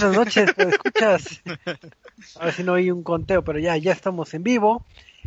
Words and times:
Buenas 0.00 0.16
noches, 0.16 0.50
¿me 0.56 0.64
escuchas? 0.64 1.40
A 2.40 2.46
ver 2.46 2.54
si 2.54 2.64
no 2.64 2.74
hay 2.74 2.90
un 2.90 3.04
conteo, 3.04 3.44
pero 3.44 3.60
ya, 3.60 3.76
ya 3.76 3.92
estamos 3.92 4.34
en 4.34 4.42
vivo. 4.42 4.84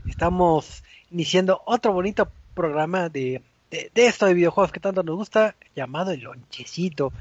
Estamos 0.09 0.83
iniciando 1.09 1.61
otro 1.65 1.93
bonito 1.93 2.29
programa 2.53 3.07
de, 3.07 3.41
de, 3.71 3.91
esto 3.95 4.25
de 4.25 4.33
videojuegos 4.33 4.73
que 4.73 4.81
tanto 4.81 5.03
nos 5.03 5.15
gusta, 5.15 5.55
llamado 5.73 6.11
El 6.11 6.19
Lonchecito. 6.19 7.13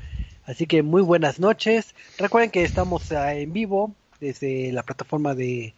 Así 0.44 0.66
que 0.66 0.82
muy 0.82 1.02
buenas 1.02 1.38
noches. 1.38 1.94
Recuerden 2.18 2.50
que 2.50 2.64
estamos 2.64 3.12
eh, 3.12 3.42
en 3.42 3.52
vivo 3.52 3.94
desde 4.18 4.72
la 4.72 4.82
plataforma 4.82 5.36
de 5.36 5.72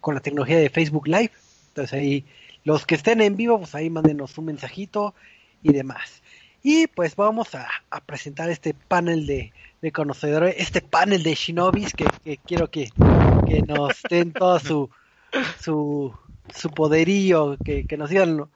con 0.00 0.16
la 0.16 0.20
tecnología 0.20 0.58
de 0.58 0.70
Facebook 0.70 1.06
Live. 1.06 1.30
Entonces 1.68 1.92
ahí 1.92 2.24
los 2.64 2.84
que 2.84 2.96
estén 2.96 3.20
en 3.20 3.36
vivo, 3.36 3.58
pues 3.58 3.76
ahí 3.76 3.90
mándenos 3.90 4.36
un 4.38 4.46
mensajito 4.46 5.14
y 5.62 5.72
demás. 5.72 6.20
Y 6.64 6.88
pues 6.88 7.14
vamos 7.14 7.54
a 7.54 7.68
presentar 8.06 8.50
este 8.50 8.74
panel 8.74 9.24
de, 9.26 9.52
de, 9.82 9.92
conocedores, 9.92 10.54
este 10.58 10.80
panel 10.80 11.22
de 11.22 11.34
shinobis 11.34 11.92
que, 11.92 12.06
que 12.24 12.38
quiero 12.38 12.70
que, 12.70 12.88
que, 13.46 13.62
nos 13.62 14.00
den 14.08 14.32
todo 14.32 14.58
su, 14.58 14.90
su, 15.60 16.14
su 16.54 16.70
poderío, 16.70 17.56
que, 17.64 17.86
que 17.86 17.96
nos 17.96 18.08
digan 18.08 18.46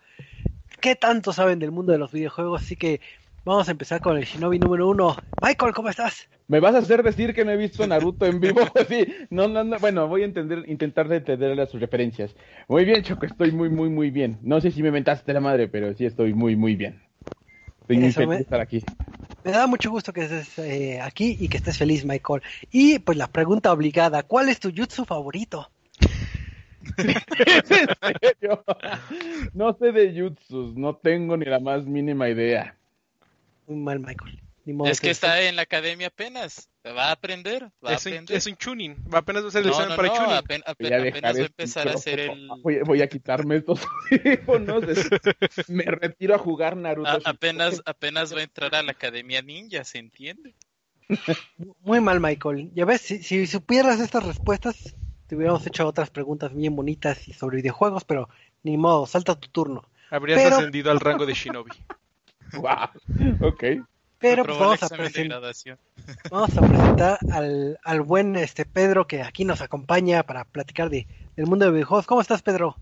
qué 0.81 0.95
tanto 0.95 1.33
saben 1.33 1.59
del 1.59 1.73
mundo 1.73 1.93
de 1.93 1.99
los 1.99 2.13
videojuegos. 2.13 2.63
Así 2.63 2.77
que 2.77 3.01
vamos 3.45 3.69
a 3.69 3.73
empezar 3.73 4.01
con 4.01 4.17
el 4.17 4.25
shinobi 4.25 4.59
número 4.59 4.89
uno. 4.89 5.17
Michael, 5.43 5.75
¿cómo 5.75 5.89
estás? 5.89 6.29
¿Me 6.49 6.61
vas 6.61 6.77
a 6.77 6.79
hacer 6.79 7.03
decir 7.03 7.35
que 7.35 7.45
no 7.45 7.51
he 7.51 7.57
visto 7.57 7.85
Naruto 7.87 8.25
en 8.25 8.39
vivo? 8.39 8.61
sí, 8.89 9.07
no, 9.31 9.49
no, 9.49 9.65
no, 9.65 9.79
bueno, 9.79 10.07
voy 10.07 10.23
a 10.23 10.27
entender, 10.27 10.65
intentar 10.69 11.13
entender 11.13 11.67
sus 11.67 11.81
referencias. 11.81 12.37
Muy 12.69 12.85
bien, 12.85 13.03
Choco, 13.03 13.27
estoy 13.27 13.51
muy, 13.51 13.69
muy, 13.69 13.89
muy 13.89 14.11
bien. 14.11 14.39
No 14.43 14.61
sé 14.61 14.71
si 14.71 14.83
me 14.83 14.93
mentaste 14.93 15.33
la 15.33 15.41
madre, 15.41 15.67
pero 15.67 15.93
sí 15.95 16.07
estoy 16.07 16.35
muy, 16.35 16.55
muy 16.55 16.77
bien. 16.77 17.06
Estoy 17.89 17.99
muy 17.99 18.13
feliz 18.13 18.31
de 18.31 18.43
estar 18.43 18.61
aquí. 18.61 18.83
Me 19.45 19.53
da 19.53 19.69
mucho 19.69 19.93
gusto 19.93 20.13
que 20.13 20.23
estés 20.23 20.59
eh, 20.59 21.01
aquí 21.01 21.37
y 21.39 21.49
que 21.49 21.59
estés 21.59 21.79
feliz, 21.79 22.05
Michael. 22.05 22.43
Y 22.73 22.99
pues 22.99 23.17
la 23.17 23.29
pregunta 23.29 23.73
obligada, 23.73 24.25
¿cuál 24.25 24.49
es 24.49 24.59
tu 24.59 24.73
jutsu 24.77 25.05
favorito? 25.05 25.71
¿Es 26.99 27.71
en 27.71 27.89
serio? 28.21 28.65
No 29.55 29.73
sé 29.75 29.93
de 29.93 30.21
jutsus, 30.21 30.75
no 30.75 30.97
tengo 30.97 31.37
ni 31.37 31.45
la 31.45 31.61
más 31.61 31.87
mínima 31.87 32.29
idea. 32.29 32.75
Muy 33.69 33.77
mal, 33.77 34.01
Michael. 34.01 34.37
Es 34.87 35.01
que 35.01 35.11
está 35.11 35.43
en 35.43 35.55
la 35.55 35.63
academia 35.63 36.09
apenas. 36.09 36.69
Va 36.85 37.09
a 37.09 37.13
aprender. 37.13 37.71
Va 37.85 37.95
es, 37.95 38.07
a 38.07 38.11
aprender. 38.11 38.35
Un, 38.35 38.39
es 38.39 38.47
un 38.47 38.57
tuning. 38.57 38.97
Va 39.13 39.19
apenas 39.19 39.45
a 39.45 39.49
hacer 39.49 39.61
el 39.63 39.69
no, 39.69 39.73
examen 39.73 39.91
no, 39.91 39.97
para 39.97 40.09
no, 40.09 40.15
tuning. 40.15 40.33
Apenas, 40.33 40.63
apenas, 40.67 41.09
apenas 41.09 41.37
va 41.37 41.41
a 41.41 41.47
empezar 41.47 41.89
a 41.89 41.93
hacer 41.95 42.21
el. 42.21 42.49
Voy, 42.63 42.81
voy, 42.81 43.03
a 43.03 43.09
quitarme 43.09 43.57
estos 43.57 43.81
audífonos. 44.11 44.85
Me 45.69 45.85
retiro 45.85 46.35
a 46.35 46.39
jugar 46.39 46.77
Naruto. 46.77 47.09
A, 47.09 47.31
apenas, 47.31 47.81
apenas 47.87 48.35
va 48.35 48.41
a 48.41 48.43
entrar 48.43 48.75
a 48.75 48.83
la 48.83 48.93
academia 48.93 49.41
ninja, 49.43 49.85
¿se 49.85 49.99
entiende? 49.99 50.55
Muy 51.81 52.01
mal, 52.01 52.21
Michael. 52.21 52.71
Ya 52.75 52.85
ves, 52.85 53.01
si, 53.03 53.23
si 53.23 53.47
supieras 53.47 54.01
estas 54.01 54.25
respuestas, 54.25 54.97
te 55.27 55.37
hubiéramos 55.37 55.67
hecho 55.67 55.87
otras 55.87 56.11
preguntas 56.11 56.55
bien 56.55 56.75
bonitas 56.75 57.29
y 57.29 57.33
sobre 57.33 57.59
videojuegos, 57.59 58.05
pero 58.05 58.29
ni 58.63 58.77
modo, 58.77 59.07
salta 59.07 59.39
tu 59.39 59.49
turno. 59.49 59.83
Habrías 60.11 60.41
Pero- 60.41 60.57
ascendido 60.57 60.91
al 60.91 61.01
rango 61.01 61.27
de 61.27 61.35
Shinobi. 61.35 61.71
Wow. 62.53 62.91
Ok. 63.41 63.65
Pero 64.31 64.45
pues 64.45 64.59
vamos 64.59 64.83
a, 64.83 64.89
vamos 66.31 66.51
presentar 66.51 67.19
al, 67.33 67.79
al 67.85 68.01
buen 68.01 68.37
este 68.37 68.65
Pedro 68.65 69.07
que 69.07 69.23
aquí 69.23 69.45
nos 69.45 69.61
acompaña 69.61 70.25
para 70.25 70.45
platicar 70.45 70.91
de, 70.91 71.07
del 71.37 71.47
mundo 71.47 71.67
de 71.67 71.73
videojuegos. 71.73 72.07
¿Cómo 72.07 72.21
estás, 72.21 72.43
Pedro? 72.43 72.77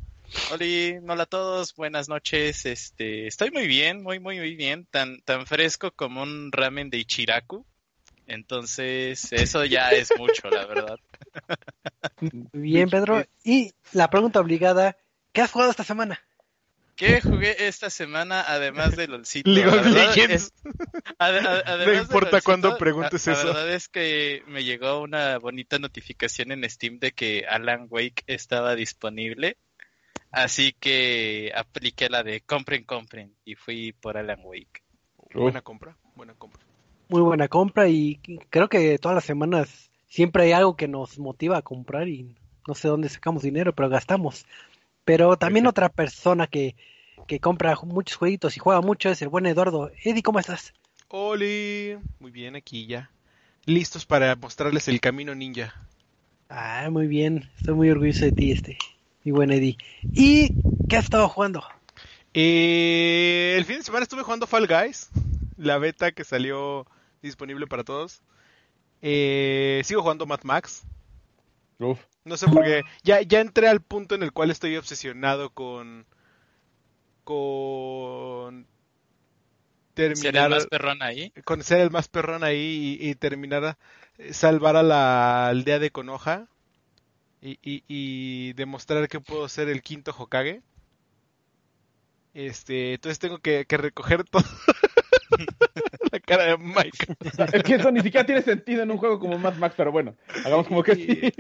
Oli, 0.53 0.99
hola 1.07 1.25
a 1.25 1.27
todos, 1.27 1.75
buenas 1.77 2.09
noches. 2.09 2.65
Este, 2.67 3.27
estoy 3.27 3.51
muy 3.51 3.67
bien, 3.67 4.03
muy 4.03 4.19
muy 4.21 4.39
muy 4.39 4.57
bien, 4.57 4.87
tan 4.91 5.21
tan 5.21 5.47
fresco 5.47 5.91
como 5.93 6.23
un 6.23 6.51
ramen 6.51 6.91
de 6.91 6.99
Ichiraku. 6.99 7.65
Entonces, 8.27 9.33
eso 9.33 9.67
ya 9.67 9.91
es 9.91 10.11
mucho, 10.19 10.49
la 10.49 10.65
verdad. 10.65 10.99
Muy 12.21 12.49
bien, 12.53 12.89
Pedro. 12.89 13.23
Y 13.45 13.75
la 13.93 14.09
pregunta 14.09 14.41
obligada, 14.41 14.97
¿qué 15.33 15.43
has 15.43 15.51
jugado 15.51 15.71
esta 15.71 15.85
semana? 15.85 16.19
¿Qué 16.97 17.21
jugué 17.21 17.67
esta 17.67 17.91
semana 17.91 18.45
además 18.47 18.97
de 18.97 19.09
LOLcito? 19.09 19.51
League 19.51 19.69
of 19.69 19.87
Legends. 19.87 20.53
de 21.19 21.97
importa 21.97 22.31
LOLcito, 22.31 22.45
cuándo 22.45 22.77
preguntes 22.79 23.27
la, 23.27 23.33
eso. 23.33 23.47
La 23.49 23.55
verdad 23.55 23.73
es 23.73 23.89
que 23.89 24.43
me 24.47 24.63
llegó 24.63 25.01
una 25.01 25.39
bonita 25.39 25.79
notificación 25.79 26.53
en 26.53 26.69
Steam 26.71 26.99
de 27.01 27.13
que 27.13 27.47
Alan 27.49 27.89
Wake 27.91 28.23
estaba 28.27 28.75
disponible. 28.77 29.57
Así 30.31 30.73
que 30.73 31.53
apliqué 31.55 32.09
la 32.09 32.23
de 32.23 32.41
compren, 32.41 32.85
compren 32.85 33.35
y 33.45 33.55
fui 33.55 33.93
por 33.93 34.17
Alan 34.17 34.41
Wake. 34.43 34.83
Buena 35.33 35.63
compra, 35.63 35.97
buena 36.15 36.35
compra. 36.35 36.63
Muy 37.09 37.23
buena 37.23 37.49
compra 37.49 37.89
y 37.89 38.21
creo 38.51 38.69
que 38.69 38.99
todas 38.99 39.17
las 39.17 39.25
semanas 39.25 39.91
siempre 40.07 40.45
hay 40.45 40.53
algo 40.53 40.77
que 40.77 40.89
nos 40.89 41.19
motiva 41.19 41.59
a 41.59 41.63
comprar 41.63 42.09
y 42.09 42.37
no 42.67 42.75
sé 42.75 42.89
dónde 42.89 43.09
sacamos 43.09 43.43
dinero, 43.43 43.75
pero 43.75 43.89
gastamos. 43.89 44.47
Pero 45.05 45.37
también 45.37 45.67
otra 45.67 45.89
persona 45.89 46.47
que, 46.47 46.77
que 47.27 47.41
compra 47.41 47.77
muchos 47.83 48.17
jueguitos 48.17 48.57
y 48.57 48.61
juega 48.61 48.81
mucho 48.81 49.11
es 49.11 49.21
el 49.23 49.29
buen 49.29 49.47
Eduardo. 49.47 49.91
Eddie, 50.03 50.23
¿cómo 50.23 50.39
estás? 50.39 50.73
Oli, 51.09 51.97
muy 52.19 52.31
bien 52.31 52.57
aquí 52.57 52.87
ya. 52.87 53.11
Listos 53.67 54.05
para 54.05 54.35
mostrarles 54.37 54.89
el 54.89 55.01
camino 55.01 55.35
ninja. 55.35 55.75
Ah, 56.49 56.89
muy 56.91 57.07
bien. 57.07 57.51
Estoy 57.59 57.75
muy 57.75 57.91
orgulloso 57.91 58.25
de 58.25 58.33
ti, 58.33 58.53
este, 58.53 58.79
mi 59.25 59.33
buen 59.33 59.51
Eddie. 59.51 59.77
¿Y 60.13 60.55
qué 60.89 60.97
has 60.97 61.05
estado 61.05 61.29
jugando? 61.29 61.63
Eh, 62.35 63.55
el 63.57 63.65
fin 63.65 63.79
de 63.79 63.85
semana 63.85 64.03
estuve 64.03 64.23
jugando 64.23 64.47
Fall 64.47 64.67
Guys, 64.67 65.09
la 65.57 65.79
beta 65.79 66.13
que 66.13 66.25
salió 66.25 66.87
disponible 67.23 67.67
para 67.67 67.85
todos. 67.85 68.23
Eh, 69.03 69.83
sigo 69.85 70.03
jugando 70.03 70.27
Mad 70.27 70.41
Max. 70.43 70.83
Uf. 71.79 72.01
No 72.25 72.37
sé 72.37 72.47
por 72.49 72.65
qué. 72.65 72.83
Ya, 73.03 73.21
ya 73.23 73.41
entré 73.41 73.69
al 73.69 73.81
punto 73.81 74.15
en 74.15 74.23
el 74.23 74.33
cual 74.33 74.51
estoy 74.51 74.77
obsesionado 74.77 75.51
con. 75.51 76.07
con. 77.25 78.67
¿Ser 79.95 80.13
el 80.13 80.21
terminar. 80.21 80.51
más 80.51 80.67
perrón 80.67 81.03
ahí? 81.03 81.33
con 81.45 81.63
ser 81.63 81.81
el 81.81 81.91
más 81.91 82.09
perrón 82.09 82.43
ahí 82.43 82.99
y, 83.01 83.11
y 83.11 83.15
terminar 83.15 83.65
a 83.65 83.79
eh, 84.19 84.33
salvar 84.33 84.75
a 84.75 84.83
la 84.83 85.47
aldea 85.47 85.79
de 85.79 85.91
Konoha 85.91 86.49
y, 87.41 87.59
y, 87.63 87.85
y 87.87 88.53
demostrar 88.55 89.07
que 89.09 89.21
puedo 89.21 89.49
ser 89.49 89.69
el 89.69 89.83
quinto 89.83 90.15
Hokage. 90.17 90.63
Este, 92.33 92.95
entonces 92.95 93.21
tengo 93.21 93.39
que, 93.39 93.67
que 93.67 93.77
recoger 93.77 94.25
todo. 94.25 94.43
la 96.13 96.21
cara 96.21 96.45
de 96.45 96.59
Mike. 96.59 97.17
Es 97.53 97.63
que 97.63 97.75
eso 97.75 97.91
ni 97.93 98.01
siquiera 98.01 98.27
tiene 98.27 98.43
sentido 98.43 98.83
en 98.83 98.91
un 98.91 98.99
juego 98.99 99.21
como 99.21 99.39
Mad 99.39 99.55
Max, 99.57 99.75
pero 99.77 99.93
bueno, 99.93 100.17
hagamos 100.45 100.67
como 100.67 100.83
que 100.83 100.95
sí. 100.97 101.33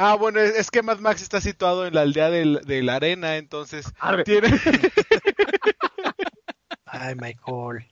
Ah, 0.00 0.14
bueno, 0.14 0.38
es, 0.38 0.70
que 0.70 0.80
Mad 0.84 1.00
Max 1.00 1.22
está 1.22 1.40
situado 1.40 1.84
en 1.84 1.92
la 1.94 2.02
aldea 2.02 2.30
del- 2.30 2.60
de 2.64 2.82
la 2.84 2.94
arena, 2.94 3.36
entonces 3.36 3.84
Arre. 3.98 4.22
tiene... 4.22 4.48
Ay, 6.86 7.16
Michael. 7.16 7.84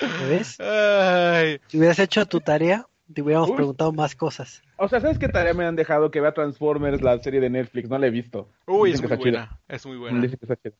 ¿Lo 0.00 0.28
ves? 0.28 0.58
Ay, 0.60 1.60
Si 1.68 1.76
hubieras 1.76 1.98
hecho 1.98 2.24
tu 2.24 2.40
tarea, 2.40 2.86
te 3.12 3.20
hubiéramos 3.20 3.50
Uy. 3.50 3.56
preguntado 3.56 3.92
más 3.92 4.16
cosas. 4.16 4.62
O 4.78 4.88
sea, 4.88 5.00
¿sabes 5.00 5.18
qué 5.18 5.28
tarea 5.28 5.52
me 5.52 5.66
han 5.66 5.76
dejado 5.76 6.10
que 6.10 6.22
vea 6.22 6.32
Transformers, 6.32 7.02
la 7.02 7.18
serie 7.18 7.40
de 7.40 7.50
Netflix? 7.50 7.90
No 7.90 7.98
la 7.98 8.06
he 8.06 8.10
visto. 8.10 8.48
uy, 8.66 8.92
es 8.92 9.02
Dicen 9.02 9.18
muy 9.18 9.30
buena, 9.30 9.60
es 9.68 9.84
muy 9.86 9.96
buena. 9.98 10.20
dicen 10.22 10.38
que 10.38 10.44
está 10.46 10.56
chida. 10.56 10.74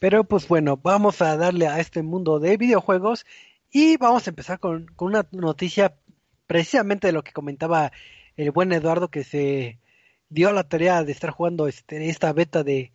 Pero 0.00 0.24
pues 0.24 0.48
bueno, 0.48 0.76
vamos 0.76 1.22
a 1.22 1.36
darle 1.36 1.68
a 1.68 1.78
este 1.78 2.02
mundo 2.02 2.40
de 2.40 2.56
videojuegos 2.56 3.24
y 3.70 3.96
vamos 3.98 4.26
a 4.26 4.30
empezar 4.30 4.58
con, 4.58 4.86
con 4.96 5.08
una 5.08 5.24
noticia 5.30 5.94
precisamente 6.48 7.06
de 7.06 7.12
lo 7.12 7.22
que 7.22 7.32
comentaba 7.32 7.92
el 8.36 8.50
buen 8.50 8.72
Eduardo 8.72 9.08
que 9.08 9.24
se 9.24 9.78
dio 10.28 10.52
la 10.52 10.64
tarea 10.64 11.04
de 11.04 11.12
estar 11.12 11.30
jugando 11.30 11.68
este, 11.68 12.08
esta 12.08 12.32
beta 12.32 12.62
de, 12.62 12.92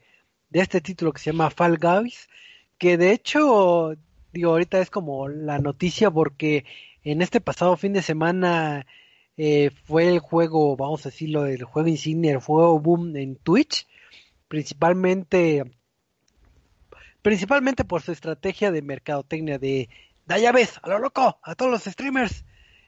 de 0.49 0.59
este 0.59 0.81
título 0.81 1.13
que 1.13 1.19
se 1.19 1.31
llama 1.31 1.49
Fall 1.49 1.77
Guys, 1.77 2.29
que 2.77 2.97
de 2.97 3.11
hecho, 3.11 3.95
digo, 4.33 4.51
ahorita 4.51 4.79
es 4.79 4.89
como 4.89 5.27
la 5.27 5.59
noticia 5.59 6.09
porque 6.11 6.65
en 7.03 7.21
este 7.21 7.41
pasado 7.41 7.77
fin 7.77 7.93
de 7.93 8.01
semana 8.01 8.85
eh, 9.37 9.71
fue 9.85 10.09
el 10.09 10.19
juego, 10.19 10.75
vamos 10.75 11.05
a 11.05 11.09
decirlo, 11.09 11.45
el 11.45 11.63
juego 11.63 11.87
insignia, 11.87 12.31
el 12.31 12.39
juego 12.39 12.79
boom 12.79 13.15
en 13.15 13.35
Twitch, 13.35 13.87
principalmente 14.47 15.63
principalmente 17.21 17.83
por 17.83 18.01
su 18.01 18.13
estrategia 18.13 18.71
de 18.71 18.81
mercadotecnia 18.81 19.59
de 19.59 19.89
da 20.25 20.37
llaves 20.37 20.79
a 20.81 20.89
lo 20.89 20.99
loco 20.99 21.39
a 21.41 21.55
todos 21.55 21.71
los 21.71 21.83
streamers. 21.83 22.45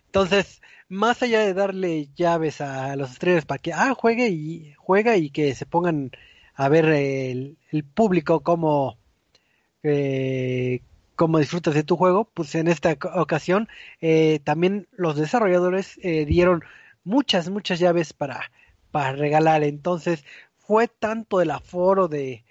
Entonces, 0.10 0.62
más 0.90 1.22
allá 1.24 1.40
de 1.42 1.54
darle 1.54 2.10
llaves 2.16 2.62
a 2.62 2.96
los 2.96 3.12
streamers 3.12 3.46
para 3.46 3.60
que 3.62 3.74
ah 3.74 3.94
juegue 3.96 4.30
y 4.30 4.74
juega 4.78 5.18
y 5.18 5.30
que 5.30 5.54
se 5.56 5.66
pongan 5.66 6.12
a 6.56 6.68
ver 6.70 6.86
el, 6.86 7.58
público 7.94 8.42
cómo 8.42 8.98
eh, 9.84 10.82
cómo 11.16 11.40
disfrutas 11.40 11.74
de 11.74 11.84
tu 11.84 11.98
juego, 11.98 12.26
pues 12.34 12.56
en 12.56 12.68
esta 12.68 12.92
oc- 12.98 13.12
ocasión 13.16 13.68
eh, 14.02 14.40
también 14.44 14.88
los 14.92 15.16
desarrolladores 15.18 16.00
eh, 16.04 16.26
dieron 16.26 16.64
muchas 17.04 17.50
muchas 17.50 17.80
llaves 17.80 18.14
para 18.14 18.52
para 18.92 19.14
regalar. 19.14 19.64
Entonces, 19.64 20.26
fue 20.58 20.88
tanto 20.88 21.42
el 21.42 21.52
aforo 21.52 22.08
de 22.08 22.44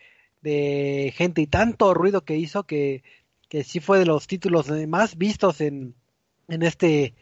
de 0.43 1.13
gente 1.17 1.41
y 1.43 1.47
tanto 1.49 1.95
ruido 1.95 2.25
que 2.25 2.37
hizo 2.37 2.65
que, 2.65 3.03
que 3.49 3.65
sí 3.65 3.81
fue 3.81 3.99
de 3.99 4.07
los 4.07 4.27
títulos 4.29 4.69
más 4.89 5.17
vistos 5.19 5.61
en, 5.61 5.95
en 6.49 6.63
este 6.63 7.15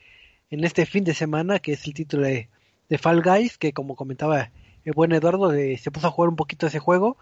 en 0.50 0.64
este 0.64 0.86
fin 0.86 1.04
de 1.04 1.14
semana 1.14 1.58
que 1.58 1.72
es 1.72 1.86
el 1.86 1.94
título 1.94 2.24
de, 2.26 2.48
de 2.88 2.98
Fall 2.98 3.22
Guys 3.22 3.58
que 3.58 3.72
como 3.72 3.96
comentaba 3.96 4.50
el 4.84 4.92
buen 4.92 5.12
Eduardo 5.12 5.52
eh, 5.52 5.76
se 5.78 5.90
puso 5.90 6.06
a 6.06 6.10
jugar 6.10 6.28
un 6.28 6.36
poquito 6.36 6.66
ese 6.66 6.78
juego 6.78 7.16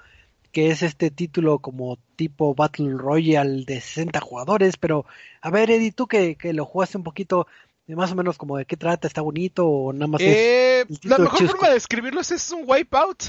que 0.53 0.71
es 0.71 0.83
este 0.83 1.11
título 1.11 1.59
como 1.59 1.99
tipo 2.17 2.55
Battle 2.55 2.93
Royale 2.97 3.65
de 3.65 3.81
60 3.81 4.21
jugadores 4.21 4.77
pero 4.77 5.07
a 5.41 5.51
ver 5.51 5.71
Eddie 5.71 5.93
tú 5.93 6.07
que, 6.07 6.37
que 6.37 6.53
lo 6.53 6.65
jugaste 6.65 6.99
un 6.99 7.05
poquito 7.05 7.47
de 7.87 7.97
más 7.97 8.13
o 8.13 8.15
menos 8.15 8.39
como 8.39 8.57
de 8.57 8.65
qué 8.65 8.77
trata 8.77 9.07
está 9.07 9.21
bonito 9.21 9.67
o 9.67 9.93
nada 9.93 10.07
más 10.07 10.21
Eh, 10.23 10.85
la 11.03 11.19
mejor 11.19 11.39
chusco. 11.39 11.53
forma 11.57 11.69
de 11.69 11.75
describirlos 11.75 12.31
es 12.31 12.51
un 12.51 12.65
wipeout. 12.67 13.25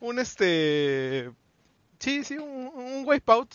Un 0.00 0.18
este. 0.18 1.30
Sí, 2.00 2.24
sí, 2.24 2.36
un, 2.36 2.66
un 2.74 3.04
wipeout. 3.06 3.48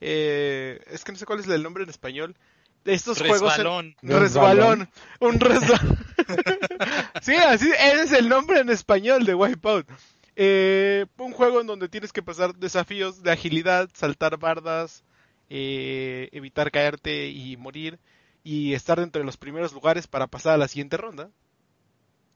Eh, 0.00 0.78
es 0.90 1.04
que 1.04 1.12
no 1.12 1.18
sé 1.18 1.24
cuál 1.24 1.40
es 1.40 1.48
el 1.48 1.62
nombre 1.62 1.84
en 1.84 1.88
español. 1.90 2.36
De 2.84 2.94
estos 2.94 3.18
Resbalón. 3.18 3.94
juegos. 3.94 4.02
en- 4.02 4.20
Resbalón. 4.20 4.88
Un 5.20 5.38
resbalón. 5.40 5.98
sí, 7.22 7.34
así, 7.34 7.70
ese 7.70 8.02
es 8.02 8.12
el 8.12 8.28
nombre 8.28 8.60
en 8.60 8.70
español 8.70 9.24
de 9.24 9.34
wipeout. 9.34 9.86
Eh, 10.34 11.06
un 11.18 11.32
juego 11.32 11.60
en 11.60 11.66
donde 11.66 11.88
tienes 11.88 12.12
que 12.12 12.22
pasar 12.22 12.54
desafíos 12.56 13.22
de 13.22 13.30
agilidad, 13.30 13.88
saltar 13.94 14.36
bardas, 14.38 15.04
eh, 15.50 16.28
evitar 16.32 16.70
caerte 16.70 17.28
y 17.28 17.56
morir. 17.56 17.98
Y 18.44 18.74
estar 18.74 18.98
dentro 18.98 19.20
de 19.20 19.26
los 19.26 19.36
primeros 19.36 19.72
lugares 19.72 20.08
para 20.08 20.26
pasar 20.26 20.54
a 20.54 20.56
la 20.56 20.66
siguiente 20.66 20.96
ronda. 20.96 21.30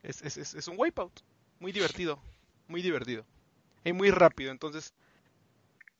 Es, 0.04 0.22
es, 0.22 0.36
es, 0.36 0.54
es 0.54 0.68
un 0.68 0.76
wipeout. 0.78 1.12
Muy 1.58 1.72
divertido. 1.72 2.20
Muy 2.68 2.80
divertido. 2.80 3.24
Y 3.84 3.92
muy 3.92 4.10
rápido. 4.12 4.52
Entonces, 4.52 4.94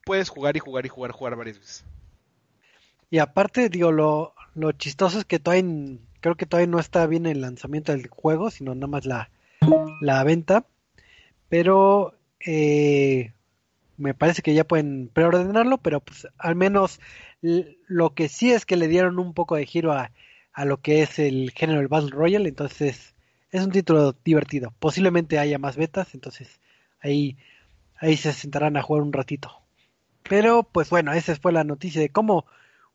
puedes 0.05 0.29
jugar 0.29 0.57
y 0.57 0.61
jugar 0.61 0.87
y 0.87 0.89
jugar, 0.89 1.11
jugar 1.11 1.35
varias 1.35 1.59
veces. 1.59 1.85
Y 3.11 3.19
aparte, 3.19 3.69
digo, 3.69 3.93
lo, 3.93 4.35
chistoso 4.73 5.19
es 5.19 5.25
que 5.25 5.39
todavía, 5.39 5.99
creo 6.21 6.35
que 6.37 6.47
todavía 6.47 6.71
no 6.71 6.81
está 6.81 7.07
bien 7.07 7.27
el 7.27 7.41
lanzamiento 7.41 7.93
del 7.93 8.09
juego, 8.09 8.51
sino 8.51 8.75
nada 8.75 8.87
más 8.89 9.07
la, 9.07 9.31
la 10.01 10.25
venta. 10.25 10.67
Pero 11.49 12.15
eh, 12.45 13.33
me 13.97 14.15
parece 14.15 14.43
que 14.43 14.55
ya 14.55 14.65
pueden 14.65 15.09
preordenarlo, 15.13 15.79
pero 15.79 16.01
pues 16.01 16.27
al 16.39 16.57
menos 16.57 17.01
lo 17.41 18.15
que 18.15 18.29
sí 18.29 18.53
es 18.53 18.67
que 18.67 18.77
le 18.77 18.89
dieron 18.89 19.19
un 19.19 19.35
poco 19.35 19.57
de 19.57 19.67
giro 19.67 19.93
a, 19.93 20.11
a 20.53 20.65
lo 20.65 20.81
que 20.81 21.03
es 21.03 21.19
el 21.19 21.53
género 21.53 21.79
del 21.79 21.89
Battle 21.89 22.11
Royale, 22.11 22.49
entonces 22.49 23.15
es 23.53 23.63
un 23.63 23.71
título 23.71 24.17
divertido. 24.25 24.73
Posiblemente 24.79 25.39
haya 25.39 25.59
más 25.59 25.77
betas, 25.77 26.15
entonces 26.15 26.61
ahí, 27.01 27.37
ahí 27.97 28.17
se 28.17 28.33
sentarán 28.33 28.77
a 28.77 28.83
jugar 28.83 29.03
un 29.03 29.13
ratito. 29.13 29.51
Pero 30.29 30.65
pues 30.65 30.91
bueno, 30.91 31.13
esa 31.13 31.37
fue 31.37 31.53
la 31.53 31.63
noticia 31.63 32.01
de 32.01 32.09
cómo 32.09 32.47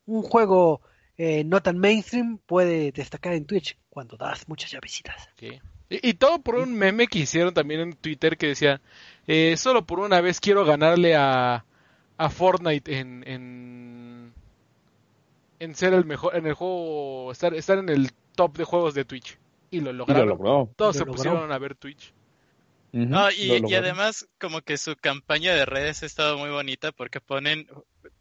un 0.05 0.23
juego 0.23 0.81
eh, 1.17 1.43
no 1.43 1.61
tan 1.61 1.77
mainstream 1.77 2.37
puede 2.39 2.91
destacar 2.91 3.33
en 3.33 3.45
Twitch 3.45 3.77
cuando 3.89 4.17
das 4.17 4.47
muchas 4.47 4.71
llavecitas. 4.71 5.29
Ok. 5.33 5.61
Y, 5.89 6.09
y 6.09 6.13
todo 6.15 6.41
por 6.41 6.55
un 6.55 6.73
meme 6.73 7.07
que 7.07 7.19
hicieron 7.19 7.53
también 7.53 7.81
en 7.81 7.93
Twitter 7.93 8.37
que 8.37 8.47
decía, 8.47 8.81
eh, 9.27 9.55
solo 9.57 9.85
por 9.85 9.99
una 9.99 10.21
vez 10.21 10.39
quiero 10.39 10.63
ganarle 10.65 11.15
a, 11.15 11.65
a 12.17 12.29
Fortnite 12.29 12.97
en, 12.99 13.23
en, 13.27 14.33
en 15.59 15.75
ser 15.75 15.93
el 15.93 16.05
mejor, 16.05 16.35
en 16.35 16.47
el 16.47 16.53
juego, 16.53 17.31
estar, 17.31 17.53
estar 17.53 17.77
en 17.77 17.89
el 17.89 18.11
top 18.35 18.57
de 18.57 18.63
juegos 18.63 18.93
de 18.93 19.05
Twitch. 19.05 19.37
Y 19.69 19.79
lo 19.81 19.91
Y 20.07 20.13
lo 20.13 20.25
lograron. 20.25 20.29
logró. 20.29 20.69
Todos 20.75 20.95
Lo 20.95 20.99
se 20.99 21.05
logró. 21.05 21.13
pusieron 21.13 21.51
a 21.51 21.57
ver 21.59 21.75
Twitch. 21.75 22.13
No, 22.93 23.29
lo 23.29 23.69
y, 23.69 23.73
además 23.75 24.27
como 24.39 24.61
que 24.61 24.77
su 24.77 24.95
campaña 24.97 25.53
de 25.53 25.65
redes 25.65 26.03
ha 26.03 26.05
estado 26.05 26.37
muy 26.37 26.49
bonita 26.49 26.91
porque 26.91 27.21
ponen 27.21 27.67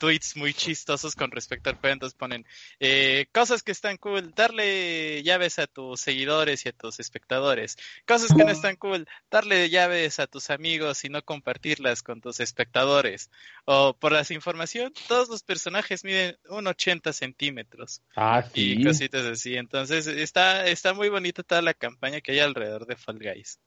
tweets 0.00 0.34
muy 0.36 0.54
chistosos 0.54 1.14
con 1.14 1.30
respecto 1.30 1.68
al 1.68 1.76
juego, 1.76 1.92
entonces 1.92 2.18
ponen 2.18 2.46
eh, 2.80 3.26
cosas 3.32 3.62
que 3.62 3.70
están 3.70 3.98
cool, 3.98 4.32
darle 4.34 5.22
llaves 5.22 5.58
a 5.58 5.66
tus 5.66 6.00
seguidores 6.00 6.64
y 6.64 6.70
a 6.70 6.72
tus 6.72 6.98
espectadores, 6.98 7.76
cosas 8.06 8.32
que 8.34 8.42
no 8.44 8.50
están 8.50 8.76
cool, 8.76 9.06
darle 9.30 9.68
llaves 9.68 10.18
a 10.18 10.26
tus 10.26 10.48
amigos 10.48 11.04
y 11.04 11.10
no 11.10 11.22
compartirlas 11.22 12.02
con 12.02 12.22
tus 12.22 12.40
espectadores, 12.40 13.30
o 13.66 13.92
por 13.92 14.12
las 14.12 14.30
información, 14.30 14.92
todos 15.06 15.28
los 15.28 15.42
personajes 15.42 16.02
miden 16.02 16.38
un 16.48 16.66
80 16.66 17.12
centímetros 17.12 18.00
Ah, 18.16 18.42
sí. 18.42 18.72
y 18.72 18.84
cositas 18.84 19.26
así, 19.26 19.56
entonces 19.56 20.06
está, 20.06 20.66
está 20.66 20.94
muy 20.94 21.10
bonita 21.10 21.42
toda 21.42 21.60
la 21.60 21.74
campaña 21.74 22.22
que 22.22 22.32
hay 22.32 22.38
alrededor 22.40 22.86
de 22.86 22.96
Fall 22.96 23.18
Guys. 23.18 23.60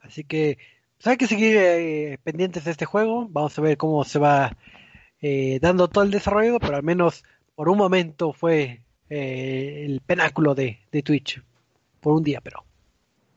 Así 0.00 0.24
que 0.24 0.56
pues 0.96 1.06
hay 1.06 1.16
que 1.16 1.26
seguir 1.28 1.56
eh, 1.56 2.18
pendientes 2.24 2.64
de 2.64 2.72
este 2.72 2.84
juego. 2.84 3.28
Vamos 3.30 3.56
a 3.56 3.62
ver 3.62 3.76
cómo 3.76 4.02
se 4.04 4.18
va 4.18 4.56
eh, 5.20 5.58
dando 5.60 5.88
todo 5.88 6.04
el 6.04 6.10
desarrollo, 6.10 6.58
pero 6.60 6.76
al 6.76 6.82
menos 6.82 7.24
por 7.54 7.68
un 7.68 7.78
momento 7.78 8.32
fue 8.32 8.82
eh, 9.10 9.82
el 9.86 10.00
penáculo 10.00 10.54
de, 10.54 10.80
de 10.92 11.02
Twitch. 11.02 11.42
Por 12.00 12.14
un 12.14 12.22
día, 12.22 12.40
pero. 12.40 12.64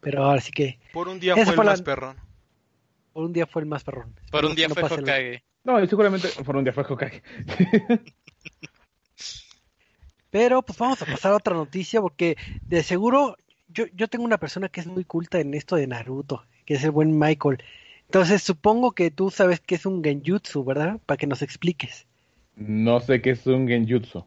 Pero 0.01 0.23
ahora 0.23 0.41
sí 0.41 0.51
que 0.51 0.79
Por 0.93 1.07
un 1.07 1.19
día 1.19 1.33
fue 1.35 1.43
el 1.43 1.55
fue 1.55 1.65
la- 1.65 1.71
más 1.71 1.81
perrón. 1.81 2.17
por 3.13 3.23
un 3.25 3.33
día 3.33 3.45
fue 3.47 3.61
el 3.63 3.67
más 3.67 3.83
perrón. 3.83 4.15
Por 4.31 4.45
un 4.45 4.55
día 4.55 4.67
no 4.67 4.75
fue 4.75 4.83
Hokage. 4.85 5.43
No, 5.63 5.85
seguramente 5.87 6.27
por 6.43 6.55
un 6.55 6.63
día 6.63 6.73
fue 6.73 6.83
Hokage. 6.83 7.21
Pero 10.29 10.61
pues 10.61 10.77
vamos 10.77 11.01
a 11.01 11.05
pasar 11.05 11.33
a 11.33 11.37
otra 11.37 11.53
noticia 11.55 12.01
porque 12.01 12.37
de 12.61 12.83
seguro 12.83 13.35
yo, 13.67 13.85
yo 13.93 14.07
tengo 14.07 14.23
una 14.25 14.37
persona 14.37 14.69
que 14.69 14.79
es 14.79 14.87
muy 14.87 15.03
culta 15.03 15.39
en 15.39 15.53
esto 15.53 15.75
de 15.75 15.87
Naruto, 15.87 16.45
que 16.65 16.75
es 16.75 16.83
el 16.83 16.91
buen 16.91 17.17
Michael. 17.17 17.61
Entonces 18.11 18.43
supongo 18.43 18.91
que 18.91 19.09
tú 19.09 19.31
sabes 19.31 19.61
que 19.61 19.75
es 19.75 19.85
un 19.85 20.03
genjutsu, 20.03 20.65
¿verdad? 20.65 20.99
Para 21.05 21.17
que 21.17 21.27
nos 21.27 21.41
expliques. 21.41 22.07
No 22.57 22.99
sé 22.99 23.21
qué 23.21 23.29
es 23.29 23.47
un 23.47 23.69
genjutsu. 23.69 24.25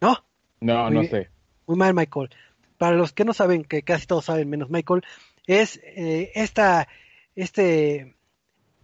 ¿No? 0.00 0.24
No, 0.62 0.84
Muy 0.84 0.94
no 0.94 1.04
sé. 1.04 1.28
Muy 1.66 1.76
mal, 1.76 1.92
Michael. 1.92 2.30
Para 2.78 2.96
los 2.96 3.12
que 3.12 3.26
no 3.26 3.34
saben, 3.34 3.64
que 3.64 3.82
casi 3.82 4.06
todos 4.06 4.24
saben 4.24 4.48
menos 4.48 4.70
Michael, 4.70 5.02
es 5.46 5.78
eh, 5.84 6.32
esta, 6.34 6.88
este, 7.36 8.14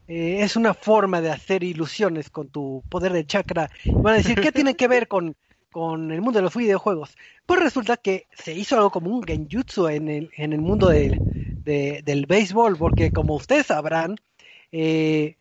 eh, 0.06 0.42
es 0.42 0.54
una 0.56 0.74
forma 0.74 1.22
de 1.22 1.30
hacer 1.30 1.64
ilusiones 1.64 2.28
con 2.28 2.50
tu 2.50 2.84
poder 2.90 3.14
de 3.14 3.24
chakra. 3.24 3.70
Y 3.84 3.92
van 3.92 4.12
a 4.12 4.18
decir, 4.18 4.38
¿qué 4.38 4.52
tiene 4.52 4.76
que 4.76 4.86
ver 4.86 5.08
con, 5.08 5.34
con 5.72 6.12
el 6.12 6.20
mundo 6.20 6.40
de 6.40 6.42
los 6.42 6.54
videojuegos? 6.54 7.16
Pues 7.46 7.58
resulta 7.58 7.96
que 7.96 8.26
se 8.34 8.52
hizo 8.52 8.76
algo 8.76 8.90
como 8.90 9.16
un 9.16 9.22
genjutsu 9.22 9.88
en 9.88 10.08
el, 10.08 10.30
en 10.36 10.52
el 10.52 10.60
mundo 10.60 10.88
del, 10.88 11.22
de- 11.66 12.00
del 12.02 12.24
béisbol, 12.26 12.78
porque 12.78 13.10
como 13.12 13.34
ustedes 13.34 13.66
sabrán, 13.66 14.16
eh, 14.72 15.36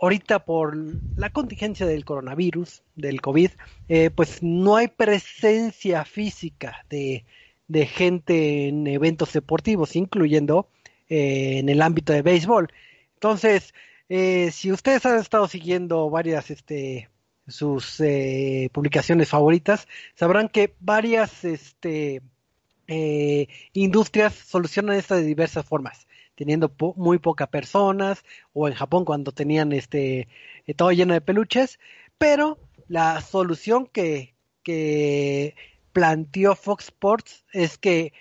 ahorita 0.00 0.44
por 0.44 0.76
la 1.16 1.30
contingencia 1.30 1.86
del 1.86 2.04
coronavirus, 2.04 2.82
del 2.96 3.20
COVID, 3.20 3.50
eh, 3.88 4.10
pues 4.10 4.42
no 4.42 4.76
hay 4.76 4.88
presencia 4.88 6.04
física 6.04 6.84
de, 6.90 7.24
de 7.68 7.86
gente 7.86 8.68
en 8.68 8.86
eventos 8.86 9.32
deportivos, 9.32 9.96
incluyendo 9.96 10.68
eh, 11.08 11.58
en 11.58 11.68
el 11.68 11.80
ámbito 11.82 12.12
de 12.12 12.22
béisbol. 12.22 12.68
Entonces, 13.14 13.72
si 14.52 14.72
ustedes 14.72 15.04
han 15.06 15.18
estado 15.18 15.48
siguiendo 15.48 16.08
varias, 16.08 16.50
este, 16.50 17.10
sus 17.46 18.00
publicaciones 18.72 19.28
favoritas, 19.28 19.86
sabrán 20.14 20.48
que 20.48 20.74
varias, 20.80 21.44
este, 21.44 22.22
eh, 22.88 23.48
industrias 23.74 24.34
solucionan 24.34 24.96
esto 24.96 25.14
de 25.14 25.22
diversas 25.22 25.64
formas, 25.64 26.08
teniendo 26.34 26.72
muy 26.96 27.18
pocas 27.18 27.48
personas, 27.48 28.24
o 28.52 28.66
en 28.66 28.74
Japón 28.74 29.04
cuando 29.04 29.32
tenían 29.32 29.72
este 29.72 30.28
eh, 30.66 30.74
todo 30.74 30.90
lleno 30.92 31.14
de 31.14 31.20
peluches, 31.20 31.78
pero 32.16 32.58
la 32.88 33.20
solución 33.20 33.86
que, 33.86 34.34
que 34.62 35.54
planteó 35.92 36.54
Fox 36.54 36.86
Sports 36.86 37.44
es 37.52 37.76
que 37.78 38.12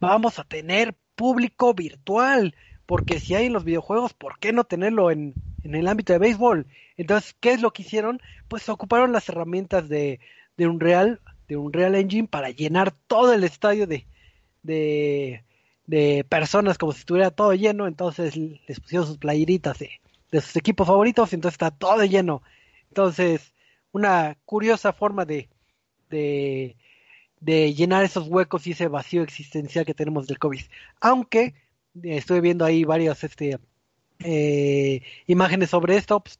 vamos 0.00 0.38
a 0.38 0.44
tener 0.44 0.94
público 1.16 1.72
virtual, 1.74 2.54
porque 2.86 3.20
si 3.20 3.34
hay 3.34 3.46
en 3.46 3.54
los 3.54 3.64
videojuegos, 3.64 4.12
¿por 4.12 4.38
qué 4.38 4.52
no 4.52 4.64
tenerlo 4.64 5.10
en, 5.10 5.34
en 5.62 5.74
el 5.74 5.88
ámbito 5.88 6.12
de 6.12 6.18
béisbol? 6.18 6.66
Entonces, 6.98 7.34
¿qué 7.40 7.52
es 7.52 7.62
lo 7.62 7.72
que 7.72 7.82
hicieron? 7.82 8.20
Pues 8.48 8.68
ocuparon 8.68 9.12
las 9.12 9.28
herramientas 9.28 9.88
de, 9.88 10.20
de 10.56 10.66
Unreal, 10.66 11.20
de 11.48 11.56
Unreal 11.56 11.94
Engine 11.94 12.28
para 12.28 12.50
llenar 12.50 12.92
todo 13.06 13.32
el 13.32 13.44
estadio 13.44 13.86
de, 13.86 14.06
de, 14.62 15.44
de 15.86 16.24
personas 16.28 16.78
como 16.78 16.92
si 16.92 17.00
estuviera 17.00 17.30
todo 17.30 17.54
lleno, 17.54 17.86
entonces 17.86 18.36
les 18.36 18.80
pusieron 18.80 19.06
sus 19.06 19.18
playeritas 19.18 19.78
de, 19.78 20.00
de 20.30 20.40
sus 20.40 20.56
equipos 20.56 20.86
favoritos, 20.86 21.32
y 21.32 21.36
entonces 21.36 21.54
está 21.54 21.70
todo 21.70 22.04
lleno. 22.04 22.42
Entonces, 22.88 23.52
una 23.92 24.36
curiosa 24.44 24.92
forma 24.92 25.24
de, 25.24 25.48
de, 26.10 26.76
de 27.40 27.74
llenar 27.74 28.04
esos 28.04 28.28
huecos 28.28 28.66
y 28.66 28.72
ese 28.72 28.88
vacío 28.88 29.22
existencial 29.22 29.84
que 29.84 29.94
tenemos 29.94 30.26
del 30.26 30.38
COVID. 30.38 30.62
Aunque 31.00 31.40
eh, 31.42 31.52
estuve 32.16 32.40
viendo 32.40 32.64
ahí 32.64 32.84
varias 32.84 33.22
este, 33.22 33.58
eh, 34.20 35.02
imágenes 35.26 35.70
sobre 35.70 35.96
esto, 35.96 36.20
pues, 36.20 36.38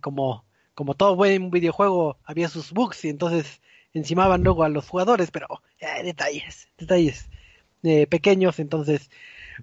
como, 0.00 0.44
como 0.74 0.94
todo 0.94 1.16
buen 1.16 1.50
videojuego 1.50 2.18
había 2.24 2.48
sus 2.48 2.72
bugs 2.72 3.04
y 3.04 3.10
entonces 3.10 3.60
encimaban 3.92 4.42
luego 4.42 4.64
a 4.64 4.68
los 4.68 4.88
jugadores, 4.88 5.30
pero 5.30 5.46
eh, 5.78 6.02
detalles, 6.04 6.68
detalles 6.78 7.28
eh, 7.82 8.06
pequeños, 8.06 8.58
entonces, 8.58 9.10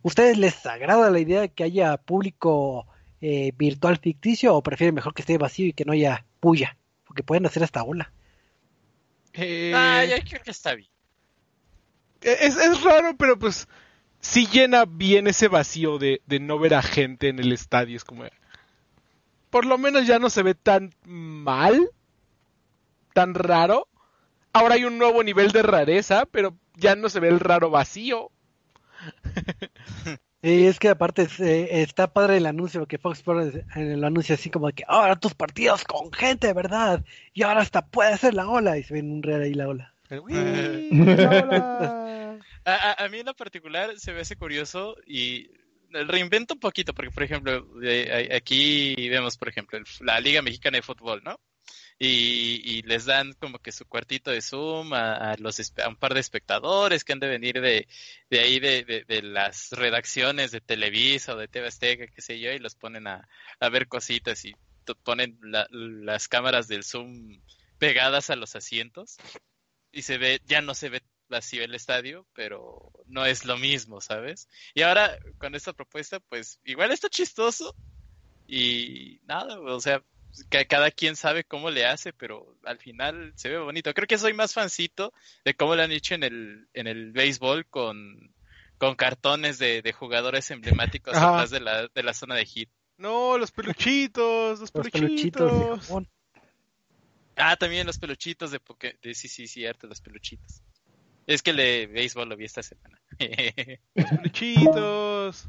¿ustedes 0.03 0.38
les 0.38 0.65
agrada 0.65 1.10
la 1.10 1.19
idea 1.19 1.41
de 1.41 1.50
que 1.50 1.63
haya 1.63 1.98
público 1.98 2.88
eh, 3.22 3.51
virtual 3.57 3.98
ficticio 3.98 4.55
o 4.55 4.63
prefieren 4.63 4.96
mejor 4.96 5.13
que 5.13 5.22
esté 5.22 5.38
vacío 5.38 5.67
y 5.67 5.74
que 5.74 5.86
no 5.86 5.93
haya 5.93 6.25
puya? 6.39 6.77
Porque 7.05 7.24
pueden 7.24 7.46
hacer 7.46 7.63
hasta 7.63 7.84
ola. 7.84 8.12
Eh, 9.34 9.72
Ah, 9.75 10.03
yo 10.05 10.15
creo 10.27 10.41
que 10.43 10.51
está 10.51 10.74
bien. 10.75 10.89
es, 12.22 12.57
es 12.57 12.81
raro, 12.81 13.15
pero 13.17 13.38
pues 13.38 13.67
sí 14.19 14.48
llena 14.48 14.86
bien 14.86 15.27
ese 15.27 15.48
vacío 15.48 16.00
de, 16.00 16.22
de 16.25 16.39
no 16.39 16.60
ver 16.60 16.74
a 16.74 16.81
gente 16.81 17.29
en 17.29 17.39
el 17.39 17.51
estadio. 17.51 17.96
Es 17.96 18.03
como... 18.03 18.24
Por 19.50 19.65
lo 19.65 19.77
menos 19.77 20.05
ya 20.05 20.19
no 20.19 20.29
se 20.29 20.43
ve 20.43 20.55
tan 20.55 20.93
mal, 21.05 21.89
tan 23.13 23.34
raro. 23.34 23.88
Ahora 24.58 24.76
hay 24.76 24.86
un 24.86 24.98
nuevo 24.98 25.24
nivel 25.24 25.52
de 25.52 25.62
rareza, 25.62 26.26
pero 26.26 26.58
ya 26.76 26.96
no 26.96 27.10
se 27.10 27.20
ve 27.20 27.28
el 27.30 27.40
raro 27.40 27.70
vacío. 27.70 28.32
Y 30.40 30.66
es 30.68 30.78
que 30.80 30.90
aparte 30.90 31.28
eh, 31.40 31.82
está 31.82 32.14
padre 32.14 32.38
el 32.38 32.46
anuncio, 32.46 32.80
porque 32.80 33.00
Fox 33.00 33.18
Sports 33.18 33.58
en 33.76 33.92
el 33.92 34.04
anuncio 34.04 34.36
así 34.36 34.52
como 34.52 34.68
de 34.68 34.74
que 34.74 34.84
ahora 34.88 35.16
tus 35.16 35.34
partidos 35.34 35.84
con 35.84 36.14
gente, 36.14 36.54
¿verdad? 36.54 37.04
Y 37.34 37.42
ahora 37.42 37.62
hasta 37.62 37.86
puede 37.88 38.16
ser 38.18 38.36
la 38.36 38.48
ola 38.48 38.78
y 38.78 38.84
se 38.84 38.94
ven 38.94 39.12
un 39.12 39.24
real 39.24 39.42
ahí 39.42 39.56
la 39.56 39.68
ola. 39.68 39.94
El 40.10 40.20
"Uy, 40.20 40.34
la 40.92 41.30
ola". 41.30 42.38
A, 42.66 42.74
a- 42.92 43.06
a 43.06 43.10
mí 43.10 43.20
en 43.20 43.26
lo 43.26 43.34
particular 43.34 43.98
se 43.98 44.14
me 44.14 44.20
hace 44.22 44.36
curioso 44.36 44.96
y 45.08 45.50
reinvento 45.90 46.54
un 46.54 46.60
poquito, 46.60 46.94
porque 46.94 47.12
por 47.12 47.24
ejemplo, 47.24 47.62
de- 47.80 48.30
a- 48.32 48.36
aquí 48.38 48.94
vemos, 49.10 49.38
por 49.38 49.50
ejemplo, 49.50 49.78
el- 49.80 49.86
la 50.02 50.20
Liga 50.20 50.42
Mexicana 50.44 50.78
de 50.78 50.82
Fútbol, 50.84 51.22
¿no? 51.24 51.40
Y, 52.00 52.62
y 52.80 52.82
les 52.84 53.06
dan 53.06 53.34
como 53.34 53.60
que 53.60 53.72
su 53.72 53.86
cuartito 53.86 54.32
de 54.32 54.42
Zoom 54.42 54.94
a, 54.94 55.32
a 55.32 55.36
los, 55.38 55.60
a 55.80 55.90
un 55.90 55.96
par 55.98 56.14
de 56.14 56.20
espectadores 56.20 57.04
que 57.04 57.14
han 57.14 57.20
de 57.20 57.28
venir 57.28 57.60
de, 57.62 57.88
de 58.30 58.40
ahí, 58.40 58.60
de, 58.60 58.84
de- 59.08 59.22
las 59.24 59.72
redacciones 59.72 60.52
de 60.52 60.62
Televisa 60.62 61.34
o 61.34 61.38
de 61.38 61.48
TV 61.48 61.68
Azteca, 61.68 62.08
qué 62.08 62.22
sé 62.22 62.40
yo, 62.40 62.52
y 62.52 62.60
los 62.60 62.76
ponen 62.76 63.08
a, 63.08 63.28
a 63.60 63.70
ver 63.70 63.88
cositas 63.88 64.46
y 64.46 64.54
ponen 65.04 65.38
la- 65.42 65.68
las 65.72 66.28
cámaras 66.28 66.68
del 66.68 66.84
Zoom 66.84 67.42
pegadas 67.78 68.30
a 68.30 68.36
los 68.36 68.56
asientos 68.56 69.18
y 69.92 70.04
se 70.04 70.18
ve, 70.18 70.42
ya 70.46 70.62
no 70.62 70.74
se 70.76 70.90
ve 70.90 71.02
vacío 71.30 71.64
el 71.64 71.76
estadio, 71.76 72.28
pero 72.34 72.92
no 73.08 73.26
es 73.26 73.46
lo 73.46 73.58
mismo, 73.58 74.02
¿sabes? 74.02 74.48
Y 74.74 74.82
ahora 74.84 75.18
con 75.38 75.56
esta 75.56 75.74
propuesta, 75.74 76.20
pues 76.22 76.60
igual 76.64 76.92
está 76.92 77.10
chistoso 77.10 77.76
y 78.48 79.20
nada, 79.26 79.60
o 79.60 79.80
sea, 79.80 80.04
cada 80.69 80.91
quien 80.91 81.15
sabe 81.15 81.43
cómo 81.43 81.69
le 81.69 81.86
hace, 81.86 82.13
pero 82.13 82.57
al 82.63 82.77
final 82.79 83.34
se 83.36 83.50
ve 83.50 83.57
bonito. 83.60 83.93
Creo 83.93 84.07
que 84.07 84.17
soy 84.17 84.34
más 84.34 84.53
fancito 84.53 85.13
de 85.43 85.53
cómo 85.55 85.75
lo 85.75 85.84
han 85.84 85.91
hecho 85.91 86.15
en 86.15 86.24
el, 86.24 86.67
en 86.74 86.88
el 86.88 87.12
béisbol 87.12 87.65
con, 87.67 88.36
con 88.77 88.96
cartones 88.96 89.57
de, 89.60 89.81
de 89.81 89.93
jugadores 89.93 90.50
emblemáticos 90.51 91.15
Ajá. 91.15 91.34
atrás 91.34 91.50
de 91.50 91.60
la, 91.60 91.88
de 91.88 92.03
la 92.03 92.13
zona 92.13 92.36
de 92.36 92.46
hit. 92.46 92.69
No, 92.98 93.38
los 93.38 93.51
peluchitos, 93.51 94.60
los, 94.60 94.74
Los 94.74 94.89
peluchitos 94.89 95.51
de. 95.51 96.05
Ah, 97.36 97.55
también 97.55 97.86
los 97.86 98.00
peluchitos 98.00 98.50
de 98.50 98.60
Poké... 98.60 98.98
de- 99.01 99.13
sí, 99.13 99.27
sí, 99.27 99.48
cierto, 99.48 99.86
los 99.86 100.01
peluchitos. 100.01 100.63
Es 101.27 101.43
que 101.43 101.51
el 101.51 101.57
de 101.57 101.88
béisbol 101.88 102.29
lo 102.29 102.36
vi 102.36 102.46
esta 102.46 102.63
semana. 102.63 103.00
Los 103.96 104.10
peluchitos. 104.10 105.48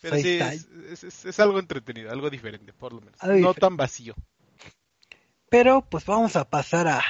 Pero 0.00 0.16
sí, 0.16 0.38
es, 0.40 0.68
es- 0.92 1.04
es- 1.04 1.24
es 1.24 1.40
algo 1.40 1.58
entretenido, 1.58 2.10
algo 2.10 2.30
diferente, 2.30 2.72
por 2.72 2.92
lo 2.92 3.00
menos. 3.00 3.16
Algo 3.20 3.32
No 3.34 3.38
diferente. 3.38 3.60
tan 3.60 3.76
vacío. 3.76 4.14
Pero 5.50 5.82
pues 5.88 6.04
vamos 6.04 6.36
a 6.36 6.48
pasar 6.48 6.88
a, 6.88 7.02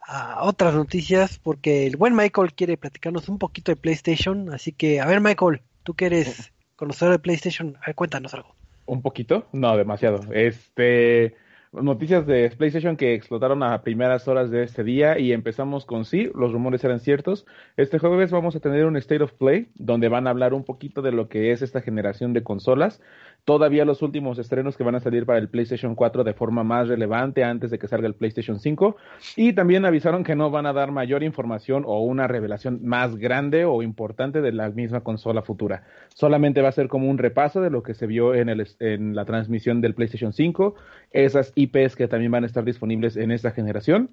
a 0.00 0.42
otras 0.44 0.74
noticias 0.74 1.38
porque 1.38 1.86
el 1.86 1.96
buen 1.96 2.14
Michael 2.14 2.52
quiere 2.54 2.76
platicarnos 2.76 3.28
un 3.28 3.38
poquito 3.38 3.72
de 3.72 3.76
PlayStation. 3.76 4.52
Así 4.52 4.72
que, 4.72 5.00
a 5.00 5.06
ver 5.06 5.20
Michael, 5.20 5.62
tú 5.82 5.94
que 5.94 6.06
eres 6.06 6.52
conocedor 6.74 7.12
de 7.12 7.18
PlayStation, 7.20 7.76
a 7.82 7.86
ver, 7.86 7.94
cuéntanos 7.94 8.34
algo. 8.34 8.54
¿Un 8.86 9.02
poquito? 9.02 9.48
No, 9.52 9.76
demasiado. 9.76 10.20
Este, 10.32 11.36
noticias 11.72 12.26
de 12.26 12.50
PlayStation 12.50 12.96
que 12.96 13.14
explotaron 13.14 13.62
a 13.62 13.82
primeras 13.82 14.28
horas 14.28 14.50
de 14.50 14.62
este 14.62 14.84
día 14.84 15.18
y 15.18 15.32
empezamos 15.32 15.84
con 15.84 16.04
sí, 16.04 16.30
los 16.34 16.52
rumores 16.52 16.82
eran 16.84 17.00
ciertos. 17.00 17.46
Este 17.76 17.98
jueves 17.98 18.30
vamos 18.30 18.56
a 18.56 18.60
tener 18.60 18.84
un 18.86 18.96
State 18.96 19.22
of 19.22 19.32
Play 19.32 19.68
donde 19.74 20.08
van 20.08 20.26
a 20.26 20.30
hablar 20.30 20.54
un 20.54 20.64
poquito 20.64 21.02
de 21.02 21.12
lo 21.12 21.28
que 21.28 21.52
es 21.52 21.62
esta 21.62 21.80
generación 21.80 22.32
de 22.32 22.42
consolas. 22.42 23.00
Todavía 23.46 23.84
los 23.84 24.02
últimos 24.02 24.40
estrenos 24.40 24.76
que 24.76 24.82
van 24.82 24.96
a 24.96 25.00
salir 25.00 25.24
para 25.24 25.38
el 25.38 25.48
PlayStation 25.48 25.94
4 25.94 26.24
de 26.24 26.34
forma 26.34 26.64
más 26.64 26.88
relevante 26.88 27.44
antes 27.44 27.70
de 27.70 27.78
que 27.78 27.86
salga 27.86 28.08
el 28.08 28.16
PlayStation 28.16 28.58
5. 28.58 28.96
Y 29.36 29.52
también 29.52 29.84
avisaron 29.84 30.24
que 30.24 30.34
no 30.34 30.50
van 30.50 30.66
a 30.66 30.72
dar 30.72 30.90
mayor 30.90 31.22
información 31.22 31.84
o 31.86 32.02
una 32.02 32.26
revelación 32.26 32.80
más 32.82 33.14
grande 33.14 33.64
o 33.64 33.84
importante 33.84 34.40
de 34.40 34.50
la 34.50 34.68
misma 34.70 35.02
consola 35.02 35.42
futura. 35.42 35.84
Solamente 36.12 36.60
va 36.60 36.70
a 36.70 36.72
ser 36.72 36.88
como 36.88 37.08
un 37.08 37.18
repaso 37.18 37.60
de 37.60 37.70
lo 37.70 37.84
que 37.84 37.94
se 37.94 38.08
vio 38.08 38.34
en, 38.34 38.48
el, 38.48 38.66
en 38.80 39.14
la 39.14 39.24
transmisión 39.24 39.80
del 39.80 39.94
PlayStation 39.94 40.32
5, 40.32 40.74
esas 41.12 41.52
IPs 41.54 41.94
que 41.94 42.08
también 42.08 42.32
van 42.32 42.42
a 42.42 42.48
estar 42.48 42.64
disponibles 42.64 43.16
en 43.16 43.30
esta 43.30 43.52
generación. 43.52 44.10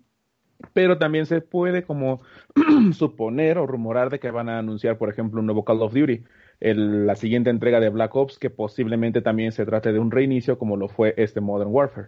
Pero 0.73 0.99
también 0.99 1.25
se 1.25 1.41
puede 1.41 1.81
como 1.81 2.21
suponer 2.93 3.57
o 3.57 3.65
rumorar 3.65 4.11
de 4.11 4.19
que 4.19 4.29
van 4.29 4.47
a 4.47 4.59
anunciar, 4.59 4.99
por 4.99 5.09
ejemplo, 5.09 5.39
un 5.39 5.47
nuevo 5.47 5.65
Call 5.65 5.81
of 5.81 5.91
Duty, 5.95 6.23
el- 6.63 7.05
la 7.05 7.15
siguiente 7.15 7.49
entrega 7.49 7.79
de 7.79 7.89
Black 7.89 8.15
Ops, 8.15 8.39
que 8.39 8.49
posiblemente 8.49 9.21
también 9.21 9.51
se 9.51 9.65
trate 9.65 9.93
de 9.93 9.99
un 9.99 10.11
reinicio 10.11 10.57
como 10.57 10.77
lo 10.77 10.87
fue 10.87 11.13
este 11.17 11.41
Modern 11.41 11.71
Warfare. 11.71 12.07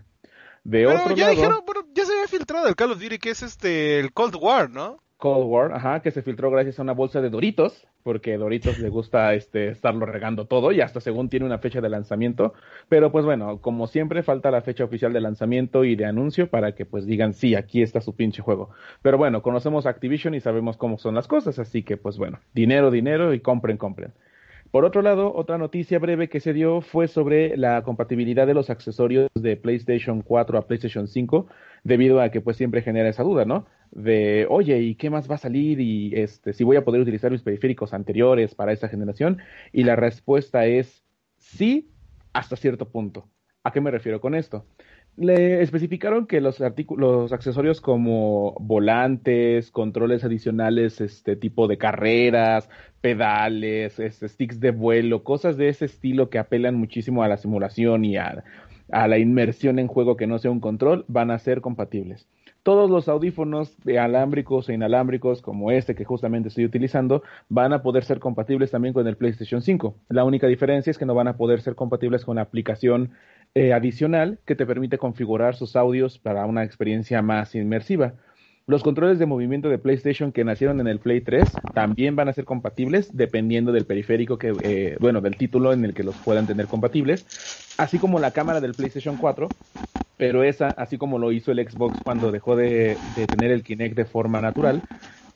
De 0.63 0.85
Pero 0.85 0.99
otro 0.99 1.15
ya 1.15 1.25
lado, 1.25 1.35
dijeron, 1.35 1.59
bueno, 1.65 1.81
ya 1.93 2.05
se 2.05 2.13
había 2.13 2.27
filtrado 2.27 2.67
el 2.67 2.75
Call 2.75 2.91
of 2.91 2.99
Duty 3.01 3.19
que 3.19 3.29
es 3.29 3.43
este, 3.43 3.99
el 3.99 4.11
Cold 4.13 4.35
War, 4.41 4.69
¿no? 4.69 4.97
Cold 5.17 5.45
War, 5.47 5.73
ajá, 5.73 6.01
que 6.01 6.11
se 6.11 6.21
filtró 6.21 6.51
gracias 6.51 6.77
a 6.77 6.81
una 6.81 6.91
bolsa 6.93 7.21
de 7.21 7.29
Doritos, 7.29 7.87
porque 8.03 8.37
Doritos 8.37 8.79
le 8.79 8.89
gusta 8.89 9.33
este 9.33 9.69
estarlo 9.69 10.05
regando 10.05 10.45
todo 10.45 10.71
y 10.71 10.81
hasta 10.81 10.99
según 10.99 11.29
tiene 11.29 11.45
una 11.45 11.57
fecha 11.57 11.81
de 11.81 11.89
lanzamiento, 11.89 12.53
pero 12.89 13.11
pues 13.11 13.25
bueno, 13.25 13.61
como 13.61 13.87
siempre 13.87 14.23
falta 14.23 14.51
la 14.51 14.61
fecha 14.61 14.83
oficial 14.83 15.13
de 15.13 15.21
lanzamiento 15.21 15.85
y 15.85 15.95
de 15.95 16.05
anuncio 16.05 16.49
para 16.49 16.75
que 16.75 16.85
pues 16.85 17.05
digan 17.05 17.33
sí, 17.33 17.55
aquí 17.55 17.81
está 17.81 18.01
su 18.01 18.15
pinche 18.15 18.41
juego. 18.41 18.71
Pero 19.01 19.17
bueno, 19.17 19.41
conocemos 19.41 19.85
Activision 19.85 20.35
y 20.35 20.41
sabemos 20.41 20.77
cómo 20.77 20.97
son 20.97 21.15
las 21.15 21.27
cosas, 21.27 21.59
así 21.59 21.81
que 21.83 21.95
pues 21.97 22.17
bueno, 22.17 22.39
dinero, 22.53 22.91
dinero 22.91 23.33
y 23.33 23.39
compren, 23.39 23.77
compren. 23.77 24.11
Por 24.75 24.83
otro 24.83 25.01
lado, 25.01 25.33
otra 25.33 25.57
noticia 25.57 25.99
breve 25.99 26.27
que 26.27 26.41
se 26.41 26.51
dio 26.51 26.81
fue 26.81 27.07
sobre 27.07 27.55
la 27.55 27.81
compatibilidad 27.83 28.45
de 28.45 28.53
los 28.53 28.69
accesorios 28.69 29.29
de 29.33 29.55
PlayStation 29.55 30.21
4 30.21 30.57
a 30.57 30.67
PlayStation 30.67 31.07
5, 31.07 31.47
debido 31.85 32.19
a 32.19 32.29
que 32.29 32.41
pues 32.41 32.57
siempre 32.57 32.81
genera 32.81 33.07
esa 33.07 33.23
duda, 33.23 33.45
¿no? 33.45 33.67
De, 33.91 34.45
oye, 34.49 34.77
¿y 34.81 34.95
qué 34.95 35.09
más 35.09 35.31
va 35.31 35.35
a 35.35 35.37
salir? 35.37 35.79
Y 35.79 36.13
este, 36.15 36.51
si 36.51 36.65
voy 36.65 36.75
a 36.75 36.83
poder 36.83 36.99
utilizar 36.99 37.31
mis 37.31 37.41
periféricos 37.41 37.93
anteriores 37.93 38.53
para 38.53 38.73
esta 38.73 38.89
generación. 38.89 39.37
Y 39.71 39.85
la 39.85 39.95
respuesta 39.95 40.65
es 40.65 41.05
sí, 41.37 41.89
hasta 42.33 42.57
cierto 42.57 42.89
punto. 42.89 43.29
¿A 43.63 43.71
qué 43.71 43.79
me 43.79 43.91
refiero 43.91 44.19
con 44.19 44.35
esto? 44.35 44.65
Le 45.17 45.61
especificaron 45.61 46.27
que 46.27 46.41
los, 46.41 46.61
los 46.97 47.31
accesorios 47.31 47.79
como 47.79 48.55
volantes, 48.59 49.71
controles 49.71 50.25
adicionales, 50.25 50.99
este 50.99 51.37
tipo 51.37 51.67
de 51.67 51.77
carreras, 51.77 52.69
pedales, 52.99 53.97
este, 53.99 54.27
sticks 54.27 54.59
de 54.59 54.71
vuelo, 54.71 55.23
cosas 55.23 55.55
de 55.55 55.69
ese 55.69 55.85
estilo 55.85 56.29
que 56.29 56.37
apelan 56.37 56.75
muchísimo 56.75 57.23
a 57.23 57.29
la 57.29 57.37
simulación 57.37 58.03
y 58.03 58.17
a 58.17 58.43
la 58.89 59.17
inmersión 59.17 59.79
en 59.79 59.87
juego 59.87 60.17
que 60.17 60.27
no 60.27 60.37
sea 60.37 60.51
un 60.51 60.59
control, 60.59 61.05
van 61.07 61.31
a 61.31 61.39
ser 61.39 61.61
compatibles. 61.61 62.27
Todos 62.65 62.89
los 62.89 63.07
audífonos 63.09 63.77
de 63.83 63.99
alámbricos 63.99 64.69
e 64.69 64.73
inalámbricos, 64.73 65.43
como 65.43 65.69
este 65.69 65.93
que 65.93 66.03
justamente 66.03 66.49
estoy 66.49 66.65
utilizando, 66.65 67.21
van 67.47 67.73
a 67.73 67.83
poder 67.83 68.03
ser 68.05 68.17
compatibles 68.17 68.71
también 68.71 68.91
con 68.91 69.07
el 69.07 69.17
PlayStation 69.17 69.61
5. 69.61 69.95
La 70.09 70.23
única 70.23 70.47
diferencia 70.47 70.89
es 70.89 70.97
que 70.97 71.05
no 71.05 71.13
van 71.13 71.27
a 71.27 71.37
poder 71.37 71.61
ser 71.61 71.75
compatibles 71.75 72.25
con 72.25 72.37
la 72.37 72.41
aplicación 72.41 73.11
eh, 73.53 73.71
adicional 73.71 74.39
que 74.47 74.55
te 74.55 74.65
permite 74.65 74.97
configurar 74.97 75.53
sus 75.53 75.75
audios 75.75 76.17
para 76.17 76.47
una 76.47 76.63
experiencia 76.63 77.21
más 77.21 77.53
inmersiva. 77.53 78.15
Los 78.67 78.81
controles 78.81 79.19
de 79.19 79.27
movimiento 79.27 79.69
de 79.69 79.77
PlayStation 79.77 80.31
que 80.31 80.43
nacieron 80.43 80.79
en 80.79 80.87
el 80.87 80.97
Play 80.97 81.21
3 81.21 81.47
también 81.75 82.15
van 82.15 82.29
a 82.29 82.33
ser 82.33 82.45
compatibles 82.45 83.15
dependiendo 83.15 83.71
del 83.71 83.85
periférico 83.85 84.39
que, 84.39 84.55
eh, 84.63 84.97
bueno, 84.99 85.21
del 85.21 85.37
título 85.37 85.71
en 85.71 85.85
el 85.85 85.93
que 85.93 86.03
los 86.03 86.15
puedan 86.15 86.47
tener 86.47 86.65
compatibles, 86.65 87.27
así 87.77 87.99
como 87.99 88.17
la 88.17 88.31
cámara 88.31 88.61
del 88.61 88.73
PlayStation 88.73 89.17
4, 89.17 89.51
pero 90.17 90.43
esa, 90.43 90.69
así 90.69 90.97
como 90.97 91.19
lo 91.19 91.31
hizo 91.31 91.51
el 91.51 91.59
Xbox 91.69 92.01
cuando 92.03 92.31
dejó 92.31 92.55
de, 92.55 92.97
de 93.15 93.27
tener 93.27 93.51
el 93.51 93.61
Kinect 93.61 93.95
de 93.95 94.05
forma 94.05 94.41
natural, 94.41 94.81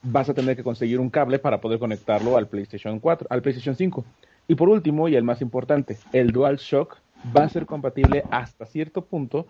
vas 0.01 0.27
a 0.29 0.33
tener 0.33 0.55
que 0.55 0.63
conseguir 0.63 0.99
un 0.99 1.11
cable 1.11 1.37
para 1.37 1.61
poder 1.61 1.77
conectarlo 1.77 2.35
al 2.35 2.47
PlayStation 2.47 2.99
4, 2.99 3.27
al 3.29 3.43
PlayStation 3.43 3.75
5. 3.75 4.05
Y 4.47 4.55
por 4.55 4.69
último, 4.69 5.07
y 5.07 5.15
el 5.15 5.23
más 5.23 5.43
importante, 5.43 5.99
el 6.13 6.31
DualShock 6.31 6.97
va 7.37 7.43
a 7.43 7.49
ser 7.49 7.67
compatible 7.67 8.23
hasta 8.31 8.65
cierto 8.65 9.05
punto, 9.05 9.45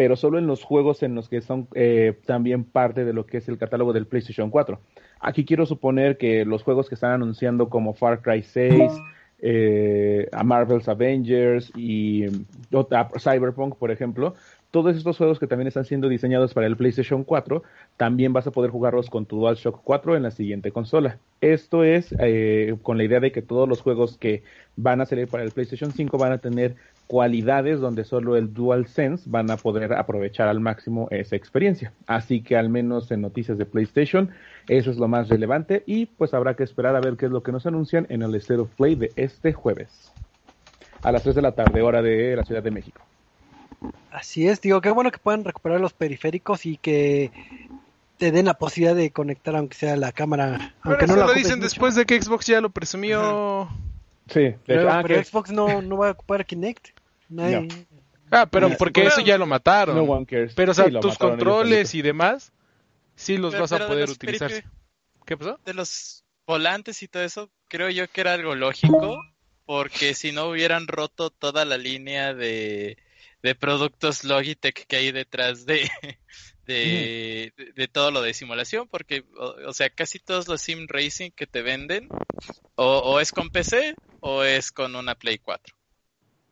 pero 0.00 0.16
solo 0.16 0.38
en 0.38 0.46
los 0.46 0.64
juegos 0.64 1.02
en 1.02 1.14
los 1.14 1.28
que 1.28 1.42
son 1.42 1.68
eh, 1.74 2.18
también 2.24 2.64
parte 2.64 3.04
de 3.04 3.12
lo 3.12 3.26
que 3.26 3.36
es 3.36 3.48
el 3.50 3.58
catálogo 3.58 3.92
del 3.92 4.06
PlayStation 4.06 4.48
4. 4.48 4.80
Aquí 5.20 5.44
quiero 5.44 5.66
suponer 5.66 6.16
que 6.16 6.46
los 6.46 6.62
juegos 6.62 6.88
que 6.88 6.94
están 6.94 7.12
anunciando 7.12 7.68
como 7.68 7.92
Far 7.92 8.22
Cry 8.22 8.42
6, 8.42 8.90
eh, 9.40 10.26
a 10.32 10.42
Marvel's 10.42 10.88
Avengers 10.88 11.70
y 11.76 12.24
Cyberpunk, 13.18 13.76
por 13.76 13.90
ejemplo, 13.90 14.32
todos 14.70 14.96
estos 14.96 15.18
juegos 15.18 15.38
que 15.38 15.46
también 15.46 15.68
están 15.68 15.84
siendo 15.84 16.08
diseñados 16.08 16.54
para 16.54 16.66
el 16.66 16.78
PlayStation 16.78 17.22
4, 17.22 17.62
también 17.98 18.32
vas 18.32 18.46
a 18.46 18.52
poder 18.52 18.70
jugarlos 18.70 19.10
con 19.10 19.26
tu 19.26 19.38
DualShock 19.38 19.82
4 19.84 20.16
en 20.16 20.22
la 20.22 20.30
siguiente 20.30 20.72
consola. 20.72 21.18
Esto 21.42 21.84
es 21.84 22.14
eh, 22.20 22.74
con 22.82 22.96
la 22.96 23.04
idea 23.04 23.20
de 23.20 23.32
que 23.32 23.42
todos 23.42 23.68
los 23.68 23.82
juegos 23.82 24.16
que 24.16 24.44
van 24.76 25.02
a 25.02 25.04
salir 25.04 25.28
para 25.28 25.42
el 25.42 25.50
PlayStation 25.50 25.92
5 25.92 26.16
van 26.16 26.32
a 26.32 26.38
tener 26.38 26.76
cualidades 27.10 27.80
donde 27.80 28.04
solo 28.04 28.36
el 28.36 28.54
DualSense 28.54 29.24
van 29.28 29.50
a 29.50 29.56
poder 29.56 29.92
aprovechar 29.94 30.46
al 30.46 30.60
máximo 30.60 31.08
esa 31.10 31.34
experiencia. 31.34 31.92
Así 32.06 32.40
que 32.40 32.56
al 32.56 32.68
menos 32.68 33.10
en 33.10 33.20
noticias 33.20 33.58
de 33.58 33.66
PlayStation, 33.66 34.30
eso 34.68 34.92
es 34.92 34.96
lo 34.96 35.08
más 35.08 35.28
relevante 35.28 35.82
y 35.86 36.06
pues 36.06 36.34
habrá 36.34 36.54
que 36.54 36.62
esperar 36.62 36.94
a 36.94 37.00
ver 37.00 37.16
qué 37.16 37.26
es 37.26 37.32
lo 37.32 37.42
que 37.42 37.50
nos 37.50 37.66
anuncian 37.66 38.06
en 38.10 38.22
el 38.22 38.32
State 38.36 38.60
of 38.60 38.70
Play 38.76 38.94
de 38.94 39.10
este 39.16 39.52
jueves. 39.52 40.12
A 41.02 41.10
las 41.10 41.24
3 41.24 41.34
de 41.34 41.42
la 41.42 41.50
tarde, 41.50 41.82
hora 41.82 42.00
de 42.00 42.36
la 42.36 42.44
Ciudad 42.44 42.62
de 42.62 42.70
México. 42.70 43.00
Así 44.12 44.46
es, 44.46 44.60
digo, 44.60 44.80
qué 44.80 44.92
bueno 44.92 45.10
que 45.10 45.18
puedan 45.18 45.42
recuperar 45.42 45.80
los 45.80 45.92
periféricos 45.92 46.64
y 46.64 46.76
que 46.76 47.32
te 48.18 48.30
den 48.30 48.46
la 48.46 48.54
posibilidad 48.54 48.94
de 48.94 49.10
conectar 49.10 49.56
aunque 49.56 49.74
sea 49.76 49.96
la 49.96 50.12
cámara, 50.12 50.74
Pero 50.84 50.92
aunque 50.94 51.06
eso 51.06 51.16
no 51.16 51.26
lo 51.26 51.34
dicen 51.34 51.56
mucho. 51.58 51.64
después 51.64 51.96
de 51.96 52.06
que 52.06 52.22
Xbox 52.22 52.46
ya 52.46 52.60
lo 52.60 52.70
presumió. 52.70 53.68
Sí, 54.28 54.42
de 54.42 54.58
Pero, 54.64 54.82
hecho, 54.82 54.90
ah, 54.92 55.00
pero 55.02 55.14
que 55.16 55.24
Xbox 55.24 55.50
no, 55.50 55.82
no 55.82 55.96
va 55.96 56.10
a 56.10 56.12
ocupar 56.12 56.46
Kinect. 56.46 56.99
Nadie- 57.30 57.68
Ah, 58.32 58.46
pero 58.46 58.76
porque 58.76 59.04
eso 59.06 59.20
ya 59.22 59.36
lo 59.38 59.46
mataron. 59.46 59.96
no 59.96 60.02
one 60.04 60.24
cares. 60.26 60.54
Pero, 60.54 60.70
o 60.72 60.74
sea, 60.74 60.84
Sí, 60.86 60.92
tus 61.00 61.18
controles 61.18 61.94
y 61.94 62.02
demás, 62.02 62.52
sí 63.16 63.36
los 63.38 63.52
Pero- 63.52 63.62
vas 63.62 63.72
a 63.72 63.86
poder 63.88 64.08
utilizar. 64.10 64.52
¿Qué 65.26 65.36
pasó? 65.36 65.58
de 65.64 65.74
los 65.74 66.24
volantes 66.46 67.02
y 67.02 67.08
todo 67.08 67.22
eso, 67.24 67.50
creo 67.68 67.88
yo 67.90 68.08
que 68.08 68.20
era 68.20 68.34
algo 68.34 68.54
lógico, 68.54 69.20
porque 69.64 70.14
si 70.14 70.32
no 70.32 70.46
hubieran 70.48 70.86
roto 70.88 71.30
toda 71.30 71.64
la 71.64 71.76
línea 71.78 72.34
de, 72.34 72.98
de 73.42 73.54
productos 73.54 74.24
Logitech 74.24 74.86
que 74.86 74.96
hay 74.96 75.12
detrás 75.12 75.66
de, 75.66 75.88
de, 76.66 77.52
de, 77.56 77.72
de 77.76 77.88
todo 77.88 78.10
lo 78.10 78.22
de 78.22 78.34
simulación, 78.34 78.88
porque, 78.88 79.24
o, 79.36 79.68
o 79.68 79.72
sea, 79.72 79.90
casi 79.90 80.18
todos 80.18 80.48
los 80.48 80.60
sim 80.60 80.86
racing 80.88 81.30
que 81.30 81.46
te 81.46 81.62
venden, 81.62 82.08
o, 82.76 82.98
o 82.98 83.20
es 83.20 83.30
con 83.32 83.50
PC 83.50 83.94
o 84.20 84.42
es 84.44 84.70
con 84.72 84.94
una 84.96 85.14
Play 85.14 85.38
4. 85.38 85.74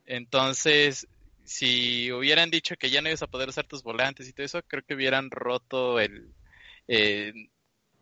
Entonces, 0.09 1.07
si 1.43 2.11
hubieran 2.11 2.49
dicho 2.49 2.75
que 2.75 2.89
ya 2.89 2.99
no 3.01 3.09
ibas 3.09 3.21
a 3.21 3.27
poder 3.27 3.49
usar 3.49 3.67
tus 3.67 3.83
volantes 3.83 4.27
y 4.27 4.33
todo 4.33 4.43
eso, 4.43 4.61
creo 4.63 4.83
que 4.83 4.95
hubieran 4.95 5.29
roto 5.29 5.99
el... 5.99 6.33
eh, 6.87 7.31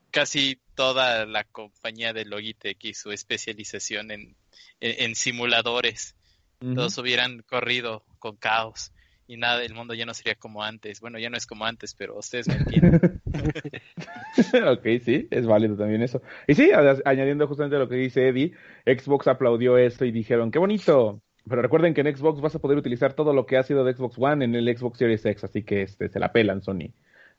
casi 0.10 0.62
toda 0.74 1.26
la 1.26 1.44
compañía 1.44 2.14
de 2.14 2.24
Logitech 2.24 2.84
y 2.86 2.94
su 2.94 3.12
especialización 3.12 4.12
en, 4.12 4.38
en, 4.80 5.04
en 5.04 5.16
simuladores. 5.16 6.16
Ujú. 6.62 6.76
Todos 6.76 6.98
hubieran 6.98 7.44
corrido 7.44 8.06
con 8.20 8.38
caos 8.38 8.94
y 9.28 9.36
nada, 9.36 9.62
el 9.62 9.74
mundo 9.74 9.94
ya 9.94 10.06
no 10.06 10.14
sería 10.14 10.36
como 10.36 10.64
antes. 10.64 11.02
Bueno, 11.02 11.20
ya 11.20 11.30
no 11.30 11.36
es 11.36 11.46
como 11.46 11.66
antes, 11.66 11.94
pero 11.94 12.18
ustedes 12.18 12.48
me 12.48 12.56
entienden. 12.56 13.22
ok, 14.66 14.88
sí, 15.04 15.28
es 15.30 15.46
válido 15.46 15.76
también 15.76 16.02
eso. 16.02 16.22
Y 16.48 16.56
sí, 16.56 16.72
añadiendo 17.04 17.46
justamente 17.48 17.78
lo 17.78 17.90
que 17.90 17.96
dice 17.96 18.30
Eddie, 18.30 18.54
Xbox 18.86 19.28
aplaudió 19.28 19.78
esto 19.78 20.06
y 20.06 20.12
dijeron, 20.14 20.52
qué 20.52 20.60
bonito. 20.60 21.22
Pero 21.50 21.62
recuerden 21.62 21.94
que 21.94 22.02
en 22.02 22.16
Xbox 22.16 22.42
vas 22.42 22.56
a 22.56 22.60
poder 22.60 22.78
utilizar 22.78 23.14
todo 23.14 23.34
lo 23.34 23.46
que 23.46 23.58
ha 23.58 23.64
sido 23.64 23.84
de 23.84 23.94
Xbox 23.94 24.16
One 24.18 24.44
en 24.46 24.56
el 24.56 24.78
Xbox 24.78 24.98
Series 24.98 25.26
X, 25.26 25.44
así 25.44 25.64
que 25.64 25.84
este, 25.84 26.10
se 26.10 26.20
la 26.20 26.32
pelan 26.32 26.62
Sony. 26.62 26.92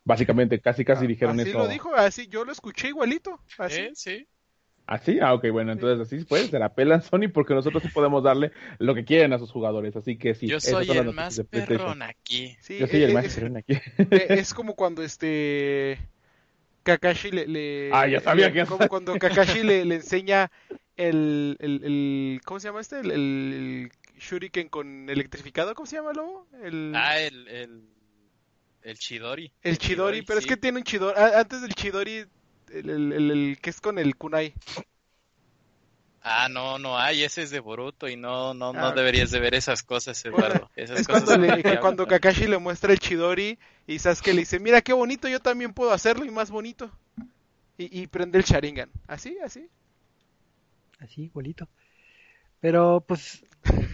Básicamente, 0.05 0.61
casi 0.61 0.85
casi 0.85 1.07
dijeron 1.07 1.39
así 1.39 1.51
eso. 1.51 1.59
lo 1.59 1.69
dijo, 1.69 1.95
así 1.95 2.27
yo 2.29 2.45
lo 2.45 2.53
escuché 2.53 2.89
igualito. 2.89 3.41
Así. 3.59 3.81
¿Eh? 3.81 3.91
Sí. 3.95 4.27
¿Así? 4.87 5.19
Ah, 5.21 5.35
ok, 5.35 5.49
bueno, 5.53 5.71
entonces 5.73 6.01
así 6.07 6.25
pues, 6.25 6.47
se 6.49 6.59
la 6.59 6.75
pelan 6.75 7.03
Sony 7.03 7.29
porque 7.31 7.53
nosotros 7.53 7.83
sí 7.83 7.91
podemos 7.91 8.23
darle 8.23 8.53
lo 8.79 8.95
que 8.95 9.05
quieren 9.05 9.35
a 9.35 9.39
sus 9.39 9.51
jugadores, 9.53 9.95
así 9.97 10.17
que 10.17 10.35
sí. 10.35 10.47
Yo 10.47 10.61
soy 10.61 10.89
el 10.89 11.13
más 11.13 11.39
perrón 11.51 12.01
aquí. 12.01 12.57
Sí, 12.63 12.79
Yo 12.79 12.87
soy 12.87 13.03
el 13.03 13.11
es, 13.11 13.15
más 13.15 13.25
es- 13.27 13.35
perrón 13.35 13.57
aquí. 13.59 13.75
eh, 13.99 14.27
es 14.31 14.55
como 14.55 14.75
cuando 14.75 15.03
este 15.03 15.99
Kakashi 16.85 17.31
le, 17.33 17.47
le- 17.47 17.91
Ah, 17.93 18.07
ya 18.09 18.21
sabía 18.21 18.47
le- 18.49 18.55
que- 18.55 18.65
como 18.65 18.89
cuando 18.89 19.19
Kakashi 19.19 19.63
le, 19.63 19.85
le 19.85 19.97
enseña 19.97 20.51
el, 20.99 21.57
el, 21.61 21.85
el- 21.85 22.41
¿cómo 22.45 22.61
se 22.61 22.69
llama 22.69 22.81
este? 22.81 23.01
El, 23.01 23.11
el 23.13 23.93
shuriken 24.19 24.69
con 24.69 25.09
electrificado, 25.09 25.75
¿cómo 25.75 25.87
se 25.87 25.97
llama 25.97 26.13
luego? 26.13 26.47
El, 26.63 26.93
Ah, 26.95 27.19
el, 27.21 27.49
el, 27.49 27.83
el 28.83 28.99
Chidori. 28.99 29.51
el 29.63 29.79
Chidori, 29.79 30.23
pero 30.23 30.39
es 30.41 30.47
que 30.47 30.57
tiene 30.57 30.79
un 30.79 30.85
Chidori, 30.85 31.15
ah, 31.17 31.41
antes 31.41 31.63
del 31.63 31.75
Chidori, 31.75 32.27
el, 32.73 33.59
que 33.63 33.71
es 33.71 33.81
con 33.81 33.99
el 33.99 34.17
kunai. 34.17 34.53
Ah, 36.21 36.49
no, 36.51 36.79
no 36.79 36.99
hay, 36.99 37.23
ese 37.23 37.43
es 37.43 37.51
de 37.51 37.61
Boruto 37.61 38.09
y 38.09 38.17
no, 38.17 38.53
no, 38.53 38.73
no 38.73 38.89
Ah. 38.89 38.93
deberías 38.93 39.31
de 39.31 39.39
ver 39.41 39.55
esas 39.55 39.83
cosas, 39.83 40.23
Eduardo. 40.25 40.69
Esas 40.77 41.01
Es 41.01 41.07
cosas 41.07 41.25
cuando, 41.25 41.47
le- 41.47 41.63
que 41.63 42.09
Kakashi 42.09 42.49
le 42.49 42.59
muestra 42.59 42.93
el 42.93 42.99
Chidori 42.99 43.59
y 43.87 43.99
Sasuke 43.99 44.35
le 44.35 44.41
dice, 44.41 44.59
mira 44.59 44.83
qué 44.83 44.93
bonito, 44.93 45.29
yo 45.29 45.41
también 45.41 45.73
puedo 45.73 45.93
hacerlo 45.93 46.25
y 46.25 46.31
más 46.31 46.51
bonito. 46.51 46.91
Y, 47.79 48.01
y 48.03 48.09
prende 48.09 48.37
el 48.39 48.45
Sharingan. 48.45 48.91
Así, 49.07 49.39
así. 49.43 49.69
Así, 50.99 51.25
igualito. 51.25 51.69
Pero 52.61 53.05
pues, 53.07 53.45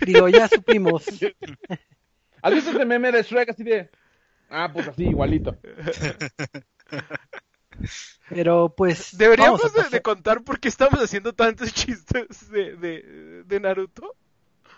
digo, 0.06 0.28
ya 0.28 0.48
supimos. 0.48 1.04
¿Has 2.42 2.54
visto 2.54 2.70
ese 2.70 2.84
meme 2.84 3.12
de 3.12 3.22
Shrek 3.22 3.50
así 3.50 3.62
de... 3.62 3.90
Ah, 4.50 4.70
pues 4.72 4.88
así, 4.88 5.04
igualito. 5.04 5.56
Pero 8.28 8.74
pues. 8.76 9.16
Deberíamos 9.16 9.60
de, 9.90 10.02
contar 10.02 10.42
por 10.44 10.60
qué 10.60 10.68
estamos 10.68 11.02
haciendo 11.02 11.32
tantos 11.32 11.72
chistes 11.74 12.50
de, 12.50 12.76
de, 12.76 13.42
de 13.44 13.60
Naruto. 13.60 14.14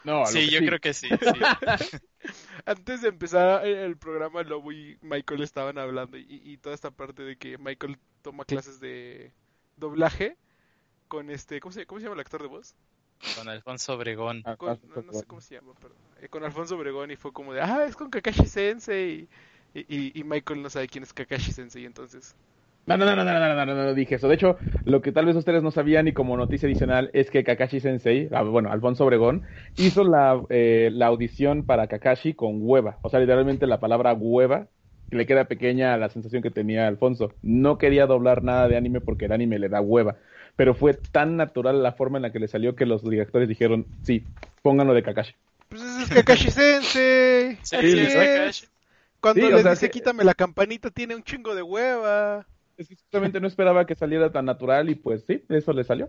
No, 0.05 0.25
Sí, 0.27 0.47
que 0.47 0.51
yo 0.51 0.59
creo 0.61 0.79
que 0.79 0.95
sí. 0.95 1.09
sí. 1.09 1.97
Antes 2.65 3.03
de 3.03 3.09
empezar 3.09 3.67
el, 3.67 3.77
el 3.77 3.97
programa, 3.97 4.43
Lobo 4.45 4.71
y 4.73 4.97
Michael 5.03 5.43
estaban 5.43 5.79
hablando 5.79 6.17
y, 6.17 6.27
y 6.29 6.57
toda 6.59 6.75
esta 6.75 6.91
parte 6.91 7.23
de 7.23 7.37
que 7.37 7.59
Michael 7.59 7.99
toma 8.23 8.45
clases 8.45 8.79
de 8.79 9.33
doblaje 9.77 10.37
con 11.09 11.31
este, 11.31 11.61
¿cómo 11.61 11.73
se, 11.73 11.87
cómo 11.87 12.01
se 12.01 12.05
llama 12.05 12.15
el 12.15 12.21
actor 12.21 12.43
de 12.43 12.49
voz? 12.49 12.75
Con 13.37 13.49
Alfonso 13.49 13.95
Obregón. 13.95 14.43
Ah, 14.45 14.57
Con- 14.57 14.79
no, 14.95 15.03
no 15.03 15.13
sé 15.13 15.25
cómo 15.27 15.41
se 15.41 15.55
llama, 15.55 15.73
perdón. 15.81 15.97
Eh, 16.21 16.29
con 16.29 16.45
Alfonso 16.45 16.77
Obregón 16.77 17.11
y 17.11 17.17
fue 17.17 17.33
como 17.33 17.53
de, 17.53 17.61
ah, 17.61 17.85
es 17.87 17.97
con 17.97 18.11
Kakashi 18.11 18.47
Sensei. 18.47 19.29
Y, 19.75 19.81
y, 19.89 20.13
y 20.21 20.25
Michael 20.25 20.63
no 20.63 20.71
sabe 20.71 20.89
quién 20.89 21.05
es 21.05 21.13
Kakashi 21.13 21.53
Sensei, 21.53 21.85
entonces. 21.85 22.35
No, 22.87 22.97
no, 22.97 23.05
no, 23.05 23.17
no, 23.17 23.25
no, 23.25 23.33
no, 23.33 23.55
no, 23.55 23.67
no, 23.67 23.75
no 23.75 23.95
dije 23.95 24.15
eso. 24.15 24.29
De 24.29 24.37
hecho, 24.37 24.59
lo 24.85 25.03
que 25.03 25.11
tal 25.11 25.27
vez 25.27 25.35
ustedes 25.35 25.61
no 25.63 25.73
sabían 25.73 26.07
y 26.07 26.13
como 26.13 26.37
noticia 26.37 26.69
adicional 26.69 27.11
es 27.15 27.31
que 27.33 27.43
Kakashi 27.43 27.81
Sensei, 27.81 28.29
ah, 28.33 28.43
bueno, 28.43 28.71
Alfonso 28.71 29.05
Obregón, 29.05 29.43
hizo 29.77 30.05
la, 30.05 30.41
eh, 30.51 30.91
la 30.93 31.07
audición 31.07 31.65
para 31.65 31.89
Kakashi 31.89 32.35
con 32.35 32.59
hueva. 32.61 32.99
O 33.03 33.09
sea, 33.09 33.19
literalmente 33.19 33.67
la 33.67 33.81
palabra 33.81 34.15
hueva 34.15 34.69
que 35.11 35.17
le 35.17 35.27
queda 35.27 35.47
pequeña 35.47 35.95
a 35.95 35.99
la 35.99 36.09
sensación 36.11 36.43
que 36.43 36.51
tenía 36.53 36.87
Alfonso. 36.87 37.33
No 37.43 37.77
quería 37.77 38.07
doblar 38.07 38.45
nada 38.45 38.69
de 38.69 38.77
anime 38.77 39.01
porque 39.01 39.25
el 39.25 39.33
anime 39.33 39.59
le 39.59 39.69
da 39.69 39.81
hueva. 39.81 40.17
Pero 40.57 40.75
fue 40.75 40.95
tan 40.95 41.37
natural 41.37 41.83
la 41.83 41.93
forma 41.93 42.19
en 42.19 42.23
la 42.23 42.33
que 42.33 42.39
le 42.39 42.49
salió 42.49 42.75
que 42.75 42.87
los 42.87 43.03
directores 43.09 43.49
dijeron, 43.49 43.87
sí, 44.03 44.25
pónganlo 44.63 44.95
de 44.95 45.03
Kakashi. 45.03 45.35
Pues 45.69 45.83
ese 45.83 46.03
es 46.03 46.09
Kakashi 46.11 46.51
Sensei. 46.51 47.59
Sí, 47.63 47.77
Así 47.77 47.91
sí, 47.93 47.99
es. 48.01 48.15
Kakashi. 48.15 48.67
Cuando 49.21 49.41
Sí, 49.47 49.47
o 49.53 49.57
les 49.57 49.63
sea, 49.63 49.71
dice 49.73 49.87
que- 49.87 49.93
quítame 49.99 50.25
la 50.25 50.35
campanita, 50.35 50.91
tiene 50.91 51.15
un 51.15 51.23
chingo 51.23 51.55
de 51.55 51.63
hueva. 51.63 52.47
Es 52.79 52.89
que 52.89 52.95
simplemente 52.97 53.41
no 53.41 53.47
esperaba 53.49 53.87
que 53.87 53.95
saliera 53.95 54.31
tan 54.31 54.45
natural 54.45 54.89
y 54.91 54.95
pues 54.95 55.25
sí, 55.27 55.43
eso 55.49 55.73
le 55.73 55.85
salió. 55.85 56.09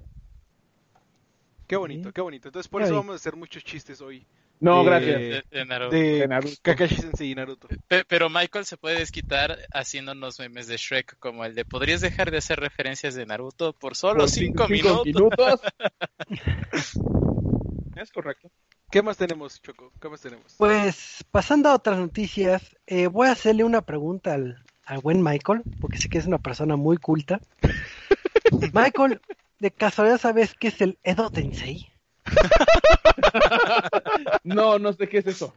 Qué 1.67 1.75
bonito, 1.75 2.09
Sí. 2.09 2.13
qué 2.13 2.21
bonito. 2.21 2.47
Entonces 2.47 2.69
por 2.69 2.81
eso 2.81 2.95
vamos 2.95 3.13
a 3.13 3.15
hacer 3.17 3.35
muchos 3.35 3.63
chistes 3.63 4.01
hoy. 4.01 4.25
No, 4.59 4.79
de- 4.79 4.85
gracias. 4.89 5.19
De, 5.19 5.43
de 5.51 5.65
Naruto. 5.65 5.95
De 5.95 6.01
De 6.19 6.27
Naruto. 6.27 6.55
Kakashi 6.61 6.95
Sensei 6.95 7.31
y 7.31 7.35
Naruto. 7.35 7.67
Pe- 7.87 8.05
Pero 8.07 8.29
Michael 8.29 8.65
se 8.65 8.77
puede 8.77 8.99
desquitar 8.99 9.57
haciéndonos 9.71 10.39
memes 10.39 10.67
de 10.67 10.77
Shrek 10.77 11.17
como 11.19 11.45
el 11.45 11.53
de 11.53 11.65
¿podrías 11.65 12.01
dejar 12.01 12.31
de 12.31 12.37
hacer 12.37 12.59
referencias 12.59 13.13
de 13.15 13.25
Naruto 13.25 13.73
por 13.73 13.95
solo 13.95 14.21
Por 14.21 14.29
cinco, 14.29 14.65
cinco 14.67 15.03
minutos? 15.05 15.61
es 17.95 18.11
correcto. 18.11 18.49
¿Qué 18.89 19.01
más 19.01 19.17
tenemos, 19.17 19.61
Choco? 19.61 19.91
¿Qué 20.01 20.07
más 20.09 20.21
tenemos? 20.21 20.55
Pues 20.57 21.23
pasando 21.31 21.69
a 21.69 21.75
otras 21.75 21.99
noticias, 21.99 22.75
eh, 22.85 23.07
voy 23.07 23.27
a 23.27 23.31
hacerle 23.33 23.65
una 23.65 23.81
pregunta 23.81 24.33
al, 24.33 24.63
al 24.85 24.99
buen 25.01 25.21
Michael, 25.21 25.61
porque 25.81 25.97
sé 25.97 26.07
que 26.07 26.17
es 26.17 26.25
una 26.25 26.37
persona 26.37 26.77
muy 26.77 26.95
culta. 26.97 27.41
Michael, 28.73 29.19
¿de 29.59 29.71
casualidad 29.71 30.19
sabes 30.19 30.53
qué 30.59 30.69
es 30.69 30.81
el 30.81 30.97
Edo 31.03 31.29
Tensei? 31.29 31.91
No, 34.43 34.79
no 34.79 34.93
sé 34.93 35.09
qué 35.09 35.19
es 35.19 35.27
eso. 35.27 35.53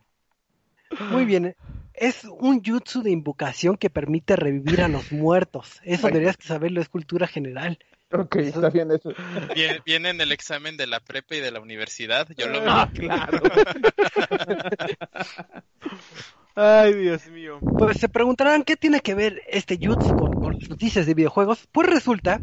Muy 1.10 1.24
bien, 1.24 1.54
es 1.94 2.24
un 2.24 2.62
jutsu 2.64 3.02
de 3.02 3.10
invocación 3.10 3.76
que 3.76 3.90
permite 3.90 4.36
revivir 4.36 4.82
a 4.82 4.88
los 4.88 5.12
muertos. 5.12 5.80
Eso 5.84 6.08
deberías 6.08 6.36
saberlo, 6.40 6.80
es 6.80 6.88
cultura 6.88 7.26
general. 7.26 7.78
Ok, 8.12 8.36
está 8.36 8.70
bien 8.70 8.90
eso. 8.90 9.12
Viene, 9.54 9.80
viene 9.84 10.10
en 10.10 10.20
el 10.20 10.32
examen 10.32 10.76
de 10.76 10.88
la 10.88 10.98
prepa 10.98 11.36
y 11.36 11.40
de 11.40 11.52
la 11.52 11.60
universidad. 11.60 12.26
Yo 12.36 12.48
lo 12.48 12.60
vi. 12.60 12.66
Ah, 12.68 12.90
claro. 12.92 13.40
Ay, 16.56 16.94
Dios 16.94 17.28
mío. 17.28 17.60
Pues 17.78 17.98
se 17.98 18.08
preguntarán 18.08 18.64
qué 18.64 18.76
tiene 18.76 19.00
que 19.00 19.14
ver 19.14 19.40
este 19.48 19.76
jutsu 19.76 20.16
con, 20.16 20.40
con 20.40 20.58
las 20.58 20.68
noticias 20.68 21.06
de 21.06 21.14
videojuegos. 21.14 21.68
Pues 21.70 21.88
resulta 21.88 22.40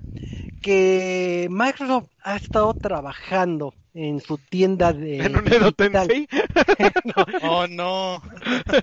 que 0.62 1.48
Microsoft 1.50 2.10
ha 2.24 2.36
estado 2.36 2.74
trabajando 2.74 3.74
en 3.94 4.20
su 4.22 4.38
tienda 4.38 4.94
de 4.94 5.18
¿En 5.18 5.36
un 5.38 5.48
Edo 5.52 5.72
digital. 5.72 6.08
Tensei? 6.08 6.28
Oh, 7.42 7.68
no. 7.68 8.22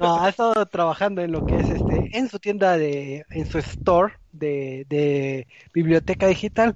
No, 0.00 0.20
ha 0.22 0.28
estado 0.28 0.66
trabajando 0.66 1.22
en 1.22 1.32
lo 1.32 1.46
que 1.46 1.56
es 1.60 1.70
este, 1.70 2.16
en 2.16 2.28
su 2.28 2.38
tienda 2.38 2.76
de, 2.76 3.24
en 3.30 3.46
su 3.46 3.58
store 3.58 4.14
de, 4.32 4.86
de 4.88 5.46
biblioteca 5.72 6.26
digital. 6.26 6.74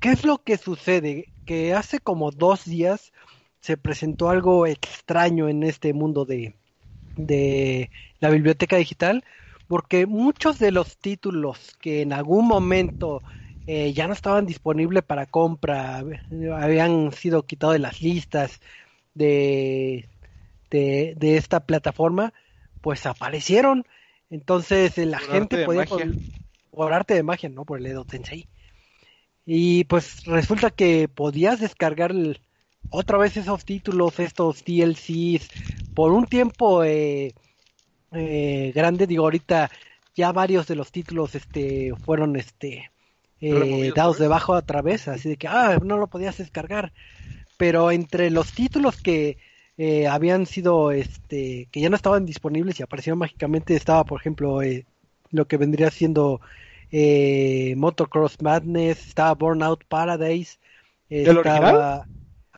¿Qué 0.00 0.10
es 0.10 0.24
lo 0.24 0.42
que 0.42 0.56
sucede? 0.58 1.28
Que 1.44 1.74
hace 1.74 2.00
como 2.00 2.30
dos 2.30 2.64
días 2.64 3.12
se 3.60 3.76
presentó 3.76 4.30
algo 4.30 4.66
extraño 4.66 5.48
en 5.48 5.62
este 5.62 5.92
mundo 5.92 6.24
de, 6.24 6.56
de 7.16 7.90
la 8.20 8.30
biblioteca 8.30 8.76
digital, 8.76 9.24
porque 9.66 10.06
muchos 10.06 10.58
de 10.58 10.72
los 10.72 10.98
títulos 10.98 11.76
que 11.80 12.02
en 12.02 12.12
algún 12.12 12.46
momento 12.46 13.22
eh, 13.72 13.92
ya 13.94 14.06
no 14.06 14.12
estaban 14.14 14.46
disponibles 14.46 15.02
para 15.04 15.26
compra, 15.26 16.04
habían 16.60 17.12
sido 17.12 17.46
quitados 17.46 17.74
de 17.74 17.78
las 17.80 18.00
listas 18.02 18.60
de, 19.14 20.08
de, 20.70 21.14
de 21.18 21.36
esta 21.38 21.66
plataforma, 21.66 22.32
pues 22.82 23.06
aparecieron. 23.06 23.84
Entonces 24.30 24.98
eh, 24.98 25.06
la 25.06 25.20
Por 25.20 25.28
gente 25.28 25.58
podía 25.58 25.84
por, 25.86 26.02
por 26.70 26.92
arte 26.94 27.14
de 27.14 27.22
magia, 27.24 27.48
no 27.50 27.64
por 27.66 27.78
el 27.80 27.86
Edo 27.86 28.04
Tensei. 28.06 28.48
Y 29.44 29.84
pues 29.84 30.24
resulta 30.24 30.70
que 30.70 31.08
podías 31.08 31.60
descargar 31.60 32.10
el- 32.12 32.40
otra 32.88 33.18
vez 33.18 33.36
esos 33.36 33.64
títulos, 33.64 34.18
estos 34.20 34.64
DLCs, 34.64 35.50
por 35.94 36.12
un 36.12 36.26
tiempo 36.26 36.84
eh, 36.84 37.34
eh, 38.12 38.72
grande. 38.74 39.06
Digo, 39.06 39.24
ahorita 39.24 39.70
ya 40.14 40.32
varios 40.32 40.66
de 40.68 40.76
los 40.76 40.92
títulos 40.92 41.34
este 41.34 41.94
fueron 42.04 42.36
este 42.36 42.90
eh, 43.40 43.92
dados 43.94 44.16
¿sabes? 44.16 44.18
de 44.18 44.28
bajo 44.28 44.52
otra 44.52 44.82
vez, 44.82 45.08
así 45.08 45.28
de 45.28 45.36
que 45.36 45.48
ah, 45.48 45.78
no 45.82 45.96
lo 45.96 46.08
podías 46.08 46.38
descargar. 46.38 46.92
Pero 47.56 47.90
entre 47.90 48.30
los 48.30 48.52
títulos 48.52 49.00
que 49.00 49.38
eh, 49.76 50.06
habían 50.06 50.46
sido 50.46 50.90
este 50.92 51.68
que 51.70 51.80
ya 51.80 51.88
no 51.88 51.96
estaban 51.96 52.26
disponibles 52.26 52.78
y 52.78 52.82
aparecieron 52.82 53.18
mágicamente 53.18 53.74
estaba, 53.74 54.04
por 54.04 54.20
ejemplo, 54.20 54.62
eh, 54.62 54.86
lo 55.30 55.46
que 55.46 55.56
vendría 55.56 55.90
siendo 55.90 56.40
eh, 56.90 57.74
Motocross 57.76 58.42
Madness, 58.42 59.06
estaba 59.08 59.34
Burnout 59.34 59.84
Paradise, 59.84 60.58
eh, 61.08 61.24
¿El 61.26 61.38
estaba... 61.38 62.06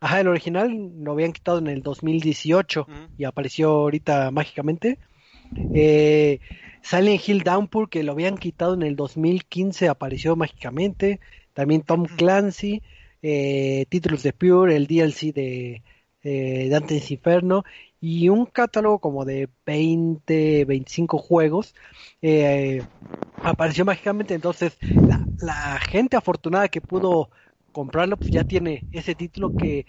Ajá, 0.00 0.20
el 0.20 0.26
original 0.26 0.90
lo 0.98 1.12
habían 1.12 1.32
quitado 1.32 1.58
en 1.58 1.68
el 1.68 1.80
2018 1.80 2.80
Ujú. 2.80 2.92
y 3.16 3.22
apareció 3.22 3.70
ahorita 3.70 4.32
mágicamente. 4.32 4.98
Eh, 5.72 6.40
Silent 6.82 7.20
Hill 7.28 7.42
Downpour, 7.42 7.88
que 7.88 8.02
lo 8.02 8.12
habían 8.12 8.36
quitado 8.38 8.74
en 8.74 8.82
el 8.82 8.96
2015, 8.96 9.88
apareció 9.88 10.36
mágicamente. 10.36 11.20
También 11.52 11.82
Tom 11.82 12.04
Clancy, 12.06 12.82
eh, 13.22 13.86
títulos 13.88 14.22
de 14.22 14.32
Pure, 14.32 14.76
el 14.76 14.86
DLC 14.86 15.32
de 15.32 15.82
eh, 16.22 16.68
Dante's 16.70 17.10
Inferno 17.10 17.64
y 18.00 18.28
un 18.28 18.46
catálogo 18.46 18.98
como 19.00 19.24
de 19.24 19.48
20, 19.66 20.64
25 20.64 21.18
juegos. 21.18 21.74
eh, 22.22 22.82
apareció 23.42 23.84
mágicamente. 23.84 24.34
Entonces, 24.34 24.78
la, 25.00 25.28
la 25.38 25.78
gente 25.80 26.16
afortunada 26.16 26.68
que 26.68 26.80
pudo 26.80 27.30
comprarlo, 27.72 28.16
pues 28.16 28.30
ya 28.30 28.44
tiene 28.44 28.86
ese 28.92 29.14
título 29.14 29.54
que 29.56 29.86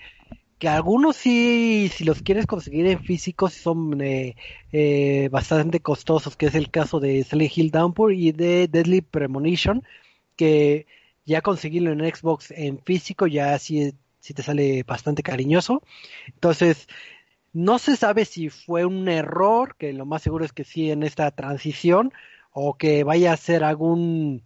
que 0.63 0.69
algunos 0.69 1.17
sí, 1.17 1.91
si 1.93 2.05
los 2.05 2.21
quieres 2.21 2.47
conseguir 2.47 2.87
en 2.87 3.03
físico, 3.03 3.49
son 3.49 3.99
eh, 3.99 4.37
eh, 4.71 5.27
bastante 5.29 5.81
costosos, 5.81 6.37
que 6.37 6.45
es 6.45 6.55
el 6.55 6.71
caso 6.71 7.01
de 7.01 7.25
Silent 7.25 7.57
Hill 7.57 7.69
Downpour 7.69 8.13
y 8.13 8.31
de 8.31 8.69
Deadly 8.69 9.01
Premonition, 9.01 9.83
que 10.37 10.87
ya 11.25 11.41
conseguirlo 11.41 11.91
en 11.91 11.99
Xbox 11.99 12.51
en 12.51 12.79
físico 12.79 13.27
ya 13.27 13.59
sí, 13.59 13.93
sí 14.21 14.33
te 14.33 14.41
sale 14.41 14.83
bastante 14.83 15.21
cariñoso. 15.21 15.81
Entonces, 16.27 16.87
no 17.51 17.77
se 17.77 17.97
sabe 17.97 18.23
si 18.23 18.47
fue 18.49 18.85
un 18.85 19.09
error, 19.09 19.75
que 19.77 19.91
lo 19.91 20.05
más 20.05 20.21
seguro 20.21 20.45
es 20.45 20.53
que 20.53 20.63
sí 20.63 20.91
en 20.91 21.03
esta 21.03 21.29
transición, 21.31 22.13
o 22.53 22.77
que 22.77 23.03
vaya 23.03 23.33
a 23.33 23.37
ser 23.37 23.65
algún 23.65 24.43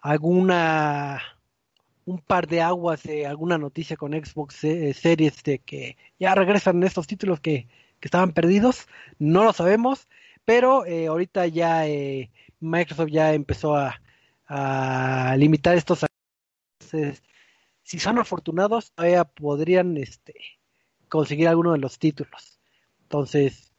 alguna 0.00 1.35
un 2.06 2.20
par 2.20 2.46
de 2.46 2.62
aguas 2.62 3.02
de 3.02 3.26
alguna 3.26 3.58
noticia 3.58 3.96
con 3.96 4.12
Xbox 4.12 4.64
eh, 4.64 4.94
Series 4.94 5.42
de 5.42 5.58
que 5.58 5.96
ya 6.18 6.34
regresan 6.34 6.82
estos 6.84 7.06
títulos 7.06 7.40
que, 7.40 7.66
que 8.00 8.06
estaban 8.06 8.32
perdidos, 8.32 8.86
no 9.18 9.44
lo 9.44 9.52
sabemos, 9.52 10.08
pero 10.44 10.86
eh, 10.86 11.08
ahorita 11.08 11.46
ya 11.48 11.86
eh, 11.88 12.30
Microsoft 12.60 13.10
ya 13.10 13.34
empezó 13.34 13.76
a, 13.76 14.00
a 14.46 15.34
limitar 15.36 15.76
estos 15.76 16.06
entonces, 16.80 17.22
si 17.82 17.98
son 17.98 18.18
afortunados 18.18 18.92
todavía 18.92 19.24
podrían 19.24 19.96
este 19.96 20.34
conseguir 21.08 21.48
alguno 21.48 21.72
de 21.72 21.78
los 21.78 21.98
títulos 21.98 22.60
entonces 23.02 23.72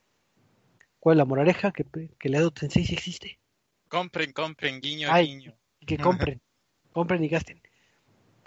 ¿cuál 1.00 1.16
es 1.16 1.18
la 1.20 1.26
moraleja? 1.26 1.72
que, 1.72 1.86
que 2.20 2.30
le 2.30 2.40
sí 2.70 2.94
existe 2.94 3.40
Compren, 3.88 4.34
compren, 4.34 4.82
guiño, 4.82 5.08
Ay. 5.10 5.28
guiño. 5.28 5.58
que 5.86 5.98
compren 5.98 6.42
compren 6.92 7.24
y 7.24 7.30
gasten 7.30 7.62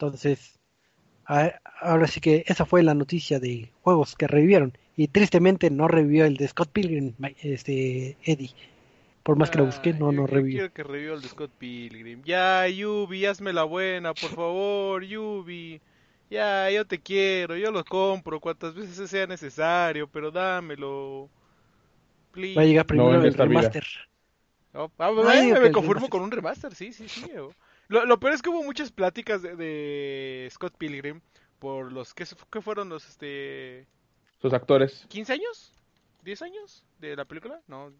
entonces 0.00 0.58
a- 1.26 1.60
ahora 1.80 2.06
sí 2.08 2.20
que 2.20 2.44
esa 2.46 2.66
fue 2.66 2.82
la 2.82 2.94
noticia 2.94 3.40
de 3.40 3.70
juegos 3.82 4.16
que 4.16 4.26
revivieron 4.28 4.72
y 4.96 5.08
tristemente 5.08 5.70
no 5.70 5.88
revivió 5.88 6.24
el 6.26 6.36
de 6.36 6.48
Scott 6.48 6.70
Pilgrim 6.72 7.14
este 7.42 8.16
Eddie 8.24 8.54
por 9.22 9.36
más 9.36 9.50
que 9.50 9.58
lo 9.58 9.66
busqué 9.66 9.92
no 9.94 10.12
no 10.12 10.22
yo 10.22 10.26
revivió 10.26 10.60
Quiero 10.60 10.74
que 10.74 10.82
reviva 10.82 11.14
el 11.14 11.22
de 11.22 11.28
Scott 11.28 11.50
Pilgrim. 11.58 12.22
Ya, 12.24 12.66
Yubi, 12.68 13.26
hazme 13.26 13.52
la 13.52 13.64
buena, 13.64 14.14
por 14.14 14.30
favor, 14.30 15.04
Yubi. 15.04 15.80
Ya, 16.30 16.70
yo 16.70 16.86
te 16.86 16.98
quiero, 17.00 17.56
yo 17.56 17.70
lo 17.72 17.84
compro 17.84 18.40
cuantas 18.40 18.74
veces 18.74 19.10
sea 19.10 19.26
necesario, 19.26 20.08
pero 20.08 20.30
dámelo. 20.30 21.28
Please. 22.32 22.58
va 22.58 22.62
a 22.62 22.64
llegar 22.64 22.86
primero 22.86 23.24
el 23.24 23.34
remaster 23.34 23.84
Oh, 24.72 24.88
ah, 24.98 25.12
Ay, 25.26 25.46
digo 25.46 25.54
que 25.56 25.60
me 25.60 25.66
el 25.68 25.74
remaster. 25.74 26.10
con 26.10 26.22
un 26.22 26.30
remaster, 26.30 26.74
sí, 26.74 26.92
sí, 26.92 27.08
sí. 27.08 27.24
oh. 27.38 27.52
Lo, 27.90 28.06
lo 28.06 28.20
peor 28.20 28.32
es 28.34 28.40
que 28.40 28.48
hubo 28.50 28.62
muchas 28.62 28.92
pláticas 28.92 29.42
de, 29.42 29.56
de 29.56 30.48
Scott 30.52 30.74
Pilgrim 30.78 31.20
por 31.58 31.92
los 31.92 32.14
que 32.14 32.24
¿qué 32.50 32.62
fueron 32.62 32.88
los 32.88 33.06
este 33.08 33.84
Sus 34.40 34.52
actores. 34.54 35.04
15 35.08 35.32
años, 35.32 35.72
10 36.22 36.42
años 36.42 36.84
de 37.00 37.16
la 37.16 37.24
película, 37.24 37.60
no, 37.66 37.92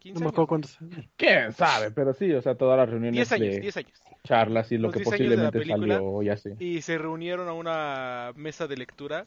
15 0.00 0.18
no 0.18 0.24
me 0.24 0.28
acuerdo 0.30 0.46
cuántos 0.48 0.76
¿Quién 1.16 1.52
sabe? 1.52 1.92
Pero 1.92 2.12
sí, 2.12 2.32
o 2.32 2.42
sea, 2.42 2.56
todas 2.56 2.76
las 2.76 2.88
reuniones 2.90 3.14
10 3.14 3.32
años, 3.32 3.54
de 3.54 3.60
10 3.60 3.76
años. 3.76 3.92
charlas 4.24 4.72
y 4.72 4.78
lo 4.78 4.88
Los 4.88 4.94
que 4.94 4.98
10 5.00 5.12
años 5.12 5.30
de 5.30 5.36
la 5.36 5.50
posiblemente 5.52 5.58
película. 5.60 5.94
salió, 5.94 6.22
ya 6.22 6.36
sé. 6.36 6.56
y 6.58 6.82
se 6.82 6.98
reunieron 6.98 7.48
a 7.48 7.52
una 7.52 8.32
mesa 8.34 8.66
de 8.66 8.76
lectura 8.76 9.26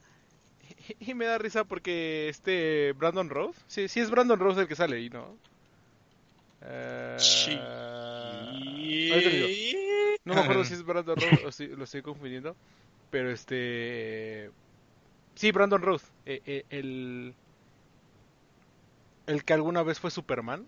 y 1.00 1.14
me 1.14 1.26
da 1.26 1.38
risa 1.38 1.64
porque 1.64 2.28
este 2.28 2.92
Brandon 2.92 3.30
Rose, 3.30 3.58
sí, 3.68 3.88
sí 3.88 4.02
es 4.02 4.10
Brandon 4.12 4.38
Rose 4.40 4.60
el 4.62 4.68
que 4.68 4.76
sale 4.76 4.98
ahí, 4.98 5.10
¿no? 5.10 5.38
Eh, 6.66 7.16
Sí. 7.20 7.58
No 10.26 10.34
me 10.34 10.42
acuerdo 10.42 10.64
si 10.66 10.74
es 10.74 10.84
Brandon 10.84 11.16
Rose 11.16 11.46
o 11.46 11.52
si 11.52 11.68
lo 11.68 11.84
estoy 11.84 12.02
confundiendo, 12.02 12.56
pero 13.10 13.32
este 13.32 14.52
sí 15.36 15.52
Brandon 15.52 15.82
Rose, 15.82 16.06
eh, 16.26 16.42
eh, 16.46 16.66
el 16.70 17.36
el 19.28 19.44
que 19.44 19.54
alguna 19.54 19.84
vez 19.84 20.00
fue 20.00 20.12
Superman, 20.12 20.68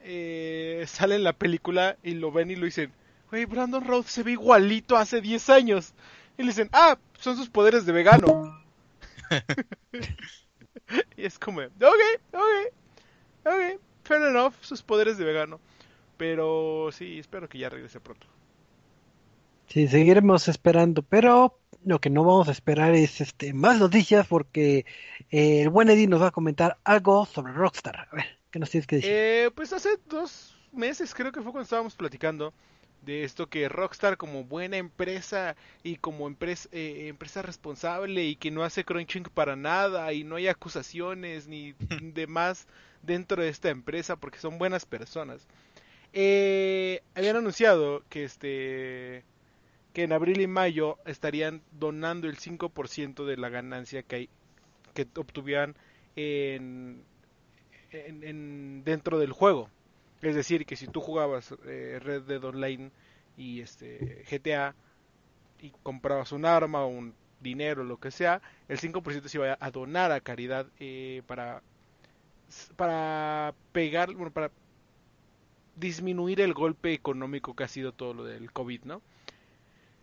eh, 0.00 0.84
sale 0.86 1.16
en 1.16 1.24
la 1.24 1.32
película 1.32 1.96
y 2.02 2.14
lo 2.14 2.30
ven 2.32 2.50
y 2.50 2.56
lo 2.56 2.66
dicen, 2.66 2.92
güey, 3.30 3.44
Brandon 3.44 3.84
Rose 3.84 4.08
se 4.08 4.22
ve 4.22 4.32
igualito 4.32 4.96
hace 4.96 5.20
10 5.20 5.50
años. 5.50 5.94
Y 6.36 6.42
le 6.42 6.48
dicen, 6.48 6.68
ah, 6.72 6.98
son 7.18 7.36
sus 7.36 7.50
poderes 7.50 7.84
de 7.84 7.92
vegano. 7.92 8.62
y 11.16 11.24
es 11.24 11.38
como, 11.38 11.60
ok, 11.60 12.02
ok, 12.32 12.72
ok, 13.44 13.80
fair 14.04 14.22
enough, 14.22 14.54
sus 14.60 14.82
poderes 14.82 15.18
de 15.18 15.24
vegano. 15.24 15.60
Pero 16.16 16.90
sí, 16.92 17.18
espero 17.18 17.48
que 17.48 17.58
ya 17.58 17.68
regrese 17.68 18.00
pronto. 18.00 18.26
Sí, 19.68 19.86
seguiremos 19.86 20.48
esperando, 20.48 21.02
pero 21.02 21.58
lo 21.84 22.00
que 22.00 22.10
no 22.10 22.24
vamos 22.24 22.48
a 22.48 22.52
esperar 22.52 22.94
es 22.94 23.20
este 23.20 23.52
más 23.52 23.78
noticias 23.78 24.26
porque 24.26 24.86
eh, 25.30 25.62
el 25.62 25.68
buen 25.68 25.90
Eddie 25.90 26.06
nos 26.06 26.22
va 26.22 26.28
a 26.28 26.32
comentar 26.32 26.78
algo 26.84 27.26
sobre 27.26 27.52
Rockstar. 27.52 28.08
A 28.10 28.16
ver, 28.16 28.38
¿qué 28.50 28.58
nos 28.58 28.70
tienes 28.70 28.86
que 28.86 28.96
decir? 28.96 29.10
Eh, 29.12 29.50
pues 29.54 29.72
hace 29.72 29.90
dos 30.08 30.56
meses 30.72 31.14
creo 31.14 31.32
que 31.32 31.42
fue 31.42 31.52
cuando 31.52 31.64
estábamos 31.64 31.94
platicando 31.94 32.52
de 33.02 33.24
esto 33.24 33.46
que 33.46 33.68
Rockstar 33.68 34.16
como 34.16 34.44
buena 34.44 34.76
empresa 34.76 35.54
y 35.82 35.96
como 35.96 36.26
empresa, 36.26 36.68
eh, 36.72 37.08
empresa 37.08 37.42
responsable 37.42 38.24
y 38.24 38.36
que 38.36 38.50
no 38.50 38.64
hace 38.64 38.84
crunching 38.84 39.24
para 39.24 39.54
nada 39.54 40.12
y 40.12 40.24
no 40.24 40.36
hay 40.36 40.48
acusaciones 40.48 41.46
ni 41.46 41.74
demás 42.02 42.66
dentro 43.02 43.42
de 43.42 43.48
esta 43.50 43.68
empresa 43.68 44.16
porque 44.16 44.38
son 44.38 44.58
buenas 44.58 44.86
personas. 44.86 45.46
Eh, 46.12 47.02
habían 47.14 47.36
anunciado 47.36 48.02
que 48.08 48.24
este 48.24 49.24
que 49.98 50.04
en 50.04 50.12
abril 50.12 50.40
y 50.40 50.46
mayo 50.46 50.96
estarían 51.06 51.60
donando 51.72 52.28
el 52.28 52.38
5% 52.38 53.26
de 53.26 53.36
la 53.36 53.48
ganancia 53.48 54.04
que 54.04 54.14
hay, 54.16 54.30
que 54.94 55.08
obtuvieran 55.16 55.76
en, 56.16 57.04
en- 57.90 58.24
en- 58.24 58.84
dentro 58.84 59.18
del 59.18 59.32
juego. 59.32 59.70
Es 60.22 60.36
decir, 60.36 60.66
que 60.66 60.76
si 60.76 60.88
tú 60.88 61.00
jugabas 61.00 61.54
eh, 61.66 61.98
Red 62.02 62.22
Dead 62.24 62.44
Online 62.44 62.92
y 63.36 63.60
este 63.60 64.24
GTA 64.30 64.76
y 65.60 65.72
comprabas 65.82 66.32
un 66.32 66.46
arma 66.46 66.84
o 66.84 66.88
un 66.88 67.14
dinero, 67.40 67.84
lo 67.84 67.98
que 67.98 68.10
sea, 68.12 68.42
el 68.68 68.78
5% 68.78 69.28
se 69.28 69.38
iba 69.38 69.56
a 69.60 69.70
donar 69.72 70.12
a 70.12 70.20
caridad 70.20 70.66
eh, 70.80 71.22
para 71.26 71.62
para 72.76 73.54
pegar, 73.72 74.12
bueno, 74.14 74.32
para 74.32 74.50
disminuir 75.76 76.40
el 76.42 76.52
golpe 76.54 76.92
económico 76.92 77.54
que 77.54 77.64
ha 77.64 77.68
sido 77.68 77.92
todo 77.92 78.12
lo 78.14 78.24
del 78.24 78.52
COVID, 78.52 78.82
¿no? 78.84 79.02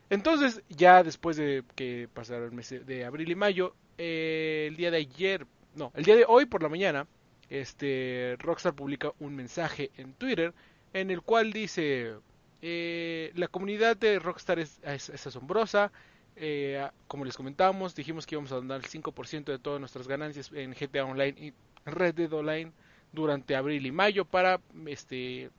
Entonces, 0.10 0.62
ya 0.70 1.04
después 1.04 1.38
de 1.38 1.63
que 1.76 2.08
pasaron 2.13 2.46
el 2.46 2.52
mes 2.52 2.74
de 2.86 3.06
abril 3.06 3.32
y 3.32 3.36
mayo, 3.36 3.74
eh, 3.98 4.68
el 4.70 4.76
día 4.76 4.91
de 4.91 4.98
ayer, 4.98 5.48
no, 5.76 5.91
el 5.96 6.04
día 6.04 6.15
de 6.15 6.26
hoy 6.28 6.46
por 6.46 6.62
la 6.62 6.70
mañana, 6.70 7.08
este 7.50 8.36
Rockstar 8.39 8.74
publica 8.74 9.12
un 9.20 9.36
mensaje 9.36 9.91
en 9.98 10.13
Twitter 10.13 10.54
en 10.94 11.12
el 11.12 11.22
cual 11.22 11.54
dice 11.54 12.13
eh, 12.62 13.32
la 13.36 13.48
comunidad 13.48 13.98
de 13.98 14.20
Rockstar 14.20 14.60
es, 14.60 14.80
asombrosa. 14.84 15.91
Eh, 16.38 16.86
como 17.08 17.24
les 17.24 17.38
comentamos 17.38 17.96
dijimos 17.96 18.26
que 18.26 18.36
íbamos 18.36 18.52
a 18.52 18.56
donar 18.56 18.82
el 18.82 18.89
5% 18.89 19.46
de 19.46 19.60
todas 19.60 19.80
nuestras 19.80 20.08
ganancias 20.08 20.52
en 20.54 20.74
GTA 20.74 21.06
Online 21.06 21.36
y 21.39 21.54
Red 21.86 22.15
Dead 22.15 22.34
Online 22.34 22.74
durante 23.13 23.56
abril 23.56 23.86
y 23.86 23.91
mayo 23.91 24.26
para 24.26 24.60
este 24.88 25.50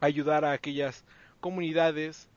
ayudar 0.00 0.44
a 0.44 0.52
aquellas 0.52 1.04
comunidades 1.40 2.29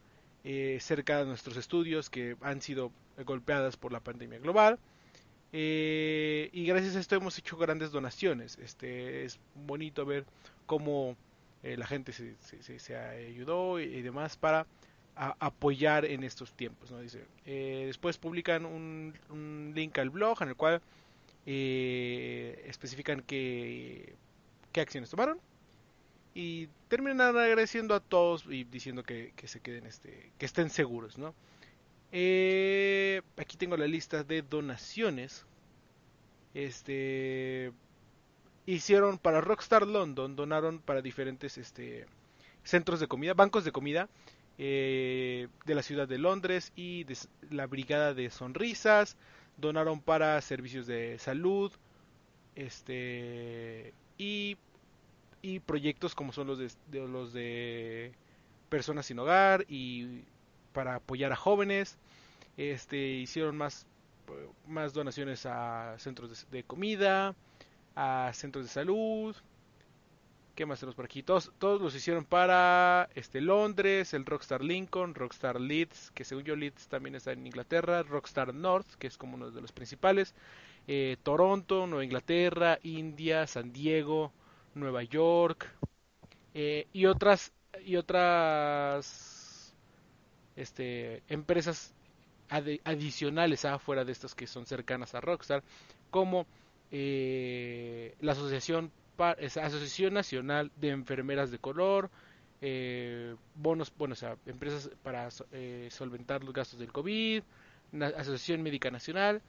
eh, 0.44 0.78
cerca 0.82 1.20
de 1.20 1.26
nuestros 1.26 1.58
estudios 1.58 2.10
que 2.10 2.36
han 2.42 2.62
sido 2.62 2.92
golpeadas 3.26 3.78
por 3.78 3.92
la 3.92 4.00
pandemia 4.00 4.40
global 4.40 4.80
eh, 5.52 6.50
y 6.52 6.66
gracias 6.66 6.96
a 6.96 7.00
esto 7.00 7.16
hemos 7.16 7.38
hecho 7.38 7.58
grandes 7.58 7.92
donaciones. 7.92 8.58
Este 8.58 9.24
es 9.24 9.40
bonito 9.68 10.04
ver 10.06 10.26
cómo 10.66 11.16
eh, 11.62 11.78
la 11.78 11.86
gente 11.86 12.12
se, 12.12 12.36
se- 12.40 12.80
se- 12.80 12.98
ayudó 12.98 13.80
y, 13.80 14.02
demás 14.02 14.36
para 14.36 14.66
apoyar 15.16 16.06
en 16.06 16.24
estos 16.24 16.54
tiempos. 16.54 16.90
¿no? 16.92 17.00
Dice, 17.00 17.24
eh, 17.46 17.84
después 17.86 18.18
publican 18.18 18.66
un, 18.66 19.14
link 19.76 19.98
al 20.00 20.10
blog 20.10 20.42
en 20.42 20.50
el 20.50 20.56
cual 20.56 20.82
especifican 21.46 23.22
qué, 23.22 24.16
qué 24.72 24.82
acciones 24.82 25.10
tomaron 25.12 25.40
y 26.34 26.68
terminan 26.88 27.22
agradeciendo 27.22 27.96
a 27.96 28.00
todos 28.00 28.46
y 28.50 28.64
diciendo 28.64 29.04
que, 29.04 29.34
que 29.36 29.48
se 29.48 29.60
queden 29.60 29.86
este 29.86 30.32
que 30.38 30.46
estén 30.46 30.70
seguros 30.70 31.18
no 31.18 31.34
eh, 32.16 33.24
aquí 33.38 33.58
tengo 33.58 33.76
la 33.76 33.88
lista 33.88 34.24
de 34.24 34.44
donaciones. 34.44 35.48
Este 36.54 37.74
hicieron 38.68 39.18
para 39.18 39.42
Rockstar 39.42 39.88
London 39.88 40.36
donaron 40.36 40.78
para 40.78 41.02
diferentes 41.02 41.58
este 41.58 42.06
centros 42.64 43.00
de 43.00 43.08
comida 43.08 43.34
bancos 43.34 43.66
de 43.66 43.72
comida 43.72 44.10
eh, 44.60 45.48
de 45.66 45.76
la 45.76 45.82
ciudad 45.82 46.08
de 46.08 46.20
Londres 46.20 46.72
y 46.76 47.04
de 47.06 47.18
la 47.50 47.66
brigada 47.66 48.14
de 48.14 48.30
sonrisas 48.30 49.18
donaron 49.58 50.00
para 50.00 50.40
servicios 50.42 50.86
de 50.86 51.18
salud 51.18 51.72
este 52.56 53.92
y 54.20 54.56
y 55.44 55.60
proyectos 55.60 56.16
como 56.16 56.32
son 56.32 56.48
los 56.48 56.58
de, 56.58 57.08
los 57.08 57.34
de 57.34 58.14
personas 58.70 59.06
sin 59.06 59.20
hogar 59.20 59.66
y 59.68 60.24
para 60.72 60.96
apoyar 60.96 61.32
a 61.32 61.36
jóvenes 61.36 62.00
este 62.58 62.98
hicieron 62.98 63.56
más 63.56 63.86
más 64.66 64.94
donaciones 64.94 65.46
a 65.46 65.96
centros 66.00 66.48
de, 66.50 66.64
comida 66.64 67.36
a 67.96 68.32
centros 68.34 68.66
de 68.66 68.72
salud 68.72 69.36
¿Qué 70.56 70.68
más 70.68 70.80
tenemos 70.80 70.96
por 70.96 71.06
aquí? 71.06 71.24
Todos, 71.24 71.52
todos 71.58 71.82
los 71.82 71.96
hicieron 71.96 72.26
para 72.26 73.10
este 73.16 73.42
Londres, 73.42 74.14
el 74.14 74.24
Rockstar 74.24 74.64
Lincoln, 74.64 75.16
Rockstar 75.16 75.60
Leeds, 75.60 76.12
que 76.12 76.24
según 76.24 76.44
yo 76.44 76.56
Leeds 76.56 76.88
también 76.90 77.16
está 77.16 77.32
en 77.32 77.48
Inglaterra, 77.48 78.04
Rockstar 78.04 78.54
North, 78.54 78.86
que 79.00 79.08
es 79.08 79.18
como 79.18 79.34
uno 79.34 79.50
de 79.50 79.62
los 79.62 79.72
principales, 79.72 80.36
eh, 80.88 81.18
Toronto, 81.24 81.88
Nueva 81.88 82.04
Inglaterra, 82.04 82.78
India, 82.84 83.48
San 83.48 83.74
Diego, 83.74 84.32
Nueva 84.76 85.04
York 85.04 85.68
eh, 86.54 86.88
y 86.94 87.06
otras 87.06 87.52
y 87.86 87.96
otras 87.96 89.74
este, 90.56 91.24
empresas 91.28 91.94
adicionales 92.50 93.66
afuera 93.66 94.06
de 94.06 94.12
estas 94.12 94.36
que 94.36 94.46
son 94.46 94.66
cercanas 94.68 95.16
a 95.16 95.22
Rockstar, 95.22 95.64
como 96.12 96.46
eh, 96.92 98.16
la 98.20 98.34
asociación 98.34 98.92
Asociación 99.18 100.14
Nacional 100.16 100.72
de 100.76 100.90
Enfermeras 100.90 101.52
de 101.52 101.60
Color, 101.60 102.10
eh, 102.62 103.36
bonos, 103.56 103.94
bueno, 103.98 104.14
o 104.14 104.16
sea, 104.16 104.38
empresas 104.48 104.90
para 105.04 105.30
solventar 105.90 106.44
los 106.44 106.54
gastos 106.54 106.80
del 106.80 106.92
COVID, 106.92 107.44
Asociación 108.18 108.64
Médica 108.64 108.90
Nacional 108.92 109.42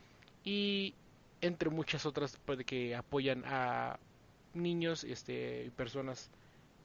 y 0.44 0.94
entre 1.40 1.70
muchas 1.70 2.06
otras 2.06 2.38
pues, 2.44 2.64
que 2.64 2.94
apoyan 2.94 3.42
a 3.46 3.98
niños 4.54 5.04
este, 5.04 5.64
y 5.66 5.70
personas 5.70 6.30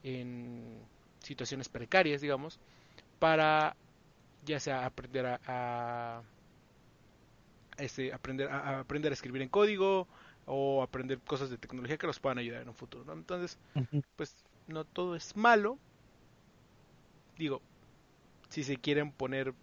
en 0.02 0.78
situaciones 1.20 1.68
precarias, 1.68 2.20
digamos, 2.20 2.58
para 3.18 3.76
ya 4.44 4.58
sea 4.58 4.86
aprender 4.86 5.26
a, 5.26 5.40
a 5.46 6.22
este, 7.78 8.12
aprender 8.12 8.48
a, 8.48 8.80
aprender 8.80 9.12
a 9.12 9.14
escribir 9.14 9.42
en 9.42 9.48
código, 9.48 10.08
o 10.46 10.82
aprender 10.82 11.20
cosas 11.20 11.48
de 11.50 11.58
tecnología 11.58 11.96
que 11.96 12.06
los 12.06 12.18
puedan 12.18 12.38
ayudar 12.38 12.62
en 12.62 12.68
un 12.68 12.74
futuro. 12.74 13.04
¿no? 13.04 13.12
Entonces, 13.12 13.58
pues 14.16 14.34
no 14.66 14.84
todo 14.84 15.14
es 15.14 15.36
malo. 15.36 15.78
Digo, 17.38 17.62
si 18.48 18.64
se 18.64 18.76
quieren 18.76 19.12
poner 19.12 19.54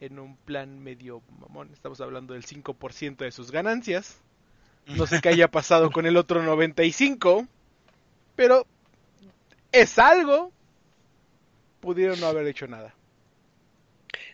en 0.00 0.18
un 0.18 0.36
plan 0.36 0.82
medio 0.82 1.22
mamón, 1.40 1.70
estamos 1.72 2.00
hablando 2.00 2.32
del 2.34 2.44
5% 2.44 3.16
de 3.16 3.30
sus 3.32 3.50
ganancias. 3.50 4.20
No 4.86 5.06
sé 5.06 5.20
qué 5.20 5.30
haya 5.30 5.48
pasado 5.48 5.90
con 5.90 6.06
el 6.06 6.16
otro 6.16 6.42
95, 6.42 7.46
pero 8.36 8.66
es 9.72 9.98
algo. 9.98 10.52
Pudieron 11.80 12.20
no 12.20 12.26
haber 12.26 12.46
hecho 12.46 12.66
nada. 12.66 12.94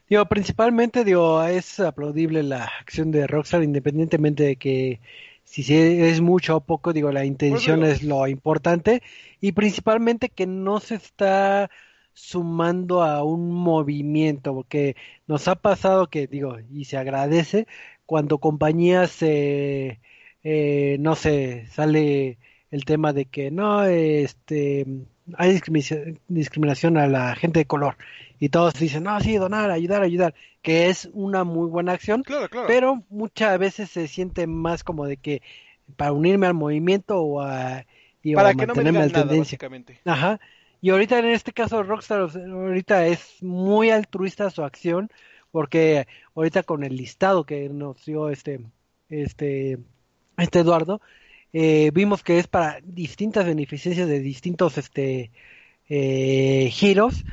Digo, 0.08 0.26
principalmente, 0.26 1.04
digo, 1.04 1.42
es 1.44 1.78
aplaudible 1.78 2.42
la 2.42 2.64
acción 2.80 3.12
de 3.12 3.28
Rockstar, 3.28 3.62
independientemente 3.62 4.42
de 4.42 4.56
que 4.56 5.00
si 5.44 5.62
es 5.74 6.20
mucho 6.20 6.56
o 6.56 6.60
poco, 6.60 6.92
digo, 6.92 7.10
la 7.10 7.24
intención 7.24 7.84
es 7.84 8.02
lo 8.02 8.26
importante 8.28 9.02
y 9.40 9.52
principalmente 9.52 10.28
que 10.28 10.46
no 10.46 10.78
se 10.78 10.96
está 10.96 11.70
sumando 12.12 13.02
a 13.02 13.24
un 13.24 13.52
movimiento, 13.52 14.54
porque 14.54 14.94
nos 15.26 15.48
ha 15.48 15.56
pasado 15.56 16.08
que, 16.08 16.26
digo, 16.26 16.58
y 16.72 16.84
se 16.84 16.96
agradece 16.96 17.66
cuando 18.06 18.38
compañías, 18.38 19.22
eh, 19.22 20.00
eh, 20.42 20.96
no 21.00 21.14
sé, 21.16 21.66
sale 21.70 22.38
el 22.70 22.84
tema 22.84 23.12
de 23.12 23.26
que 23.26 23.50
no, 23.50 23.84
este, 23.84 24.86
hay 25.36 25.60
discriminación, 26.28 26.96
a 26.96 27.06
la 27.06 27.34
gente 27.34 27.60
de 27.60 27.66
color 27.66 27.96
y 28.38 28.48
todos 28.48 28.74
dicen, 28.74 29.04
no, 29.04 29.20
sí, 29.20 29.36
donar, 29.36 29.70
ayudar, 29.70 30.02
ayudar, 30.02 30.34
que 30.62 30.88
es 30.88 31.10
una 31.12 31.44
muy 31.44 31.68
buena 31.68 31.92
acción, 31.92 32.24
pero 32.66 33.04
muchas 33.10 33.58
veces 33.58 33.90
se 33.90 34.08
siente 34.08 34.46
más 34.46 34.84
como 34.84 35.06
de 35.06 35.16
que 35.16 35.42
para 35.96 36.12
unirme 36.12 36.46
al 36.46 36.54
movimiento 36.54 37.20
o 37.20 37.40
a, 37.40 37.84
y 38.22 38.34
para 38.34 38.54
que 38.54 38.66
mantenerme 38.66 39.00
no 39.00 39.10
tendencia. 39.10 39.58
Ajá. 40.04 40.40
Y 40.80 40.90
ahorita 40.90 41.18
en 41.18 41.26
este 41.26 41.52
caso 41.52 41.82
Rockstar 41.82 42.20
ahorita 42.20 43.06
es 43.06 43.42
muy 43.42 43.90
altruista 43.90 44.48
su 44.48 44.62
acción 44.62 45.10
porque 45.50 46.06
ahorita 46.34 46.62
con 46.62 46.84
el 46.84 46.96
listado 46.96 47.44
que 47.44 47.68
nos 47.68 48.04
dio 48.06 48.30
este 48.30 48.60
este 49.10 49.78
este 50.42 50.60
Eduardo 50.60 51.00
eh, 51.52 51.90
vimos 51.92 52.22
que 52.22 52.38
es 52.38 52.46
para 52.46 52.80
distintas 52.84 53.44
beneficencias 53.46 54.08
de 54.08 54.20
distintos 54.20 54.78
este 54.78 55.30
eh, 55.88 56.68
giros 56.72 57.24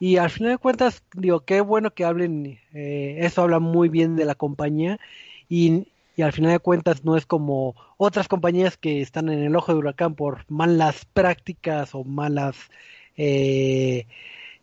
y 0.00 0.16
al 0.16 0.30
final 0.30 0.52
de 0.52 0.58
cuentas, 0.58 1.04
digo, 1.14 1.40
qué 1.40 1.60
bueno 1.60 1.90
que 1.92 2.06
hablen, 2.06 2.58
eh, 2.72 3.18
eso 3.20 3.42
habla 3.42 3.58
muy 3.60 3.90
bien 3.90 4.16
de 4.16 4.24
la 4.24 4.34
compañía 4.34 4.98
y, 5.46 5.88
y, 6.16 6.22
al 6.22 6.32
final 6.32 6.52
de 6.52 6.58
cuentas 6.58 7.04
no 7.04 7.18
es 7.18 7.26
como 7.26 7.76
otras 7.98 8.26
compañías 8.26 8.78
que 8.78 9.02
están 9.02 9.28
en 9.28 9.40
el 9.40 9.54
ojo 9.54 9.72
de 9.72 9.78
huracán 9.78 10.14
por 10.14 10.46
malas 10.48 11.04
prácticas 11.04 11.94
o 11.94 12.02
malas 12.02 12.56
eh, 13.18 14.06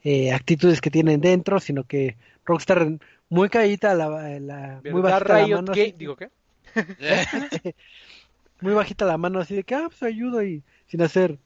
eh, 0.03 0.31
actitudes 0.31 0.81
que 0.81 0.89
tienen 0.89 1.21
dentro, 1.21 1.59
sino 1.59 1.83
que 1.83 2.17
Rockstar 2.43 2.97
muy 3.29 3.49
caída 3.49 3.93
la, 3.93 4.39
la 4.39 4.81
muy 4.91 5.01
bajita 5.01 5.37
la 5.37 5.47
mano. 5.47 5.73
¿Digo 5.73 6.15
qué? 6.15 6.29
muy 8.61 8.73
bajita 8.73 9.05
la 9.05 9.17
mano 9.17 9.39
así 9.39 9.55
de 9.55 9.63
que, 9.63 9.75
ah, 9.75 9.85
pues 9.87 10.03
ayudo 10.03 10.43
y 10.43 10.63
sin 10.87 11.01
hacer 11.01 11.39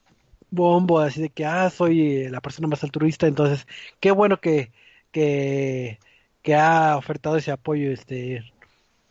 bombo 0.49 0.99
así 0.99 1.21
de 1.21 1.29
que, 1.29 1.45
ah, 1.45 1.69
soy 1.69 2.27
la 2.29 2.41
persona 2.41 2.67
más 2.67 2.83
altruista, 2.83 3.27
entonces, 3.27 3.67
qué 3.99 4.11
bueno 4.11 4.39
que, 4.39 4.71
que, 5.11 5.99
que 6.41 6.55
ha 6.55 6.97
ofertado 6.97 7.37
ese 7.37 7.51
apoyo 7.51 7.91
este 7.91 8.51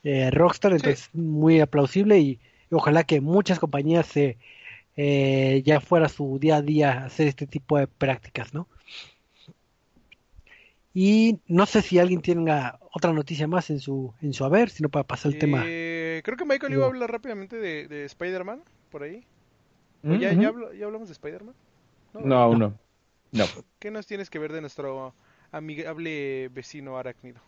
eh, 0.02 0.30
Rockstar, 0.30 0.72
entonces 0.72 1.10
muy 1.12 1.60
aplausible 1.60 2.18
y, 2.18 2.40
ojalá 2.70 3.04
que 3.04 3.20
muchas 3.20 3.58
compañías 3.58 4.06
se 4.06 4.38
eh, 4.96 5.62
ya 5.64 5.80
fuera 5.80 6.08
su 6.08 6.38
día 6.38 6.56
a 6.56 6.62
día 6.62 7.04
hacer 7.04 7.28
este 7.28 7.46
tipo 7.46 7.78
de 7.78 7.86
prácticas, 7.86 8.54
¿no? 8.54 8.68
Y 10.92 11.38
no 11.46 11.66
sé 11.66 11.82
si 11.82 11.98
alguien 11.98 12.20
tenga 12.20 12.80
otra 12.92 13.12
noticia 13.12 13.46
más 13.46 13.70
en 13.70 13.78
su 13.78 14.12
en 14.20 14.32
su 14.32 14.44
haber, 14.44 14.70
si 14.70 14.82
no 14.82 14.88
para 14.88 15.06
pasar 15.06 15.32
el 15.32 15.38
tema. 15.38 15.62
Eh, 15.64 16.20
creo 16.24 16.36
que 16.36 16.44
Michael 16.44 16.72
iba 16.72 16.84
a 16.84 16.88
hablar 16.88 17.12
rápidamente 17.12 17.56
de, 17.56 17.86
de 17.86 18.04
Spider-Man 18.04 18.62
por 18.90 19.04
ahí 19.04 19.24
ya, 20.02 20.32
ya, 20.32 20.48
hablamos 20.86 21.08
de 21.08 21.12
Spider-Man? 21.12 21.54
No, 22.24 22.36
aún 22.36 22.58
no. 22.58 22.74
no. 23.32 23.44
¿Qué 23.78 23.90
nos 23.90 24.06
tienes 24.06 24.30
que 24.30 24.38
ver 24.38 24.52
de 24.52 24.60
nuestro 24.60 25.14
amigable 25.52 26.48
vecino 26.48 26.96
arácnido? 26.96 27.40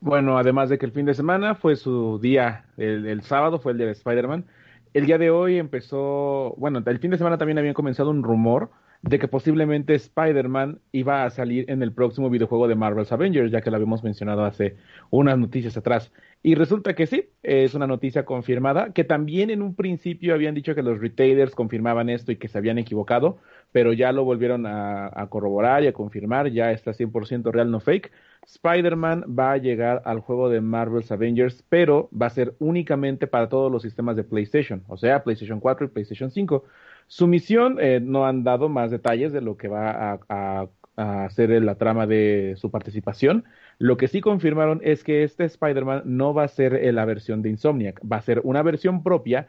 Bueno, 0.00 0.38
además 0.38 0.68
de 0.68 0.78
que 0.78 0.86
el 0.86 0.92
fin 0.92 1.06
de 1.06 1.14
semana 1.14 1.54
fue 1.54 1.74
su 1.76 2.18
día, 2.20 2.66
el, 2.76 3.22
sábado 3.22 3.58
fue 3.58 3.72
el 3.72 3.78
día 3.78 3.86
de 3.86 3.92
Spider-Man. 3.92 4.44
El 4.92 5.06
día 5.06 5.18
de 5.18 5.30
hoy 5.30 5.58
empezó, 5.58 6.54
bueno, 6.58 6.82
el 6.84 6.98
fin 6.98 7.10
de 7.10 7.18
semana 7.18 7.38
también 7.38 7.58
había 7.58 7.74
comenzado 7.74 8.10
un 8.10 8.22
rumor 8.22 8.70
de 9.06 9.18
que 9.20 9.28
posiblemente 9.28 9.94
Spider-Man 9.94 10.80
iba 10.90 11.24
a 11.24 11.30
salir 11.30 11.70
en 11.70 11.82
el 11.82 11.92
próximo 11.92 12.28
videojuego 12.28 12.66
de 12.66 12.74
Marvel's 12.74 13.12
Avengers, 13.12 13.52
ya 13.52 13.60
que 13.60 13.70
lo 13.70 13.76
habíamos 13.76 14.02
mencionado 14.02 14.44
hace 14.44 14.76
unas 15.10 15.38
noticias 15.38 15.76
atrás. 15.76 16.12
Y 16.42 16.56
resulta 16.56 16.94
que 16.94 17.06
sí, 17.06 17.28
es 17.42 17.74
una 17.74 17.86
noticia 17.86 18.24
confirmada, 18.24 18.92
que 18.92 19.04
también 19.04 19.50
en 19.50 19.62
un 19.62 19.74
principio 19.74 20.34
habían 20.34 20.54
dicho 20.54 20.74
que 20.74 20.82
los 20.82 21.00
retailers 21.00 21.54
confirmaban 21.54 22.10
esto 22.10 22.32
y 22.32 22.36
que 22.36 22.48
se 22.48 22.58
habían 22.58 22.78
equivocado, 22.78 23.38
pero 23.72 23.92
ya 23.92 24.10
lo 24.10 24.24
volvieron 24.24 24.64
a, 24.66 25.26
corroborar 25.28 25.84
y 25.84 25.86
a 25.86 25.92
confirmar, 25.92 26.50
ya 26.50 26.72
está 26.72 26.92
100% 26.92 27.52
real, 27.52 27.70
no 27.70 27.80
fake. 27.80 28.10
Spider-Man 28.46 29.24
va 29.38 29.52
a 29.52 29.56
llegar 29.56 30.02
al 30.04 30.20
juego 30.20 30.48
de 30.48 30.60
Marvel's 30.60 31.12
Avengers, 31.12 31.64
pero 31.68 32.08
va 32.10 32.26
a 32.26 32.30
ser 32.30 32.54
únicamente 32.58 33.26
para 33.26 33.48
todos 33.48 33.70
los 33.70 33.82
sistemas 33.82 34.16
de 34.16 34.24
PlayStation, 34.24 34.82
o 34.88 34.96
sea, 34.96 35.22
PlayStation 35.22 35.60
4 35.60 35.86
y 35.86 35.88
PlayStation 35.90 36.30
5. 36.30 36.64
Su 37.08 37.26
misión 37.26 37.78
eh, 37.80 38.00
no 38.02 38.26
han 38.26 38.42
dado 38.42 38.68
más 38.68 38.90
detalles 38.90 39.32
de 39.32 39.40
lo 39.40 39.56
que 39.56 39.68
va 39.68 40.18
a, 40.28 40.68
hacer 40.96 41.50
la 41.62 41.74
trama 41.74 42.06
de 42.06 42.54
su 42.56 42.70
participación. 42.70 43.44
Lo 43.78 43.98
que 43.98 44.08
sí 44.08 44.22
confirmaron 44.22 44.80
es 44.82 45.04
que 45.04 45.24
este 45.24 45.44
Spider-Man 45.44 46.02
no 46.06 46.32
va 46.32 46.44
a 46.44 46.48
ser 46.48 46.74
eh, 46.74 46.90
la 46.90 47.04
versión 47.04 47.42
de 47.42 47.50
Insomniac, 47.50 48.00
va 48.10 48.16
a 48.16 48.22
ser 48.22 48.40
una 48.44 48.62
versión 48.62 49.02
propia 49.02 49.48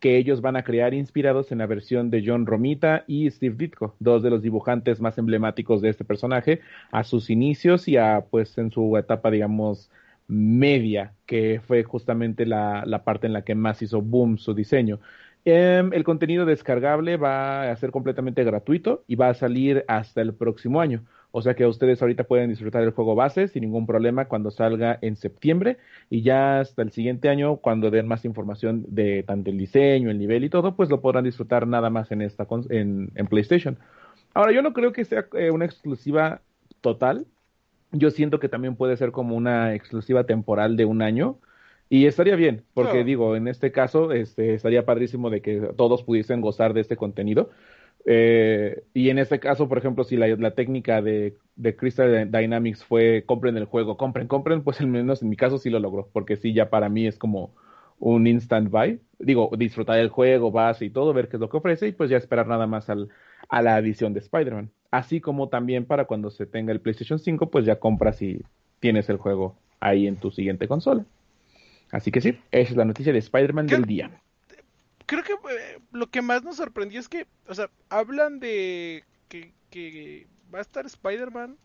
que 0.00 0.16
ellos 0.16 0.40
van 0.40 0.56
a 0.56 0.64
crear 0.64 0.94
inspirados 0.94 1.52
en 1.52 1.58
la 1.58 1.66
versión 1.66 2.10
de 2.10 2.24
John 2.26 2.46
Romita 2.46 3.04
y 3.06 3.30
Steve 3.30 3.54
Ditko, 3.56 3.94
dos 4.00 4.24
de 4.24 4.30
los 4.30 4.42
dibujantes 4.42 5.00
más 5.00 5.18
emblemáticos 5.18 5.80
de 5.80 5.90
este 5.90 6.04
personaje, 6.04 6.60
a 6.90 7.04
sus 7.04 7.30
inicios 7.30 7.86
y 7.86 7.96
a 7.96 8.24
pues 8.28 8.58
en 8.58 8.72
su 8.72 8.96
etapa 8.96 9.30
digamos 9.30 9.90
media, 10.26 11.14
que 11.26 11.60
fue 11.64 11.84
justamente 11.84 12.44
la 12.44 13.02
parte 13.04 13.28
en 13.28 13.32
la 13.32 13.42
que 13.42 13.54
más 13.54 13.80
hizo 13.82 14.02
boom 14.02 14.36
su 14.36 14.52
diseño. 14.52 14.98
Em, 15.44 15.92
el 15.92 16.04
contenido 16.04 16.44
descargable 16.44 17.16
va 17.16 17.70
a 17.70 17.76
ser 17.76 17.90
completamente 17.90 18.44
gratuito 18.44 19.04
y 19.06 19.14
va 19.14 19.28
a 19.30 19.34
salir 19.34 19.84
hasta 19.88 20.20
el 20.20 20.34
próximo 20.34 20.80
año. 20.80 21.04
O 21.30 21.42
sea 21.42 21.54
que 21.54 21.66
ustedes 21.66 22.00
ahorita 22.00 22.24
pueden 22.24 22.48
disfrutar 22.48 22.82
el 22.82 22.90
juego 22.90 23.14
base 23.14 23.48
sin 23.48 23.62
ningún 23.62 23.86
problema 23.86 24.26
cuando 24.26 24.50
salga 24.50 24.98
en 25.02 25.16
septiembre 25.16 25.76
y 26.08 26.22
ya 26.22 26.60
hasta 26.60 26.82
el 26.82 26.90
siguiente 26.90 27.28
año 27.28 27.56
cuando 27.56 27.90
den 27.90 28.08
más 28.08 28.24
información 28.24 28.84
de 28.88 29.22
tanto 29.22 29.50
el 29.50 29.58
diseño, 29.58 30.10
el 30.10 30.18
nivel 30.18 30.44
y 30.44 30.50
todo, 30.50 30.74
pues 30.74 30.88
lo 30.88 31.00
podrán 31.00 31.24
disfrutar 31.24 31.66
nada 31.66 31.90
más 31.90 32.10
en 32.12 32.22
esta 32.22 32.46
en, 32.70 33.10
PlayStation. 33.28 33.78
Ahora 34.34 34.52
yo 34.52 34.62
no 34.62 34.72
creo 34.72 34.92
que 34.92 35.04
sea 35.04 35.26
eh, 35.34 35.50
una 35.50 35.66
exclusiva 35.66 36.40
total. 36.80 37.26
Yo 37.92 38.10
siento 38.10 38.40
que 38.40 38.48
también 38.48 38.76
puede 38.76 38.96
ser 38.96 39.12
como 39.12 39.36
una 39.36 39.74
exclusiva 39.74 40.24
temporal 40.24 40.76
de 40.76 40.84
un 40.86 41.02
año 41.02 41.38
y 41.90 42.06
estaría 42.06 42.36
bien, 42.36 42.64
porque 42.74 43.02
digo, 43.04 43.34
en 43.34 43.48
este 43.48 43.72
caso 43.72 44.12
este, 44.12 44.54
estaría 44.54 44.84
padrísimo 44.84 45.30
de 45.30 45.40
que 45.40 45.70
todos 45.76 46.02
pudiesen 46.02 46.40
gozar 46.40 46.74
de 46.74 46.82
este 46.82 46.96
contenido. 46.96 47.50
Eh, 48.04 48.84
y 48.94 49.10
en 49.10 49.18
este 49.18 49.40
caso, 49.40 49.68
por 49.68 49.78
ejemplo, 49.78 50.04
si 50.04 50.16
la, 50.16 50.28
la 50.28 50.52
técnica 50.52 51.02
de, 51.02 51.36
de, 51.56 51.76
Crystal 51.76 52.30
Dynamics 52.30 52.84
fue 52.84 53.24
compren 53.26 53.56
el 53.56 53.64
juego, 53.64 53.96
compren, 53.96 54.28
compren, 54.28 54.62
pues 54.62 54.80
al 54.80 54.86
menos 54.86 55.22
en 55.22 55.28
mi 55.28 55.36
caso 55.36 55.58
sí 55.58 55.68
lo 55.70 55.80
logró, 55.80 56.08
porque 56.12 56.36
sí, 56.36 56.52
ya 56.52 56.70
para 56.70 56.88
mí 56.88 57.06
es 57.06 57.18
como 57.18 57.54
un 57.98 58.26
instant 58.26 58.70
buy. 58.70 59.00
Digo, 59.18 59.50
disfrutar 59.56 59.98
el 59.98 60.08
juego, 60.10 60.50
base 60.50 60.84
y 60.84 60.90
todo, 60.90 61.12
ver 61.12 61.28
qué 61.28 61.36
es 61.36 61.40
lo 61.40 61.48
que 61.48 61.56
ofrece 61.56 61.88
y 61.88 61.92
pues 61.92 62.10
ya 62.10 62.16
esperar 62.16 62.46
nada 62.46 62.66
más 62.66 62.88
al, 62.88 63.08
a 63.48 63.62
la 63.62 63.78
edición 63.78 64.14
de 64.14 64.20
Spider-Man. 64.20 64.70
Así 64.90 65.20
como 65.20 65.48
también 65.48 65.84
para 65.84 66.06
cuando 66.06 66.30
se 66.30 66.46
tenga 66.46 66.72
el 66.72 66.80
PlayStation 66.80 67.18
5, 67.18 67.50
pues 67.50 67.64
ya 67.64 67.76
compras 67.76 68.22
y 68.22 68.42
tienes 68.80 69.08
el 69.08 69.16
juego 69.16 69.56
ahí 69.80 70.06
en 70.06 70.16
tu 70.16 70.30
siguiente 70.30 70.68
consola. 70.68 71.04
Así 71.90 72.10
que 72.10 72.20
sí, 72.20 72.38
esa 72.50 72.70
es 72.70 72.76
la 72.76 72.84
noticia 72.84 73.12
de 73.12 73.18
Spider-Man 73.18 73.66
del 73.66 73.84
día. 73.84 74.10
Creo 75.06 75.22
que 75.22 75.32
eh, 75.32 75.80
lo 75.92 76.08
que 76.10 76.20
más 76.20 76.42
nos 76.42 76.56
sorprendió 76.56 77.00
es 77.00 77.08
que, 77.08 77.26
o 77.46 77.54
sea, 77.54 77.70
hablan 77.88 78.40
de 78.40 79.04
que, 79.28 79.52
que 79.70 80.26
va 80.52 80.58
a 80.58 80.62
estar 80.62 80.84
Spider-Man 80.84 81.56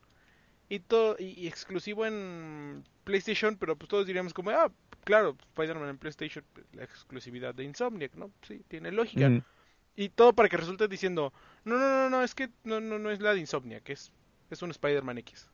y 0.70 0.80
todo 0.80 1.16
y, 1.20 1.48
exclusivo 1.48 2.06
en 2.06 2.84
PlayStation, 3.04 3.58
pero 3.58 3.76
pues 3.76 3.90
todos 3.90 4.08
diríamos 4.08 4.34
como, 4.34 4.52
ah, 4.52 4.72
claro, 5.04 5.38
Spider-Man 5.50 5.90
en 5.90 5.98
PlayStation, 5.98 6.46
pues, 6.54 6.66
la 6.74 6.84
exclusividad 6.84 7.54
de 7.54 7.66
Insomniac, 7.66 8.16
¿no? 8.16 8.32
Sí, 8.48 8.62
tiene 8.68 8.92
lógica. 8.92 9.30
Mm. 9.30 9.44
Y 9.96 10.10
todo 10.10 10.34
para 10.34 10.50
que 10.50 10.58
resulte 10.58 10.88
diciendo, 10.88 11.34
no, 11.66 11.78
no, 11.78 11.88
no, 11.88 12.10
no, 12.10 12.24
es 12.24 12.34
que 12.34 12.50
no, 12.64 12.80
no, 12.80 12.98
no 12.98 13.12
es 13.12 13.20
la 13.22 13.34
de 13.34 13.42
Insomniac, 13.42 13.88
es, 13.90 14.12
es 14.50 14.62
un 14.62 14.72
Spider-Man 14.72 15.20
X. 15.20 15.50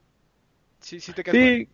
Sí, 0.80 1.01
sí 1.01 1.11
te 1.11 1.24
sí, 1.30 1.67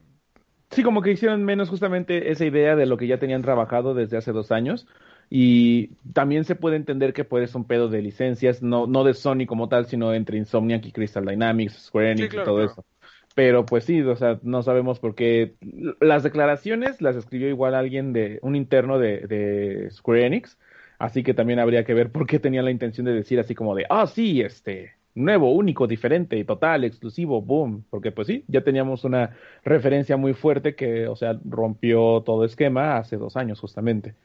sí, 0.72 0.84
como 0.84 1.01
que 1.01 1.11
hicieron 1.11 1.43
menos 1.43 1.70
justamente 1.70 2.32
esa 2.32 2.45
idea 2.45 2.76
de 2.76 2.86
lo 2.86 2.97
que 2.97 3.07
ya 3.07 3.20
tenían 3.20 3.41
trabajado 3.41 3.93
desde 3.93 4.18
hace 4.18 4.32
dos 4.32 4.51
años. 4.51 4.88
Y 5.30 5.88
también 6.13 6.43
se 6.43 6.55
puede 6.55 6.76
entender 6.76 7.13
que 7.13 7.24
puede 7.24 7.47
ser 7.47 7.57
un 7.57 7.66
pedo 7.66 7.89
de 7.89 8.01
licencias, 8.01 8.61
no, 8.61 8.86
no 8.86 9.03
de 9.03 9.13
Sony 9.13 9.45
como 9.47 9.70
tal, 9.70 9.88
sino 9.88 10.13
entre 10.13 10.38
Insomniac 10.38 10.86
y 10.86 10.91
Crystal 10.91 11.26
Dynamics, 11.26 11.86
Square 11.86 12.11
Enix 12.11 12.34
y 12.34 12.43
todo 12.43 12.63
eso. 12.63 12.86
Pero 13.34 13.66
pues 13.66 13.84
sí, 13.84 14.01
o 14.01 14.16
sea, 14.16 14.39
no 14.43 14.63
sabemos 14.63 14.99
por 14.99 15.16
qué. 15.16 15.55
Las 15.99 16.24
declaraciones 16.24 17.01
las 17.01 17.16
escribió 17.16 17.49
igual 17.49 17.76
alguien 17.76 18.13
de, 18.13 18.39
un 18.43 18.55
interno 18.55 18.99
de, 18.99 19.22
de 19.28 19.89
Square 19.91 20.26
Enix, 20.26 20.57
así 20.99 21.24
que 21.24 21.34
también 21.34 21.59
habría 21.59 21.84
que 21.84 21.93
ver 21.93 22.11
por 22.11 22.28
qué 22.28 22.39
tenía 22.39 22.61
la 22.61 22.72
intención 22.72 23.05
de 23.05 23.13
decir 23.13 23.39
así 23.39 23.55
como 23.55 23.76
de, 23.76 23.86
ah, 23.89 24.07
sí, 24.07 24.41
este, 24.41 24.93
nuevo, 25.16 25.51
único, 25.53 25.88
diferente, 25.88 26.43
total, 26.43 26.84
exclusivo, 26.84 27.41
boom, 27.41 27.86
porque 27.89 28.11
pues 28.11 28.28
sí, 28.28 28.43
ya 28.47 28.63
teníamos 28.63 29.05
una 29.05 29.36
referencia 29.63 30.18
muy 30.18 30.34
fuerte 30.34 30.76
que, 30.76 31.07
o 31.07 31.16
sea, 31.16 31.39
rompió 31.45 32.22
todo 32.22 32.45
esquema 32.45 32.97
hace 32.97 33.18
dos 33.18 33.38
años 33.38 33.59
justamente. 33.59 34.16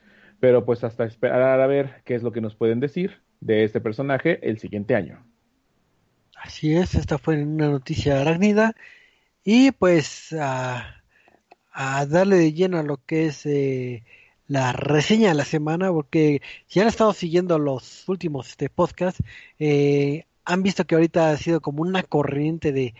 Pero 0.40 0.64
pues 0.64 0.84
hasta 0.84 1.04
esperar 1.04 1.60
a 1.60 1.66
ver 1.66 2.02
qué 2.04 2.14
es 2.14 2.22
lo 2.22 2.32
que 2.32 2.40
nos 2.40 2.56
pueden 2.56 2.80
decir 2.80 3.20
de 3.40 3.64
este 3.64 3.80
personaje 3.80 4.38
el 4.48 4.58
siguiente 4.58 4.94
año. 4.94 5.24
Así 6.36 6.74
es, 6.74 6.94
esta 6.94 7.18
fue 7.18 7.42
una 7.42 7.68
noticia 7.68 8.20
arácnida 8.20 8.74
y 9.44 9.72
pues 9.72 10.32
a, 10.32 11.02
darle 12.08 12.36
de 12.36 12.52
lleno 12.52 12.78
a 12.78 12.82
lo 12.82 12.98
que 13.04 13.26
es 13.26 13.44
eh, 13.46 14.04
la 14.46 14.72
reseña 14.72 15.28
de 15.28 15.34
la 15.34 15.44
semana, 15.44 15.92
porque 15.92 16.42
si 16.66 16.80
han 16.80 16.88
estado 16.88 17.12
siguiendo 17.12 17.58
los 17.58 18.08
últimos 18.08 18.48
este, 18.48 18.68
podcasts, 18.68 19.22
eh, 19.58 20.24
han 20.52 20.62
visto 20.62 20.84
que 20.84 20.94
ahorita 20.94 21.30
ha 21.30 21.36
sido 21.36 21.60
como 21.60 21.82
una 21.82 22.02
corriente 22.02 22.72
de, 22.72 22.94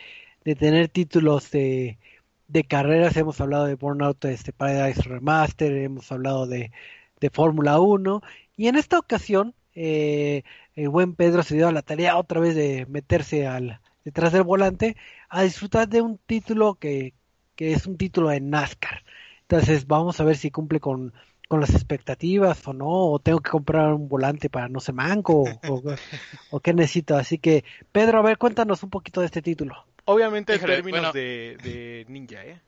de 0.44 0.54
tener 0.56 0.88
títulos 0.88 1.50
de, 1.50 1.98
de 2.48 2.64
carreras. 2.64 3.16
Hemos 3.16 3.40
hablado 3.40 3.66
de 3.66 3.74
Burnout 3.74 4.24
este, 4.26 4.52
Paradise 4.52 5.02
Remaster, 5.02 5.72
hemos 5.72 6.10
hablado 6.12 6.46
de 6.46 6.70
de 7.20 7.30
Fórmula 7.30 7.78
1. 7.80 8.22
Y 8.56 8.68
en 8.68 8.76
esta 8.76 8.98
ocasión, 8.98 9.54
eh, 9.74 10.42
el 10.74 10.88
buen 10.88 11.14
Pedro 11.14 11.42
se 11.42 11.54
dio 11.54 11.68
a 11.68 11.72
la 11.72 11.82
tarea 11.82 12.16
otra 12.16 12.40
vez 12.40 12.54
de 12.54 12.86
meterse 12.88 13.46
al 13.46 13.80
detrás 14.04 14.32
del 14.32 14.42
volante 14.42 14.96
a 15.28 15.42
disfrutar 15.42 15.88
de 15.88 16.00
un 16.00 16.18
título 16.18 16.74
que, 16.76 17.12
que 17.54 17.72
es 17.72 17.86
un 17.86 17.96
título 17.96 18.30
de 18.30 18.40
NASCAR. 18.40 19.04
Entonces 19.42 19.86
vamos 19.86 20.20
a 20.20 20.24
ver 20.24 20.36
si 20.36 20.50
cumple 20.50 20.80
con, 20.80 21.12
con 21.50 21.60
las 21.60 21.74
expectativas 21.74 22.64
o 22.68 22.72
no, 22.72 22.86
o 22.86 23.18
tengo 23.18 23.40
que 23.40 23.50
comprar 23.50 23.92
un 23.92 24.08
volante 24.08 24.48
para 24.48 24.68
no 24.68 24.78
ser 24.78 24.94
manco, 24.94 25.42
o, 25.66 25.82
o, 26.50 26.60
qué 26.60 26.72
necesito. 26.72 27.16
Así 27.16 27.38
que, 27.38 27.64
Pedro, 27.90 28.20
a 28.20 28.22
ver, 28.22 28.38
cuéntanos 28.38 28.84
un 28.84 28.90
poquito 28.90 29.18
de 29.18 29.26
este 29.26 29.42
título. 29.42 29.84
Obviamente 30.04 30.54
en 30.54 30.60
términos 30.60 31.12
de, 31.12 31.56
de, 31.60 32.06
ninja, 32.08 32.44
¿eh? 32.44 32.60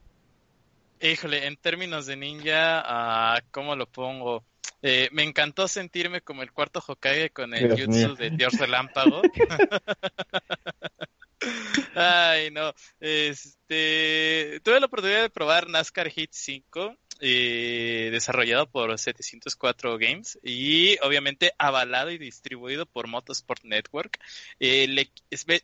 Híjole, 1.01 1.47
en 1.47 1.57
términos 1.59 2.07
de 2.07 2.17
ninja, 2.17 3.37
uh, 3.39 3.41
¿cómo 3.53 3.77
lo 3.77 3.87
pongo? 3.87 4.43
Eh, 4.83 5.09
me 5.13 5.23
encantó 5.23 5.69
sentirme 5.69 6.23
como 6.23 6.43
el 6.43 6.51
cuarto 6.51 6.83
Hokage 6.85 7.31
con 7.31 7.55
el 7.55 7.71
jutsu 7.71 8.17
de 8.17 8.31
Dios 8.31 8.59
Relámpago. 8.59 9.23
Ay, 11.95 12.51
no. 12.51 12.73
Este, 12.99 14.61
tuve 14.65 14.81
la 14.81 14.87
oportunidad 14.87 15.23
de 15.23 15.31
probar 15.31 15.69
NASCAR 15.69 16.11
Hit 16.11 16.31
5, 16.33 16.97
eh, 17.25 18.09
desarrollado 18.11 18.69
por 18.69 18.99
704 18.99 19.97
Games 19.97 20.41
y 20.43 20.99
obviamente 21.03 21.53
avalado 21.57 22.11
y 22.11 22.19
distribuido 22.19 22.85
por 22.85 23.07
Motorsport 23.07 23.63
Network. 23.63 24.19
Eh, 24.59 25.09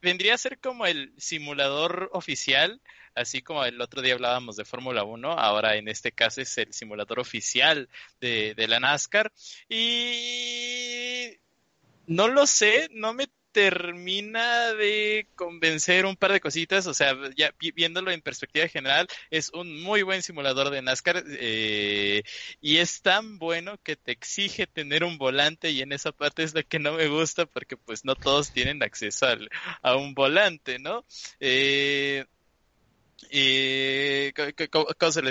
vendría 0.01 0.35
a 0.35 0.39
ser 0.39 0.61
como 0.61 0.87
el 0.87 1.13
simulador 1.19 2.11
oficial 2.13 2.81
así 3.17 3.43
como 3.43 3.65
el 3.65 3.81
otro 3.81 4.03
día 4.03 4.15
hablábamos 4.15 4.55
de 4.55 4.65
Fórmula 4.65 5.03
1, 5.03 5.33
ahora 5.33 5.77
en 5.77 5.89
este 5.89 6.13
caso 6.13 6.41
es 6.41 6.57
el 6.59 6.73
simulador 6.73 7.19
oficial 7.19 7.89
de, 8.21 8.55
la 8.69 8.79
NASCAR. 8.79 9.33
Y 9.69 11.37
no 12.07 12.29
lo 12.29 12.47
sé, 12.47 12.89
no 12.93 13.13
me 13.13 13.27
termina 13.59 14.73
de 14.75 15.27
convencer 15.35 16.07
un 16.07 16.15
par 16.15 16.31
de 16.31 16.41
cositas, 16.41 16.87
o 16.87 16.95
sea, 16.95 17.17
ya 17.37 17.53
viéndolo 17.75 18.13
en 18.13 18.21
perspectiva 18.21 18.69
general, 18.69 19.09
es 19.33 19.51
un 19.53 19.83
muy 19.83 20.03
buen 20.03 20.23
simulador 20.23 20.71
de 20.71 20.81
NASCAR 20.81 21.25
eh, 21.27 22.23
y 22.61 22.77
es 22.77 23.03
tan 23.03 23.41
bueno 23.41 23.77
que 23.83 23.97
te 23.97 24.13
exige 24.13 24.69
tener 24.69 25.03
un 25.03 25.19
volante 25.19 25.73
y 25.73 25.81
en 25.81 25.93
esa 25.93 26.13
parte 26.13 26.45
es 26.45 26.55
lo 26.55 26.63
que 26.63 26.79
no 26.79 26.93
me 26.93 27.09
gusta 27.09 27.47
porque 27.47 27.77
pues 27.77 28.05
no 28.05 28.15
todos 28.15 28.53
tienen 28.53 28.81
acceso 28.81 29.27
a 29.83 29.97
un 29.97 30.15
volante, 30.15 30.79
¿no? 30.79 31.05
Eh, 31.41 32.27
y 33.33 34.33
¿cómo, 34.69 35.11
se 35.11 35.23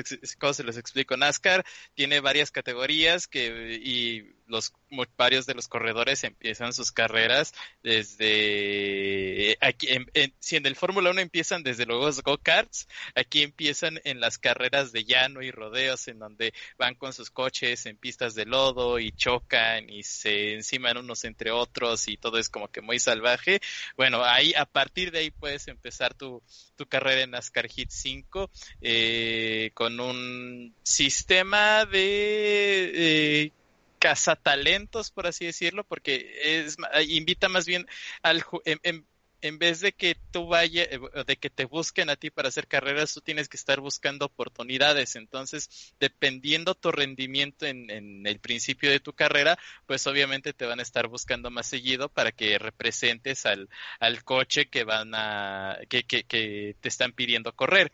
les, 0.65 0.77
explico? 0.77 1.15
NASCAR 1.15 1.63
tiene 1.93 2.19
varias 2.19 2.51
categorías 2.51 3.25
que 3.25 3.79
y 3.81 4.36
los 4.47 4.73
varios 5.17 5.45
de 5.45 5.53
los 5.53 5.67
corredores 5.67 6.23
empiezan 6.23 6.73
sus 6.73 6.91
carreras 6.91 7.53
desde 7.83 9.57
aquí 9.61 9.87
en, 9.89 10.33
si 10.39 10.55
en 10.55 10.65
el 10.65 10.75
Fórmula 10.75 11.11
1 11.11 11.21
empiezan 11.21 11.63
desde 11.63 11.85
los 11.85 12.21
go-karts, 12.21 12.87
aquí 13.15 13.43
empiezan 13.43 13.99
en 14.03 14.19
las 14.19 14.37
carreras 14.37 14.91
de 14.91 15.03
llano 15.03 15.41
y 15.41 15.51
rodeos 15.51 16.07
en 16.07 16.19
donde 16.19 16.53
van 16.77 16.95
con 16.95 17.13
sus 17.13 17.29
coches 17.29 17.85
en 17.85 17.97
pistas 17.97 18.35
de 18.35 18.45
lodo 18.45 18.99
y 18.99 19.11
chocan 19.11 19.89
y 19.89 20.03
se 20.03 20.53
enciman 20.53 20.97
unos 20.97 21.23
entre 21.25 21.51
otros 21.51 22.07
y 22.07 22.17
todo 22.17 22.37
es 22.37 22.49
como 22.49 22.69
que 22.69 22.81
muy 22.81 22.99
salvaje. 22.99 23.59
Bueno, 23.95 24.23
ahí 24.23 24.53
a 24.55 24.65
partir 24.65 25.11
de 25.11 25.19
ahí 25.19 25.31
puedes 25.31 25.67
empezar 25.67 26.13
tu, 26.13 26.41
tu 26.75 26.85
carrera 26.87 27.21
en 27.21 27.31
NASCAR 27.31 27.67
Hit 27.67 27.89
5 27.89 28.49
eh, 28.81 29.71
con 29.73 29.99
un 29.99 30.73
sistema 30.83 31.85
de 31.85 32.91
eh, 32.93 33.51
cazatalentos, 33.99 35.11
por 35.11 35.27
así 35.27 35.45
decirlo, 35.45 35.83
porque 35.83 36.63
es, 36.63 36.77
invita 37.07 37.49
más 37.49 37.65
bien 37.65 37.87
al 38.21 38.43
en, 38.65 39.05
en, 39.41 39.59
vez 39.59 39.81
de 39.81 39.93
que 39.93 40.15
tú 40.31 40.47
vayas, 40.47 40.87
eh, 40.91 40.99
de 41.25 41.37
que 41.37 41.49
te 41.49 41.65
busquen 41.65 42.09
a 42.09 42.15
ti 42.15 42.29
para 42.29 42.49
hacer 42.49 42.67
carreras, 42.67 43.13
tú 43.13 43.21
tienes 43.21 43.49
que 43.49 43.57
estar 43.57 43.79
buscando 43.79 44.25
oportunidades. 44.25 45.15
Entonces, 45.15 45.93
dependiendo 45.99 46.75
tu 46.75 46.91
rendimiento 46.91 47.65
en, 47.65 47.89
en, 47.89 48.25
el 48.27 48.39
principio 48.39 48.89
de 48.89 48.99
tu 48.99 49.13
carrera, 49.13 49.57
pues 49.85 50.05
obviamente 50.07 50.53
te 50.53 50.65
van 50.65 50.79
a 50.79 50.83
estar 50.83 51.07
buscando 51.07 51.49
más 51.51 51.67
seguido 51.67 52.09
para 52.09 52.31
que 52.31 52.57
representes 52.59 53.45
al, 53.45 53.69
al 53.99 54.23
coche 54.23 54.69
que 54.69 54.83
van 54.83 55.13
a, 55.13 55.77
que, 55.89 56.03
que, 56.03 56.75
te 56.79 56.87
están 56.89 57.11
pidiendo 57.13 57.55
correr 57.55 57.91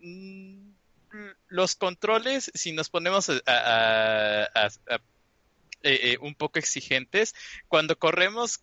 mm, 0.00 0.70
los 1.48 1.76
controles, 1.76 2.50
si 2.54 2.72
nos 2.72 2.90
ponemos 2.90 3.30
a, 3.30 3.40
a, 3.46 4.66
a, 4.66 5.00
eh, 5.82 6.16
un 6.20 6.34
poco 6.34 6.58
exigentes. 6.58 7.34
Cuando 7.68 7.98
corremos 7.98 8.60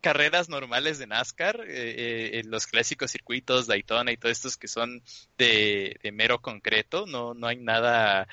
carreras 0.00 0.48
normales 0.48 0.98
de 0.98 1.06
NASCAR, 1.06 1.64
eh, 1.66 2.42
los 2.44 2.66
clásicos 2.66 3.10
circuitos 3.10 3.66
Daytona 3.66 4.12
y 4.12 4.16
todos 4.16 4.32
estos 4.32 4.56
que 4.56 4.68
son 4.68 5.02
de, 5.36 5.98
mero 6.12 6.40
concreto, 6.40 7.06
no, 7.06 7.34
no 7.34 7.46
hay 7.46 7.56
nada, 7.56 8.28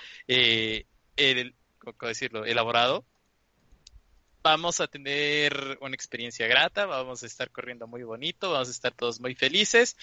¿cómo 1.79 2.07
decirlo?, 2.07 2.45
elaborado. 2.45 3.05
Vamos 4.43 4.79
a 4.79 4.87
tener 4.87 5.79
una 5.81 5.95
experiencia 5.95 6.45
grata, 6.45 6.85
vamos 6.85 7.23
a 7.23 7.25
estar 7.25 7.49
corriendo 7.49 7.87
muy 7.87 8.03
bonito, 8.03 8.51
vamos 8.51 8.67
a 8.67 8.71
estar 8.71 8.93
todos 8.93 9.19
muy 9.19 9.33
felices, 9.33 9.97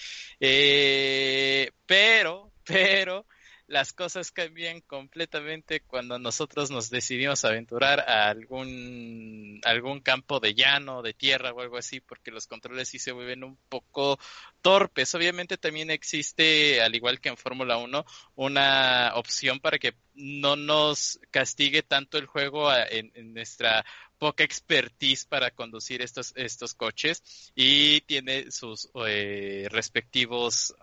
pero, 1.85 2.51
pero, 2.65 3.25
las 3.67 3.93
cosas 3.93 4.31
cambian 4.31 4.81
completamente 4.81 5.81
cuando 5.81 6.19
nosotros 6.19 6.69
nos 6.69 6.89
decidimos 6.89 7.45
aventurar 7.45 8.01
a 8.01 8.29
algún, 8.29 9.61
algún 9.63 10.01
campo 10.01 10.39
de 10.39 10.53
llano, 10.53 11.01
de 11.01 11.13
tierra 11.13 11.53
o 11.53 11.61
algo 11.61 11.77
así, 11.77 11.99
porque 12.01 12.31
los 12.31 12.47
controles 12.47 12.89
sí 12.89 12.99
se 12.99 13.11
vuelven 13.11 13.43
un 13.43 13.57
poco 13.69 14.19
torpes. 14.61 15.15
Obviamente 15.15 15.57
también 15.57 15.91
existe, 15.91 16.81
al 16.81 16.93
igual 16.95 17.21
que 17.21 17.29
en 17.29 17.37
Fórmula 17.37 17.77
1, 17.77 18.05
una 18.35 19.11
opción 19.15 19.59
para 19.59 19.79
que 19.79 19.95
no 20.13 20.55
nos 20.55 21.19
castigue 21.31 21.81
tanto 21.83 22.17
el 22.17 22.25
juego 22.25 22.69
en, 22.73 23.11
nuestra 23.33 23.85
poca 24.23 24.45
expertise 24.45 25.25
para 25.25 25.51
conducir 25.51 26.01
estos, 26.01 26.31
estos 26.37 26.73
coches 26.75 27.51
y 27.55 27.99
tiene 28.01 28.51
sus 28.51 28.89
eh, 29.05 29.67
respectivos 29.69 30.73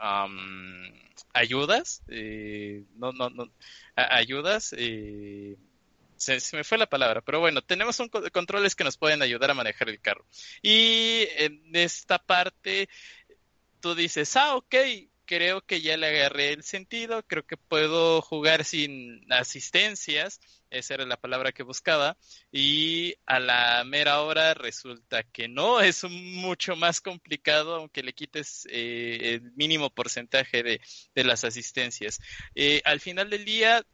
ayudas, 1.32 2.02
eh, 2.08 2.84
no, 2.96 3.12
no, 3.12 3.30
no, 3.30 3.50
ayudas, 3.96 4.74
eh, 4.76 5.56
se, 6.18 6.38
me 6.54 6.64
fue 6.64 6.76
la 6.76 6.84
palabra, 6.84 7.22
pero 7.22 7.40
bueno, 7.40 7.62
tenemos 7.62 7.98
un, 7.98 8.10
controles 8.10 8.74
que 8.74 8.84
nos 8.84 8.98
pueden 8.98 9.22
ayudar 9.22 9.50
a 9.50 9.54
manejar 9.54 9.88
el 9.88 10.02
carro. 10.02 10.26
Y 10.60 11.26
en 11.38 11.62
esta 11.72 12.18
parte, 12.18 12.90
tú 13.80 13.94
dices, 13.94 14.36
ah, 14.36 14.56
ok, 14.56 14.74
creo 15.30 15.60
que 15.60 15.80
ya 15.80 15.96
le 15.96 16.08
agarré 16.08 16.52
el 16.52 16.64
sentido, 16.64 17.22
creo 17.24 17.46
que 17.46 17.56
puedo 17.56 18.20
jugar 18.20 18.64
sin 18.64 19.32
asistencias, 19.32 20.40
esa 20.70 20.94
era 20.94 21.06
la 21.06 21.18
palabra 21.18 21.52
que 21.52 21.62
buscaba, 21.62 22.16
y 22.50 23.14
a 23.26 23.38
la 23.38 23.84
mera 23.84 24.22
hora 24.22 24.54
resulta 24.54 25.22
que 25.22 25.46
no, 25.46 25.80
es 25.80 26.02
mucho 26.02 26.74
más 26.74 27.00
complicado, 27.00 27.76
aunque 27.76 28.02
le 28.02 28.12
quites 28.12 28.66
eh, 28.72 29.36
el 29.36 29.52
mínimo 29.52 29.88
porcentaje 29.90 30.64
de, 30.64 30.80
las 31.14 31.44
asistencias. 31.44 32.18
Eh, 32.56 32.82
al 32.84 32.98
final 32.98 33.30
del 33.30 33.44
día, 33.44 33.86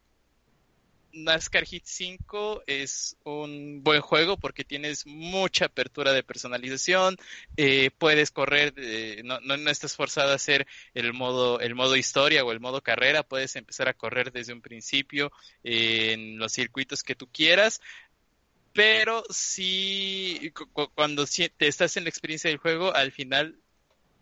NASCAR 1.17 1.65
Hit 1.65 1.85
5 1.85 2.63
es 2.67 3.17
un 3.25 3.83
buen 3.83 4.01
juego 4.01 4.37
porque 4.37 4.65
tienes 4.65 5.07
mucha 5.07 5.67
apertura 5.67 6.13
de 6.13 6.23
personalización, 6.23 7.17
eh, 7.57 7.91
puedes 7.99 8.31
correr, 8.31 8.75
no, 9.25 9.41
no, 9.41 9.71
estás 9.71 9.97
forzado 9.97 10.33
a 10.33 10.37
hacer 10.37 10.67
el 10.95 11.13
modo, 11.13 11.61
el 11.61 11.75
modo 11.75 11.97
historia 11.97 12.45
o 12.45 12.53
el 12.53 12.61
modo 12.61 12.83
carrera, 12.83 13.23
puedes 13.23 13.57
empezar 13.57 13.89
a 13.89 13.95
correr 13.95 14.33
desde 14.33 14.53
un 14.53 14.61
principio 14.61 15.33
en 15.65 16.39
los 16.39 16.53
circuitos 16.53 17.03
que 17.03 17.15
tú 17.15 17.29
quieras, 17.33 17.81
pero 18.73 19.25
si 19.31 20.53
cuando 20.95 21.25
te 21.25 21.67
estás 21.67 21.97
en 21.97 22.05
la 22.05 22.11
experiencia 22.11 22.51
del 22.51 22.59
juego, 22.59 22.95
al 22.95 23.11
final 23.11 23.59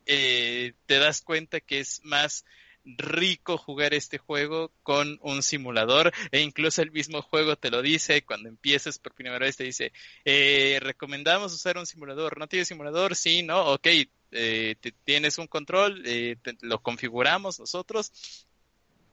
eh, 0.07 0.75
te 0.87 0.99
das 0.99 1.23
cuenta 1.23 1.61
que 1.61 1.81
es 1.81 2.01
más 2.05 2.45
rico 2.85 3.57
jugar 3.57 3.95
este 3.95 4.19
juego 4.19 4.71
con 4.83 5.19
un 5.23 5.43
simulador 5.43 6.13
e 6.31 6.41
incluso 6.41 6.83
el 6.83 6.91
mismo 6.91 7.23
juego 7.23 7.57
te 7.57 7.71
lo 7.71 7.81
dice 7.81 8.23
cuando 8.23 8.49
empiezas 8.49 8.99
por 8.99 9.15
primera 9.15 9.39
vez 9.39 9.57
te 9.57 9.65
dice 9.65 9.93
eh, 10.25 10.79
recomendamos 10.83 11.55
usar 11.55 11.79
un 11.79 11.87
simulador 11.87 12.39
no 12.39 12.47
tienes 12.47 12.69
simulador 12.69 13.17
sí 13.17 13.43
no 13.43 13.73
ok 13.73 13.87
eh, 14.33 14.77
tienes 15.05 15.39
un 15.39 15.47
control 15.47 16.03
eh, 16.05 16.37
lo 16.61 16.83
configuramos 16.83 17.59
nosotros 17.59 18.13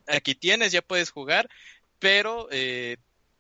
aquí 0.08 0.36
tienes 0.36 0.74
ya 0.74 0.82
puedes 0.82 1.10
jugar 1.10 1.50
pero 2.00 2.50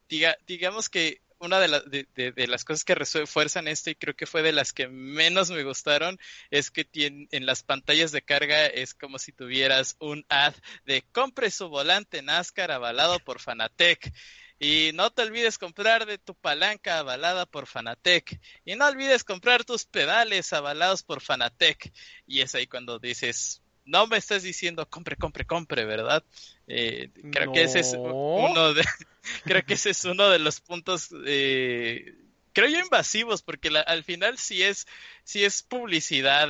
diga, 0.08 0.38
digamos 0.46 0.88
que 0.88 1.22
una 1.42 1.60
de, 1.60 2.08
de, 2.16 2.48
las 2.48 2.64
cosas 2.64 2.84
que 2.84 2.96
refuerzan 2.96 3.68
esto 3.68 3.90
y 3.90 3.96
creo 3.96 4.16
que 4.16 4.26
fue 4.26 4.42
de 4.42 4.52
las 4.52 4.74
que 4.74 4.88
menos 4.88 5.50
me 5.50 5.64
gustaron 5.64 6.20
es 6.52 6.72
que 6.72 6.88
en 6.94 7.46
las 7.46 7.64
pantallas 7.64 8.12
de 8.12 8.22
carga 8.22 8.68
es 8.68 8.94
como 8.94 9.20
si 9.20 9.32
tuvieras 9.32 9.96
un 10.00 10.26
ad 10.30 10.54
de 10.86 11.04
compre 11.12 11.50
su 11.52 11.70
volante 11.70 12.22
NASCAR 12.22 12.72
avalado 12.72 13.20
por 13.20 13.40
Fanatec. 13.40 14.14
Y 14.64 14.92
no 14.94 15.10
te 15.10 15.24
olvides 15.24 15.58
comprar 15.58 16.06
de 16.06 16.20
tu 16.20 16.36
palanca 16.36 17.00
avalada 17.00 17.48
por 17.48 17.66
Fanatec. 17.66 18.40
Y 18.64 18.76
no 18.76 18.86
olvides 18.86 19.24
comprar 19.24 19.64
tus 19.64 19.86
pedales 19.86 20.54
avalados 20.54 21.02
por 21.02 21.20
Fanatec. 21.20 21.92
Y 22.28 22.42
es 22.42 22.54
ahí 22.54 22.68
cuando 22.68 23.00
dices, 23.00 23.64
no 23.86 24.06
me 24.06 24.18
estás 24.18 24.44
diciendo 24.44 24.88
compre, 24.88 25.16
compre, 25.16 25.46
compre, 25.46 25.86
¿verdad? 25.86 26.24
Eh, 26.68 27.10
creo 27.32 27.52
que 27.52 27.64
ese 27.64 27.80
es 27.80 27.96
uno 27.98 28.76
de, 28.76 28.84
creo 29.44 29.64
que 29.64 29.76
ese 29.76 29.92
es 29.92 30.06
uno 30.06 30.30
de 30.30 30.40
los 30.40 30.60
puntos, 30.60 31.10
eh, 31.26 32.16
creo 32.54 32.70
yo 32.70 32.80
invasivos, 32.80 33.42
porque 33.42 33.70
al 33.70 34.04
final 34.04 34.38
si 34.38 34.64
es, 34.64 34.88
si 35.24 35.44
es 35.44 35.64
publicidad, 35.64 36.50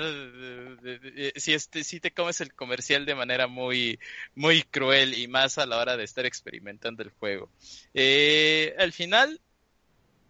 si, 1.35 1.53
este, 1.53 1.83
si 1.83 1.99
te 1.99 2.11
comes 2.11 2.41
el 2.41 2.53
comercial 2.53 3.05
de 3.05 3.15
manera 3.15 3.47
muy, 3.47 3.99
muy 4.35 4.63
cruel 4.63 5.17
y 5.17 5.27
más 5.27 5.57
a 5.57 5.65
la 5.65 5.77
hora 5.77 5.97
de 5.97 6.03
estar 6.03 6.25
experimentando 6.25 7.03
el 7.03 7.09
juego. 7.11 7.49
Eh, 7.93 8.75
al 8.77 8.93
final, 8.93 9.41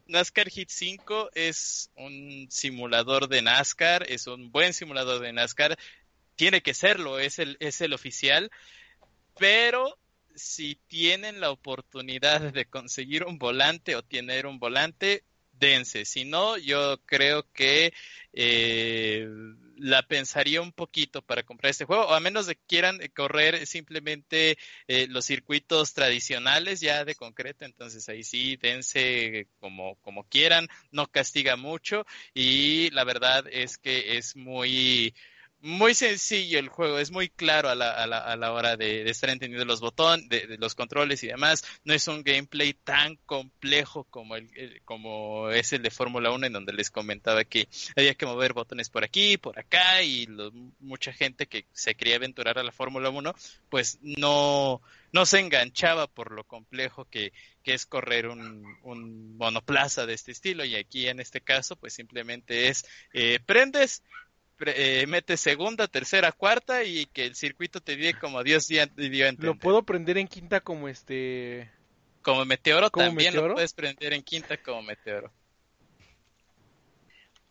NASCAR 0.08 0.50
Hit 0.50 0.70
5 0.70 1.32
es 1.34 1.90
un 1.96 2.48
simulador 2.50 3.28
de 3.28 3.42
NASCAR, 3.42 4.06
es 4.10 4.28
un 4.28 4.52
buen 4.52 4.74
simulador 4.74 5.22
de 5.22 5.32
NASCAR, 5.32 5.78
tiene 6.36 6.62
que 6.62 6.74
serlo, 6.74 7.20
es 7.20 7.40
el, 7.40 7.58
es 7.60 7.82
el 7.82 7.94
oficial, 7.94 8.52
pero 9.38 9.98
si 10.36 10.76
tienen 10.88 11.40
la 11.40 11.52
oportunidad 11.52 12.54
de 12.54 12.66
conseguir 12.66 13.26
un 13.26 13.38
volante 13.38 13.96
o 13.96 14.04
tener 14.04 14.46
un 14.46 14.60
volante, 14.60 15.24
dense. 15.62 16.06
Si 16.06 16.26
no, 16.26 16.58
yo 16.58 17.00
creo 17.06 17.50
que 17.54 17.94
eh, 18.34 19.28
la 19.78 20.04
pensaría 20.04 20.62
un 20.62 20.74
poquito 20.74 21.22
para 21.22 21.44
comprar 21.44 21.72
este 21.72 21.86
juego, 21.86 22.08
o 22.08 22.14
a 22.14 22.20
menos 22.20 22.48
de 22.48 22.56
que 22.56 22.62
quieran 22.68 23.00
correr 23.16 23.66
simplemente 23.68 24.58
eh, 24.88 25.08
los 25.08 25.26
circuitos 25.26 25.94
tradicionales 25.94 26.82
ya 26.82 27.06
de 27.06 27.16
concreto, 27.16 27.64
entonces 27.66 28.10
ahí 28.10 28.24
sí, 28.24 28.58
dense 28.58 29.48
como, 29.60 29.96
como 29.98 30.24
quieran, 30.26 30.68
no 30.92 31.08
castiga 31.08 31.56
mucho 31.56 32.06
y 32.34 32.90
la 32.92 33.04
verdad 33.04 33.46
es 33.52 33.78
que 33.78 34.18
es 34.18 34.36
muy 34.36 35.14
muy 35.62 35.94
sencillo 35.94 36.60
el 36.60 36.70
juego, 36.70 36.98
es 36.98 37.12
muy 37.12 37.30
claro 37.30 37.70
a 37.70 37.76
la, 37.76 37.92
a 37.92 38.08
la, 38.08 38.18
a 38.18 38.36
la 38.36 38.52
hora 38.52 38.78
de, 38.78 39.10
estar 39.10 39.30
entendiendo 39.30 39.66
los 39.66 39.80
botones, 39.80 40.28
de, 40.28 40.58
los 40.58 40.76
controles 40.76 41.24
y 41.24 41.28
demás. 41.28 41.64
No 41.84 41.94
es 41.94 42.08
un 42.08 42.24
gameplay 42.24 42.74
tan 42.74 43.18
complejo 43.26 44.06
como, 44.06 44.36
el, 44.36 44.82
como 44.86 45.50
es 45.52 45.72
el 45.74 45.84
de 45.84 45.92
Fórmula 45.92 46.32
1, 46.32 46.48
en 46.48 46.54
donde 46.54 46.74
les 46.74 46.90
comentaba 46.90 47.44
que 47.44 47.68
había 47.96 48.16
que 48.16 48.26
mover 48.26 48.54
botones 48.54 48.90
por 48.90 49.04
aquí, 49.04 49.38
por 49.38 49.60
acá, 49.60 50.02
y 50.02 50.28
mucha 50.80 51.14
gente 51.14 51.48
que 51.48 51.66
se 51.74 51.96
quería 51.96 52.16
aventurar 52.16 52.58
a 52.58 52.64
la 52.64 52.72
Fórmula 52.72 53.10
1, 53.10 53.36
pues 53.70 54.00
no, 54.02 54.82
no 55.12 55.26
se 55.26 55.40
enganchaba 55.40 56.08
por 56.08 56.32
lo 56.32 56.44
complejo 56.44 57.06
que, 57.06 57.34
que 57.64 57.74
es 57.76 57.86
correr 57.86 58.28
un, 58.28 58.66
un 58.82 59.38
monoplaza 59.38 60.08
de 60.08 60.14
este 60.14 60.32
estilo. 60.32 60.66
Y 60.66 60.76
aquí 60.76 61.08
en 61.08 61.20
este 61.20 61.42
caso, 61.42 61.76
pues 61.76 61.94
simplemente 61.94 62.70
es 62.70 62.86
eh, 63.14 63.40
prendes 63.46 64.02
eh, 64.68 65.06
mete 65.08 65.38
segunda, 65.38 65.88
tercera, 65.88 66.32
cuarta 66.32 66.84
y 66.84 67.06
que 67.08 67.26
el 67.26 67.36
circuito 67.36 67.82
te 67.82 67.96
dio 67.96 68.12
como 68.20 68.44
Dios 68.44 68.68
dio 68.68 68.86
Lo 69.40 69.56
puedo 69.56 69.84
prender 69.84 70.18
en 70.18 70.28
quinta 70.28 70.62
como 70.62 70.88
este... 70.88 71.70
Como 72.22 72.46
meteoro 72.46 72.92
también 72.92 73.36
lo 73.36 73.54
puedes 73.54 73.74
prender 73.74 74.14
en 74.14 74.22
quinta 74.22 74.58
como 74.58 74.84
meteoro. 74.84 75.32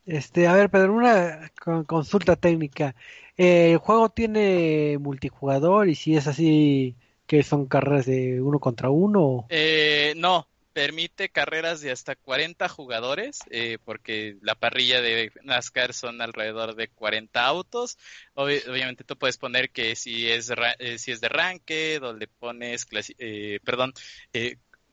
Este, 0.06 0.46
a 0.46 0.54
ver, 0.54 0.70
Pedro, 0.70 0.94
una 0.94 1.50
consulta 1.86 2.36
técnica. 2.36 2.94
Eh, 3.36 3.72
¿El 3.72 3.78
juego 3.78 4.08
tiene 4.08 4.98
multijugador 4.98 5.88
y 5.88 5.94
si 5.94 6.16
es 6.16 6.26
así 6.26 6.96
que 7.26 7.42
son 7.42 7.66
carreras 7.66 8.06
de 8.06 8.40
uno 8.40 8.58
contra 8.58 8.90
uno? 8.90 9.46
Eh, 9.50 10.14
no, 10.16 10.46
permite 10.72 11.28
carreras 11.28 11.80
de 11.80 11.90
hasta 11.90 12.16
40 12.16 12.68
jugadores, 12.68 13.40
eh, 13.50 13.78
porque 13.84 14.36
la 14.42 14.54
parrilla 14.54 15.00
de 15.00 15.32
NASCAR 15.42 15.92
son 15.92 16.20
alrededor 16.20 16.74
de 16.74 16.88
40 16.88 17.44
autos. 17.44 17.98
obviamente 18.34 19.04
tú 19.04 19.16
puedes 19.16 19.36
poner 19.36 19.70
que 19.70 19.96
si 19.96 20.28
es, 20.28 20.52
eh, 20.78 20.98
si 20.98 21.12
es 21.12 21.20
de 21.20 21.28
ranque, 21.28 21.98
donde 22.00 22.28
pones, 22.28 22.86
eh, 23.18 23.60
perdón, 23.64 23.92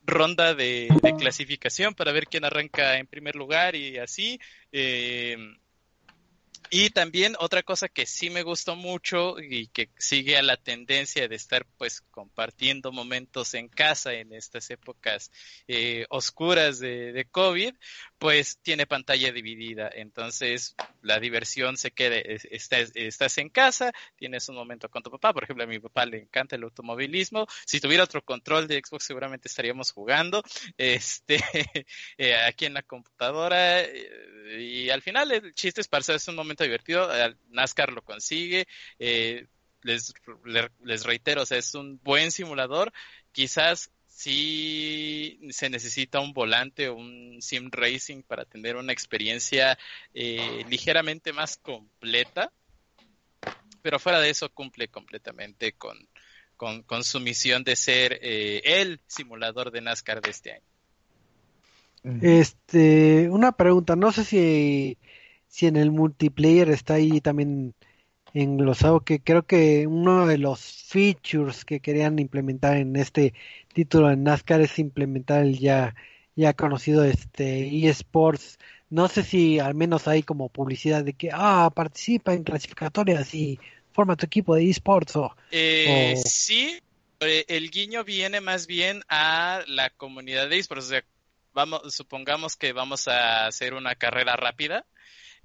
ronda 0.04 0.54
de, 0.54 0.88
de, 1.02 1.16
clasificación 1.16 1.94
para 1.94 2.12
ver 2.12 2.26
quién 2.26 2.44
arranca 2.44 2.98
en 2.98 3.06
primer 3.06 3.36
lugar 3.36 3.76
y 3.76 3.98
así. 3.98 4.40
Y 6.70 6.90
también 6.90 7.34
otra 7.38 7.62
cosa 7.62 7.88
que 7.88 8.04
sí 8.04 8.28
me 8.30 8.42
gustó 8.42 8.76
mucho 8.76 9.40
y 9.40 9.68
que 9.68 9.90
sigue 9.98 10.36
a 10.36 10.42
la 10.42 10.56
tendencia 10.56 11.26
de 11.26 11.34
estar 11.34 11.66
pues 11.78 12.02
compartiendo 12.10 12.92
momentos 12.92 13.54
en 13.54 13.68
casa 13.68 14.12
en 14.12 14.32
estas 14.32 14.70
épocas 14.70 15.30
eh, 15.66 16.06
oscuras 16.10 16.78
de, 16.78 17.12
de, 17.12 17.24
COVID, 17.24 17.74
pues 18.18 18.58
tiene 18.62 18.86
pantalla 18.86 19.32
dividida. 19.32 19.90
Entonces 19.92 20.74
la 21.02 21.20
diversión 21.20 21.76
se 21.76 21.92
quede, 21.92 22.38
estás, 22.50 22.90
estás 22.94 23.38
en 23.38 23.48
casa, 23.48 23.92
tienes 24.16 24.48
un 24.48 24.56
momento 24.56 24.88
con 24.88 25.02
tu 25.02 25.10
papá, 25.10 25.32
por 25.32 25.44
ejemplo 25.44 25.64
a 25.64 25.68
mi 25.68 25.78
papá 25.78 26.06
le 26.06 26.18
encanta 26.22 26.56
el 26.56 26.64
automovilismo, 26.64 27.46
si 27.64 27.80
tuviera 27.80 28.04
otro 28.04 28.24
control 28.24 28.66
de 28.66 28.82
Xbox 28.84 29.04
seguramente 29.04 29.48
estaríamos 29.48 29.92
jugando 29.92 30.42
este 30.78 31.38
eh, 32.18 32.34
aquí 32.36 32.66
en 32.66 32.74
la 32.74 32.82
computadora 32.82 33.82
y 34.58 34.90
al 34.90 35.02
final 35.02 35.30
el 35.30 35.54
chiste 35.54 35.80
es 35.80 35.88
para 35.88 36.08
es 36.08 36.28
un 36.28 36.36
momento 36.36 36.64
divertido, 36.64 37.08
NASCAR 37.50 37.92
lo 37.92 38.02
consigue, 38.02 38.66
eh, 38.98 39.46
les, 39.82 40.12
les 40.84 41.04
reitero, 41.04 41.42
o 41.42 41.46
sea, 41.46 41.58
es 41.58 41.74
un 41.74 42.00
buen 42.02 42.30
simulador. 42.30 42.92
Quizás 43.32 43.90
sí 44.18 45.38
se 45.50 45.70
necesita 45.70 46.18
un 46.18 46.32
volante 46.32 46.88
o 46.88 46.96
un 46.96 47.38
sim 47.40 47.70
racing 47.70 48.22
para 48.22 48.44
tener 48.44 48.74
una 48.74 48.92
experiencia 48.92 49.78
eh, 50.12 50.64
ligeramente 50.68 51.32
más 51.32 51.56
completa. 51.56 52.50
Pero 53.80 54.00
fuera 54.00 54.18
de 54.18 54.30
eso 54.30 54.52
cumple 54.52 54.88
completamente 54.88 55.74
con, 55.74 55.96
con, 56.56 57.04
su 57.04 57.20
misión 57.20 57.62
de 57.62 57.76
ser 57.76 58.18
eh, 58.20 58.60
el 58.64 59.00
simulador 59.06 59.70
de 59.70 59.82
NASCAR 59.82 60.20
de 60.20 60.30
este 60.30 60.52
año. 60.54 62.20
Este, 62.20 63.28
una 63.30 63.52
pregunta, 63.52 63.94
no 63.94 64.10
sé 64.10 64.24
si, 64.24 64.98
si 65.46 65.66
en 65.66 65.76
el 65.76 65.92
multiplayer 65.92 66.70
está 66.70 66.94
ahí 66.94 67.20
también 67.20 67.74
englosado 68.34 69.00
que 69.00 69.20
creo 69.20 69.44
que 69.44 69.86
uno 69.86 70.26
de 70.26 70.38
los 70.38 70.60
features 70.60 71.64
que 71.64 71.80
querían 71.80 72.18
implementar 72.18 72.76
en 72.76 72.96
este 72.96 73.34
título 73.78 74.08
de 74.08 74.16
NASCAR 74.16 74.60
es 74.60 74.76
implementar 74.80 75.44
el 75.44 75.60
ya 75.60 75.94
ya 76.34 76.52
conocido 76.52 77.04
este 77.04 77.86
eSports. 77.86 78.58
No 78.90 79.06
sé 79.06 79.22
si 79.22 79.60
al 79.60 79.76
menos 79.76 80.08
hay 80.08 80.24
como 80.24 80.48
publicidad 80.48 81.04
de 81.04 81.12
que 81.12 81.30
ah 81.32 81.70
participa 81.72 82.34
en 82.34 82.42
clasificatorias 82.42 83.32
y 83.34 83.60
forma 83.92 84.16
tu 84.16 84.26
equipo 84.26 84.56
de 84.56 84.68
eSports 84.68 85.14
o, 85.14 85.36
eh, 85.52 86.16
sí 86.16 86.80
eh, 87.20 87.44
el 87.46 87.70
guiño 87.70 88.02
viene 88.02 88.40
más 88.40 88.66
bien 88.66 89.04
a 89.08 89.62
la 89.68 89.90
comunidad 89.90 90.48
de 90.48 90.58
eSports. 90.58 90.86
O 90.86 90.88
sea, 90.88 91.04
vamos, 91.54 91.94
supongamos 91.94 92.56
que 92.56 92.72
vamos 92.72 93.06
a 93.06 93.46
hacer 93.46 93.74
una 93.74 93.94
carrera 93.94 94.34
rápida 94.34 94.86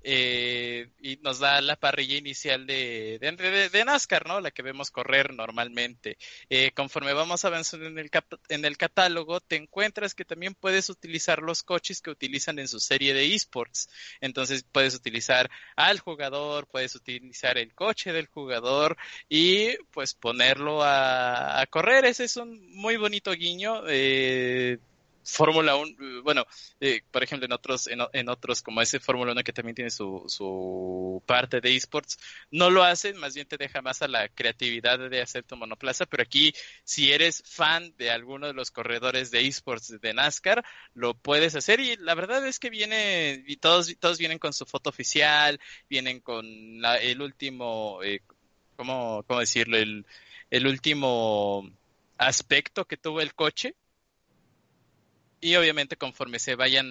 eh, 0.04 0.90
y 1.02 1.18
nos 1.18 1.40
da 1.40 1.62
la 1.62 1.78
parrilla 1.78 2.18
inicial 2.18 2.68
de, 2.68 3.20
de, 3.20 3.86
NASCAR, 3.86 4.28
¿no? 4.28 4.42
La 4.42 4.52
que 4.52 4.62
vemos 4.62 4.92
correr 4.92 5.34
normalmente. 5.34 6.18
Eh, 6.50 6.72
conforme 6.72 7.14
vamos 7.14 7.46
avanzando 7.46 7.88
en 7.88 7.98
el, 7.98 8.12
en 8.50 8.66
el 8.66 8.78
catálogo, 8.78 9.40
te 9.40 9.56
encuentras 9.56 10.14
que 10.14 10.26
también 10.26 10.56
puedes 10.56 10.90
utilizar 10.90 11.42
los 11.42 11.64
coches 11.64 12.02
que 12.02 12.12
utilizan 12.12 12.60
en 12.60 12.68
su 12.68 12.80
serie 12.80 13.14
de 13.14 13.34
esports. 13.34 13.90
Entonces 14.20 14.66
puedes 14.70 14.94
utilizar 14.96 15.50
al 15.76 16.00
jugador, 16.00 16.68
puedes 16.68 16.96
utilizar 16.96 17.58
el 17.58 17.74
coche 17.74 18.12
del 18.12 18.28
jugador 18.28 18.98
y 19.30 19.78
pues 19.92 20.14
ponerlo 20.14 20.84
a, 20.84 21.62
a 21.62 21.66
correr. 21.68 22.06
Ese 22.06 22.26
es 22.26 22.36
un 22.38 22.76
muy 22.76 22.98
bonito 22.98 23.32
guiño. 23.32 23.84
Eh, 23.88 24.80
Fórmula 25.24 25.76
1, 25.76 26.24
bueno, 26.24 26.46
eh, 26.80 27.02
por 27.12 27.24
ejemplo, 27.24 27.46
en 27.46 27.54
otros, 27.54 27.88
en, 27.88 28.30
otros 28.30 28.62
como 28.62 28.82
ese 28.82 29.00
Fórmula 29.00 29.32
1 29.32 29.44
que 29.44 29.54
también 29.54 29.76
tiene 29.76 29.90
su, 29.90 30.24
su 30.28 31.24
parte 31.26 31.62
de 31.62 31.76
esports, 31.76 32.18
no 32.52 32.70
lo 32.70 32.84
hacen, 32.84 33.18
más 33.18 33.34
bien 33.34 33.48
te 33.48 33.58
deja 33.58 33.82
más 33.82 34.02
a 34.02 34.08
la 34.08 34.28
creatividad 34.30 35.00
de 35.10 35.22
hacer 35.22 35.44
tu 35.44 35.56
monoplaza, 35.56 36.06
pero 36.06 36.24
aquí, 36.24 36.54
si 36.84 37.12
eres 37.12 37.44
fan 37.46 37.94
de 37.98 38.12
alguno 38.12 38.48
de 38.48 38.54
los 38.54 38.72
corredores 38.72 39.32
de 39.32 39.48
esports 39.48 40.00
de 40.00 40.14
NASCAR, 40.14 40.64
lo 40.94 41.14
puedes 41.14 41.56
hacer 41.56 41.80
y 41.80 41.96
la 41.98 42.16
verdad 42.16 42.46
es 42.46 42.60
que 42.60 42.70
viene, 42.70 43.44
y 43.48 43.58
todos, 43.58 43.96
todos 44.00 44.18
vienen 44.18 44.40
con 44.40 44.54
su 44.54 44.66
foto 44.66 44.90
oficial, 44.90 45.60
vienen 45.90 46.20
con 46.20 46.46
el 46.46 47.22
último, 47.22 48.02
eh, 48.04 48.22
¿cómo, 48.76 49.24
¿cómo 49.28 49.40
decirlo? 49.40 49.78
El, 49.78 50.06
el 50.52 50.68
último 50.68 51.70
aspecto 52.18 52.86
que 52.86 52.98
tuvo 52.98 53.22
el 53.22 53.34
coche 53.34 53.76
y 55.44 55.56
obviamente 55.58 55.98
conforme 55.98 56.40
se 56.40 56.56
vayan, 56.56 56.88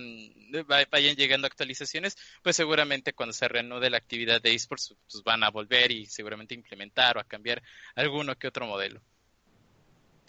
vayan 0.90 1.16
llegando 1.16 1.46
actualizaciones, 1.46 2.16
pues 2.42 2.54
seguramente 2.54 3.14
cuando 3.14 3.32
se 3.32 3.48
reanude 3.48 3.88
la 3.88 3.96
actividad 3.96 4.42
de 4.42 4.54
esports, 4.54 4.94
pues 5.10 5.24
van 5.24 5.42
a 5.42 5.50
volver 5.50 5.90
y 5.90 6.06
seguramente 6.06 6.54
implementar 6.54 7.16
o 7.16 7.20
a 7.20 7.24
cambiar 7.24 7.62
alguno 7.94 8.36
que 8.36 8.48
otro 8.48 8.66
modelo. 8.66 9.00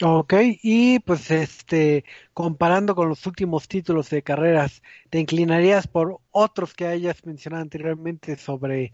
Ok, 0.02 0.34
y 0.64 1.00
pues 1.00 1.30
este, 1.30 2.04
comparando 2.34 2.96
con 2.96 3.10
los 3.10 3.26
últimos 3.28 3.68
títulos 3.68 4.10
de 4.10 4.24
carreras, 4.24 4.82
¿te 5.10 5.20
inclinarías 5.20 5.88
por 5.88 6.20
otros 6.32 6.74
que 6.74 6.88
hayas 6.88 7.24
mencionado 7.26 7.62
anteriormente 7.62 8.38
sobre 8.38 8.92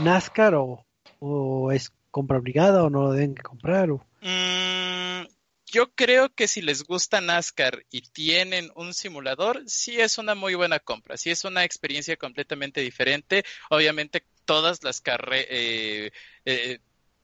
NASCAR 0.00 0.54
o, 0.56 1.72
es 1.72 1.92
compra 2.10 2.38
obligada 2.38 2.82
o 2.82 2.90
no 2.90 3.02
lo 3.02 3.12
deben 3.12 3.34
comprar? 3.34 3.90
O... 3.90 4.04
Mm, 4.22 5.26
yo 5.70 5.92
creo 5.94 6.34
que 6.34 6.48
si 6.48 6.62
les 6.62 6.82
gusta 6.84 7.20
NASCAR 7.20 7.84
y 7.90 8.02
tienen 8.02 8.70
un 8.74 8.92
simulador, 8.94 9.62
sí 9.66 10.00
es 10.00 10.18
una 10.18 10.34
muy 10.34 10.54
buena 10.54 10.80
compra, 10.80 11.16
sí 11.16 11.30
es 11.30 11.44
una 11.44 11.64
experiencia 11.64 12.16
completamente 12.16 12.80
diferente. 12.80 13.44
Obviamente 13.70 14.24
todas 14.44 14.82
las 14.82 15.00
carreras, 15.00 15.46
eh, 15.50 16.10
eh, 16.44 16.80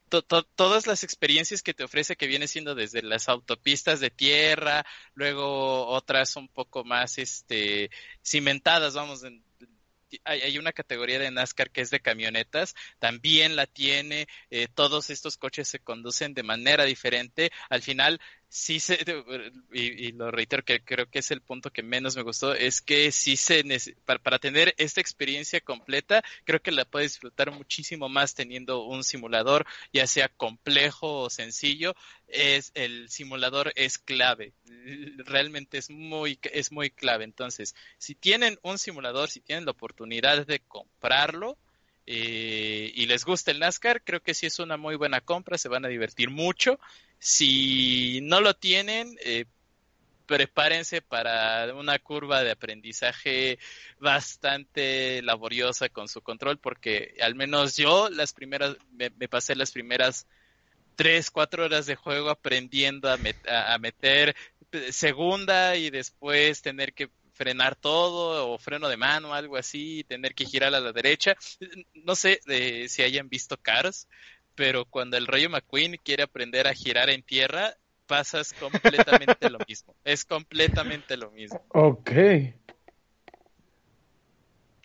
todas 0.09 0.87
las 0.87 1.03
experiencias 1.03 1.63
que 1.63 1.75
te 1.75 1.85
ofrece 1.85 2.17
que 2.17 2.29
viene 2.29 2.47
siendo 2.47 2.75
desde 2.75 3.03
las 3.03 3.29
autopistas 3.29 3.99
de 4.01 4.11
tierra, 4.11 4.87
luego 5.15 5.87
otras 5.89 6.37
un 6.37 6.49
poco 6.49 6.85
más 6.85 7.19
este 7.19 7.91
cimentadas, 8.23 8.95
vamos, 8.95 9.25
en, 9.25 9.43
hay, 10.25 10.59
una 10.59 10.73
categoría 10.73 11.19
de 11.19 11.31
NASCAR 11.31 11.71
que 11.71 11.81
es 11.81 11.91
de 11.91 12.01
camionetas, 12.01 12.75
también 12.99 13.57
la 13.57 13.67
tiene, 13.67 14.27
eh, 14.51 14.69
todos 14.73 15.11
estos 15.11 15.37
coches 15.37 15.69
se 15.69 15.81
conducen 15.81 16.35
de 16.35 16.43
manera 16.43 16.85
diferente, 16.85 17.51
al 17.69 17.83
final 17.83 18.21
sí 18.49 18.81
se, 18.81 18.99
y, 19.73 20.13
lo 20.13 20.31
reitero 20.31 20.65
que 20.65 20.83
creo 20.83 21.11
que 21.11 21.19
es 21.19 21.31
el 21.31 21.41
punto 21.41 21.71
que 21.71 21.83
menos 21.83 22.17
me 22.17 22.23
gustó, 22.23 22.55
es 22.55 22.81
que 22.81 23.11
sí 23.13 23.37
se, 23.37 23.65
para, 24.05 24.19
para, 24.19 24.39
tener 24.39 24.75
esta 24.79 25.01
experiencia 25.01 25.61
completa, 25.61 26.23
creo 26.45 26.61
que 26.61 26.71
la 26.71 26.85
puedes 26.85 27.13
disfrutar 27.13 27.51
muchísimo 27.51 28.09
más 28.09 28.35
teniendo 28.35 28.85
un 28.85 29.05
simulador, 29.05 29.67
ya 29.93 30.07
sea 30.07 30.29
complejo 30.29 31.23
o 31.23 31.31
sencillo, 31.31 31.95
es, 32.29 32.73
el 32.75 33.09
simulador 33.09 33.73
es 33.77 33.99
clave, 33.99 34.53
realmente 35.19 35.79
es 35.79 35.91
muy, 35.91 36.39
es 36.53 36.73
muy 36.73 36.91
clave, 36.91 37.25
entonces, 37.25 37.75
si 37.99 38.15
tienen 38.15 38.59
un 38.63 38.79
simulador, 38.79 39.29
si 39.29 39.41
tienen 39.41 39.65
la 39.65 39.73
oportunidad 39.73 40.47
de 40.47 40.61
comprarlo, 40.61 41.59
eh, 42.07 42.93
y 42.95 43.07
les 43.07 43.25
gusta 43.25 43.51
el 43.51 43.59
NASCAR, 43.59 44.03
creo 44.03 44.21
que 44.21 44.35
sí 44.35 44.47
es 44.47 44.59
una 44.61 44.77
muy 44.77 44.95
buena 44.95 45.21
compra, 45.21 45.59
se 45.59 45.69
van 45.69 45.85
a 45.85 45.89
divertir 45.89 46.31
mucho. 46.31 46.79
Si 47.19 48.21
no 48.23 48.41
lo 48.41 48.55
tienen, 48.55 49.17
eh, 49.25 49.47
prepárense 50.27 51.03
para 51.03 51.75
una 51.75 51.99
curva 51.99 52.43
de 52.45 52.53
aprendizaje 52.53 53.59
bastante 53.99 55.21
laboriosa 55.23 55.89
con 55.89 56.09
su 56.09 56.21
control, 56.21 56.59
porque 56.59 57.17
al 57.21 57.35
menos 57.35 57.77
yo 57.77 58.09
las 58.11 58.33
primeras, 58.33 58.77
me, 58.93 59.11
pasé 59.29 59.57
las 59.57 59.73
primeras 59.73 60.27
tres, 60.95 61.31
cuatro 61.31 61.65
horas 61.65 61.87
de 61.87 61.97
juego 61.97 62.31
aprendiendo 62.31 63.11
a, 63.11 63.19
a 63.75 63.79
meter 63.79 64.35
segunda 64.91 65.77
y 65.77 65.91
después 65.91 66.63
tener 66.63 66.93
que 66.93 67.11
frenar 67.37 67.77
todo 67.77 68.51
o 68.51 68.59
freno 68.59 68.89
de 68.89 68.97
mano, 68.97 69.35
algo 69.35 69.57
así, 69.57 70.05
tener 70.05 70.35
que 70.35 70.47
girar 70.47 70.75
a 70.75 70.81
la 70.81 70.93
derecha. 70.93 71.37
No 71.95 72.17
sé 72.17 72.41
de, 72.47 72.89
si 72.89 73.03
hayan 73.03 73.29
visto 73.29 73.57
Cars, 73.59 74.09
pero 74.55 74.87
cuando 74.87 75.17
el 75.17 75.27
Rayo 75.27 75.51
McQueen 75.51 76.01
quiere 76.03 76.23
aprender 76.23 76.67
a 76.67 76.75
girar 76.75 77.11
en 77.11 77.23
tierra, 77.23 77.77
pasas 78.07 78.55
completamente 78.55 79.51
lo 79.51 79.59
mismo. 79.69 79.95
Es 80.05 80.25
completamente 80.25 81.17
lo 81.17 81.31
mismo. 81.31 81.63
Ok. 81.69 82.11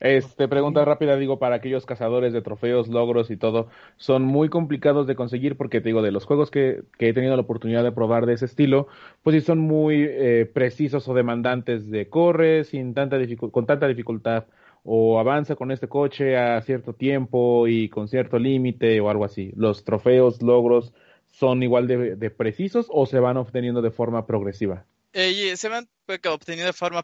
Este, 0.02 0.48
pregunta 0.48 0.84
rápida, 0.84 1.16
digo, 1.16 1.38
para 1.38 1.56
aquellos 1.58 1.86
cazadores 1.86 2.34
de 2.34 2.42
trofeos, 2.42 2.88
logros 2.88 3.30
y 3.30 3.38
todo, 3.38 3.68
son 3.98 4.24
muy 4.24 4.50
complicados 4.50 5.06
de 5.06 5.16
conseguir 5.16 5.58
porque 5.58 5.80
te 5.80 5.90
digo, 5.90 6.02
de 6.02 6.12
los 6.12 6.26
juegos 6.26 6.50
que, 6.50 6.82
que 6.98 7.10
he 7.10 7.14
tenido 7.14 7.36
la 7.36 7.44
oportunidad 7.44 7.84
de 7.84 7.92
probar 7.92 8.26
de 8.26 8.34
ese 8.34 8.46
estilo, 8.46 8.88
pues 9.22 9.36
sí 9.36 9.42
son 9.42 9.60
muy 9.60 10.04
eh, 10.10 10.50
precisos 10.52 11.08
o 11.08 11.14
demandantes 11.14 11.92
de 11.92 12.10
corre 12.10 12.64
sin 12.64 12.96
tanta 12.96 13.18
con 13.52 13.68
tanta 13.68 13.88
dificultad 13.88 14.46
o 14.84 15.20
avanza 15.20 15.56
con 15.56 15.72
este 15.72 15.88
coche 15.88 16.36
a 16.36 16.60
cierto 16.62 16.94
tiempo 16.94 17.68
y 17.68 17.88
con 17.90 18.08
cierto 18.08 18.40
límite 18.40 19.00
o 19.02 19.10
algo 19.12 19.24
así. 19.26 19.54
¿Los 19.56 19.84
trofeos, 19.84 20.42
logros 20.42 20.94
son 21.28 21.62
igual 21.62 21.88
de, 21.88 22.16
de 22.16 22.30
precisos 22.32 22.88
o 22.90 23.06
se 23.06 23.20
van 23.20 23.38
obteniendo 23.38 23.84
de 23.84 23.92
forma 23.92 24.26
progresiva? 24.26 24.86
Eh, 25.14 25.58
se 25.58 25.70
van 25.70 25.90
obteniendo 26.26 26.68
de 26.68 26.74
forma 26.74 27.04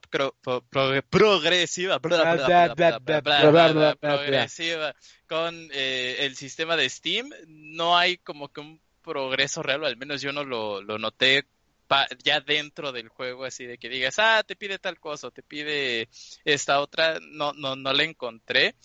progresiva, 1.10 2.00
progresiva 4.00 4.96
con 5.28 5.70
eh, 5.72 6.18
el 6.20 6.36
sistema 6.36 6.76
de 6.76 6.90
Steam. 6.90 7.30
No 7.48 7.98
hay 7.98 8.18
como 8.18 8.50
que 8.50 8.62
un 8.62 8.82
progreso 9.02 9.64
real, 9.64 9.86
al 9.86 9.98
menos 9.98 10.22
yo 10.22 10.32
no 10.32 10.44
lo, 10.44 10.82
lo 10.82 10.98
noté 10.98 11.46
ya 12.24 12.42
dentro 12.42 12.92
del 12.92 13.08
juego, 13.08 13.46
así 13.46 13.66
de 13.66 13.78
que 13.78 13.88
digas, 13.88 14.20
ah, 14.20 14.44
te 14.46 14.58
pide 14.58 14.78
tal 14.78 15.00
cosa, 15.00 15.32
te 15.32 15.42
pide 15.42 16.10
esta 16.44 16.82
otra, 16.82 17.18
no, 17.22 17.54
no, 17.54 17.78
no 17.78 17.94
la 17.94 18.04
encontré 18.04 18.76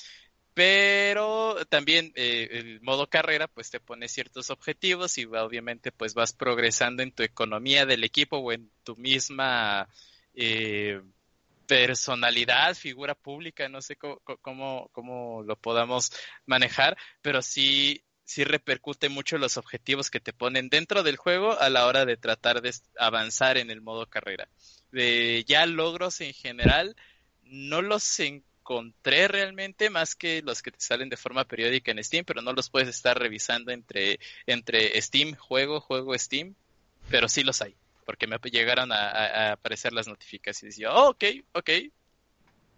pero 0.55 1.57
también 1.68 2.12
eh, 2.14 2.48
el 2.53 2.80
modo 2.82 3.09
carrera 3.09 3.48
pues 3.48 3.70
te 3.70 3.80
pone 3.80 4.09
ciertos 4.09 4.50
objetivos 4.50 5.16
y 5.18 5.24
obviamente 5.24 5.92
pues 5.92 6.14
vas 6.14 6.32
progresando 6.32 7.03
en 7.03 7.12
tu 7.12 7.22
economía 7.22 7.86
del 7.86 8.05
equipo 8.05 8.38
o 8.38 8.53
en 8.53 8.70
tu 8.84 8.96
misma 8.96 9.88
eh, 10.34 11.00
personalidad, 11.66 12.74
figura 12.74 13.14
pública, 13.14 13.68
no 13.68 13.80
sé 13.80 13.96
cómo, 13.96 14.90
cómo, 14.92 15.42
lo 15.42 15.57
podamos 15.57 16.12
manejar, 16.44 16.98
pero 17.22 17.40
sí 17.40 18.03
sí 18.24 18.44
repercute 18.44 19.09
mucho 19.09 19.36
los 19.36 19.57
objetivos 19.57 20.11
que 20.11 20.20
te 20.20 20.32
ponen 20.32 20.68
dentro 20.68 21.03
del 21.03 21.16
juego 21.16 21.59
a 21.59 21.68
la 21.68 21.86
hora 21.86 22.07
de 22.07 22.16
tratar 22.16 22.62
de 22.62 22.72
avanzar 22.98 23.59
en 23.59 23.70
el 23.70 23.82
modo 23.82 24.07
carrera. 24.07 24.48
De 24.90 25.44
ya 25.46 25.66
logros 25.66 26.20
en 26.20 26.32
general, 26.32 26.96
no 27.42 27.82
los 27.82 28.03
encontré 28.62 29.26
realmente 29.26 29.90
más 29.90 30.14
que 30.14 30.40
los 30.42 30.62
que 30.62 30.70
te 30.70 30.80
salen 30.80 31.08
de 31.08 31.16
forma 31.16 31.44
periódica 31.44 31.90
en 31.90 32.02
Steam, 32.02 32.24
pero 32.24 32.42
no 32.42 32.52
los 32.52 32.70
puedes 32.70 32.88
estar 32.88 33.18
revisando 33.18 33.72
entre, 33.72 34.20
entre 34.46 35.00
Steam, 35.02 35.34
juego, 35.34 35.80
juego, 35.80 36.16
Steam, 36.16 36.54
pero 37.10 37.28
sí 37.28 37.42
los 37.42 37.60
hay, 37.60 37.74
porque 38.06 38.28
me 38.28 38.38
llegaron 38.38 38.92
a, 38.92 39.52
aparecer 39.52 39.92
las 39.92 40.06
notificaciones 40.06 40.78
y 40.78 40.82
yo, 40.82 40.94
oh, 40.94 41.10
ok, 41.10 41.24
ok. 41.54 41.70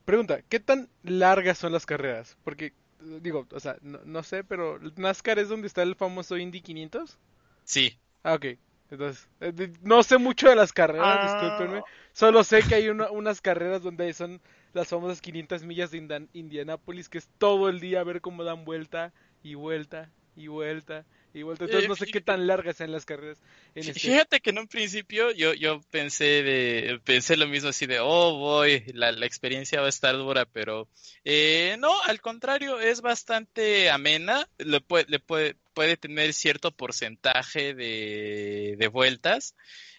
Pregunta, 0.06 0.40
¿qué 0.48 0.58
tan 0.58 0.88
largas 1.02 1.58
son 1.58 1.72
las 1.72 1.84
carreras? 1.84 2.36
Porque 2.44 2.72
digo, 3.20 3.46
o 3.52 3.60
sea, 3.60 3.76
no, 3.82 4.22
sé, 4.22 4.42
pero 4.42 4.78
NASCAR 4.96 5.38
es 5.38 5.50
donde 5.50 5.66
está 5.66 5.82
el 5.82 5.96
famoso 5.96 6.38
Indy 6.38 6.62
500. 6.62 7.18
Sí. 7.64 7.98
Ah, 8.22 8.34
ok. 8.34 8.46
Entonces, 8.90 9.28
eh, 9.40 9.72
no 9.82 10.02
sé 10.02 10.18
mucho 10.18 10.48
de 10.48 10.56
las 10.56 10.72
carreras, 10.72 11.18
ah. 11.20 11.40
discúlpenme. 11.40 11.82
Solo 12.12 12.44
sé 12.44 12.62
que 12.62 12.74
hay 12.74 12.88
unas 12.88 13.40
carreras 13.40 13.82
donde 13.82 14.12
son 14.12 14.40
las 14.74 14.88
famosas 14.88 15.20
500 15.20 15.64
millas 15.64 15.90
de 15.90 16.28
Indianápolis, 16.32 17.08
que 17.08 17.18
es 17.18 17.28
todo 17.38 17.68
el 17.68 17.80
día 17.80 18.00
a 18.00 18.04
ver 18.04 18.20
cómo 18.20 18.44
dan 18.44 18.64
vuelta 18.64 19.12
y 19.42 19.54
vuelta 19.54 20.10
y 20.36 20.48
vuelta 20.48 21.06
y 21.32 21.42
vuelta. 21.42 21.64
Entonces 21.64 21.88
no 21.88 21.96
sé 21.96 22.06
qué 22.06 22.20
tan 22.20 22.46
largas 22.46 22.76
sean 22.76 22.92
las 22.92 23.04
carreras. 23.04 23.38
En 23.74 23.88
este 23.88 24.00
Fíjate 24.00 24.40
que 24.40 24.50
en 24.50 24.58
un 24.58 24.68
principio 24.68 25.30
yo, 25.30 25.54
yo 25.54 25.80
pensé 25.90 26.42
de 26.42 27.00
pensé 27.04 27.36
lo 27.36 27.46
mismo 27.46 27.70
así 27.70 27.86
de, 27.86 28.00
oh, 28.00 28.36
voy, 28.36 28.84
la, 28.94 29.12
la 29.12 29.26
experiencia 29.26 29.80
va 29.80 29.86
a 29.86 29.90
estar 29.90 30.14
dura, 30.16 30.44
pero 30.44 30.88
eh, 31.24 31.76
no, 31.78 31.92
al 32.04 32.20
contrario, 32.20 32.80
es 32.80 33.00
bastante 33.00 33.90
amena, 33.90 34.48
le 34.58 34.80
puede, 34.80 35.06
le 35.08 35.20
puede, 35.20 35.56
puede 35.72 35.96
tener 35.96 36.32
cierto 36.32 36.72
porcentaje 36.72 37.74
de, 37.74 38.76
de 38.78 38.88
vueltas 38.88 39.54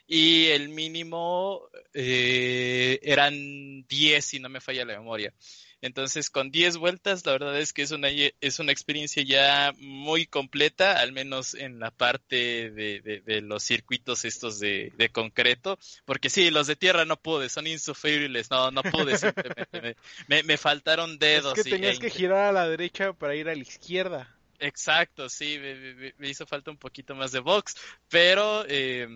y 0.08 0.48
el 0.48 0.70
mínimo 0.70 1.70
eh, 1.94 3.00
eran 3.04 3.86
10 3.88 4.26
si 4.26 4.40
no 4.40 4.50
me 4.50 4.62
falla 4.62 4.86
la 4.86 4.98
memoria. 4.98 5.34
Entonces, 5.82 6.32
con 6.32 6.50
10 6.50 6.78
vueltas, 6.78 7.26
la 7.28 7.34
verdad 7.34 7.60
es 7.60 7.72
que 7.72 7.84
es 7.84 7.92
una, 7.92 8.08
es 8.10 8.60
una 8.60 8.72
experiencia 8.72 9.22
ya 9.24 9.72
muy 9.78 10.26
completa, 10.26 11.00
al 11.00 11.12
menos 11.12 11.54
en 11.54 11.80
la 11.80 11.92
parte 11.92 12.72
de, 12.72 13.22
de, 13.24 13.42
los 13.42 13.62
circuitos 13.62 14.26
estos 14.26 14.60
de, 14.60 14.92
de, 14.98 15.10
concreto, 15.10 15.78
porque 16.06 16.32
sí, 16.32 16.50
los 16.50 16.66
de 16.66 16.76
tierra 16.76 17.06
no 17.06 17.18
pude, 17.18 17.50
son 17.50 17.68
insufribles, 17.68 18.50
no, 18.50 18.72
no 18.72 18.82
pude, 18.82 19.16
simplemente 19.18 19.96
me, 20.28 20.42
me, 20.42 20.58
faltaron 20.58 21.20
dedos. 21.20 21.56
Es 21.56 21.66
que 21.66 21.70
tenías 21.70 22.00
que 22.00 22.10
girar 22.10 22.46
a 22.46 22.52
la 22.52 22.68
derecha 22.68 23.14
para 23.14 23.36
ir 23.36 23.48
a 23.48 23.54
la 23.54 23.62
izquierda. 23.62 24.36
Exacto, 24.58 25.30
sí, 25.30 25.60
me, 25.60 26.14
me 26.18 26.30
hizo 26.30 26.48
falta 26.48 26.72
un 26.72 26.78
poquito 26.78 27.14
más 27.14 27.32
de 27.32 27.42
box, 27.42 27.76
pero... 28.10 28.66
Eh, 28.68 29.08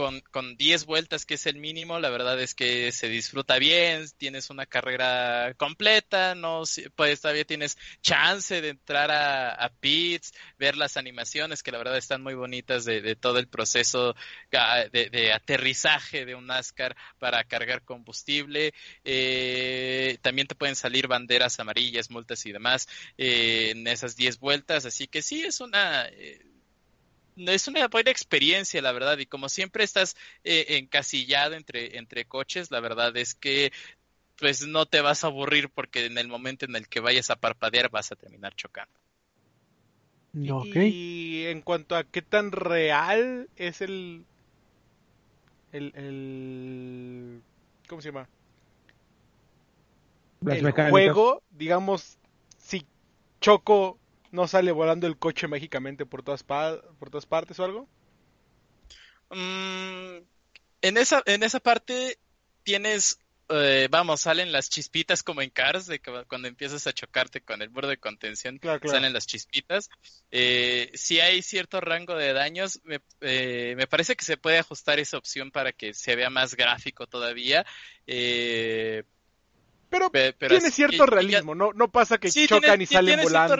con, 0.00 0.22
con 0.30 0.56
10 0.56 0.86
vueltas, 0.86 1.26
que 1.26 1.34
es 1.34 1.44
el 1.44 1.56
mínimo, 1.56 1.98
la 1.98 2.08
verdad 2.08 2.40
es 2.40 2.54
que 2.54 2.90
se 2.90 3.06
disfruta 3.06 3.58
bien, 3.58 4.06
tienes 4.16 4.48
una 4.48 4.64
carrera 4.64 5.52
completa, 5.58 6.34
no 6.34 6.62
pues 6.96 7.20
todavía 7.20 7.44
tienes 7.44 7.76
chance 8.00 8.62
de 8.62 8.70
entrar 8.70 9.10
a, 9.10 9.50
a 9.50 9.68
pits, 9.68 10.32
ver 10.58 10.78
las 10.78 10.96
animaciones 10.96 11.62
que 11.62 11.70
la 11.70 11.76
verdad 11.76 11.98
están 11.98 12.22
muy 12.22 12.32
bonitas 12.32 12.86
de, 12.86 13.02
de 13.02 13.14
todo 13.14 13.38
el 13.38 13.48
proceso 13.48 14.14
ah, 14.54 14.84
de, 14.90 15.10
de, 15.10 15.34
aterrizaje 15.34 16.24
de 16.24 16.34
un 16.34 16.46
NASCAR 16.46 16.96
para 17.18 17.44
cargar 17.44 17.84
combustible. 17.84 18.72
Eh, 19.04 20.16
también 20.22 20.48
te 20.48 20.54
pueden 20.54 20.76
salir 20.76 21.08
banderas 21.08 21.60
amarillas, 21.60 22.08
multas 22.08 22.46
y 22.46 22.52
demás 22.52 22.88
eh, 23.18 23.72
en 23.72 23.86
esas 23.86 24.16
10 24.16 24.38
vueltas, 24.38 24.86
así 24.86 25.08
que 25.08 25.20
sí 25.20 25.42
es 25.42 25.60
una... 25.60 26.06
Eh, 26.08 26.49
es 27.46 27.68
una 27.68 27.88
buena 27.88 28.10
experiencia, 28.10 28.82
la 28.82 28.92
verdad, 28.92 29.18
y 29.18 29.26
como 29.26 29.48
siempre 29.48 29.84
estás 29.84 30.16
eh, 30.44 30.66
encasillado 30.78 31.54
entre, 31.54 31.98
entre 31.98 32.24
coches, 32.24 32.70
la 32.70 32.80
verdad 32.80 33.16
es 33.16 33.34
que 33.34 33.72
pues 34.38 34.66
no 34.66 34.86
te 34.86 35.02
vas 35.02 35.22
a 35.22 35.26
aburrir 35.26 35.68
porque 35.68 36.06
en 36.06 36.16
el 36.16 36.26
momento 36.26 36.64
en 36.64 36.74
el 36.74 36.88
que 36.88 37.00
vayas 37.00 37.30
a 37.30 37.36
parpadear 37.36 37.90
vas 37.90 38.10
a 38.10 38.16
terminar 38.16 38.54
chocando. 38.56 38.92
Y 40.32 41.44
en 41.46 41.60
cuanto 41.60 41.96
a 41.96 42.04
qué 42.04 42.22
tan 42.22 42.52
real 42.52 43.48
es 43.56 43.80
el, 43.80 44.24
el, 45.72 45.92
el 45.96 47.42
¿cómo 47.88 48.00
se 48.00 48.08
llama? 48.08 48.28
el 50.46 50.72
juego, 50.72 51.42
digamos, 51.50 52.16
si 52.58 52.86
choco 53.40 53.99
¿No 54.32 54.46
sale 54.46 54.70
volando 54.72 55.06
el 55.06 55.18
coche 55.18 55.48
mágicamente 55.48 56.06
por 56.06 56.22
todas, 56.22 56.42
por 56.44 57.10
todas 57.10 57.26
partes 57.26 57.58
o 57.58 57.64
algo? 57.64 57.88
Mm, 59.30 60.22
en, 60.82 60.96
esa, 60.96 61.22
en 61.26 61.42
esa 61.42 61.58
parte 61.60 62.18
tienes, 62.62 63.18
eh, 63.48 63.88
vamos, 63.90 64.20
salen 64.20 64.52
las 64.52 64.70
chispitas 64.70 65.22
como 65.24 65.42
en 65.42 65.50
Cars, 65.50 65.86
de 65.86 65.98
que 65.98 66.24
cuando 66.28 66.46
empiezas 66.46 66.86
a 66.86 66.92
chocarte 66.92 67.40
con 67.40 67.60
el 67.62 67.68
borde 67.70 67.90
de 67.90 67.98
contención, 67.98 68.60
salen 68.84 69.12
las 69.12 69.26
chispitas. 69.26 69.90
Eh, 70.30 70.92
si 70.94 71.18
hay 71.18 71.42
cierto 71.42 71.80
rango 71.80 72.14
de 72.14 72.32
daños, 72.32 72.80
me, 72.84 73.00
eh, 73.20 73.74
me, 73.76 73.88
parece 73.88 74.14
que 74.14 74.24
se 74.24 74.36
puede 74.36 74.58
ajustar 74.58 75.00
esa 75.00 75.18
opción 75.18 75.50
para 75.50 75.72
que 75.72 75.92
se 75.92 76.14
vea 76.14 76.30
más 76.30 76.54
gráfico 76.54 77.06
todavía. 77.06 77.66
Eh, 78.06 79.02
pero, 79.90 80.10
tiene 80.10 80.70
cierto 80.70 81.04
realismo, 81.04 81.54
no, 81.54 81.72
no 81.72 81.90
pasa 81.90 82.18
que 82.18 82.30
chocan 82.30 82.80
y 82.80 82.86
salen 82.86 83.20
volando. 83.22 83.56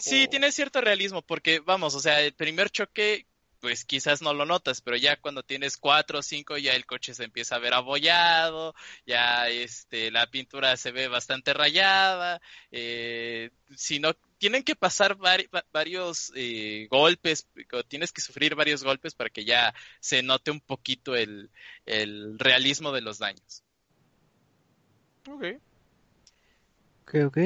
Sí, 0.00 0.26
tiene 0.28 0.50
cierto 0.52 0.80
realismo, 0.80 1.22
porque 1.22 1.60
vamos, 1.60 1.94
o 1.94 2.00
sea, 2.00 2.20
el 2.20 2.32
primer 2.32 2.70
choque, 2.70 3.26
pues 3.60 3.84
quizás 3.84 4.22
no 4.22 4.32
lo 4.32 4.46
notas, 4.46 4.80
pero 4.80 4.96
ya 4.96 5.20
cuando 5.20 5.42
tienes 5.42 5.76
cuatro 5.76 6.20
o 6.20 6.22
cinco, 6.22 6.56
ya 6.56 6.72
el 6.72 6.86
coche 6.86 7.14
se 7.14 7.24
empieza 7.24 7.56
a 7.56 7.58
ver 7.58 7.74
abollado, 7.74 8.74
ya 9.06 9.48
este, 9.50 10.10
la 10.10 10.26
pintura 10.28 10.76
se 10.78 10.92
ve 10.92 11.08
bastante 11.08 11.52
rayada, 11.52 12.40
eh, 12.70 13.50
si 13.76 14.00
no, 14.00 14.14
tienen 14.38 14.62
que 14.62 14.74
pasar 14.74 15.18
varios 15.72 16.32
eh, 16.34 16.88
golpes, 16.90 17.46
tienes 17.88 18.12
que 18.12 18.22
sufrir 18.22 18.54
varios 18.54 18.82
golpes 18.82 19.14
para 19.14 19.28
que 19.28 19.44
ya 19.44 19.74
se 20.00 20.22
note 20.22 20.50
un 20.50 20.60
poquito 20.60 21.14
el, 21.14 21.50
el 21.84 22.38
realismo 22.38 22.92
de 22.92 23.02
los 23.02 23.18
daños. 23.18 23.62
Ok. 25.30 25.44
Ok, 27.02 27.14
ok. 27.26 27.38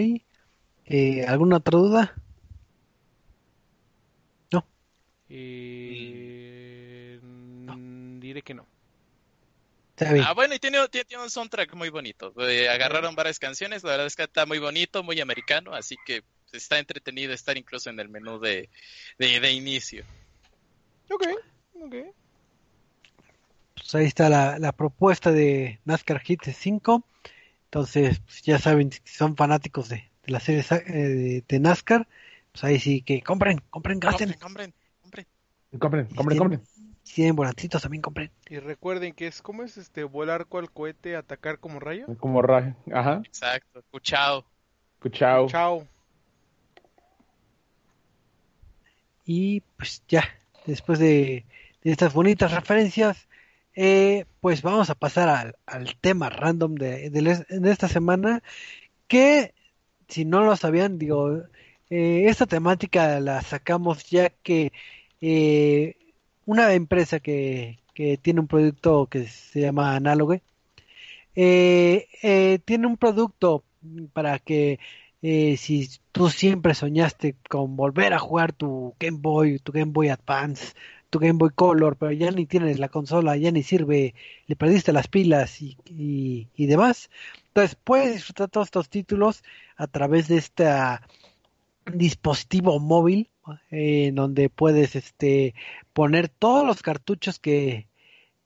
Eh, 0.87 1.25
¿Alguna 1.27 1.57
otra 1.57 1.79
duda? 1.79 2.15
No. 4.51 4.67
Eh, 5.29 7.21
diré 8.21 8.43
que 8.43 8.55
no. 8.55 8.67
Ah, 10.01 10.33
bueno, 10.35 10.55
y 10.55 10.59
tiene, 10.59 10.79
tiene, 10.89 11.23
un 11.23 11.31
soundtrack 11.31 11.75
muy 11.75 11.89
bonito. 11.89 12.35
Eh, 12.49 12.69
agarraron 12.69 13.15
varias 13.15 13.39
canciones, 13.39 13.85
la 13.85 13.91
verdad 13.91 14.07
es 14.07 14.17
que 14.17 14.25
está 14.25 14.45
muy 14.45 14.59
bonito, 14.59 15.05
muy 15.05 15.21
americano, 15.21 15.73
así 15.73 15.97
que 16.05 16.25
está 16.53 16.81
entretenido 16.81 17.33
estar 17.33 17.57
incluso 17.57 17.91
en 17.91 18.01
el 18.01 18.09
menú 18.09 18.41
de, 18.41 18.71
de, 19.19 19.53
inicio. 19.53 20.05
Ok, 21.11 21.27
ok. 21.81 21.95
Pues 23.75 23.95
ahí 23.95 24.07
está 24.07 24.29
la, 24.29 24.59
la 24.59 24.73
propuesta 24.73 25.31
de 25.31 25.79
NASCAR 25.85 26.23
Hits 26.27 26.57
5. 26.57 27.05
Entonces, 27.75 28.21
pues, 28.21 28.41
ya 28.43 28.61
saben, 28.61 28.93
si 28.93 29.01
son 29.05 29.35
fanáticos 29.35 29.89
de, 29.89 30.09
la 30.27 30.39
serie 30.39 30.65
eh, 30.87 31.43
de, 31.49 31.59
NASCAR, 31.59 32.07
pues 32.53 32.63
ahí 32.63 32.79
sí 32.79 33.03
que 33.03 33.21
compren, 33.21 33.61
compren, 33.69 33.99
gasten. 33.99 34.33
Compren, 34.35 34.73
compren, 35.03 35.27
compren. 35.73 36.07
Compren, 36.15 36.39
compren, 36.39 36.63
si 37.03 37.15
tienen 37.17 37.35
volantitos 37.35 37.83
también 37.83 38.01
compren. 38.01 38.31
Y 38.49 38.61
recuerden 38.61 39.13
que 39.13 39.27
es, 39.27 39.43
¿cómo 39.43 39.65
es 39.65 39.77
este? 39.77 40.05
Volar 40.05 40.47
cual 40.47 40.71
cohete, 40.71 41.17
atacar 41.17 41.59
como 41.59 41.81
rayo. 41.81 42.07
Como 42.21 42.43
rayo, 42.43 42.77
ajá. 42.93 43.23
Exacto, 43.25 43.83
cuchao. 43.91 44.45
Cuchao. 45.01 45.49
Chao. 45.49 45.89
Y 49.25 49.63
pues 49.77 50.05
ya, 50.07 50.23
después 50.65 51.01
de 51.01 51.45
estas 51.83 52.15
bonitas 52.15 52.53
referencias, 52.53 53.27
eh, 53.75 54.25
pues 54.41 54.63
vamos 54.63 54.91
a 54.91 54.95
pasar 54.95 55.55
al, 55.67 55.97
tema 56.01 56.31
random 56.31 56.75
de, 56.77 57.11
esta 57.65 57.89
semana, 57.89 58.43
que 59.09 59.55
si 60.09 60.25
no 60.25 60.45
lo 60.45 60.57
sabían, 60.57 60.99
digo, 60.99 61.43
eh, 61.91 62.25
esta 62.29 62.47
temática 62.47 63.21
la 63.21 63.43
sacamos 63.43 64.05
ya 64.11 64.31
que 64.31 64.73
eh, 65.21 65.97
una 66.47 66.73
empresa 66.75 67.21
que, 67.21 67.79
que, 67.95 68.17
tiene 68.19 68.41
un 68.41 68.49
producto 68.49 69.07
que 69.07 69.27
se 69.29 69.61
llama 69.61 69.97
Análogue, 69.97 70.43
tiene 71.35 72.87
un 72.87 72.97
producto 72.97 73.65
para 74.13 74.39
que 74.39 74.79
si 75.57 75.89
tú 76.13 76.31
siempre 76.31 76.75
soñaste 76.75 77.37
con 77.49 77.77
volver 77.77 78.15
a 78.15 78.19
jugar 78.19 78.53
tu 78.53 78.95
Game 79.01 79.19
Boy, 79.21 79.59
tu 79.59 79.73
Game 79.73 79.93
Boy 79.93 80.09
Advance, 80.11 80.75
tu 81.15 81.21
Game 81.21 81.39
Boy 81.39 81.51
Color, 81.55 81.97
pero 81.97 82.11
ya 82.11 82.33
ni 82.33 82.45
tienes 82.45 82.81
la 82.81 82.89
consola, 82.89 83.37
ya 83.37 83.53
ni 83.53 83.63
sirve, 83.63 84.17
le 84.49 84.57
perdiste 84.57 84.93
las 84.93 85.07
pilas 85.07 85.63
y, 85.63 85.77
y, 85.87 86.67
demás. 86.67 87.09
Entonces 87.47 87.77
puedes 87.77 88.15
disfrutar 88.15 88.49
todos 88.49 88.67
estos 88.67 88.89
títulos 88.89 89.45
a 89.77 89.87
través 89.87 90.27
de 90.27 90.39
esta 90.39 91.07
dispositivo 91.87 92.81
móvil 92.81 93.31
eh, 93.71 94.07
en 94.07 94.17
donde 94.17 94.49
puedes 94.49 94.97
este 94.97 95.55
poner 95.93 96.29
todos 96.29 96.67
los 96.67 96.83
cartuchos 96.83 97.39
que, 97.39 97.87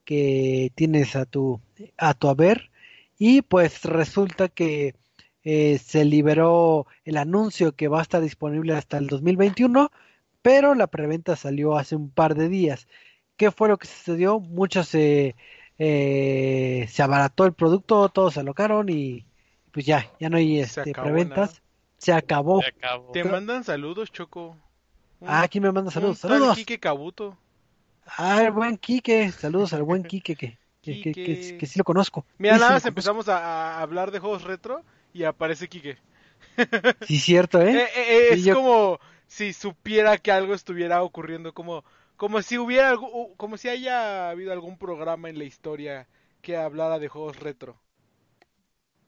que 0.05 0.71
tienes 0.75 1.17
a 1.17 1.25
tu 1.25 1.63
a 1.97 2.13
tu 2.13 2.29
haber 2.29 2.71
y 3.19 3.41
pues 3.41 3.83
resulta 3.85 4.49
que 4.49 4.95
eh, 5.43 5.79
se 5.79 6.05
liberó 6.05 6.87
el 7.05 7.17
anuncio 7.17 7.75
que 7.75 7.89
va 7.89 8.01
a 8.01 8.03
estar 8.03 8.21
disponible 8.21 8.75
hasta 8.75 8.99
el 8.99 9.07
2021 9.07 9.91
pero 10.49 10.75
la 10.75 10.87
preventa 10.87 11.37
salió 11.37 11.77
hace 11.77 11.95
un 11.97 12.11
par 12.11 12.35
de 12.35 12.49
días 12.49 12.87
¿qué 13.37 13.51
fue 13.51 13.69
lo 13.69 13.77
que 13.77 13.87
sucedió? 13.87 14.41
muchos 14.41 14.89
se 14.89 15.37
eh, 15.79 16.87
se 16.89 17.03
abarató 17.03 17.45
el 17.45 17.53
producto 17.53 18.09
todos 18.09 18.35
se 18.35 18.41
alocaron 18.41 18.89
y 18.89 19.27
pues 19.73 19.85
ya 19.87 20.07
ya 20.19 20.29
no 20.31 20.37
hay 20.39 20.61
este, 20.61 20.93
preventas 20.93 21.63
se 21.99 22.13
acabó 22.13 22.63
Se 22.63 22.69
acabó. 22.69 23.13
Te 23.13 23.25
mandan 23.25 23.65
saludos, 23.65 24.11
Choco. 24.13 24.57
Un- 25.21 25.29
Ah, 25.29 25.43
aquí 25.43 25.61
me 25.61 25.73
manda 25.73 25.91
saludos. 25.91 26.19
Saludos. 26.19 26.57
Quique 26.57 26.79
Cabuto. 26.79 27.37
Ah, 28.17 28.43
el 28.45 28.53
buen 28.53 28.77
Quique. 28.77 29.31
Saludos 29.33 29.73
al 29.73 29.83
buen 29.83 30.03
Quique 30.11 30.37
que, 30.37 30.59
que, 30.81 31.01
que, 31.01 31.13
que- 31.13 31.13
Quique. 31.13 31.57
que 31.59 31.67
sí 31.67 31.79
lo 31.79 31.85
conozco. 31.85 32.25
Mira, 32.39 32.55
Sí, 32.55 32.61
nada 32.61 32.73
más 32.75 32.87
empezamos 32.87 33.29
a, 33.29 33.39
a 33.79 33.83
hablar 33.83 34.13
de 34.13 34.21
juegos 34.21 34.45
retro 34.45 34.83
y 35.13 35.25
aparece 35.25 35.69
Quique. 35.69 35.99
Sí, 37.03 37.19
cierto, 37.19 37.61
Eh, 37.61 37.71
¿eh? 37.75 37.79
eh, 37.83 37.89
eh, 37.97 38.29
Sí, 38.35 38.39
es 38.41 38.45
yo- 38.47 38.55
como 38.55 39.01
si 39.29 39.53
supiera 39.55 40.19
que 40.19 40.33
algo 40.33 40.55
estuviera 40.55 41.03
ocurriendo, 41.05 41.55
como, 41.55 41.85
como 42.17 42.43
si 42.43 42.59
hubiera 42.59 42.91
algo, 42.91 43.35
como 43.37 43.57
si 43.59 43.69
haya 43.71 44.31
habido 44.31 44.53
algún 44.53 44.79
programa 44.79 45.31
en 45.31 45.39
la 45.39 45.45
historia 45.45 46.09
que 46.43 46.57
hablara 46.57 46.99
de 47.01 47.09
juegos 47.09 47.39
retro. 47.41 47.81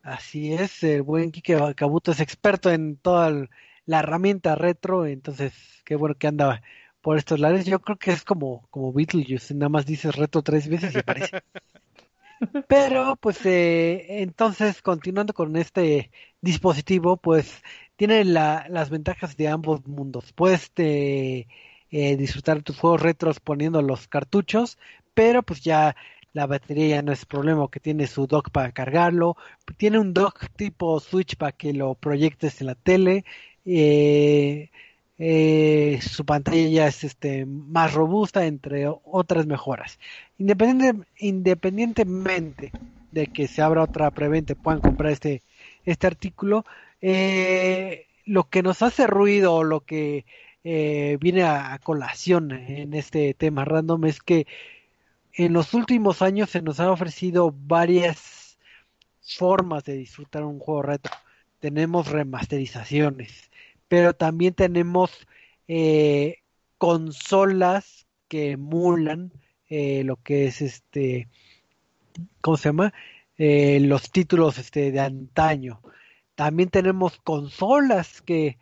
Así 0.02 0.52
es, 0.54 0.82
el 0.82 1.02
buen 1.02 1.30
Quique 1.30 1.56
Cabuto 1.76 2.12
es 2.12 2.20
experto 2.20 2.70
en 2.70 2.96
toda 2.96 3.28
el- 3.28 3.50
la 3.86 4.00
herramienta 4.00 4.54
retro, 4.54 5.06
entonces 5.06 5.52
qué 5.84 5.94
bueno 5.96 6.14
que 6.16 6.26
anda 6.28 6.62
por 7.02 7.16
estos 7.18 7.38
lares. 7.40 7.66
Yo 7.66 7.80
creo 7.80 7.98
que 7.98 8.10
es 8.12 8.24
como, 8.24 8.66
como 8.70 8.92
Beetlejuice, 8.92 9.54
nada 9.54 9.68
más 9.68 9.86
dices 9.86 10.14
retro 10.16 10.42
tres 10.42 10.68
veces 10.68 10.94
y 10.94 10.98
aparece. 11.00 11.32
Pero, 12.66 13.16
pues, 13.16 13.44
eh, 13.46 14.22
entonces, 14.22 14.80
continuando 14.82 15.34
con 15.34 15.56
este 15.56 16.10
dispositivo, 16.40 17.16
pues, 17.16 17.62
tiene 18.00 18.24
la- 18.24 18.64
las 18.70 18.88
ventajas 18.88 19.36
de 19.36 19.48
ambos 19.48 19.86
mundos. 19.86 20.32
Puedes 20.32 20.72
eh, 20.78 21.46
eh, 21.90 22.16
disfrutar 22.16 22.62
tus 22.62 22.78
juegos 22.78 23.02
retros 23.02 23.40
poniendo 23.40 23.82
los 23.82 24.08
cartuchos, 24.08 24.78
pero 25.12 25.42
pues 25.42 25.60
ya 25.60 25.94
la 26.32 26.46
batería 26.46 26.86
ya 26.88 27.02
no 27.02 27.12
es 27.12 27.26
problema, 27.26 27.68
que 27.70 27.78
tiene 27.78 28.06
su 28.06 28.26
dock 28.26 28.48
para 28.52 28.72
cargarlo, 28.72 29.36
tiene 29.76 29.98
un 29.98 30.14
dock 30.14 30.46
tipo 30.56 30.98
Switch 30.98 31.36
para 31.36 31.52
que 31.52 31.74
lo 31.74 31.94
proyectes 31.94 32.62
en 32.62 32.68
la 32.68 32.74
tele, 32.74 33.26
eh, 33.66 34.70
eh, 35.18 35.98
su 36.00 36.24
pantalla 36.24 36.68
ya 36.68 36.86
es 36.86 37.04
este 37.04 37.44
más 37.44 37.92
robusta, 37.92 38.46
entre 38.46 38.86
otras 38.88 39.44
mejoras. 39.44 39.98
Independiente, 40.38 41.06
independientemente 41.18 42.72
de 43.10 43.26
que 43.26 43.46
se 43.46 43.60
abra 43.60 43.82
otra 43.82 44.10
preventa 44.10 44.54
puedan 44.54 44.80
comprar 44.80 45.12
este, 45.12 45.42
este 45.84 46.06
artículo, 46.06 46.64
eh, 47.00 48.06
lo 48.24 48.48
que 48.48 48.62
nos 48.62 48.82
hace 48.82 49.06
ruido 49.06 49.54
o 49.54 49.64
lo 49.64 49.80
que 49.80 50.26
eh, 50.64 51.16
viene 51.20 51.42
a, 51.44 51.78
colación 51.82 52.52
en 52.52 52.94
este 52.94 53.34
tema 53.34 53.64
random 53.64 54.04
es 54.06 54.20
que 54.20 54.46
en 55.32 55.52
los 55.52 55.74
últimos 55.74 56.22
años 56.22 56.50
se 56.50 56.62
nos 56.62 56.80
han 56.80 56.88
ofrecido 56.88 57.54
varias 57.56 58.58
formas 59.22 59.84
de 59.84 59.94
disfrutar 59.94 60.44
un 60.44 60.58
juego 60.58 60.82
retro. 60.82 61.12
Tenemos 61.60 62.08
remasterizaciones, 62.08 63.50
pero 63.88 64.14
también 64.14 64.54
tenemos 64.54 65.26
eh, 65.68 66.38
consolas 66.78 68.06
que 68.28 68.52
emulan 68.52 69.32
eh, 69.68 70.02
lo 70.04 70.16
que 70.16 70.46
es 70.46 70.62
este, 70.62 71.28
¿cómo 72.40 72.56
se 72.56 72.68
llama? 72.70 72.92
Eh, 73.38 73.78
los 73.80 74.10
títulos 74.10 74.58
este, 74.58 74.90
de 74.90 75.00
antaño. 75.00 75.80
También 76.40 76.70
tenemos 76.70 77.18
consolas 77.20 78.22
que, 78.22 78.58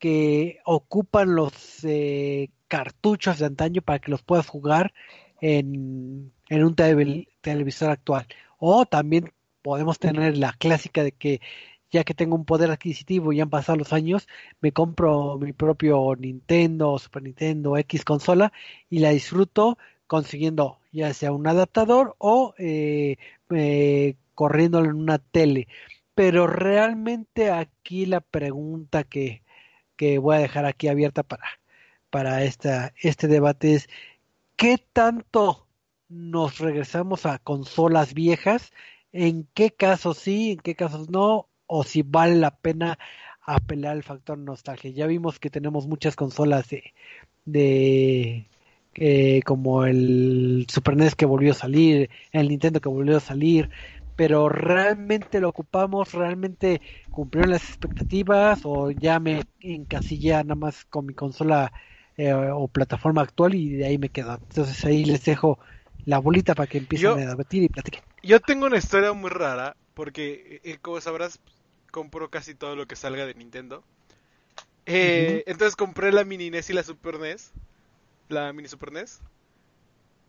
que 0.00 0.58
ocupan 0.64 1.36
los 1.36 1.52
eh, 1.84 2.50
cartuchos 2.68 3.38
de 3.38 3.46
antaño 3.46 3.82
para 3.82 4.00
que 4.00 4.10
los 4.10 4.22
puedas 4.22 4.48
jugar 4.48 4.92
en, 5.40 6.32
en 6.48 6.64
un 6.64 6.74
tele- 6.74 7.28
televisor 7.40 7.90
actual. 7.90 8.26
O 8.58 8.86
también 8.86 9.32
podemos 9.62 9.98
tener 10.00 10.36
la 10.36 10.52
clásica 10.54 11.04
de 11.04 11.12
que 11.12 11.40
ya 11.92 12.04
que 12.04 12.14
tengo 12.14 12.34
un 12.36 12.44
poder 12.46 12.70
adquisitivo 12.72 13.32
y 13.32 13.40
han 13.40 13.50
pasado 13.50 13.78
los 13.78 13.92
años, 13.92 14.26
me 14.60 14.72
compro 14.72 15.38
mi 15.38 15.52
propio 15.52 16.16
Nintendo, 16.16 16.98
Super 16.98 17.22
Nintendo, 17.22 17.76
X 17.78 18.04
consola 18.04 18.52
y 18.90 18.98
la 19.00 19.10
disfruto 19.10 19.78
consiguiendo 20.08 20.80
ya 20.92 21.14
sea 21.14 21.32
un 21.32 21.46
adaptador 21.46 22.16
o 22.18 22.54
eh, 22.58 23.16
eh, 23.50 24.16
corriéndolo 24.34 24.90
en 24.90 24.96
una 24.96 25.18
tele. 25.18 25.68
Pero 26.14 26.46
realmente 26.46 27.50
aquí 27.50 28.06
la 28.06 28.20
pregunta 28.20 29.04
que, 29.04 29.42
que 29.96 30.18
voy 30.18 30.36
a 30.36 30.40
dejar 30.40 30.66
aquí 30.66 30.88
abierta 30.88 31.22
para, 31.22 31.44
para 32.10 32.44
esta, 32.44 32.92
este 33.00 33.28
debate 33.28 33.74
es 33.74 33.88
¿qué 34.56 34.78
tanto 34.92 35.66
nos 36.08 36.58
regresamos 36.58 37.26
a 37.26 37.38
consolas 37.38 38.14
viejas? 38.14 38.72
¿En 39.12 39.48
qué 39.54 39.70
casos 39.72 40.18
sí, 40.18 40.52
en 40.52 40.58
qué 40.58 40.74
casos 40.74 41.10
no? 41.10 41.48
O 41.66 41.84
si 41.84 42.02
vale 42.02 42.36
la 42.36 42.56
pena 42.56 42.98
apelar 43.42 43.92
al 43.92 44.02
factor 44.02 44.38
nostalgia. 44.38 44.90
Ya 44.90 45.06
vimos 45.06 45.38
que 45.38 45.50
tenemos 45.50 45.86
muchas 45.86 46.16
consolas 46.16 46.68
de, 46.68 46.94
de 47.44 48.46
eh, 48.94 49.42
como 49.44 49.84
el 49.84 50.66
Super 50.68 50.96
NES 50.96 51.14
que 51.14 51.26
volvió 51.26 51.52
a 51.52 51.54
salir, 51.54 52.10
el 52.30 52.48
Nintendo 52.48 52.80
que 52.80 52.88
volvió 52.88 53.16
a 53.16 53.20
salir, 53.20 53.70
pero 54.14 54.48
realmente 54.48 55.40
lo 55.40 55.48
ocupamos, 55.50 56.12
realmente 56.12 56.80
cumplieron 57.10 57.50
las 57.50 57.68
expectativas 57.68 58.60
o 58.64 58.90
ya 58.90 59.20
me 59.20 59.42
encasillé 59.60 60.32
nada 60.32 60.54
más 60.54 60.84
con 60.86 61.06
mi 61.06 61.14
consola 61.14 61.72
eh, 62.16 62.32
o 62.34 62.68
plataforma 62.68 63.22
actual 63.22 63.54
y 63.54 63.70
de 63.76 63.86
ahí 63.86 63.98
me 63.98 64.10
quedo. 64.10 64.34
Entonces 64.34 64.84
ahí 64.84 65.04
les 65.04 65.24
dejo 65.24 65.58
la 66.04 66.18
bolita 66.18 66.54
para 66.54 66.66
que 66.68 66.78
empiecen 66.78 67.12
Yo- 67.12 67.18
a 67.18 67.26
debatir 67.26 67.62
y 67.62 67.68
platiquen. 67.68 68.02
Yo 68.22 68.40
tengo 68.40 68.66
una 68.66 68.78
historia 68.78 69.12
muy 69.12 69.30
rara, 69.30 69.76
porque 69.94 70.60
eh, 70.64 70.78
como 70.80 71.00
sabrás, 71.00 71.40
compro 71.92 72.30
casi 72.30 72.54
todo 72.54 72.76
lo 72.76 72.86
que 72.86 72.96
salga 72.96 73.26
de 73.26 73.34
Nintendo. 73.34 73.84
Eh, 74.86 75.42
Entonces 75.46 75.76
compré 75.76 76.12
la 76.12 76.24
mini 76.24 76.46
NES 76.48 76.70
y 76.70 76.72
la 76.74 76.82
Super 76.84 77.16
NES, 77.16 77.52
la 78.28 78.52
mini 78.52 78.68
Super 78.68 78.90
NES, 78.90 79.22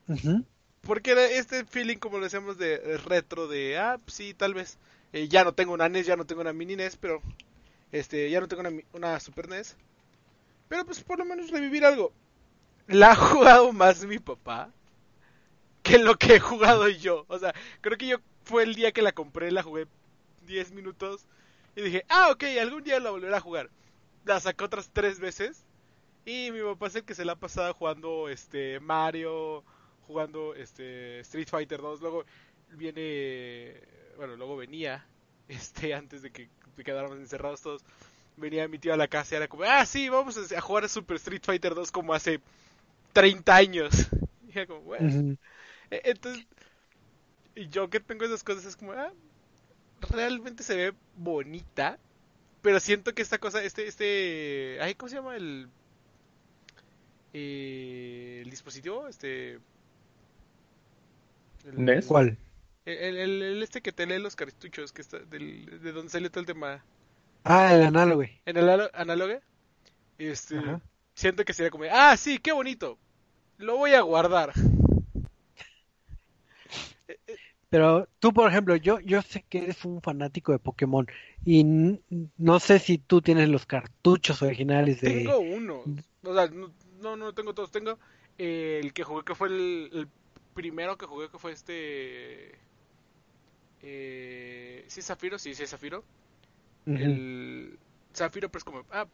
Ujú. 0.08 0.46
Porque 0.84 1.12
era 1.12 1.26
este 1.26 1.66
feeling, 1.66 1.98
como 1.98 2.18
lo 2.18 2.26
decíamos, 2.26 2.58
de 2.58 2.98
retro, 3.06 3.48
de, 3.48 3.78
ah, 3.78 4.00
pues 4.04 4.16
sí, 4.16 4.34
tal 4.34 4.54
vez. 4.54 4.78
Eh, 5.14 5.28
ya 5.28 5.44
no 5.44 5.54
tengo 5.54 5.74
una 5.74 5.90
NES, 5.90 6.08
ya 6.08 6.16
no 6.16 6.26
tengo 6.26 6.42
una 6.42 6.54
mini 6.54 6.76
NES, 6.76 6.98
pero 6.98 7.22
este, 7.92 8.30
ya 8.30 8.42
no 8.42 8.48
tengo 8.48 8.62
una, 8.62 8.72
una 8.94 9.20
Super 9.20 9.48
NES. 9.48 9.78
Pero 10.68 10.86
pues 10.86 11.02
por 11.02 11.20
lo 11.20 11.26
menos 11.26 11.52
revivir 11.52 11.86
algo. 11.86 12.12
La 12.88 13.12
ha 13.12 13.16
jugado 13.16 13.72
más 13.72 14.04
mi 14.06 14.20
papá 14.20 14.72
que 15.84 16.00
lo 16.00 16.16
que 16.16 16.36
he 16.36 16.40
jugado 16.40 16.88
yo. 16.90 17.26
O 17.28 17.38
sea, 17.38 17.54
creo 17.82 17.98
que 17.98 18.08
yo 18.08 18.18
fue 18.44 18.64
el 18.64 18.76
día 18.76 18.92
que 18.92 19.02
la 19.02 19.12
compré, 19.12 19.52
la 19.52 19.64
jugué 19.64 19.88
10 20.48 20.72
minutos 20.72 21.26
y 21.76 21.82
dije, 21.82 22.06
ah, 22.10 22.30
ok, 22.32 22.44
algún 22.62 22.84
día 22.84 23.00
la 23.00 23.12
volveré 23.12 23.36
a 23.36 23.42
jugar. 23.42 23.70
La 24.26 24.40
sacó 24.40 24.66
otras 24.66 24.90
tres 24.92 25.20
veces 25.20 25.66
y 26.26 26.52
mi 26.52 26.62
papá 26.62 26.88
es 26.88 26.96
el 26.96 27.04
que 27.04 27.16
se 27.16 27.26
la 27.26 27.34
ha 27.34 27.36
pasado 27.38 27.74
jugando 27.74 28.30
este 28.30 28.80
Mario, 28.80 29.64
jugando 30.14 30.56
este 30.56 31.20
Street 31.22 31.48
Fighter 31.50 31.82
2. 31.82 32.02
Luego 32.02 32.26
viene, 32.72 33.82
bueno, 34.18 34.36
luego 34.38 34.56
venía, 34.58 35.06
este, 35.48 35.94
antes 35.94 36.22
de 36.22 36.32
que 36.32 36.50
quedáramos 36.86 37.18
encerrados 37.18 37.62
todos. 37.62 37.84
Venía 38.38 38.68
mi 38.68 38.80
tío 38.80 38.94
a 38.94 38.98
la 38.98 39.08
casa 39.08 39.36
y 39.36 39.38
era 39.38 39.48
como, 39.48 39.64
ah, 39.64 39.86
sí, 39.86 40.10
vamos 40.10 40.38
a 40.54 40.62
jugar 40.62 40.86
a 40.86 40.90
Super 40.90 41.18
Street 41.18 41.44
Fighter 41.44 41.76
2 41.76 41.92
como 41.92 42.14
hace 42.14 42.42
30 43.14 43.56
años. 43.58 43.92
Y 44.48 44.52
era 44.60 44.68
como, 44.68 44.82
bueno. 44.82 45.10
E- 45.92 46.02
Entonces, 46.06 46.46
y 47.56 47.70
yo 47.70 47.90
que 47.90 48.00
tengo 48.00 48.26
esas 48.26 48.44
cosas 48.44 48.66
es 48.66 48.76
como, 48.76 48.94
ah, 48.94 49.12
realmente 50.12 50.64
se 50.64 50.76
ve 50.76 50.94
bonita, 51.18 52.00
pero 52.62 52.80
siento 52.80 53.14
que 53.16 53.24
esta 53.24 53.40
cosa, 53.40 53.64
este, 53.64 53.88
este, 53.88 54.80
ay, 54.82 54.96
¿cómo 54.96 55.10
se 55.10 55.16
llama 55.18 55.38
el, 55.38 55.70
eh, 57.34 58.42
el 58.44 58.50
dispositivo? 58.50 59.08
Este, 59.08 59.60
el- 61.66 61.86
¿NES? 61.86 62.06
¿Cuál? 62.06 62.38
El, 62.86 63.18
el- 63.18 63.42
el 63.42 63.64
este 63.64 63.82
que 63.82 63.92
te 63.92 64.06
lee 64.06 64.20
los 64.20 64.36
cartuchos, 64.36 64.92
que 64.92 65.02
está, 65.02 65.20
del, 65.20 65.80
de 65.82 65.92
donde 65.92 66.12
salió 66.12 66.30
todo 66.30 66.42
el 66.42 66.46
tema, 66.46 66.84
Ah, 67.46 67.74
el 67.74 67.84
análogo. 67.84 68.24
en 68.24 68.58
el 68.58 68.70
análogo, 68.94 69.40
este, 70.18 70.58
Ajá. 70.58 70.82
siento 71.16 71.44
que 71.46 71.54
sería 71.54 71.72
como, 71.72 71.86
ah, 71.92 72.16
sí, 72.18 72.40
qué 72.40 72.52
bonito, 72.52 72.98
lo 73.58 73.78
voy 73.78 73.94
a 73.94 74.02
guardar. 74.02 74.54
Pero 77.70 78.08
tú, 78.20 78.34
por 78.34 78.50
ejemplo, 78.50 78.76
yo, 78.76 79.00
yo 79.00 79.22
sé 79.24 79.44
que 79.50 79.60
eres 79.60 79.84
un 79.84 80.02
fanático 80.02 80.52
de 80.52 80.60
Pokémon 80.60 81.08
y 81.44 81.64
no 82.38 82.60
sé 82.60 82.78
si 82.78 83.00
tú 83.00 83.22
tienes 83.22 83.50
los 83.50 83.66
cartuchos 83.66 84.44
originales 84.44 85.02
de... 85.02 85.10
Tengo 85.10 85.40
uno. 85.40 85.84
O 86.24 86.34
sea, 86.36 86.48
no, 86.48 86.72
no, 87.02 87.16
no 87.18 87.34
tengo 87.34 87.56
todos. 87.56 87.72
Tengo 87.72 87.98
eh, 88.38 88.80
el 88.84 88.94
que 88.94 89.04
jugué, 89.04 89.24
que 89.26 89.34
fue 89.34 89.48
el, 89.48 89.90
el 89.92 90.08
primero 90.54 90.98
que 90.98 91.06
jugué, 91.06 91.30
que 91.30 91.40
fue 91.40 91.52
este... 91.52 92.58
Eh, 93.82 94.86
¿Sí 94.88 95.00
es 95.02 95.06
Zafiro? 95.06 95.38
Sí, 95.40 95.54
sí 95.54 95.64
es 95.64 95.70
Zafiro. 95.70 96.04
El 96.86 97.80
Zafiro, 98.14 98.50
pero 98.50 98.60
es 98.60 98.64
como... 98.64 98.86
Ah, 98.92 99.08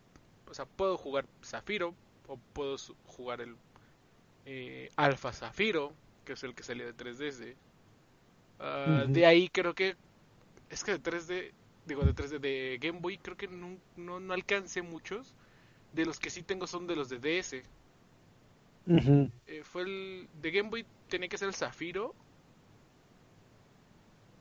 o 0.50 0.54
sea, 0.54 0.66
puedo 0.66 0.98
jugar 0.98 1.26
Zafiro 1.44 1.96
o 2.28 2.38
puedo 2.54 2.78
jugar 3.06 3.42
el 3.42 3.56
eh, 4.46 4.90
Alpha 4.96 5.32
Zafiro, 5.34 5.94
que 6.26 6.34
es 6.34 6.44
el 6.44 6.56
que 6.56 6.64
salía 6.64 6.86
de 6.86 6.94
3DS. 6.94 7.56
Ah, 8.60 9.06
Ujú. 9.06 9.14
De 9.14 9.26
ahí 9.26 9.50
creo 9.50 9.74
que... 9.74 9.96
Es 10.70 10.84
que 10.84 10.98
de 10.98 11.00
3D... 11.02 11.52
Digo, 11.86 12.04
de 12.04 12.14
3D 12.14 12.40
de 12.40 12.78
Game 12.80 13.00
Boy 13.00 13.18
creo 13.18 13.36
que 13.38 13.48
no, 13.48 13.78
no, 13.96 14.20
no 14.20 14.34
alcancé 14.34 14.82
muchos. 14.82 15.36
De 15.94 16.06
los 16.06 16.20
que 16.20 16.30
sí 16.30 16.44
tengo 16.44 16.68
son 16.68 16.86
de 16.86 16.96
los 16.96 17.10
de 17.10 17.20
DS. 17.20 17.64
Eh, 19.48 19.64
fue 19.64 19.84
el 19.84 20.30
de 20.42 20.52
Game 20.52 20.70
Boy 20.70 20.86
tenía 21.10 21.30
que 21.30 21.38
ser 21.38 21.48
el 21.48 21.56
Zafiro. 21.56 22.14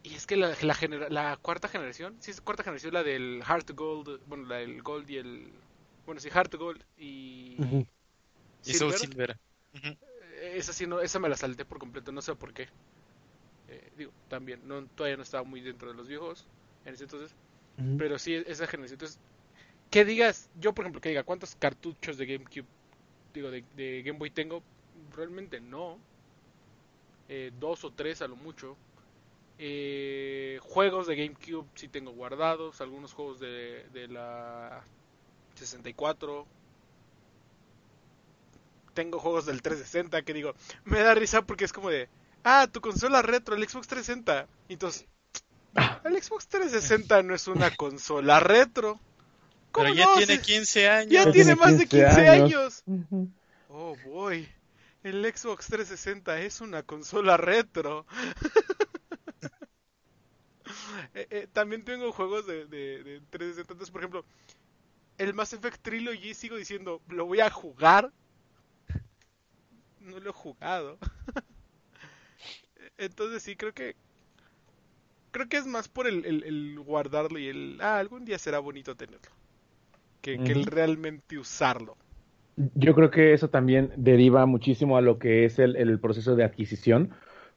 Y 0.03 0.15
es 0.15 0.27
que 0.27 0.37
la, 0.37 0.55
la, 0.63 0.75
genera- 0.75 1.09
la 1.09 1.37
cuarta 1.37 1.69
generación, 1.69 2.17
sí 2.21 2.31
es 2.31 2.41
cuarta 2.41 2.63
generación, 2.63 2.95
la 2.95 3.03
del 3.03 3.43
Heart 3.47 3.73
Gold, 3.73 4.21
bueno, 4.27 4.47
la 4.47 4.57
del 4.57 4.83
Gold 4.83 5.11
y 5.11 5.17
el... 5.19 5.53
Bueno, 6.07 6.21
sí, 6.21 6.31
Heart 6.31 6.55
Gold 6.55 6.83
y... 6.99 7.57
Soul 8.63 8.95
Silver. 8.95 9.37
Eh, 10.41 10.55
Esa 10.57 10.73
sí, 10.73 10.87
no, 10.87 11.01
esa 11.01 11.19
me 11.19 11.29
la 11.29 11.37
salté 11.37 11.65
por 11.65 11.79
completo, 11.79 12.13
no 12.13 12.23
sé 12.23 12.35
por 12.35 12.53
qué. 12.53 12.69
Eh, 13.69 13.91
digo, 13.97 14.13
también, 14.29 14.61
no, 14.67 14.85
todavía 14.87 15.17
no 15.17 15.23
estaba 15.23 15.45
muy 15.45 15.61
dentro 15.61 15.91
de 15.91 15.95
los 15.97 16.09
viejos 16.09 16.47
en 16.85 16.95
ese 16.95 17.05
entonces. 17.05 17.35
Pero 17.99 18.19
sí, 18.19 18.35
esa 18.35 18.67
generación. 18.67 18.97
Entonces, 18.97 19.19
que 19.91 20.05
digas, 20.05 20.51
yo 20.61 20.75
por 20.75 20.85
ejemplo, 20.85 21.01
que 21.01 21.11
diga, 21.11 21.25
¿cuántos 21.25 21.57
cartuchos 21.57 22.19
de 22.19 22.27
GameCube, 22.27 22.67
digo, 23.39 23.51
de, 23.51 23.65
de 23.77 24.03
Game 24.03 24.19
Boy 24.19 24.31
tengo? 24.31 24.63
Realmente 25.17 25.61
no. 25.61 25.99
Eh, 27.29 27.53
dos 27.59 27.85
o 27.85 27.93
tres 27.93 28.23
a 28.23 28.29
lo 28.29 28.37
mucho. 28.37 28.77
Eh, 29.59 30.59
juegos 30.63 31.07
de 31.07 31.17
GameCube 31.17 31.67
sí 31.75 31.89
tengo 31.89 32.13
guardados. 32.13 32.81
Algunos 32.81 33.13
juegos 33.13 33.41
de, 33.41 33.87
de 33.93 34.09
la 34.09 34.85
64. 35.55 36.47
Tengo 38.95 39.19
juegos 39.19 39.47
del 39.47 39.63
360 39.63 40.23
que 40.23 40.35
digo, 40.35 40.55
me 40.85 41.01
da 41.01 41.15
risa 41.15 41.43
porque 41.43 41.65
es 41.65 41.73
como 41.73 41.89
de, 41.89 42.09
ah, 42.43 42.67
tu 42.71 42.81
consola 42.81 43.23
retro, 43.23 43.55
el 43.55 43.69
Xbox 43.69 43.87
360. 43.87 44.49
Y 44.69 44.73
entonces, 44.73 45.07
el 46.05 46.21
Xbox 46.23 46.49
360 46.49 47.23
no 47.23 47.35
es 47.35 47.47
una 47.47 47.75
consola 47.77 48.41
retro. 48.41 48.99
¿Cómo 49.79 49.85
Pero 49.85 49.95
ya 49.95 50.05
no? 50.07 50.17
tiene 50.17 50.37
Si- 50.37 50.43
15 50.43 50.89
años. 50.89 51.13
ya 51.13 51.31
tiene 51.33 51.55
más 51.57 51.79
de 51.79 51.87
15 51.87 52.07
15 52.07 52.29
años. 52.29 52.85
Oh 53.69 53.97
boy, 54.05 54.49
el 55.03 55.25
Xbox 55.25 55.67
360 55.67 56.41
es 56.41 56.61
una 56.61 56.83
consola 56.83 57.37
retro. 57.37 58.07
Eh, 61.15 61.27
eh, 61.31 61.49
también 61.53 61.83
tengo 61.85 62.13
juegos 62.13 62.47
de, 62.47 62.67
de, 62.67 63.03
de 63.03 63.21
360. 63.31 63.73
Entonces, 63.73 63.91
por 63.91 64.01
ejemplo, 64.03 64.25
el 65.17 65.33
Mass 65.33 65.53
Effect 65.55 65.81
Trilogy 65.83 66.35
sigo 66.35 66.57
diciendo, 66.57 67.01
lo 67.09 67.25
voy 67.27 67.41
a 67.41 67.51
jugar. 67.51 68.13
No 70.01 70.19
lo 70.21 70.31
he 70.31 70.33
jugado. 70.33 70.99
Entonces 72.99 73.43
sí, 73.43 73.57
creo 73.57 73.73
que... 73.73 73.97
Creo 75.31 75.49
que 75.49 75.57
es 75.59 75.67
más 75.67 75.89
por 75.89 76.07
el, 76.07 76.25
el- 76.27 76.45
el 76.45 76.79
guardarlo 76.81 77.39
y 77.39 77.49
el... 77.49 77.79
Ah, 77.81 77.99
algún 77.99 78.25
día 78.25 78.39
será 78.39 78.59
bonito 78.59 78.95
tenerlo. 78.97 79.31
Que, 80.21 80.39
que 80.39 80.53
el 80.53 80.67
realmente 80.67 81.39
usarlo. 81.39 81.97
Yo 82.75 82.95
creo 82.95 83.11
que 83.11 83.33
eso 83.33 83.49
también 83.51 83.93
deriva 83.97 84.45
muchísimo 84.47 84.97
a 84.97 85.01
lo 85.01 85.19
que 85.19 85.45
es 85.45 85.59
el, 85.59 85.77
el 85.77 86.01
proceso 86.01 86.35
de 86.35 86.45
adquisición, 86.45 87.11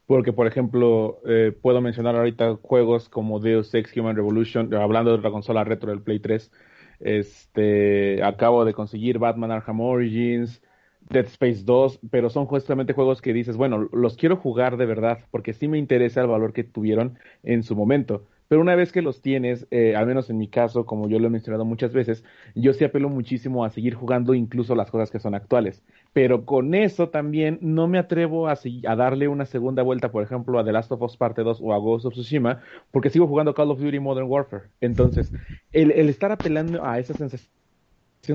porque 0.05 0.31
por 0.31 0.45
ejemplo, 0.45 1.19
eh, 1.25 1.51
puedo 1.59 1.81
mencionar 1.81 2.15
ahorita 2.15 2.57
juegos 2.61 3.09
como 3.09 3.39
Deus 3.39 3.73
Ex 3.73 3.95
Human 3.97 4.15
Revolution, 4.15 4.73
hablando 4.75 5.11
de 5.11 5.17
otra 5.17 5.31
consola 5.31 5.63
retro 5.63 5.89
del 5.89 6.01
Play 6.01 6.19
3, 6.19 6.51
este, 6.99 8.23
acabo 8.23 8.63
de 8.63 8.73
conseguir 8.73 9.17
Batman 9.17 9.51
Arkham 9.51 9.81
Origins, 9.81 10.61
Dead 11.09 11.25
Space 11.25 11.63
2, 11.63 11.99
pero 12.09 12.29
son 12.29 12.45
justamente 12.45 12.93
juegos 12.93 13.21
que 13.21 13.33
dices, 13.33 13.57
bueno, 13.57 13.89
los 13.91 14.15
quiero 14.17 14.37
jugar 14.37 14.77
de 14.77 14.85
verdad, 14.85 15.19
porque 15.31 15.53
sí 15.53 15.67
me 15.67 15.77
interesa 15.77 16.21
el 16.21 16.27
valor 16.27 16.53
que 16.53 16.63
tuvieron 16.63 17.17
en 17.43 17.63
su 17.63 17.75
momento. 17.75 18.27
Pero 18.51 18.59
una 18.59 18.75
vez 18.75 18.91
que 18.91 19.01
los 19.01 19.21
tienes, 19.21 19.65
eh, 19.71 19.95
al 19.95 20.05
menos 20.05 20.29
en 20.29 20.37
mi 20.37 20.49
caso, 20.49 20.85
como 20.85 21.07
yo 21.07 21.19
lo 21.19 21.27
he 21.27 21.29
mencionado 21.29 21.63
muchas 21.63 21.93
veces, 21.93 22.25
yo 22.53 22.73
sí 22.73 22.83
apelo 22.83 23.07
muchísimo 23.07 23.63
a 23.63 23.69
seguir 23.69 23.93
jugando 23.93 24.33
incluso 24.33 24.75
las 24.75 24.91
cosas 24.91 25.09
que 25.09 25.21
son 25.21 25.35
actuales. 25.35 25.85
Pero 26.11 26.43
con 26.43 26.75
eso 26.75 27.07
también 27.07 27.59
no 27.61 27.87
me 27.87 27.97
atrevo 27.97 28.49
a, 28.49 28.59
a 28.87 28.95
darle 28.97 29.29
una 29.29 29.45
segunda 29.45 29.83
vuelta, 29.83 30.11
por 30.11 30.21
ejemplo, 30.21 30.59
a 30.59 30.65
The 30.65 30.73
Last 30.73 30.91
of 30.91 31.01
Us 31.01 31.15
Parte 31.15 31.43
2 31.43 31.59
o 31.61 31.73
a 31.73 31.77
Ghost 31.77 32.07
of 32.07 32.13
Tsushima, 32.13 32.61
porque 32.91 33.09
sigo 33.09 33.25
jugando 33.25 33.53
Call 33.53 33.71
of 33.71 33.79
Duty 33.79 34.01
Modern 34.01 34.27
Warfare. 34.27 34.63
Entonces, 34.81 35.31
el, 35.71 35.91
el 35.91 36.09
estar 36.09 36.33
apelando 36.33 36.83
a 36.83 36.99
esa 36.99 37.13
sensación 37.13 37.47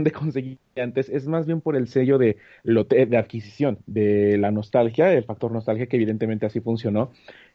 de 0.02 0.12
conseguir 0.12 0.58
antes 0.76 1.10
es 1.10 1.26
más 1.26 1.44
bien 1.44 1.60
por 1.60 1.76
el 1.76 1.88
sello 1.88 2.16
de, 2.16 2.38
de 2.64 3.16
adquisición, 3.18 3.80
de 3.84 4.38
la 4.38 4.50
nostalgia, 4.50 5.12
el 5.12 5.24
factor 5.24 5.52
nostalgia 5.52 5.88
que 5.88 5.96
evidentemente 5.96 6.46
así 6.46 6.60
funcionó. 6.60 7.10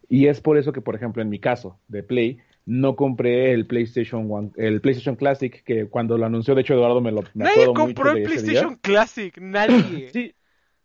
Y 0.08 0.28
es 0.28 0.42
por 0.42 0.58
eso 0.58 0.74
que, 0.74 0.82
por 0.82 0.94
ejemplo, 0.94 1.22
en 1.22 1.30
mi 1.30 1.40
caso 1.40 1.80
de 1.88 2.04
Play, 2.04 2.40
no 2.72 2.96
compré 2.96 3.52
el 3.52 3.68
PlayStation 3.68 4.28
One, 4.32 4.52
el 4.56 4.80
PlayStation 4.80 5.18
Classic, 5.18 5.62
que 5.64 5.88
cuando 5.88 6.18
lo 6.18 6.26
anunció, 6.26 6.56
de 6.56 6.62
hecho, 6.62 6.74
Eduardo 6.74 7.02
me 7.02 7.12
lo 7.12 7.22
me 7.34 7.44
Nadie 7.44 7.52
acuerdo 7.64 7.74
compró 7.74 8.06
mucho 8.12 8.18
el. 8.18 8.24
PlayStation 8.24 8.76
Classic, 8.78 9.38
nadie. 9.40 10.10
Sí, 10.14 10.34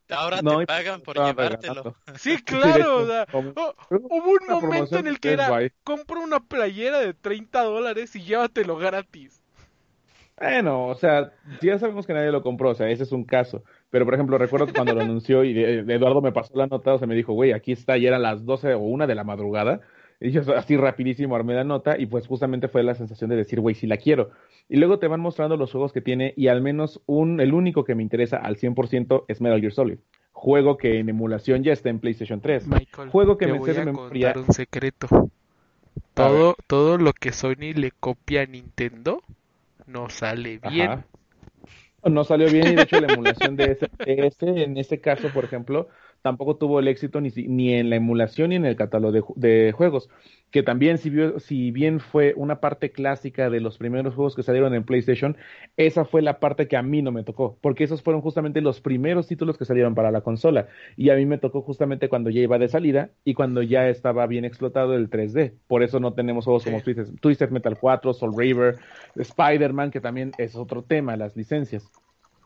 Ahora 0.09 0.41
no, 0.41 0.59
te 0.61 0.67
pagan 0.67 1.01
por 1.01 1.17
llevártelo. 1.17 1.97
Sí, 2.17 2.43
claro, 2.43 2.97
o 2.97 3.01
hecho, 3.03 3.07
sea, 3.07 3.27
como- 3.27 3.53
oh, 3.57 3.75
hubo 3.91 4.31
un 4.33 4.61
momento 4.63 4.99
en 4.99 5.07
el 5.07 5.21
que 5.21 5.33
era, 5.33 5.49
compra 5.85 6.21
una 6.21 6.41
playera 6.41 6.99
de 7.01 7.15
30 7.15 7.63
dólares 7.63 8.15
y 8.17 8.23
llévatelo 8.23 8.77
gratis. 8.77 9.41
Bueno, 10.39 10.89
o 10.89 10.95
sea, 10.97 11.33
ya 11.63 11.79
sabemos 11.79 12.07
que 12.07 12.13
nadie 12.13 12.31
lo 12.31 12.43
compró, 12.43 12.71
o 12.71 12.75
sea, 12.75 12.91
ese 12.91 13.05
es 13.05 13.13
un 13.13 13.25
caso. 13.25 13.65
Pero, 13.91 14.05
por 14.05 14.15
ejemplo, 14.15 14.37
recuerdo 14.37 14.67
que 14.67 14.75
cuando 14.75 14.93
lo 14.95 15.01
anunció 15.01 15.45
y 15.45 15.55
de- 15.55 15.83
de 15.83 15.95
Eduardo 15.95 16.21
me 16.21 16.33
pasó 16.33 16.53
la 16.57 16.67
nota, 16.67 16.93
o 16.95 16.99
sea, 16.99 17.07
me 17.07 17.15
dijo, 17.15 17.33
güey, 17.33 17.53
aquí 17.53 17.73
está, 17.73 17.97
y 17.97 18.07
eran 18.07 18.23
las 18.23 18.45
12 18.45 18.75
o 18.75 18.81
una 18.81 19.07
de 19.07 19.15
la 19.15 19.25
madrugada. 19.25 19.81
Y 20.21 20.31
yo 20.31 20.41
así 20.57 20.77
rapidísimo 20.77 21.37
armé 21.37 21.55
la 21.55 21.65
nota 21.65 21.99
y 21.99 22.07
pues 22.07 22.27
justamente 22.27 22.69
fue 22.69 22.83
la 22.83 22.95
sensación 22.95 23.31
de 23.31 23.37
decir, 23.37 23.61
güey, 23.61 23.75
sí 23.75 23.87
la 23.87 23.99
quiero. 23.99 24.31
Y 24.69 24.77
luego 24.77 24.99
te 24.99 25.09
van 25.09 25.21
mostrando 25.21 25.57
los 25.57 25.71
juegos 25.73 25.93
que 25.93 26.01
tiene 26.01 26.33
y 26.37 26.49
al 26.49 26.63
menos 26.63 27.03
un, 27.07 27.41
el 27.41 27.53
único 27.53 27.85
que 27.85 27.95
me 27.95 28.03
interesa 28.03 28.39
al 28.39 28.57
100% 28.57 29.25
es 29.29 29.41
Metal 29.41 29.61
Gear 29.61 29.73
Solid. 29.73 29.99
Juego 30.33 30.77
que 30.77 30.99
en 30.99 31.09
emulación 31.09 31.63
ya 31.63 31.73
está 31.73 31.91
en 31.91 31.99
PlayStation 31.99 32.41
3. 32.41 32.67
Michael, 32.67 33.11
Juego 33.11 33.37
que 33.37 33.47
te 33.47 33.53
me 33.53 33.59
voy 33.59 33.71
a 33.71 33.85
memoria. 33.85 34.33
contar 34.33 34.49
un 34.49 34.55
secreto. 34.55 35.31
Todo, 36.15 36.57
todo 36.67 36.99
lo 36.99 37.13
que 37.13 37.33
Sony 37.33 37.73
le 37.75 37.91
copia 37.91 38.43
a 38.43 38.47
Nintendo 38.47 39.23
no 39.87 40.09
sale 40.11 40.59
bien. 40.71 40.91
Ajá. 40.91 41.07
No 42.05 42.23
salió 42.25 42.51
bien 42.51 42.69
y 42.69 42.75
de 42.77 42.83
hecho 42.83 43.01
la 43.01 43.13
emulación 43.13 43.57
de 43.57 43.73
ese, 43.73 43.91
de 44.05 44.27
ese, 44.27 44.63
en 44.63 44.77
ese 44.77 45.01
caso, 45.01 45.29
por 45.33 45.45
ejemplo, 45.45 45.89
tampoco 46.27 46.57
tuvo 46.57 46.81
el 46.81 46.89
éxito 46.89 47.21
ni, 47.21 47.31
ni 47.31 47.75
en 47.75 47.89
la 47.89 47.97
emulación 47.97 48.51
ni 48.51 48.57
en 48.57 48.65
el 48.67 48.75
catálogo 48.75 49.13
de, 49.13 49.23
ju- 49.23 49.35
de 49.37 49.71
juegos, 49.73 50.09
que 50.51 50.65
también 50.65 50.99
si, 50.99 51.09
vio- 51.11 51.39
si 51.39 51.71
bien 51.71 52.01
fue 52.01 52.35
una 52.37 52.61
parte 52.61 52.91
clásica 52.91 53.49
de 53.49 53.61
los 53.61 53.79
primeros 53.79 54.15
juegos 54.15 54.35
que 54.35 54.43
salieron 54.43 54.75
en 54.75 54.83
PlayStation, 54.85 55.37
esa 55.77 56.05
fue 56.05 56.23
la 56.23 56.41
parte 56.41 56.67
que 56.67 56.77
a 56.77 56.83
mí 56.83 57.01
no 57.03 57.13
me 57.13 57.23
tocó, 57.23 57.59
porque 57.61 57.85
esos 57.85 58.03
fueron 58.03 58.23
justamente 58.23 58.61
los 58.61 58.81
primeros 58.81 59.29
títulos 59.29 59.57
que 59.57 59.65
salieron 59.65 59.95
para 59.95 60.11
la 60.11 60.23
consola 60.23 60.67
y 60.97 61.11
a 61.11 61.15
mí 61.17 61.27
me 61.27 61.39
tocó 61.39 61.63
justamente 61.63 62.09
cuando 62.09 62.31
ya 62.31 62.41
iba 62.41 62.59
de 62.59 62.69
salida 62.69 63.11
y 63.25 63.35
cuando 63.35 63.63
ya 63.63 63.89
estaba 63.89 64.27
bien 64.27 64.45
explotado 64.45 64.95
el 64.97 65.09
3D, 65.11 65.55
por 65.69 65.85
eso 65.85 66.01
no 66.01 66.15
tenemos 66.15 66.45
juegos 66.45 66.65
Sí. 66.65 66.71
como 66.71 66.83
Twisted, 66.83 67.07
Twisted 67.21 67.51
Metal 67.51 67.79
4, 67.79 68.13
Soul 68.15 68.35
River, 68.37 68.79
Spider-Man, 69.15 69.91
que 69.93 70.01
también 70.01 70.33
es 70.39 70.57
otro 70.57 70.83
tema, 70.83 71.17
las 71.17 71.37
licencias. 71.37 71.93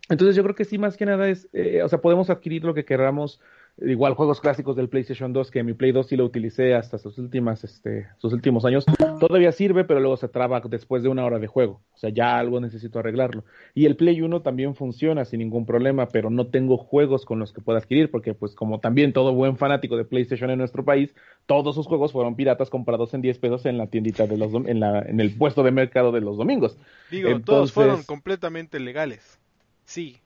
Entonces 0.08 0.34
yo 0.34 0.42
creo 0.42 0.54
que 0.56 0.64
sí, 0.64 0.76
más 0.78 0.96
que 0.96 1.06
nada 1.06 1.28
es, 1.28 1.48
eh, 1.52 1.82
o 1.84 1.88
sea, 1.88 2.00
podemos 2.00 2.30
adquirir 2.30 2.64
lo 2.64 2.74
que 2.74 2.84
queramos, 2.84 3.40
igual 3.78 4.14
juegos 4.14 4.40
clásicos 4.40 4.76
del 4.76 4.88
PlayStation 4.88 5.32
2, 5.32 5.50
que 5.50 5.62
mi 5.62 5.72
Play 5.72 5.92
2 5.92 6.06
sí 6.06 6.16
lo 6.16 6.24
utilicé 6.24 6.74
hasta 6.74 6.98
sus 6.98 7.18
últimas, 7.18 7.64
este, 7.64 8.08
sus 8.18 8.32
últimos 8.32 8.64
años, 8.64 8.84
todavía 9.18 9.52
sirve, 9.52 9.84
pero 9.84 10.00
luego 10.00 10.16
se 10.16 10.28
traba 10.28 10.60
después 10.60 11.02
de 11.02 11.08
una 11.08 11.24
hora 11.24 11.38
de 11.38 11.46
juego, 11.46 11.80
o 11.94 11.98
sea, 11.98 12.10
ya 12.10 12.38
algo 12.38 12.60
necesito 12.60 12.98
arreglarlo. 12.98 13.44
Y 13.74 13.86
el 13.86 13.96
Play 13.96 14.20
1 14.20 14.42
también 14.42 14.74
funciona 14.74 15.24
sin 15.24 15.40
ningún 15.40 15.66
problema, 15.66 16.08
pero 16.08 16.30
no 16.30 16.48
tengo 16.48 16.76
juegos 16.76 17.24
con 17.24 17.38
los 17.38 17.52
que 17.52 17.60
pueda 17.60 17.78
adquirir, 17.78 18.10
porque 18.10 18.34
pues 18.34 18.54
como 18.54 18.80
también 18.80 19.12
todo 19.12 19.34
buen 19.34 19.56
fanático 19.56 19.96
de 19.96 20.04
PlayStation 20.04 20.50
en 20.50 20.58
nuestro 20.58 20.84
país, 20.84 21.14
todos 21.46 21.74
sus 21.74 21.86
juegos 21.86 22.12
fueron 22.12 22.36
piratas 22.36 22.70
comprados 22.70 23.14
en 23.14 23.22
10 23.22 23.38
pesos 23.38 23.66
en 23.66 23.78
la 23.78 23.86
tiendita 23.86 24.26
de 24.26 24.36
los, 24.36 24.52
en 24.52 24.80
la, 24.80 25.00
en 25.00 25.20
el 25.20 25.34
puesto 25.36 25.62
de 25.62 25.70
mercado 25.70 26.12
de 26.12 26.20
los 26.20 26.36
domingos. 26.36 26.76
Digo, 27.10 27.40
todos 27.40 27.72
fueron 27.72 28.02
completamente 28.02 28.78
legales. 28.78 29.38
Sí. 29.84 30.18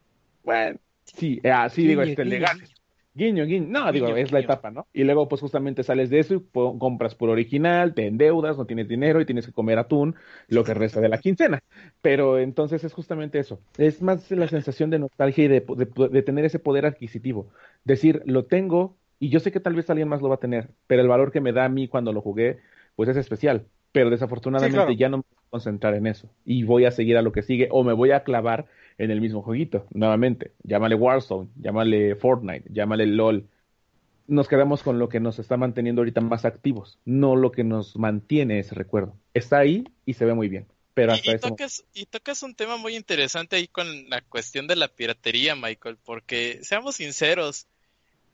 Bueno, 0.45 0.79
sí, 1.05 1.41
eh, 1.43 1.51
ah, 1.51 1.69
sí 1.71 1.87
digo, 1.87 2.03
este, 2.03 2.25
legales. 2.25 2.75
Guiño. 3.15 3.45
Guiño, 3.45 3.47
guiño. 3.47 3.67
No, 3.69 3.93
digo, 3.93 4.07
Guiño, 4.07 4.17
es 4.19 4.33
la 4.33 4.41
etapa, 4.41 4.71
¿no? 4.71 4.87
Y 4.93 5.05
luego, 5.05 5.29
pues 5.29 5.41
justamente 5.41 5.83
sales 5.83 6.11
de 6.11 6.19
eso 6.19 6.35
y 6.35 6.43
compras 6.79 7.15
por 7.15 7.31
original, 7.31 7.95
te 7.95 8.07
endeudas, 8.07 8.57
no 8.59 8.67
tienes 8.67 8.89
dinero 8.89 9.21
y 9.21 9.25
tienes 9.27 9.47
que 9.47 9.53
comer 9.53 9.79
atún 9.79 10.17
lo 10.49 10.65
que 10.65 10.75
resta 10.75 11.01
de 11.01 11.09
la 11.09 11.19
quincena. 11.19 11.63
Pero 12.03 12.39
entonces 12.39 12.83
es 12.85 12.93
justamente 12.93 13.39
eso. 13.39 13.61
Es 13.79 14.03
más 14.03 14.31
la 14.31 14.49
sensación 14.49 14.91
de 14.91 14.99
nostalgia 14.99 15.45
y 15.45 15.49
de, 15.49 15.61
de- 15.61 16.09
de 16.09 16.23
tener 16.23 16.45
ese 16.45 16.59
poder 16.59 16.87
adquisitivo. 16.87 17.49
Decir, 17.85 18.23
lo 18.27 18.45
tengo 18.47 18.97
y 19.19 19.29
yo 19.31 19.41
sé 19.41 19.53
que 19.53 19.61
tal 19.61 19.75
vez 19.75 19.89
alguien 19.91 20.09
más 20.09 20.21
lo 20.21 20.29
va 20.29 20.35
a 20.37 20.39
tener, 20.39 20.71
pero 20.87 21.03
el 21.03 21.09
valor 21.09 21.31
que 21.33 21.41
me 21.41 21.53
da 21.53 21.65
a 21.65 21.69
mí 21.69 21.89
cuando 21.89 22.13
lo 22.13 22.21
jugué, 22.21 22.59
pues 22.97 23.09
es 23.09 23.17
especial. 23.17 23.67
Pero 23.93 24.11
desafortunadamente 24.11 24.73
Sí, 24.89 24.97
claro. 24.97 24.99
ya 24.99 25.09
no 25.09 25.19
me 25.19 25.23
voy 25.31 25.39
a 25.47 25.51
concentrar 25.51 25.95
en 25.95 26.07
eso 26.09 26.29
y 26.45 26.65
voy 26.65 26.85
a 26.85 26.91
seguir 26.91 27.17
a 27.17 27.23
lo 27.23 27.31
que 27.33 27.43
sigue 27.43 27.69
o 27.71 27.85
me 27.85 27.93
voy 27.93 28.11
a 28.11 28.25
clavar 28.25 28.67
en 28.99 29.11
el 29.11 29.21
mismo 29.21 29.43
jueguito, 29.43 29.87
nuevamente. 29.93 30.53
Llámale 30.63 30.95
Warzone, 30.95 31.49
llámale 31.57 32.15
Fortnite, 32.17 32.69
llámale 32.73 33.07
LOL. 33.07 33.49
Nos 34.27 34.49
quedamos 34.49 34.83
con 34.83 34.99
lo 34.99 35.09
que 35.09 35.21
nos 35.21 35.39
está 35.39 35.57
manteniendo 35.57 36.01
ahorita 36.01 36.21
más 36.21 36.45
activos, 36.45 36.99
no 37.05 37.37
lo 37.37 37.53
que 37.53 37.65
nos 37.65 37.97
mantiene 37.97 38.59
ese 38.59 38.75
recuerdo. 38.75 39.17
Está 39.35 39.59
ahí 39.59 39.85
y 40.07 40.15
se 40.15 40.25
ve 40.25 40.35
muy 40.35 40.49
bien, 40.49 40.67
pero 40.95 41.13
Y, 41.13 41.17
hasta 41.17 41.33
y 41.33 41.35
eso. 41.35 41.49
tocas, 41.49 41.85
y 41.93 42.07
tocas 42.07 42.43
un 42.43 42.55
tema 42.55 42.77
muy 42.77 42.97
interesante 42.97 43.57
ahí 43.57 43.69
con 43.69 44.09
la 44.09 44.23
cuestión 44.23 44.67
de 44.67 44.77
la 44.77 44.89
piratería, 44.89 45.55
Michael, 45.57 45.99
porque 46.05 46.61
seamos 46.63 46.97
sinceros, 46.97 47.67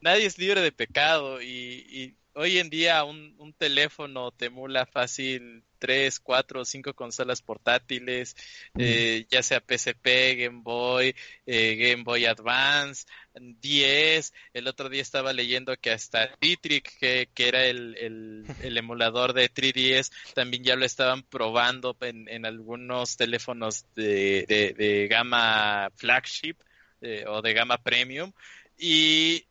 nadie 0.00 0.26
es 0.26 0.38
libre 0.38 0.60
de 0.60 0.70
pecado 0.72 1.42
y, 1.42 1.46
y 1.90 2.14
hoy 2.34 2.58
en 2.58 2.70
día 2.70 3.02
un, 3.04 3.34
un 3.38 3.52
teléfono 3.52 4.30
te 4.30 4.46
emula 4.46 4.86
fácil 4.86 5.64
tres, 5.80 6.20
cuatro 6.20 6.60
o 6.60 6.64
cinco 6.64 6.94
consolas 6.94 7.42
portátiles, 7.42 8.36
eh, 8.78 9.26
ya 9.28 9.42
sea 9.42 9.60
PSP, 9.60 10.36
Game 10.36 10.60
Boy, 10.62 11.16
eh, 11.46 11.74
Game 11.74 12.04
Boy 12.04 12.26
Advance, 12.26 13.06
10. 13.34 14.32
El 14.52 14.68
otro 14.68 14.88
día 14.88 15.02
estaba 15.02 15.32
leyendo 15.32 15.76
que 15.76 15.90
hasta 15.90 16.30
Citric, 16.40 16.98
que, 16.98 17.28
que 17.34 17.48
era 17.48 17.64
el, 17.64 17.96
el, 17.98 18.44
el 18.62 18.76
emulador 18.76 19.32
de 19.32 19.52
3DS, 19.52 20.12
también 20.34 20.62
ya 20.62 20.76
lo 20.76 20.84
estaban 20.84 21.22
probando 21.22 21.96
en, 22.00 22.28
en 22.28 22.46
algunos 22.46 23.16
teléfonos 23.16 23.86
de, 23.96 24.44
de, 24.46 24.74
de 24.74 25.08
gama 25.08 25.90
flagship 25.96 26.56
eh, 27.00 27.24
o 27.26 27.40
de 27.42 27.52
gama 27.54 27.78
premium. 27.78 28.32
Y 28.76 29.46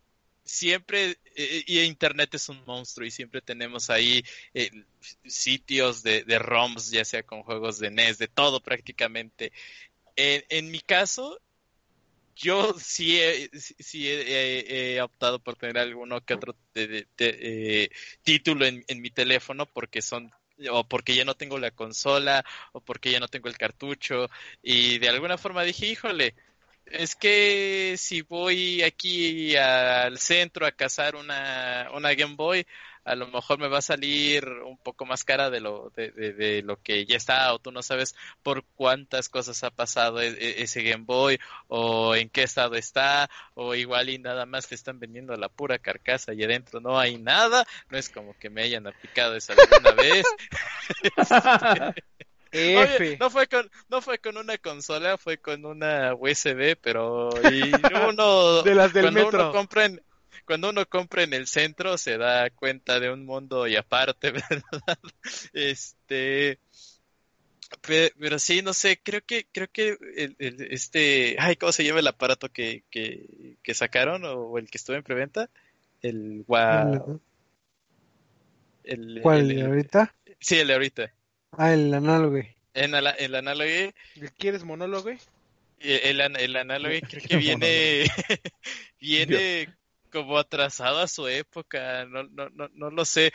siempre, 0.50 1.18
eh, 1.36 1.64
y 1.68 1.80
Internet 1.82 2.34
es 2.34 2.50
un 2.50 2.64
monstruo 2.66 3.06
y 3.06 3.12
siempre 3.12 3.41
tenemos 3.41 3.89
ahí 3.89 4.24
eh, 4.54 4.72
sitios 5.26 6.02
de, 6.04 6.24
de 6.24 6.39
ROMs, 6.39 6.91
ya 6.91 7.06
sea 7.06 7.24
con 7.24 7.43
juegos 7.43 7.80
de 7.80 7.88
NES, 7.88 8.18
de 8.18 8.28
todo 8.28 8.60
prácticamente. 8.62 9.52
En, 10.16 10.72
mi 10.72 10.82
caso, 10.82 11.39
yo 12.36 12.74
sí 12.78 13.20
he, 13.20 13.50
sí 13.54 14.08
he, 14.10 15.00
optado 15.02 15.39
por 15.39 15.56
tener 15.56 15.78
alguno 15.78 16.20
que 16.26 16.34
otro 16.34 16.56
de- 16.74 16.88
de- 16.88 17.08
de, 17.18 17.84
eh, 17.84 17.89
título 18.24 18.66
en, 18.66 18.84
en 18.88 19.02
mi 19.02 19.12
teléfono 19.12 19.66
porque 19.66 20.02
son 20.02 20.32
o 20.72 20.84
porque 20.86 21.16
ya 21.16 21.24
no 21.24 21.36
tengo 21.36 21.58
la 21.58 21.72
consola 21.72 22.43
o 22.74 22.82
porque 22.82 23.12
ya 23.12 23.22
no 23.22 23.30
tengo 23.30 23.47
el 23.47 23.58
cartucho 23.58 24.30
y 24.62 24.97
de 25.00 25.08
alguna 25.08 25.38
forma 25.38 25.64
dije, 25.64 25.86
híjole, 25.88 26.36
es 26.92 27.16
que 27.16 27.96
si 27.98 28.22
voy 28.22 28.82
aquí 28.84 29.56
al 29.56 30.18
centro 30.20 30.66
a 30.66 30.72
cazar 30.72 31.16
una, 31.16 31.90
una 31.94 32.14
Game 32.14 32.36
Boy, 32.36 32.66
a 33.06 33.16
lo 33.16 33.28
mejor 33.28 33.58
me 33.60 33.68
va 33.70 33.80
a 33.80 33.82
salir 33.82 34.46
un 34.48 34.78
poco 34.78 35.06
más 35.06 35.24
cara 35.24 35.50
de 35.50 35.62
lo, 35.62 35.90
de, 35.96 36.12
de- 36.12 36.34
de 36.34 36.62
lo 36.62 36.78
que 36.82 37.06
ya 37.06 37.16
está, 37.18 37.54
o 37.54 37.60
tú 37.60 37.72
no 37.72 37.82
sabes 37.82 38.14
por 38.44 38.64
cuántas 38.76 39.30
cosas 39.30 39.64
ha 39.64 39.72
pasado 39.72 40.22
e- 40.22 40.28
e- 40.30 40.62
ese 40.64 40.84
Game 40.84 41.06
Boy, 41.06 41.40
o 41.68 42.16
en 42.16 42.30
qué 42.30 42.44
estado 42.44 42.76
está, 42.76 43.30
o 43.56 43.74
igual 43.76 44.10
y 44.10 44.20
nada 44.20 44.46
más 44.46 44.68
te 44.68 44.76
están 44.76 45.00
vendiendo 45.00 45.36
la 45.38 45.50
pura 45.50 45.80
carcasa 45.80 46.34
y 46.34 46.44
adentro 46.44 46.80
no 46.82 47.00
hay 47.00 47.18
nada, 47.18 47.66
no 47.90 47.98
es 47.98 48.10
como 48.10 48.38
que 48.38 48.50
me 48.50 48.62
hayan 48.64 48.86
aplicado 48.88 49.36
eso 49.36 49.54
alguna 49.54 49.92
vez. 49.94 50.26
Oye, 52.72 53.02
no 53.20 53.30
fue 53.30 53.47
con 53.47 53.70
no 53.89 54.02
fue 54.02 54.20
con 54.20 54.38
una 54.38 54.58
consola, 54.58 55.18
fue 55.18 55.38
con 55.39 55.66
una 55.66 56.14
USB, 56.16 56.76
pero 56.82 57.43
y 57.43 57.91
uno 57.93 58.24
De 58.64 58.76
las 58.76 58.93
del 58.93 59.10
cuando 59.10 59.12
metro. 59.12 59.30
uno 59.30 59.47
compra 59.47 59.86
en 59.86 60.02
cuando 60.45 60.70
uno 60.70 60.86
compra 60.88 61.24
en 61.24 61.34
el 61.34 61.47
centro 61.47 61.97
se 61.97 62.18
da 62.18 62.50
cuenta 62.52 63.00
de 63.00 63.12
un 63.12 63.26
mundo 63.26 63.68
y 63.68 63.76
aparte, 63.76 64.32
¿verdad? 64.32 65.00
Este 65.54 66.60
pe- 67.82 68.14
pero, 68.20 68.39
sí, 68.39 68.62
no 68.62 68.74
sé, 68.74 69.02
creo 69.02 69.22
que 69.26 69.47
creo 69.52 69.68
que 69.72 69.97
el, 70.18 70.36
el- 70.39 70.62
este, 70.74 71.36
ay, 71.39 71.56
¿cómo 71.56 71.72
se 71.72 71.84
llama 71.84 72.00
el 72.00 72.08
aparato 72.08 72.50
que, 72.52 72.84
que, 72.89 73.58
que 73.64 73.74
sacaron 73.74 74.24
o 74.26 74.58
el 74.58 74.70
que 74.70 74.78
estuvo 74.78 74.95
en 74.97 75.04
preventa? 75.04 75.50
El 76.02 76.45
el, 76.68 77.04
¿Cuál? 77.06 77.22
el- 78.84 79.18
¿El 79.24 79.54
de 79.56 79.62
el- 79.62 79.66
ahorita? 79.66 80.16
sí, 80.39 80.58
el 80.60 80.68
de 80.68 80.74
ahorita. 80.74 81.14
Ah, 81.52 81.74
el 81.74 81.93
análogo. 81.93 82.39
En 82.74 82.95
ala- 82.95 83.12
el 83.12 83.36
análogo 83.36 83.70
¿Quieres 84.38 84.64
monólogo? 84.64 85.04
güey? 85.04 85.18
El, 85.80 86.22
el 86.22 86.56
análogo 86.56 86.95
creo 87.08 87.24
que 87.30 87.38
viene, 87.38 88.04
viene 89.00 89.70
como 90.12 90.38
atrasado 90.38 91.00
a 91.00 91.08
su 91.08 91.28
época, 91.28 92.06
no, 92.06 92.24
no, 92.24 92.50
no, 92.50 92.70
no 92.74 92.89
lo 92.91 93.06
sé. 93.06 93.32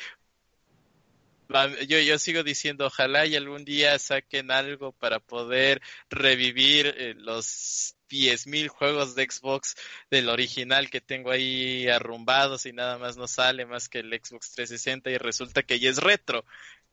Yo, 1.87 1.99
yo 2.01 2.19
sigo 2.19 2.43
diciendo, 2.43 2.87
ojalá 2.87 3.27
y 3.27 3.37
algún 3.37 3.65
día 3.65 3.99
saquen 3.99 4.51
algo 4.51 4.93
para 4.93 5.21
poder 5.21 5.83
revivir 6.09 6.87
eh, 6.97 7.15
los 7.19 7.95
10.000 8.09 8.69
juegos 8.69 9.15
de 9.15 9.29
Xbox 9.31 9.77
del 10.11 10.31
original 10.31 10.89
que 10.89 11.01
tengo 11.03 11.31
ahí 11.31 11.87
arrumbados 11.89 12.65
y 12.67 12.73
nada 12.73 12.99
más 12.99 13.17
no 13.19 13.29
sale 13.29 13.67
más 13.67 13.89
que 13.89 13.99
el 13.99 14.11
Xbox 14.11 14.53
360 14.55 15.11
y 15.11 15.19
resulta 15.19 15.63
que 15.63 15.79
ya 15.79 15.91
es 15.91 15.99
retro. 15.99 16.45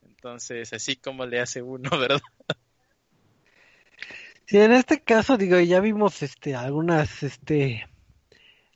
Entonces, 0.02 0.72
así 0.72 0.96
como 0.96 1.26
le 1.26 1.40
hace 1.40 1.62
uno, 1.62 1.90
¿verdad? 1.98 2.20
Sí, 4.46 4.58
en 4.58 4.72
este 4.72 5.00
caso, 5.02 5.36
digo, 5.36 5.58
ya 5.60 5.80
vimos 5.80 6.22
este 6.22 6.54
algunas 6.54 7.22
este 7.22 7.86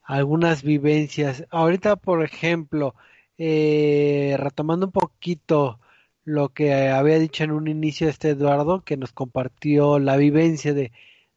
algunas 0.03 0.63
vivencias. 0.63 1.45
Ahorita, 1.51 1.97
por 1.97 2.25
ejemplo, 2.25 2.95
eh, 3.39 4.37
retomando 4.39 4.87
un 4.87 4.93
poquito 4.93 5.81
lo 6.25 6.51
que 6.51 6.89
había 6.89 7.19
dicho 7.19 7.45
en 7.45 7.53
un 7.53 7.69
inicio 7.69 8.09
este 8.09 8.31
Eduardo, 8.31 8.83
que 8.83 8.97
nos 8.97 9.13
compartió 9.13 9.99
la 9.99 10.17
vivencia 10.17 10.75
de, 10.75 10.93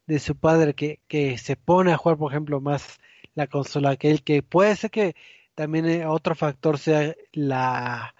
de 0.07 0.19
su 0.19 0.35
padre 0.35 0.73
que, 0.73 0.99
que 1.07 1.37
se 1.37 1.55
pone 1.55 1.91
a 1.91 1.97
jugar, 1.97 2.17
por 2.17 2.31
ejemplo, 2.31 2.61
más 2.61 2.99
la 3.35 3.47
consola 3.47 3.97
que 3.97 4.11
él, 4.11 4.23
que 4.23 4.43
puede 4.43 4.75
ser 4.75 4.91
que 4.91 5.15
también 5.55 5.85
eh, 5.87 6.05
otro 6.05 6.35
factor 6.35 6.77
sea 6.79 7.15
la, 7.33 8.15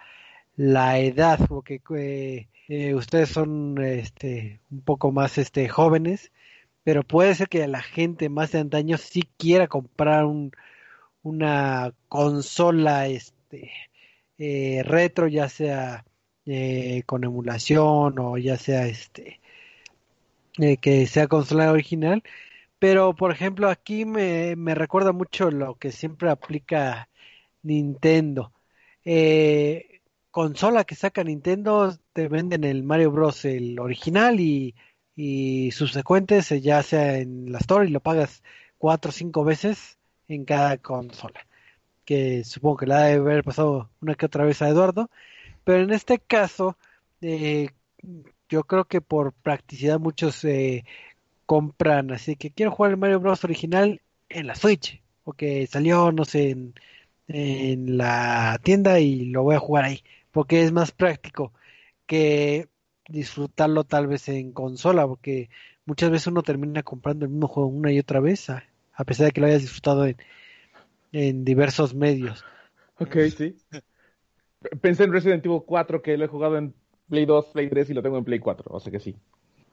la 0.60 1.00
edad, 1.00 1.40
porque 1.48 1.82
eh, 1.98 2.50
eh, 2.68 2.94
ustedes 2.94 3.30
son 3.30 3.82
este 3.82 4.60
un 4.72 4.82
poco 4.82 5.12
más 5.12 5.38
este 5.38 5.70
jóvenes, 5.70 6.34
pero 6.84 7.04
puede 7.04 7.34
ser 7.36 7.48
que 7.50 7.66
la 7.68 7.82
gente 7.82 8.30
más 8.30 8.52
de 8.52 8.60
antaño 8.60 8.98
sí 8.98 9.24
quiera 9.38 9.68
comprar 9.68 10.26
un, 10.26 10.52
una 11.24 11.94
consola 12.10 13.08
este 13.08 13.72
eh, 14.38 14.84
retro, 14.86 15.28
ya 15.28 15.50
sea 15.50 16.06
con 17.06 17.24
emulación 17.24 18.20
o 18.20 18.38
ya 18.38 18.58
sea 18.58 18.88
este 18.88 19.40
que 20.82 21.08
sea 21.08 21.28
consola 21.28 21.72
original. 21.72 22.24
Pero 22.80 23.16
por 23.16 23.32
ejemplo 23.32 23.70
aquí 23.70 24.06
me, 24.06 24.56
me 24.58 24.76
recuerda 24.76 25.14
mucho 25.14 25.52
lo 25.52 25.76
que 25.76 25.92
siempre 25.92 26.30
aplica 26.30 27.10
Nintendo. 27.64 28.52
Consola 30.40 30.86
que 30.86 30.96
saca 30.96 31.22
Nintendo 31.22 31.94
te 32.14 32.30
venden 32.30 32.64
el 32.64 32.82
Mario 32.82 33.12
Bros. 33.12 33.44
el 33.44 33.78
original 33.78 34.40
y, 34.40 34.74
y 35.14 35.70
subsecuentes 35.72 36.50
eh, 36.54 36.62
ya 36.62 36.82
sea 36.82 37.18
en 37.18 37.52
la 37.52 37.58
store 37.58 37.88
y 37.88 37.92
lo 37.92 38.00
pagas 38.00 38.42
cuatro 38.78 39.10
o 39.10 39.12
cinco 39.12 39.44
veces 39.44 39.98
en 40.30 40.46
cada 40.46 40.78
consola. 40.78 41.46
Que 42.06 42.46
supongo 42.46 42.78
que 42.78 42.88
la 42.88 43.02
debe 43.02 43.34
haber 43.34 43.44
pasado 43.44 43.90
una 44.00 44.16
que 44.16 44.28
otra 44.28 44.46
vez 44.46 44.62
a 44.62 44.70
Eduardo. 44.70 45.10
Pero 45.66 45.84
en 45.84 45.92
este 45.92 46.20
caso, 46.20 46.78
eh, 47.20 47.72
yo 48.48 48.64
creo 48.64 48.86
que 48.86 49.02
por 49.02 49.34
practicidad 49.34 50.00
muchos 50.00 50.46
eh, 50.46 50.86
compran, 51.46 52.12
así 52.12 52.38
que 52.38 52.52
quiero 52.52 52.72
jugar 52.72 52.92
el 52.92 52.98
Mario 52.98 53.20
Bros. 53.20 53.44
original 53.44 54.02
en 54.30 54.48
la 54.48 54.56
Switch, 54.56 55.02
porque 55.26 55.68
salió, 55.68 56.14
no 56.14 56.24
sé, 56.24 56.52
en, 56.52 56.76
en 57.28 57.98
la 57.98 58.58
tienda 58.64 59.02
y 59.02 59.26
lo 59.26 59.44
voy 59.44 59.56
a 59.56 59.60
jugar 59.60 59.84
ahí, 59.84 60.02
porque 60.32 60.62
es 60.64 60.72
más 60.72 60.92
práctico 60.92 61.54
que 62.08 62.70
disfrutarlo 63.08 63.84
tal 63.86 64.08
vez 64.08 64.30
en 64.30 64.52
consola, 64.54 65.08
porque 65.08 65.50
muchas 65.86 66.12
veces 66.12 66.28
uno 66.28 66.44
termina 66.44 66.84
comprando 66.84 67.26
el 67.26 67.32
mismo 67.32 67.48
juego 67.48 67.70
una 67.70 67.92
y 67.92 68.00
otra 68.00 68.20
vez, 68.20 68.50
a, 68.50 68.64
a 68.94 69.06
pesar 69.06 69.28
de 69.28 69.32
que 69.34 69.42
lo 69.42 69.48
hayas 69.48 69.62
disfrutado 69.62 70.06
en, 70.06 70.18
en 71.12 71.46
diversos 71.46 71.94
medios. 71.94 72.44
Ok, 73.00 73.16
sí. 73.38 73.56
Pensé 74.82 75.04
en 75.06 75.14
Resident 75.14 75.46
Evil 75.46 75.62
4 75.66 76.02
que 76.02 76.18
lo 76.18 76.26
he 76.26 76.28
jugado 76.28 76.58
en 76.58 76.74
Play 77.10 77.26
2, 77.26 77.46
Play 77.48 77.70
3 77.70 77.90
y 77.90 77.94
lo 77.94 78.02
tengo 78.04 78.18
en 78.18 78.26
Play 78.26 78.40
4, 78.40 78.66
o 78.72 78.80
sea 78.80 78.92
que 78.92 79.00
sí. 79.00 79.16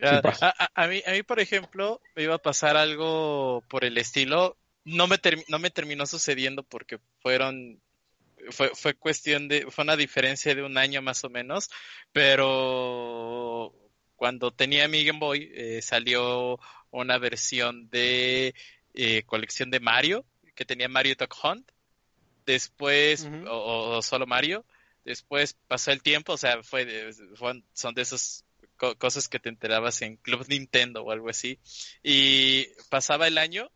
A, 0.03 0.21
pasa. 0.23 0.47
a- 0.49 0.65
a- 0.65 0.85
a 0.85 0.89
mí, 0.89 1.03
a 1.07 1.13
mí, 1.13 1.23
por 1.23 1.41
ejemplo, 1.41 2.01
me 2.15 2.23
iba 2.25 2.35
a 2.35 2.39
pasar 2.43 2.77
algo 2.77 3.63
por 3.69 3.85
el 3.85 3.97
estilo. 3.99 4.59
no 4.85 5.07
me, 5.09 5.17
no 5.49 5.59
me 5.59 5.71
terminó 5.71 6.07
sucediendo 6.07 6.63
porque 6.63 7.01
fueron 7.21 7.83
fue, 8.51 8.71
fue 8.75 8.95
cuestión 8.95 9.49
de, 9.49 9.67
fue 9.71 9.85
una 9.85 9.97
diferencia 9.97 10.55
de 10.55 10.63
un 10.63 10.79
año 10.79 11.03
más 11.03 11.25
o 11.25 11.31
menos, 11.31 11.71
pero 12.13 13.73
cuando 14.17 14.51
tenía 14.51 14.89
mi 14.89 15.05
Game 15.05 15.19
Boy 15.19 15.51
eh, 15.55 15.83
salió 15.83 16.59
una 16.91 17.19
versión 17.19 17.89
de 17.91 18.55
eh, 18.95 19.23
colección 19.25 19.71
de 19.71 19.81
Mario, 19.81 20.25
que 20.55 20.65
tenía 20.65 20.89
Mario 20.89 21.15
Duck 21.19 21.35
Hunt, 21.45 21.71
después, 22.47 23.29
o, 23.49 24.01
solo 24.03 24.27
Mario, 24.27 24.65
después 25.05 25.57
pasó 25.69 25.91
el 25.91 26.03
tiempo, 26.03 26.33
o 26.33 26.37
sea, 26.39 26.63
fue, 26.63 27.13
son 27.73 27.95
de 27.95 28.03
esas 28.03 28.45
cosas 28.99 29.29
que 29.29 29.39
te 29.39 29.49
enterabas 29.49 30.03
en 30.03 30.17
Club 30.17 30.47
Nintendo 30.49 31.03
o 31.03 31.11
algo 31.11 31.29
así, 31.29 31.59
y 32.03 32.67
pasaba 32.89 33.27
el 33.27 33.39
año 33.39 33.71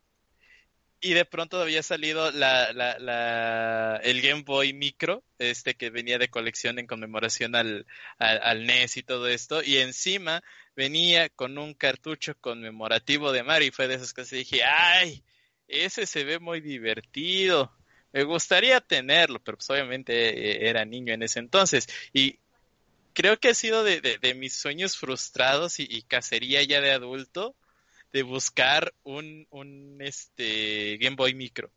y 1.01 1.13
de 1.13 1.25
pronto 1.25 1.59
había 1.59 1.81
salido 1.81 2.31
la, 2.31 2.71
la, 2.73 2.99
la, 2.99 3.99
el 4.03 4.21
Game 4.21 4.43
Boy 4.43 4.71
Micro, 4.71 5.23
este 5.39 5.73
que 5.73 5.89
venía 5.89 6.19
de 6.19 6.29
colección 6.29 6.77
en 6.77 6.85
conmemoración 6.85 7.55
al, 7.55 7.87
al, 8.19 8.65
NES 8.67 8.97
y 8.97 9.03
todo 9.03 9.27
esto, 9.27 9.63
y 9.63 9.77
encima 9.77 10.43
venía 10.75 11.29
con 11.29 11.57
un 11.57 11.73
cartucho 11.73 12.35
conmemorativo 12.39 13.31
de 13.31 13.41
Mario, 13.41 13.69
y 13.69 13.71
fue 13.71 13.87
de 13.87 13.95
esas 13.95 14.13
cosas 14.13 14.29
que 14.29 14.35
dije, 14.37 14.63
¡ay! 14.63 15.23
Ese 15.67 16.05
se 16.05 16.23
ve 16.23 16.37
muy 16.37 16.61
divertido. 16.61 17.75
Me 18.13 18.23
gustaría 18.23 18.79
tenerlo, 18.79 19.39
pero 19.39 19.57
pues 19.57 19.69
obviamente 19.69 20.67
era 20.69 20.85
niño 20.85 21.13
en 21.13 21.23
ese 21.23 21.39
entonces. 21.39 21.87
Y 22.13 22.39
creo 23.13 23.39
que 23.39 23.49
ha 23.49 23.53
sido 23.53 23.83
de, 23.83 24.01
de, 24.01 24.35
mis 24.35 24.53
sueños 24.53 24.97
frustrados 24.97 25.79
y, 25.79 25.87
y 25.89 26.03
cacería 26.03 26.61
ya 26.63 26.81
de 26.81 26.91
adulto 26.91 27.55
de 28.13 28.23
buscar 28.23 28.93
un, 29.03 29.47
un 29.49 29.97
este 29.99 30.97
Game 30.97 31.15
Boy 31.15 31.33
Micro. 31.33 31.71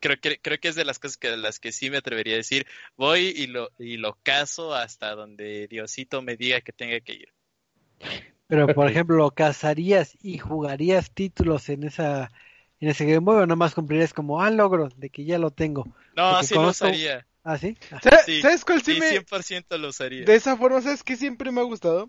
Creo 0.00 0.20
que, 0.20 0.38
creo 0.38 0.58
que 0.60 0.68
es 0.68 0.74
de 0.74 0.84
las 0.84 0.98
cosas 0.98 1.16
que 1.16 1.36
las 1.36 1.58
que 1.58 1.72
sí 1.72 1.88
me 1.90 1.96
atrevería 1.96 2.34
a 2.34 2.38
decir, 2.38 2.66
voy 2.96 3.32
y 3.36 3.46
lo, 3.46 3.70
y 3.78 3.96
lo 3.96 4.18
caso 4.22 4.74
hasta 4.74 5.14
donde 5.14 5.66
Diosito 5.66 6.20
me 6.20 6.36
diga 6.36 6.60
que 6.60 6.72
tenga 6.72 7.00
que 7.00 7.12
ir. 7.14 7.28
Pero 8.46 8.66
por 8.68 8.90
ejemplo, 8.90 9.16
¿lo 9.16 9.30
cazarías 9.30 10.16
y 10.22 10.38
jugarías 10.38 11.10
títulos 11.10 11.68
en 11.70 11.84
esa 11.84 12.30
en 12.80 12.88
ese 12.90 13.06
Game 13.06 13.20
Boy 13.20 13.42
o 13.42 13.46
nomás 13.46 13.74
cumplirías 13.74 14.12
como 14.12 14.42
ah 14.42 14.50
logro 14.50 14.90
de 14.96 15.08
que 15.08 15.24
ya 15.24 15.38
lo 15.38 15.50
tengo? 15.50 15.88
No, 16.14 16.42
sí 16.42 16.54
lo 16.54 16.68
usaría. 16.68 17.26
¿Ah, 17.42 17.58
sí? 17.58 17.76
¿Sabes 18.40 18.64
cuál 18.64 18.82
sí, 18.82 18.98
me... 18.98 19.20
100% 19.20 19.76
lo 19.76 19.88
usaría. 19.88 20.24
De 20.24 20.34
esa 20.34 20.56
forma, 20.56 20.80
¿sabes 20.80 21.02
qué 21.02 21.14
siempre 21.14 21.50
me 21.52 21.60
ha 21.60 21.64
gustado? 21.64 22.08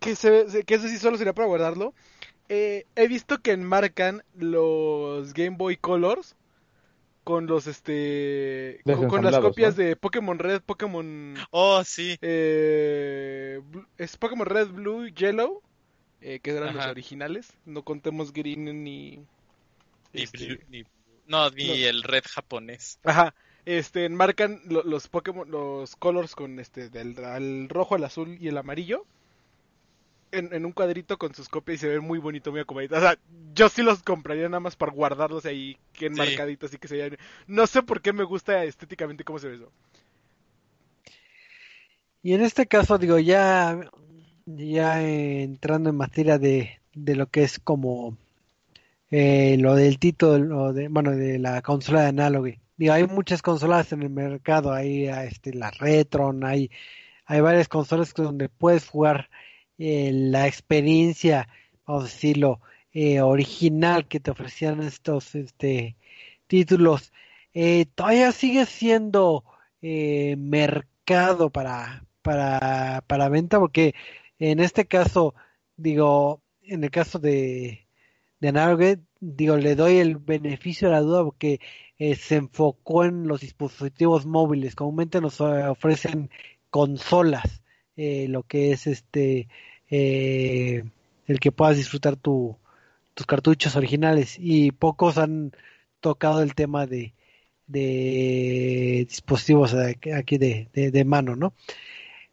Que, 0.00 0.16
se, 0.16 0.64
que 0.66 0.74
eso 0.74 0.88
sí 0.88 0.96
solo 0.96 1.18
sería 1.18 1.34
para 1.34 1.48
guardarlo 1.48 1.94
eh, 2.48 2.86
he 2.94 3.08
visto 3.08 3.40
que 3.40 3.52
enmarcan 3.52 4.22
los 4.34 5.32
Game 5.34 5.56
Boy 5.56 5.76
Colors 5.76 6.36
con 7.24 7.46
los 7.46 7.66
este 7.66 8.80
con, 8.84 9.24
las 9.24 9.38
copias 9.38 9.76
de 9.76 9.96
Pokémon 9.96 10.38
Red, 10.38 10.60
Pokémon 10.60 11.34
Oh, 11.50 11.82
sí. 11.84 12.18
Eh, 12.20 13.62
es 13.96 14.16
Pokémon 14.16 14.46
Red, 14.46 14.68
Blue, 14.68 15.08
Yellow, 15.08 15.62
eh, 16.20 16.40
que 16.40 16.50
eran 16.50 16.76
los 16.76 16.86
originales, 16.86 17.52
no 17.64 17.82
contemos 17.82 18.32
Green 18.32 18.84
ni 18.84 19.24
este, 20.12 20.58
no, 21.26 21.50
ni 21.50 21.84
el 21.84 22.02
Red 22.02 22.24
japonés. 22.28 22.98
Ajá. 23.04 23.34
Este 23.64 24.04
enmarcan 24.04 24.60
los 24.66 25.08
Pokémon 25.08 25.50
los 25.50 25.96
colors 25.96 26.34
con 26.34 26.60
este 26.60 26.90
del 26.90 27.68
rojo, 27.70 27.96
el 27.96 28.04
azul 28.04 28.36
y 28.38 28.48
el 28.48 28.58
amarillo 28.58 29.06
en, 30.38 30.64
un 30.64 30.72
cuadrito 30.72 31.18
con 31.18 31.34
sus 31.34 31.48
copias 31.48 31.76
y 31.76 31.80
se 31.80 31.88
ve 31.88 32.00
muy 32.00 32.18
bonito, 32.18 32.50
muy 32.50 32.60
acomodado. 32.60 32.96
O 32.96 33.00
sea, 33.00 33.18
yo 33.54 33.68
sí 33.68 33.82
los 33.82 34.02
compraría 34.02 34.48
nada 34.48 34.60
más 34.60 34.76
para 34.76 34.92
guardarlos 34.92 35.46
ahí, 35.46 35.76
que 35.92 36.06
enmarcaditos 36.06 36.74
y 36.74 36.78
que 36.78 36.88
se 36.88 36.96
vean. 36.96 37.16
No 37.46 37.66
sé 37.66 37.82
por 37.82 38.00
qué 38.00 38.12
me 38.12 38.24
gusta 38.24 38.64
estéticamente 38.64 39.24
cómo 39.24 39.38
se 39.38 39.48
ve 39.48 39.56
eso. 39.56 39.72
Y 42.22 42.32
en 42.34 42.42
este 42.42 42.66
caso, 42.66 42.98
digo, 42.98 43.18
ya, 43.18 43.78
ya 44.46 45.02
entrando 45.02 45.90
en 45.90 45.96
materia 45.96 46.38
de, 46.38 46.80
de 46.94 47.16
lo 47.16 47.26
que 47.26 47.42
es 47.42 47.58
como 47.58 48.16
eh, 49.10 49.56
lo 49.58 49.74
del 49.74 49.98
título, 49.98 50.72
de, 50.72 50.88
bueno, 50.88 51.12
de 51.12 51.38
la 51.38 51.62
consola 51.62 52.02
de 52.02 52.08
Analog. 52.08 52.46
Digo, 52.76 52.92
hay 52.92 53.06
muchas 53.06 53.42
consolas 53.42 53.92
en 53.92 54.02
el 54.02 54.10
mercado, 54.10 54.72
hay 54.72 55.06
este, 55.06 55.54
la 55.54 55.70
Retron, 55.70 56.44
hay, 56.44 56.70
hay 57.24 57.40
varias 57.40 57.68
consolas 57.68 58.12
donde 58.14 58.48
puedes 58.48 58.88
jugar 58.88 59.30
eh, 59.78 60.10
la 60.12 60.46
experiencia, 60.46 61.48
vamos 61.86 62.04
a 62.04 62.06
decirlo, 62.06 62.60
eh, 62.92 63.20
original 63.20 64.06
que 64.06 64.20
te 64.20 64.30
ofrecían 64.30 64.82
estos 64.82 65.34
este, 65.34 65.96
títulos, 66.46 67.12
eh, 67.54 67.86
todavía 67.94 68.32
sigue 68.32 68.66
siendo 68.66 69.44
mercado 69.82 71.50
para, 71.50 72.06
para, 72.22 73.04
para 73.06 73.28
venta, 73.28 73.58
porque 73.58 73.94
en 74.38 74.60
este 74.60 74.86
caso, 74.86 75.34
digo, 75.76 76.42
en 76.62 76.84
el 76.84 76.90
caso 76.90 77.18
de, 77.18 77.86
de 78.40 78.98
digo, 79.20 79.56
le 79.58 79.74
doy 79.74 79.98
el 79.98 80.16
beneficio 80.16 80.88
de 80.88 80.94
la 80.94 81.00
duda 81.00 81.22
porque 81.24 81.60
se 81.98 82.36
enfocó 82.36 83.04
en 83.04 83.28
los 83.28 83.42
dispositivos 83.42 84.24
móviles. 84.24 84.74
Comúnmente 84.74 85.20
nos 85.20 85.40
ofrecen 85.40 86.30
consolas 86.70 87.63
eh, 87.96 88.26
lo 88.28 88.42
que 88.42 88.72
es 88.72 88.86
este 88.86 89.48
eh, 89.88 90.84
el 91.26 91.40
que 91.40 91.52
puedas 91.52 91.76
disfrutar 91.76 92.16
tu, 92.16 92.58
tus 93.14 93.26
cartuchos 93.26 93.76
originales 93.76 94.36
y 94.38 94.72
pocos 94.72 95.18
han 95.18 95.52
tocado 96.00 96.42
el 96.42 96.54
tema 96.54 96.86
de, 96.86 97.14
dispositivos 97.66 99.74
aquí 99.74 100.38
de, 100.38 100.68
de, 100.72 101.04
mano, 101.04 101.36
¿no? 101.36 101.54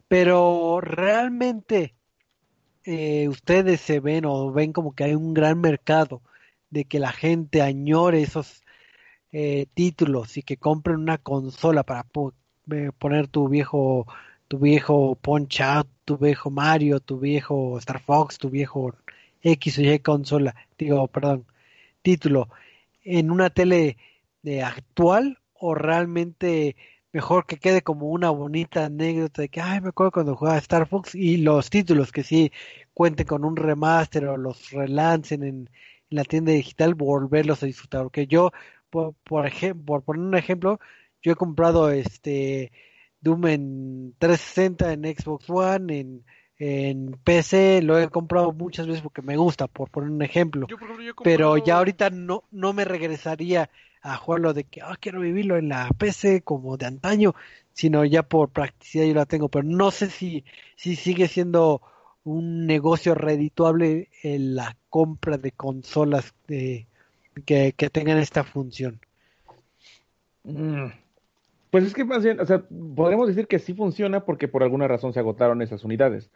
Pero 0.08 0.80
realmente 0.80 1.94
eh, 2.84 3.28
ustedes 3.28 3.80
se 3.80 4.00
ven 4.00 4.24
o 4.26 4.52
ven 4.52 4.72
como 4.72 4.94
que 4.94 5.04
hay 5.04 5.14
un 5.14 5.32
gran 5.32 5.60
mercado 5.60 6.22
de 6.70 6.84
que 6.84 6.98
la 6.98 7.12
gente 7.12 7.62
añore 7.62 8.22
esos 8.22 8.62
títulos 9.74 10.36
y 10.36 10.42
que 10.42 10.58
compren 10.58 10.98
una 10.98 11.16
consola 11.16 11.84
para 11.84 12.04
poner 12.98 13.28
tu 13.28 13.48
viejo 13.48 14.06
tu 14.52 14.58
viejo 14.58 15.14
Punch 15.16 15.62
tu 16.04 16.18
viejo 16.18 16.50
Mario, 16.50 17.00
tu 17.00 17.18
viejo 17.18 17.78
Star 17.78 18.00
Fox, 18.00 18.36
tu 18.36 18.50
viejo 18.50 18.94
X 19.40 19.78
o 19.78 19.80
Y 19.80 19.98
consola, 20.00 20.54
digo, 20.76 21.08
perdón, 21.08 21.46
título, 22.02 22.50
en 23.02 23.30
una 23.30 23.48
tele 23.48 23.96
de 24.42 24.62
actual 24.62 25.38
o 25.54 25.74
realmente 25.74 26.76
mejor 27.12 27.46
que 27.46 27.56
quede 27.56 27.80
como 27.80 28.10
una 28.10 28.28
bonita 28.28 28.84
anécdota 28.84 29.40
de 29.40 29.48
que, 29.48 29.62
ay, 29.62 29.80
me 29.80 29.88
acuerdo 29.88 30.12
cuando 30.12 30.36
jugaba 30.36 30.58
Star 30.58 30.86
Fox 30.86 31.14
y 31.14 31.38
los 31.38 31.70
títulos 31.70 32.12
que 32.12 32.22
sí 32.22 32.52
cuenten 32.92 33.26
con 33.26 33.46
un 33.46 33.56
remaster 33.56 34.26
o 34.26 34.36
los 34.36 34.70
relancen 34.70 35.44
en, 35.44 35.70
la 36.10 36.24
tienda 36.24 36.52
digital, 36.52 36.94
volverlos 36.94 37.62
a 37.62 37.66
disfrutar. 37.66 38.02
Porque 38.02 38.26
yo, 38.26 38.52
por, 38.90 39.14
por 39.24 39.46
ejemplo, 39.46 39.84
por 39.86 40.02
poner 40.02 40.22
un 40.22 40.36
ejemplo, 40.36 40.78
yo 41.22 41.32
he 41.32 41.36
comprado 41.36 41.90
este 41.90 42.70
Doom 43.22 43.46
en 43.46 44.14
360, 44.18 44.92
en 44.92 45.04
Xbox 45.04 45.48
One, 45.48 46.00
en, 46.00 46.24
en 46.58 47.18
PC, 47.24 47.82
lo 47.82 47.98
he 47.98 48.08
comprado 48.08 48.52
muchas 48.52 48.86
veces 48.86 49.02
porque 49.02 49.22
me 49.22 49.36
gusta, 49.36 49.68
por 49.68 49.90
poner 49.90 50.10
un 50.10 50.22
ejemplo. 50.22 50.66
Pero 51.22 51.56
ya 51.56 51.78
ahorita 51.78 52.10
no, 52.10 52.44
no 52.50 52.72
me 52.72 52.84
regresaría 52.84 53.70
a 54.02 54.16
jugarlo 54.16 54.52
de 54.52 54.64
que 54.64 54.82
ah, 54.82 54.96
quiero 55.00 55.20
vivirlo 55.20 55.56
en 55.56 55.68
la 55.68 55.88
PC 55.96 56.42
como 56.42 56.76
de 56.76 56.86
antaño, 56.86 57.34
sino 57.72 58.04
ya 58.04 58.24
por 58.24 58.50
practicidad 58.50 59.06
yo 59.06 59.14
la 59.14 59.26
tengo. 59.26 59.48
Pero 59.48 59.64
no 59.64 59.90
sé 59.90 60.10
si, 60.10 60.44
si 60.76 60.96
sigue 60.96 61.28
siendo 61.28 61.80
un 62.24 62.66
negocio 62.66 63.14
redituable 63.14 64.08
en 64.22 64.56
la 64.56 64.76
compra 64.88 65.38
de 65.38 65.52
consolas 65.52 66.34
de, 66.46 66.86
que, 67.44 67.72
que 67.76 67.90
tengan 67.90 68.18
esta 68.18 68.44
función. 68.44 69.00
Mm, 70.44 70.86
pues 71.72 71.84
es 71.84 71.94
que 71.94 72.04
más 72.04 72.22
bien, 72.22 72.38
o 72.38 72.44
sea, 72.44 72.64
podríamos 72.94 73.28
decir 73.28 73.46
que 73.46 73.58
sí 73.58 73.72
funciona 73.72 74.26
porque 74.26 74.46
por 74.46 74.62
alguna 74.62 74.88
razón 74.88 75.14
se 75.14 75.20
agotaron 75.20 75.62
esas 75.62 75.84
unidades. 75.84 76.30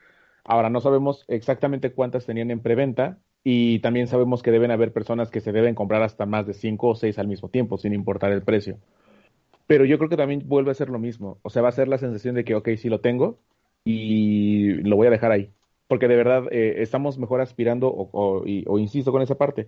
Ahora 0.44 0.70
no 0.70 0.80
sabemos 0.80 1.26
exactamente 1.28 1.92
cuántas 1.92 2.24
tenían 2.24 2.50
en 2.50 2.60
preventa 2.60 3.18
y 3.44 3.80
también 3.80 4.06
sabemos 4.06 4.42
que 4.42 4.50
deben 4.50 4.70
haber 4.70 4.94
personas 4.94 5.30
que 5.30 5.42
se 5.42 5.52
deben 5.52 5.74
comprar 5.74 6.02
hasta 6.02 6.24
más 6.24 6.46
de 6.46 6.54
cinco 6.54 6.88
o 6.88 6.94
seis 6.94 7.18
al 7.18 7.28
mismo 7.28 7.50
tiempo, 7.50 7.76
sin 7.76 7.92
importar 7.92 8.32
el 8.32 8.42
precio. 8.44 8.78
Pero 9.66 9.84
yo 9.84 9.98
creo 9.98 10.08
que 10.08 10.16
también 10.16 10.42
vuelve 10.46 10.70
a 10.70 10.74
ser 10.74 10.88
lo 10.88 10.98
mismo. 10.98 11.38
O 11.42 11.50
sea, 11.50 11.60
va 11.60 11.68
a 11.68 11.72
ser 11.72 11.88
la 11.88 11.98
sensación 11.98 12.34
de 12.34 12.44
que, 12.44 12.54
ok, 12.54 12.70
sí 12.78 12.88
lo 12.88 13.00
tengo 13.02 13.38
y 13.84 14.72
lo 14.88 14.96
voy 14.96 15.08
a 15.08 15.10
dejar 15.10 15.32
ahí. 15.32 15.52
Porque 15.86 16.08
de 16.08 16.16
verdad 16.16 16.44
eh, 16.50 16.76
estamos 16.78 17.18
mejor 17.18 17.42
aspirando, 17.42 17.92
o 17.92 18.78
insisto 18.78 19.12
con 19.12 19.20
esa 19.20 19.34
parte, 19.34 19.66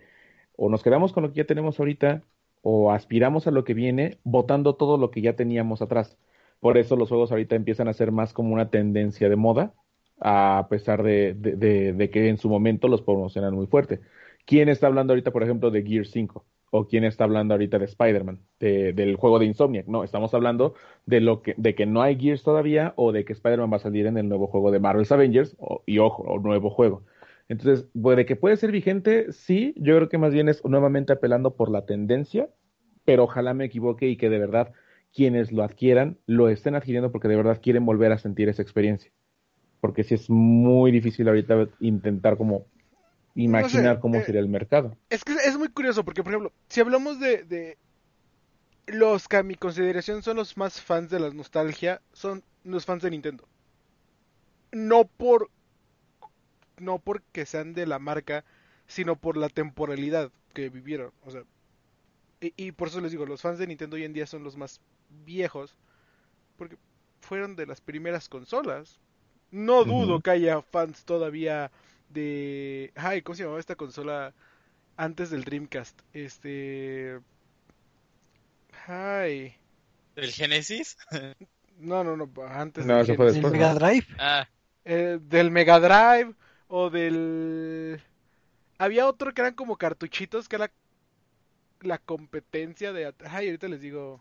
o 0.57 0.71
nos 0.71 0.83
quedamos 0.83 1.13
con 1.13 1.25
lo 1.25 1.31
que 1.31 1.37
ya 1.37 1.45
tenemos 1.45 1.79
ahorita 1.79 2.23
o 2.63 2.93
aspiramos 2.93 3.47
a 3.47 3.51
lo 3.51 3.65
que 3.65 3.75
viene 3.75 4.19
votando 4.25 4.75
todo 4.77 4.97
lo 4.99 5.11
que 5.11 5.21
ya 5.23 5.37
teníamos 5.37 5.83
atrás. 5.83 6.19
Por 6.61 6.77
eso 6.79 6.97
los 6.97 7.09
juegos 7.09 7.31
ahorita 7.31 7.55
empiezan 7.57 7.89
a 7.89 7.93
ser 7.93 8.13
más 8.13 8.33
como 8.33 8.53
una 8.55 8.71
tendencia 8.71 9.29
de 9.29 9.37
moda, 9.37 9.75
a 10.21 10.67
pesar 10.71 11.03
de, 11.03 11.35
de, 11.35 12.11
que 12.11 12.29
en 12.29 12.39
su 12.39 12.49
momento 12.49 12.89
los 12.89 13.03
promocionan 13.03 13.55
muy 13.55 13.67
fuerte. 13.67 14.01
¿Quién 14.47 14.69
está 14.69 14.87
hablando 14.87 15.13
ahorita, 15.13 15.31
por 15.33 15.43
ejemplo, 15.43 15.71
de 15.71 15.83
Gear 15.85 16.07
5? 16.07 16.45
o 16.71 16.87
quién 16.87 17.05
está 17.05 17.25
hablando 17.25 17.55
ahorita 17.55 17.79
de 17.79 17.87
Spider-Man, 17.87 18.41
de- 18.61 18.93
del 18.93 19.17
juego 19.17 19.39
de 19.39 19.47
Insomniac. 19.47 19.87
No, 19.87 20.05
estamos 20.05 20.35
hablando 20.35 20.75
de 21.07 21.21
lo 21.23 21.41
que, 21.41 21.55
de 21.57 21.75
que 21.75 21.87
no 21.87 22.03
hay 22.03 22.21
Gears 22.21 22.43
todavía 22.43 22.93
o 22.97 23.11
de 23.11 23.25
que 23.25 23.33
Spider-Man 23.33 23.73
va 23.73 23.77
a 23.77 23.79
salir 23.81 24.05
en 24.07 24.19
el 24.19 24.29
nuevo 24.29 24.49
juego 24.49 24.71
de 24.71 24.79
Marvel's 24.79 25.11
Avengers 25.11 25.57
y 25.87 25.99
ojo, 25.99 26.25
o 26.25 26.39
nuevo 26.39 26.69
juego. 26.69 27.05
Entonces, 27.49 27.87
puede 28.01 28.27
que 28.27 28.37
puede 28.37 28.57
ser 28.57 28.71
vigente, 28.73 29.33
sí, 29.33 29.75
yo 29.77 29.97
creo 29.97 30.09
que 30.09 30.19
más 30.19 30.33
bien 30.33 30.49
es 30.49 30.63
nuevamente 30.65 31.15
apelando 31.15 31.57
por 31.57 31.71
la 31.71 31.87
tendencia, 31.87 32.49
pero 33.05 33.25
ojalá 33.25 33.55
me 33.55 33.65
equivoque 33.65 34.07
y 34.07 34.17
que 34.17 34.29
de 34.29 34.39
verdad 34.39 34.73
quienes 35.15 35.51
lo 35.51 35.65
adquieran 35.65 36.19
lo 36.27 36.51
estén 36.51 36.75
adquiriendo 36.75 37.11
porque 37.11 37.29
de 37.29 37.37
verdad 37.37 37.61
quieren 37.63 37.87
volver 37.87 38.13
a 38.13 38.19
sentir 38.19 38.51
esa 38.51 38.61
experiencia. 38.61 39.11
Porque 39.81 40.05
sí 40.05 40.15
es 40.15 40.29
muy 40.29 40.91
difícil 40.91 41.27
ahorita 41.29 41.69
intentar 41.81 42.37
como 42.37 42.67
imaginar 43.35 43.97
sé, 43.97 44.01
cómo 44.01 44.17
eh, 44.17 44.25
sería 44.25 44.41
el 44.41 44.49
mercado. 44.49 44.97
Es 45.09 45.25
que 45.25 45.33
es 45.33 45.57
muy 45.57 45.69
curioso 45.69 46.05
porque, 46.05 46.23
por 46.23 46.33
ejemplo, 46.33 46.53
si 46.69 46.81
hablamos 46.81 47.19
de, 47.19 47.45
de 47.45 47.79
los 48.87 49.27
que 49.27 49.37
a 49.39 49.43
mi 49.43 49.55
consideración 49.55 50.23
son 50.23 50.37
los 50.37 50.57
más 50.57 50.81
fans 50.83 51.11
de 51.11 51.21
la 51.21 51.31
nostalgia, 51.31 52.03
son 52.13 52.43
los 52.65 52.85
fans 52.85 53.03
de 53.03 53.11
Nintendo. 53.11 53.45
No 54.73 55.05
por 55.05 55.51
no 56.81 56.99
porque 56.99 57.47
sean 57.47 57.75
de 57.75 57.87
la 57.87 57.99
marca, 57.99 58.45
sino 58.87 59.17
por 59.17 59.37
la 59.37 59.49
temporalidad 59.49 60.31
que 60.55 60.69
vivieron. 60.69 61.13
O 61.25 61.31
sea, 61.31 61.43
y, 62.41 62.53
y 62.57 62.73
por 62.73 62.89
eso 62.89 63.01
les 63.01 63.11
digo, 63.13 63.27
los 63.27 63.43
fans 63.43 63.59
de 63.59 63.67
Nintendo 63.67 63.97
hoy 63.97 64.05
en 64.05 64.13
día 64.13 64.27
son 64.27 64.45
los 64.45 64.57
más 64.57 64.81
viejos, 65.25 65.77
porque 66.57 66.77
fueron 67.21 67.57
de 67.57 67.67
las 67.67 67.81
primeras 67.81 68.29
consolas. 68.29 68.99
No 69.51 69.85
dudo 69.85 70.21
que 70.21 70.31
haya 70.31 70.61
fans 70.63 71.05
todavía 71.05 71.71
de... 72.11 72.93
Ay, 72.95 73.23
¿cómo 73.23 73.35
se 73.35 73.43
llamaba 73.43 73.61
esta 73.61 73.77
consola 73.77 74.35
antes 74.97 75.31
del 75.31 75.45
Dreamcast? 75.45 76.01
Este... 76.13 77.19
Ay... 78.87 79.55
¿El 80.17 80.33
Genesis? 80.33 80.97
No, 81.79 82.03
no, 82.05 82.17
no, 82.17 82.29
antes 82.49 82.85
No, 82.85 82.95
del 82.95 83.03
eso 83.03 83.15
fue 83.15 83.27
Genesis. 83.27 83.37
¿El 83.37 83.43
después, 83.43 83.53
Mega 83.53 83.75
Drive? 83.75 84.07
Ah, 84.19 84.49
Eh, 84.85 85.19
del 85.23 85.51
Mega 85.51 85.79
Drive 85.81 86.35
o 86.69 86.91
del... 86.91 88.01
Había 88.79 89.07
otro 89.09 89.35
que 89.35 89.43
eran 89.43 89.55
como 89.55 89.77
cartuchitos 89.77 90.49
que 90.49 90.57
era 90.57 90.73
la 91.81 91.99
competencia 91.99 92.93
de... 92.93 93.15
Ay, 93.25 93.47
ahorita 93.49 93.69
les 93.69 93.81
digo... 93.81 94.21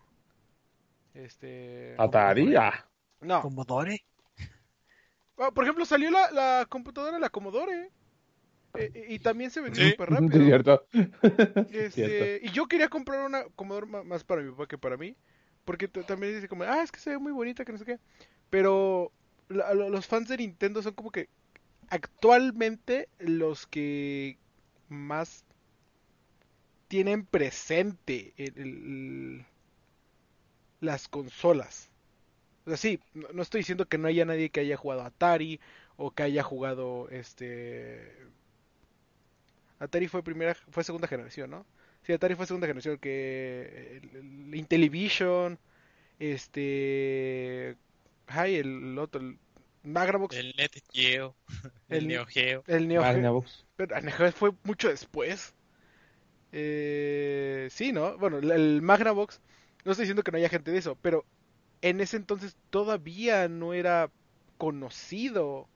Este... 1.14 1.96
Atari, 1.98 2.56
ah, 2.56 2.86
No. 3.22 3.42
¿Commodore? 3.42 4.06
Ah, 5.38 5.52
por 5.52 5.64
ejemplo, 5.64 5.86
salió 5.86 6.10
la, 6.10 6.32
la 6.32 6.66
computadora, 6.68 7.20
la 7.20 7.30
Commodore. 7.30 7.92
eh, 8.74 9.08
y 9.10 9.20
también 9.20 9.52
se 9.52 9.62
vendió 9.62 9.84
súper 9.84 10.10
sí, 10.10 10.16
rápido. 10.16 10.46
cierto. 10.46 10.88
Este, 11.70 11.92
Cierto. 11.92 12.46
y 12.46 12.50
yo 12.52 12.68
quería 12.68 12.90
comprar 12.90 13.26
una 13.26 13.44
Commodore 13.56 13.88
más 13.88 14.24
para 14.24 14.42
mi 14.42 14.52
papá 14.52 14.68
que 14.68 14.78
para 14.78 14.98
mí. 14.98 15.16
Porque 15.66 15.88
también 15.88 16.36
dice 16.36 16.48
como, 16.48 16.64
ah, 16.64 16.82
es 16.84 16.92
que 16.92 17.00
se 17.00 17.10
ve 17.12 17.18
muy 17.20 17.32
bonita, 17.34 17.66
que 17.66 17.72
no 17.74 17.78
sé 17.78 17.86
qué. 17.86 18.00
Pero 18.50 19.12
la- 19.50 19.74
los 19.74 20.08
fans 20.08 20.28
de 20.30 20.38
Nintendo 20.38 20.82
son 20.82 20.94
como 20.94 21.12
que 21.12 21.30
actualmente 21.90 23.10
los 23.20 23.68
que 23.68 24.38
más 24.90 25.46
tienen 26.88 27.26
presente 27.26 28.34
las 30.80 31.08
consolas. 31.08 31.90
O 32.66 32.70
sea, 32.70 32.78
sí, 32.78 33.00
no, 33.14 33.42
estoy 33.42 33.62
diciendo 33.62 33.88
que 33.88 33.98
no 33.98 34.08
haya 34.08 34.26
nadie 34.26 34.50
que 34.50 34.60
haya 34.60 34.78
jugado 34.78 35.04
Atari 35.04 35.60
o 35.96 36.12
que 36.12 36.24
haya 36.24 36.44
jugado 36.44 37.08
este 37.10 38.14
Atari 39.80 40.08
fue 40.08 40.24
primera 40.24 40.56
fue 40.56 40.84
segunda 40.84 41.08
generación, 41.08 41.50
¿no? 41.52 41.66
Sí, 42.04 42.14
Atari 42.14 42.36
fue 42.36 42.46
segunda 42.46 42.68
generación 42.68 42.98
que 42.98 44.02
el, 44.04 44.48
el 44.48 44.56
Intellivision 44.56 45.60
este 46.20 47.78
ay, 48.28 48.56
el 48.56 48.98
otro 49.00 49.22
Magnavox, 49.88 50.36
el, 50.36 50.48
el 50.48 50.54
Net 50.58 50.72
Geo, 50.92 51.36
el, 51.90 51.98
El- 51.98 52.08
Neo 52.08 52.26
Geo. 52.26 52.64
Neo 52.68 53.02
Geo, 53.02 53.02
Magnavox. 53.02 53.66
pero 53.76 53.96
el 53.96 54.06
Neo 54.06 54.16
Geo 54.16 54.32
fue 54.32 54.52
mucho 54.64 54.90
después. 54.90 55.54
Eh, 56.52 57.68
sí, 57.72 57.92
¿no? 57.92 58.18
Bueno, 58.18 58.38
el- 58.40 58.52
el 58.52 58.82
Magnavox, 58.82 59.42
no 59.86 59.92
estoy 59.92 60.04
diciendo 60.04 60.24
que 60.24 60.32
no 60.32 60.38
haya 60.38 60.50
gente 60.50 60.72
de 60.72 60.78
eso, 60.78 60.98
pero 61.02 61.26
en 61.82 62.02
ese 62.02 62.18
entonces 62.18 62.56
todavía 62.70 63.48
no 63.48 63.74
era 63.74 64.10
conocido. 64.58 65.68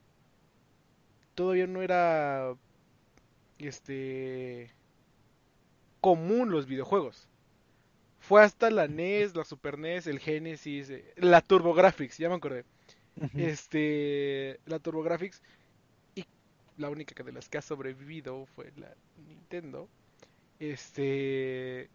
Todavía 1.35 1.67
no 1.67 1.81
era 1.81 2.55
este 3.59 4.71
común 6.01 6.51
los 6.51 6.65
videojuegos. 6.65 7.27
Fue 8.19 8.43
hasta 8.43 8.69
la 8.69 8.87
NES, 8.87 9.35
la 9.35 9.43
Super 9.43 9.77
NES, 9.77 10.07
el 10.07 10.19
Genesis, 10.19 10.89
eh, 10.89 11.13
la 11.17 11.41
TurboGrafx, 11.41 12.17
ya 12.17 12.29
me 12.29 12.35
acordé. 12.35 12.65
Este, 13.35 14.59
la 14.65 14.79
TurboGrafx 14.79 15.41
y 16.15 16.25
la 16.77 16.89
única 16.89 17.23
de 17.23 17.33
las 17.33 17.49
que 17.49 17.59
ha 17.59 17.63
sobrevivido 17.63 18.45
fue 18.47 18.73
la 18.77 18.95
Nintendo. 19.27 19.89
Este 20.59 21.89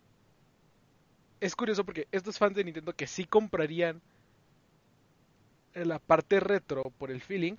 es 1.41 1.55
curioso 1.57 1.85
porque 1.85 2.09
estos 2.13 2.39
fans 2.39 2.55
de 2.57 2.65
Nintendo 2.65 2.93
que 2.95 3.07
sí 3.07 3.25
comprarían 3.25 4.01
la 5.75 6.01
parte 6.01 6.41
retro 6.41 6.83
por 6.99 7.13
el 7.13 7.21
feeling 7.21 7.55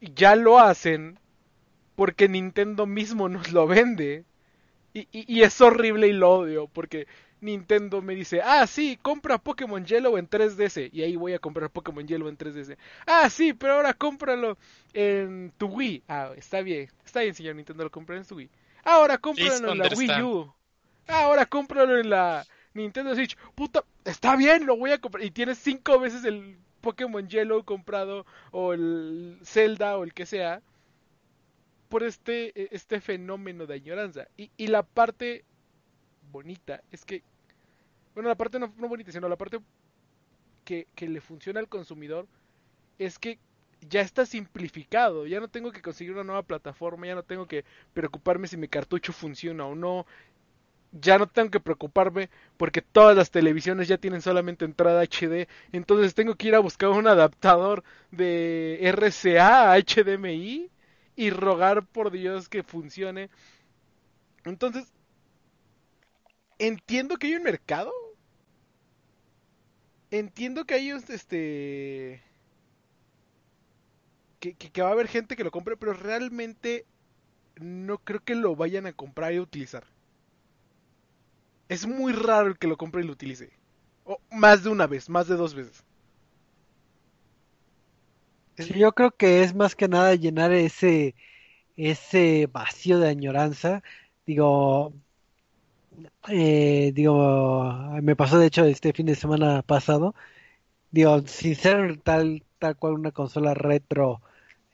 ya 0.00 0.36
lo 0.36 0.58
hacen 0.58 1.18
porque 1.96 2.28
Nintendo 2.28 2.86
mismo 2.86 3.28
nos 3.28 3.52
lo 3.52 3.66
vende. 3.66 4.24
Y, 4.94 5.02
y- 5.12 5.26
y 5.40 5.42
es 5.42 5.60
horrible 5.60 6.08
y 6.08 6.12
lo 6.14 6.30
odio 6.32 6.68
porque 6.68 7.06
Nintendo 7.40 8.02
me 8.02 8.14
dice, 8.14 8.40
ah, 8.42 8.66
sí, 8.66 8.98
compra 9.00 9.38
Pokémon 9.38 9.84
Yellow 9.84 10.16
en 10.16 10.28
3DS. 10.28 10.90
Y 10.92 11.02
ahí 11.02 11.16
voy 11.16 11.34
a 11.34 11.38
comprar 11.38 11.70
Pokémon 11.70 12.06
Yellow 12.06 12.28
en 12.28 12.36
3DS. 12.36 12.76
Ah, 13.06 13.30
sí, 13.30 13.52
pero 13.52 13.74
ahora 13.74 13.94
cómpralo 13.94 14.58
en 14.92 15.52
tu 15.56 15.66
Wii. 15.66 16.02
Ah, 16.08 16.32
está 16.36 16.62
bien, 16.62 16.90
está 17.04 17.20
bien, 17.20 17.34
señor 17.34 17.56
Nintendo, 17.56 17.84
lo 17.84 17.90
compré 17.90 18.16
en 18.16 18.24
tu 18.24 18.36
Wii. 18.36 18.50
Ahora 18.84 19.18
cómpralo 19.18 19.72
en 19.72 19.78
la 19.78 19.88
Wii. 19.96 20.22
U. 20.22 20.52
Ah, 21.06 21.24
ahora 21.24 21.46
cómpralo 21.46 21.98
en 21.98 22.10
la 22.10 22.44
Nintendo 22.74 23.14
Switch. 23.14 23.36
Puta, 23.54 23.84
está 24.04 24.36
bien, 24.36 24.66
lo 24.66 24.76
voy 24.76 24.92
a 24.92 24.98
comprar. 24.98 25.24
Y 25.24 25.30
tienes 25.30 25.58
cinco 25.58 25.98
veces 25.98 26.24
el 26.24 26.58
Pokémon 26.80 27.28
Yellow 27.28 27.64
comprado 27.64 28.26
o 28.50 28.72
el 28.72 29.38
Zelda 29.44 29.96
o 29.96 30.04
el 30.04 30.14
que 30.14 30.26
sea 30.26 30.62
por 31.88 32.02
este, 32.02 32.74
este 32.74 33.00
fenómeno 33.00 33.66
de 33.66 33.74
añoranza. 33.74 34.28
Y, 34.36 34.50
y 34.56 34.68
la 34.68 34.82
parte 34.82 35.44
bonita 36.30 36.82
es 36.90 37.04
que, 37.04 37.22
bueno, 38.14 38.28
la 38.28 38.36
parte 38.36 38.58
no, 38.58 38.72
no 38.76 38.88
bonita, 38.88 39.12
sino 39.12 39.28
la 39.28 39.36
parte 39.36 39.60
que, 40.64 40.86
que 40.94 41.08
le 41.08 41.20
funciona 41.20 41.60
al 41.60 41.68
consumidor 41.68 42.26
es 42.98 43.18
que 43.18 43.38
ya 43.88 44.00
está 44.00 44.26
simplificado, 44.26 45.26
ya 45.26 45.40
no 45.40 45.48
tengo 45.48 45.70
que 45.70 45.82
conseguir 45.82 46.12
una 46.12 46.24
nueva 46.24 46.42
plataforma, 46.42 47.06
ya 47.06 47.14
no 47.14 47.22
tengo 47.22 47.46
que 47.46 47.64
preocuparme 47.94 48.48
si 48.48 48.56
mi 48.56 48.68
cartucho 48.68 49.12
funciona 49.12 49.66
o 49.66 49.74
no, 49.74 50.06
ya 50.92 51.18
no 51.18 51.26
tengo 51.26 51.50
que 51.50 51.60
preocuparme 51.60 52.30
porque 52.56 52.82
todas 52.82 53.16
las 53.16 53.30
televisiones 53.30 53.88
ya 53.88 53.98
tienen 53.98 54.22
solamente 54.22 54.64
entrada 54.64 55.02
HD, 55.02 55.48
entonces 55.72 56.14
tengo 56.14 56.34
que 56.34 56.48
ir 56.48 56.54
a 56.54 56.60
buscar 56.60 56.90
un 56.90 57.06
adaptador 57.06 57.84
de 58.10 58.78
RCA 58.82 59.72
a 59.72 59.78
HDMI 59.78 60.70
y 61.16 61.30
rogar 61.30 61.84
por 61.84 62.10
Dios 62.10 62.48
que 62.48 62.62
funcione. 62.62 63.28
Entonces, 64.44 64.92
entiendo 66.58 67.16
que 67.16 67.28
hay 67.28 67.34
un 67.34 67.42
mercado. 67.42 67.92
Entiendo 70.10 70.64
que 70.64 70.74
hay 70.74 70.90
este 70.90 72.22
que, 74.40 74.54
que, 74.54 74.82
va 74.82 74.88
a 74.88 74.92
haber 74.92 75.08
gente 75.08 75.36
que 75.36 75.44
lo 75.44 75.50
compre, 75.50 75.76
pero 75.76 75.92
realmente 75.92 76.86
no 77.56 77.98
creo 77.98 78.22
que 78.24 78.34
lo 78.34 78.56
vayan 78.56 78.86
a 78.86 78.92
comprar 78.92 79.32
y 79.32 79.40
utilizar. 79.40 79.84
Es 81.68 81.86
muy 81.86 82.12
raro 82.12 82.48
el 82.48 82.58
que 82.58 82.68
lo 82.68 82.76
compre 82.76 83.02
y 83.02 83.06
lo 83.06 83.12
utilice. 83.12 83.50
O 84.04 84.20
más 84.30 84.64
de 84.64 84.70
una 84.70 84.86
vez, 84.86 85.10
más 85.10 85.28
de 85.28 85.36
dos 85.36 85.54
veces. 85.54 85.84
Yo 88.56 88.92
creo 88.92 89.10
que 89.12 89.42
es 89.42 89.54
más 89.54 89.76
que 89.76 89.86
nada 89.86 90.14
llenar 90.14 90.52
ese, 90.52 91.14
ese 91.76 92.48
vacío 92.50 92.98
de 92.98 93.08
añoranza. 93.08 93.82
Digo, 94.26 94.92
eh, 96.28 96.92
digo, 96.94 97.72
me 98.02 98.16
pasó 98.16 98.38
de 98.38 98.46
hecho 98.46 98.64
este 98.64 98.92
fin 98.92 99.06
de 99.06 99.14
semana 99.14 99.62
pasado. 99.62 100.14
Digo, 100.90 101.20
sin 101.26 101.54
ser 101.54 101.98
tal, 101.98 102.44
tal 102.58 102.76
cual 102.76 102.94
una 102.94 103.12
consola 103.12 103.54
retro 103.54 104.22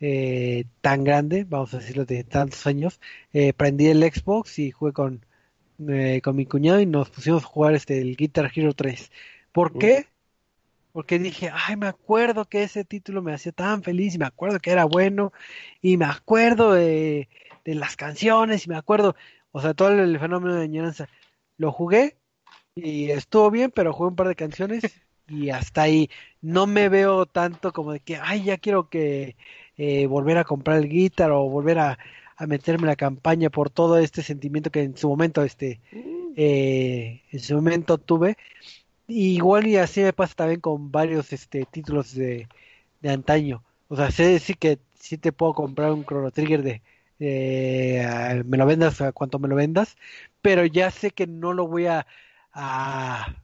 eh, 0.01 0.66
tan 0.80 1.05
grande, 1.05 1.44
vamos 1.44 1.72
a 1.72 1.78
decirlo 1.78 2.05
de 2.05 2.24
tantos 2.24 2.66
años, 2.66 3.01
eh, 3.32 3.52
prendí 3.52 3.86
el 3.86 4.02
Xbox 4.02 4.59
y 4.59 4.70
jugué 4.70 4.92
con, 4.92 5.24
eh, 5.88 6.20
con 6.22 6.36
mi 6.36 6.46
cuñado 6.46 6.80
y 6.80 6.86
nos 6.86 7.10
pusimos 7.10 7.44
a 7.44 7.46
jugar 7.46 7.74
este 7.74 8.01
el 8.01 8.16
Guitar 8.16 8.51
Hero 8.55 8.74
3. 8.74 9.10
¿Por 9.52 9.78
qué? 9.78 10.06
Porque 10.92 11.18
dije, 11.18 11.51
ay, 11.52 11.76
me 11.76 11.86
acuerdo 11.86 12.44
que 12.44 12.62
ese 12.64 12.84
título 12.84 13.22
me 13.22 13.32
hacía 13.32 13.52
tan 13.52 13.82
feliz 13.82 14.14
y 14.14 14.18
me 14.18 14.26
acuerdo 14.26 14.60
que 14.60 14.70
era 14.70 14.84
bueno 14.84 15.32
y 15.80 15.96
me 15.96 16.05
acuerdo 16.05 16.72
de, 16.72 17.28
de 17.64 17.74
las 17.74 17.96
canciones 17.96 18.66
y 18.66 18.68
me 18.68 18.76
acuerdo, 18.76 19.16
O 19.55 19.62
sea, 19.62 19.74
todo 19.74 19.90
el 19.90 20.18
fenómeno 20.18 20.56
de 20.56 20.64
añoranza. 20.64 21.09
Lo 21.59 21.72
jugué 21.72 22.18
y 22.74 23.10
estuvo 23.10 23.51
bien, 23.51 23.70
pero 23.72 23.93
jugué 23.93 24.10
un 24.10 24.16
par 24.16 24.28
de 24.28 24.36
canciones 24.36 25.02
y 25.28 25.51
hasta 25.51 25.82
ahí. 25.82 26.10
No 26.40 26.66
me 26.66 26.89
veo 26.89 27.26
tanto 27.26 27.72
como 27.72 27.93
de 27.93 28.01
que, 28.01 28.18
ay, 28.22 28.44
ya 28.44 28.59
quiero 28.59 28.89
que 28.90 29.36
eh, 29.76 30.06
volver 30.06 30.39
a 30.39 30.44
comprar 30.44 30.78
el 30.78 30.89
guitar 30.89 31.31
o 31.32 31.48
volver 31.51 31.78
a, 31.78 31.98
a 32.36 32.47
meterme 32.47 32.85
en 32.85 32.89
la 32.90 32.97
campaña 32.97 33.51
por 33.51 33.70
todo 33.70 33.98
este 33.98 34.22
sentimiento 34.22 34.70
que 34.70 34.82
en 34.82 34.97
su 34.97 35.09
momento, 35.09 35.43
este, 35.44 35.81
eh, 36.36 37.22
en 37.31 37.40
su 37.40 37.55
momento 37.56 37.98
tuve. 37.98 38.36
igual 39.09 39.66
y 39.66 39.76
así 39.76 40.01
me 40.02 40.12
pasa 40.12 40.35
también 40.36 40.60
con 40.60 40.90
varios 40.93 41.32
este 41.32 41.66
títulos 41.66 42.14
de, 42.14 42.48
de 43.01 43.10
antaño. 43.10 43.64
O 43.89 43.97
sea, 43.97 44.10
sé 44.10 44.24
decir 44.28 44.59
que 44.59 44.81
sí 44.94 45.18
te 45.18 45.32
puedo 45.32 45.55
comprar 45.55 45.93
un 45.93 46.05
Chrono 46.05 46.31
Trigger 46.32 46.62
de 46.62 46.82
eh, 47.24 48.42
me 48.46 48.56
lo 48.59 48.66
vendas 48.66 49.01
a 49.01 49.12
cuanto 49.12 49.38
me 49.38 49.48
lo 49.48 49.56
vendas, 49.56 49.96
pero 50.42 50.64
ya 50.66 50.90
sé 50.90 51.10
que 51.10 51.26
no 51.26 51.52
lo 51.52 51.66
voy 51.68 51.86
a, 51.86 52.06
a, 52.52 53.34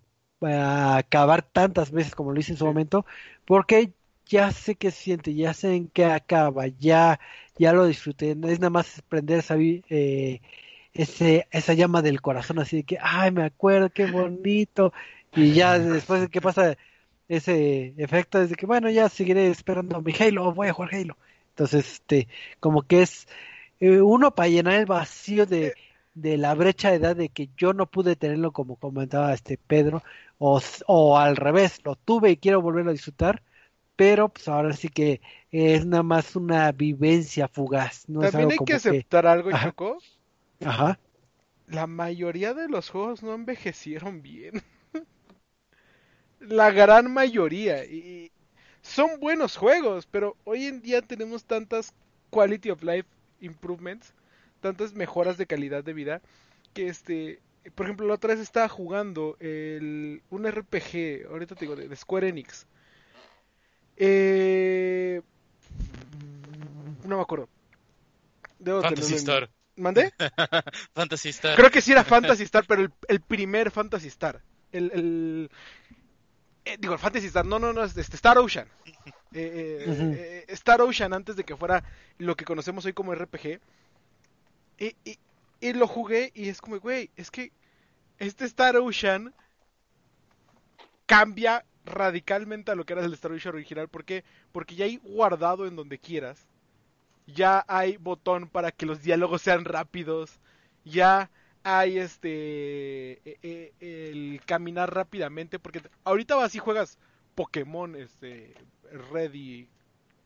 a 0.43 0.97
acabar 0.97 1.43
tantas 1.43 1.91
veces 1.91 2.15
como 2.15 2.33
lo 2.33 2.41
hice 2.41 2.53
en 2.53 2.59
su 2.59 2.67
momento, 2.67 3.07
porque 3.45 3.93
ya 4.27 4.53
sé 4.53 4.77
que 4.77 4.91
siente, 4.91 5.35
ya 5.35 5.55
sé 5.55 5.75
en 5.75 5.89
qué 5.89 6.05
acaba, 6.07 6.67
ya, 6.69 7.21
ya 7.59 7.73
lo 7.73 7.87
disfruté, 7.87 8.31
es 8.33 8.61
nada 8.61 8.71
más 8.71 9.03
prender 9.09 9.41
esa, 9.41 9.57
eh, 9.59 10.41
ese, 10.95 11.47
esa 11.51 11.75
llama 11.75 12.03
del 12.03 12.21
corazón 12.21 12.59
así 12.59 12.79
de 12.79 12.85
que, 12.85 12.99
ay, 13.01 13.31
me 13.33 13.45
acuerdo, 13.45 13.91
qué 13.91 14.07
bonito, 14.07 14.93
y 15.35 15.53
ya 15.55 15.79
después 15.79 16.21
de 16.23 16.29
que 16.29 16.41
pasa 16.41 16.77
ese 17.29 17.95
efecto, 17.99 18.41
es 18.43 18.51
de 18.51 18.57
que, 18.57 18.67
bueno, 18.67 18.91
ya 18.91 19.09
seguiré 19.09 19.49
esperando 19.49 20.01
mi 20.03 20.13
Halo, 20.19 20.53
voy 20.53 20.69
a 20.69 20.73
jugar 20.73 20.95
Halo. 20.95 21.17
Entonces, 21.51 21.93
este, 21.95 22.29
como 22.61 22.83
que 22.83 23.03
es 23.03 23.29
eh, 23.81 24.01
uno 24.01 24.35
para 24.35 24.49
llenar 24.49 24.75
el 24.75 24.87
vacío 24.87 25.47
de, 25.47 25.75
de 26.15 26.37
la 26.37 26.55
brecha 26.55 26.91
de 26.91 26.97
edad 26.97 27.17
de 27.17 27.29
que 27.31 27.51
yo 27.57 27.73
no 27.73 27.87
pude 27.91 28.17
tenerlo 28.17 28.53
como 28.53 28.77
comentaba 28.77 29.33
este 29.35 29.59
Pedro, 29.59 30.03
o, 30.39 30.61
o 30.87 31.19
al 31.19 31.37
revés, 31.37 31.81
lo 31.85 31.97
tuve 31.97 32.31
y 32.33 32.37
quiero 32.37 32.63
volverlo 32.63 32.91
a 32.91 32.95
disfrutar, 32.95 33.43
pero 33.97 34.29
pues 34.29 34.49
ahora 34.49 34.73
sí 34.73 34.89
que 34.89 35.21
es 35.51 35.87
nada 35.87 36.03
más 36.03 36.37
una 36.37 36.73
vivencia 36.73 37.49
fugaz. 37.49 38.09
¿no? 38.09 38.25
Es 38.25 38.33
También 38.33 38.51
algo 38.51 38.53
hay 38.53 38.57
como 38.57 38.67
que 38.67 38.75
aceptar 38.75 39.27
algo, 39.27 39.51
Ajá. 39.51 39.71
Choco. 39.71 39.99
Ajá. 40.65 40.99
La 41.67 41.87
mayoría 41.87 42.53
de 42.55 42.69
los 42.69 42.91
juegos 42.91 43.23
no 43.23 43.33
envejecieron 43.35 44.23
bien. 44.23 44.63
La 46.41 46.71
gran 46.71 47.13
mayoría. 47.13 47.85
Y 47.85 48.33
son 48.83 49.21
buenos 49.21 49.57
juegos, 49.57 50.07
pero 50.07 50.37
hoy 50.45 50.67
en 50.67 50.83
día 50.83 51.03
tenemos 51.03 51.45
tantas 51.45 51.95
quality 52.31 52.71
of 52.71 52.83
life 52.83 53.09
improvements, 53.41 54.13
tantas 54.61 54.93
mejoras 54.95 55.37
de 55.39 55.47
calidad 55.47 55.83
de 55.85 55.93
vida, 55.93 56.21
que 56.75 56.89
este, 56.89 57.41
por 57.75 57.87
ejemplo, 57.87 58.07
la 58.07 58.15
otra 58.15 58.31
vez 58.35 58.41
estaba 58.41 58.69
jugando 58.69 59.37
el, 59.41 60.23
un 60.31 60.47
RPG, 60.51 61.27
ahorita 61.31 61.55
te 61.55 61.61
digo, 61.65 61.77
de, 61.77 61.89
de 61.89 61.97
Square 61.97 62.29
Enix. 62.29 62.67
Eh, 63.97 65.21
no 67.05 67.17
me 67.17 67.23
acuerdo. 67.23 67.49
Debo 68.59 68.83
Fantasy 68.83 69.13
en- 69.13 69.19
Star. 69.19 69.51
¿Mandé? 69.77 70.13
Fantasy 70.95 71.31
Star. 71.31 71.57
Creo 71.57 71.71
que 71.71 71.81
sí 71.81 71.93
era 71.93 72.05
Fantasy 72.05 72.43
Star, 72.45 72.65
pero 72.67 72.83
el, 72.83 72.93
el 73.09 73.21
primer 73.21 73.71
Fantasy 73.71 74.09
Star. 74.09 74.43
El, 74.73 74.91
el- 74.93 75.51
eh, 76.67 76.77
digo, 76.79 76.93
el 76.95 76.99
Fantasy 76.99 77.27
Star, 77.29 77.47
no, 77.47 77.59
no, 77.59 77.73
no, 77.73 77.83
es 77.85 77.97
este, 77.97 78.17
Star 78.17 78.37
Ocean. 78.39 78.69
Eh, 79.33 80.07
eh, 80.13 80.45
eh, 80.49 80.53
Star 80.55 80.81
Ocean 80.83 81.13
antes 81.13 81.37
de 81.37 81.45
que 81.45 81.57
fuera 81.57 81.85
lo 82.19 82.37
que 82.37 82.45
conocemos 82.45 82.85
hoy 82.85 82.93
como 82.93 83.13
RPG. 83.15 83.61
Y, 84.79 84.97
y- 85.05 85.19
y 85.61 85.73
lo 85.75 85.87
jugué 85.87 86.33
y 86.35 86.49
es 86.49 86.61
como, 86.61 86.79
güey, 86.81 87.11
es 87.17 87.31
que 87.31 87.53
este 88.19 88.45
Star 88.47 88.77
Ocean 88.79 89.35
cambia 91.07 91.65
radicalmente 91.85 92.71
a 92.71 92.75
lo 92.75 92.85
que 92.85 92.93
era 92.93 93.05
el 93.05 93.13
Star 93.15 93.33
Ocean 93.33 93.55
original. 93.55 93.89
¿Por 93.89 94.05
qué? 94.05 94.25
Porque 94.53 94.75
ya 94.75 94.85
hay 94.85 94.97
guardado 94.99 95.67
en 95.67 95.77
donde 95.77 95.99
quieras. 95.99 96.47
Ya 97.27 97.65
hay 97.69 97.97
botón 97.99 98.49
para 98.49 98.73
que 98.73 98.87
los 98.87 99.03
diálogos 99.03 99.43
sean 99.43 99.65
rápidos. 99.67 100.41
Ya 100.85 101.31
hay 101.65 101.99
este 101.99 103.21
eh, 103.25 103.39
eh, 103.43 103.73
el 103.81 104.41
caminar 104.47 104.95
rápidamente 104.95 105.59
porque 105.59 105.83
ahorita 106.05 106.37
vas 106.37 106.55
y 106.55 106.59
juegas 106.61 106.99
Pokémon 107.35 107.97
este 107.97 108.55
Red 108.91 109.33
y 109.35 109.71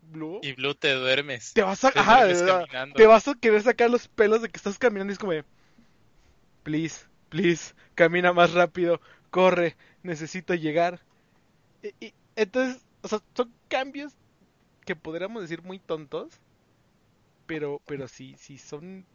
Blue 0.03 0.43
Y 0.43 0.53
Blue 0.53 0.75
te 0.77 0.93
duermes. 0.95 1.55
te 1.55 1.63
vas 1.63 1.85
a 1.85 1.91
te 1.93 2.01
ajá, 2.01 2.27
caminando. 2.43 3.01
vas 3.07 3.29
a 3.29 3.35
querer 3.35 3.63
sacar 3.63 3.91
los 3.91 4.09
pelos 4.09 4.43
de 4.43 4.49
que 4.51 4.57
estás 4.59 4.79
caminando 4.79 5.13
y 5.13 5.15
es 5.15 5.19
como 5.19 5.33
de, 5.33 5.45
please 6.63 7.07
please 7.31 7.75
camina 7.95 8.33
más 8.33 8.53
rápido 8.53 9.01
corre 9.31 9.77
necesito 10.03 10.55
llegar 10.55 11.05
y, 11.83 11.95
y- 12.01 12.15
entonces 12.37 12.87
o 13.03 13.09
sea 13.09 13.21
son 13.37 13.57
cambios 13.69 14.15
que 14.87 14.97
podríamos 14.97 15.43
decir 15.43 15.63
muy 15.63 15.81
tontos 15.81 16.41
pero 17.47 17.81
pero 17.87 18.07
sí 18.09 18.37
sí 18.39 18.59
son 18.59 19.07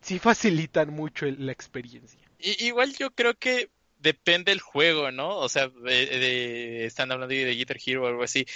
sí 0.00 0.20
facilitan 0.20 0.90
mucho 0.94 1.26
el- 1.26 1.44
la 1.46 1.50
experiencia 1.50 2.30
igual 2.38 2.94
yo 2.94 3.10
creo 3.12 3.34
que 3.34 3.70
depende 4.04 4.52
el 4.52 4.60
juego, 4.60 5.10
¿no? 5.10 5.38
O 5.38 5.48
sea, 5.48 5.68
de- 5.68 6.84
están 6.86 7.10
hablando 7.10 7.34
de 7.34 7.54
Guitar 7.54 7.78
Hero 7.84 8.04
o 8.04 8.06
algo 8.06 8.22
así. 8.22 8.46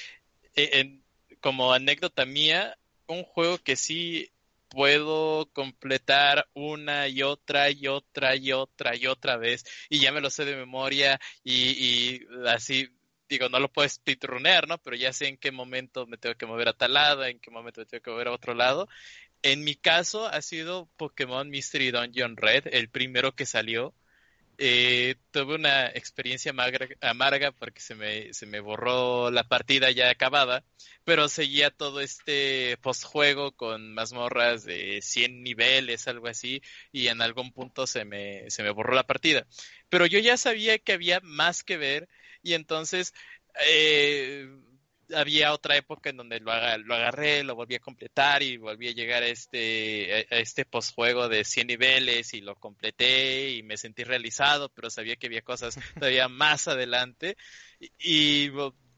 E- 0.55 0.81
en- 0.81 1.05
como 1.41 1.73
anécdota 1.73 2.25
mía, 2.27 2.79
un 3.09 3.25
juego 3.25 3.59
que 3.59 3.77
sí 3.77 4.31
puedo 4.69 5.51
completar 5.53 6.49
una 6.55 7.09
y 7.09 7.23
otra 7.23 7.71
y 7.71 7.89
otra 7.89 8.37
y 8.37 8.53
otra 8.53 8.97
y 8.97 9.07
otra 9.07 9.37
vez 9.39 9.65
y 9.89 10.01
ya 10.01 10.13
me 10.13 10.21
lo 10.21 10.31
sé 10.31 10.45
de 10.45 10.57
memoria 10.57 11.19
y, 11.45 12.17
y 12.17 12.21
así 12.49 12.91
digo 13.31 13.49
no 13.49 13.61
lo 13.61 13.73
puedo 13.73 13.89
speedrunear 13.89 14.69
no 14.69 14.79
pero 14.79 14.97
ya 14.97 15.13
sé 15.15 15.29
en 15.29 15.39
qué 15.39 15.53
momento 15.53 16.07
me 16.07 16.19
tengo 16.19 16.37
que 16.37 16.47
mover 16.47 16.69
a 16.69 16.75
tal 16.75 16.93
lado 16.95 17.25
en 17.25 17.41
qué 17.41 17.51
momento 17.51 17.81
me 17.81 17.87
tengo 17.87 18.03
que 18.03 18.11
mover 18.11 18.29
a 18.29 18.33
otro 18.33 18.55
lado 18.55 18.89
en 19.43 19.65
mi 19.65 19.75
caso 19.77 20.27
ha 20.27 20.43
sido 20.43 20.89
Pokémon 20.97 21.49
Mystery 21.49 21.91
Dungeon 21.91 22.37
Red 22.37 22.65
el 22.73 22.91
primero 22.91 23.35
que 23.35 23.47
salió 23.47 23.95
eh, 24.59 25.15
tuve 25.31 25.55
una 25.55 25.87
experiencia 25.87 26.53
amarga, 27.01 27.53
porque 27.53 27.81
se 27.81 27.95
me, 27.95 28.35
se 28.35 28.47
me 28.47 28.61
borró 28.61 29.31
la 29.31 29.45
partida 29.45 29.91
ya 29.93 30.11
acabada, 30.11 30.65
pero 31.05 31.29
seguía 31.29 31.71
todo 31.71 32.01
este 32.01 32.77
postjuego 32.83 33.53
con 33.53 33.95
mazmorras 33.95 34.65
de 34.65 35.01
100 35.01 35.43
niveles, 35.45 36.09
algo 36.09 36.27
así, 36.27 36.61
y 36.93 37.07
en 37.09 37.23
algún 37.23 37.53
punto 37.53 37.87
se 37.87 38.05
me, 38.05 38.51
se 38.51 38.63
me 38.65 38.71
borró 38.71 38.95
la 38.95 39.07
partida. 39.07 39.47
Pero 39.89 40.07
yo 40.07 40.19
ya 40.19 40.37
sabía 40.37 40.79
que 40.79 40.93
había 40.93 41.21
más 41.21 41.63
que 41.63 41.77
ver 41.77 42.09
y 42.43 42.55
entonces 42.55 43.15
eh, 43.67 44.49
había 45.15 45.53
otra 45.53 45.77
época 45.77 46.11
en 46.11 46.17
donde 46.19 46.41
lo, 46.41 46.53
lo 46.79 46.95
agarré, 46.95 47.43
lo 47.45 47.55
volví 47.55 47.75
a 47.75 47.81
completar 47.81 48.43
y 48.43 48.57
volví 48.57 48.89
a 48.89 48.93
llegar 48.93 49.23
a 49.23 49.27
este, 49.29 50.27
a 50.31 50.37
este 50.39 50.65
postjuego 50.65 51.29
de 51.29 51.45
100 51.45 51.67
niveles 51.69 52.35
y 52.35 52.41
lo 52.41 52.57
completé 52.57 53.51
y 53.53 53.63
me 53.63 53.77
sentí 53.77 54.05
realizado, 54.05 54.69
pero 54.71 54.91
sabía 54.91 55.17
que 55.17 55.27
había 55.27 55.43
cosas 55.43 55.77
todavía 55.99 56.29
más 56.29 56.69
adelante. 56.69 57.37
Y, 57.81 57.91
y 58.47 58.49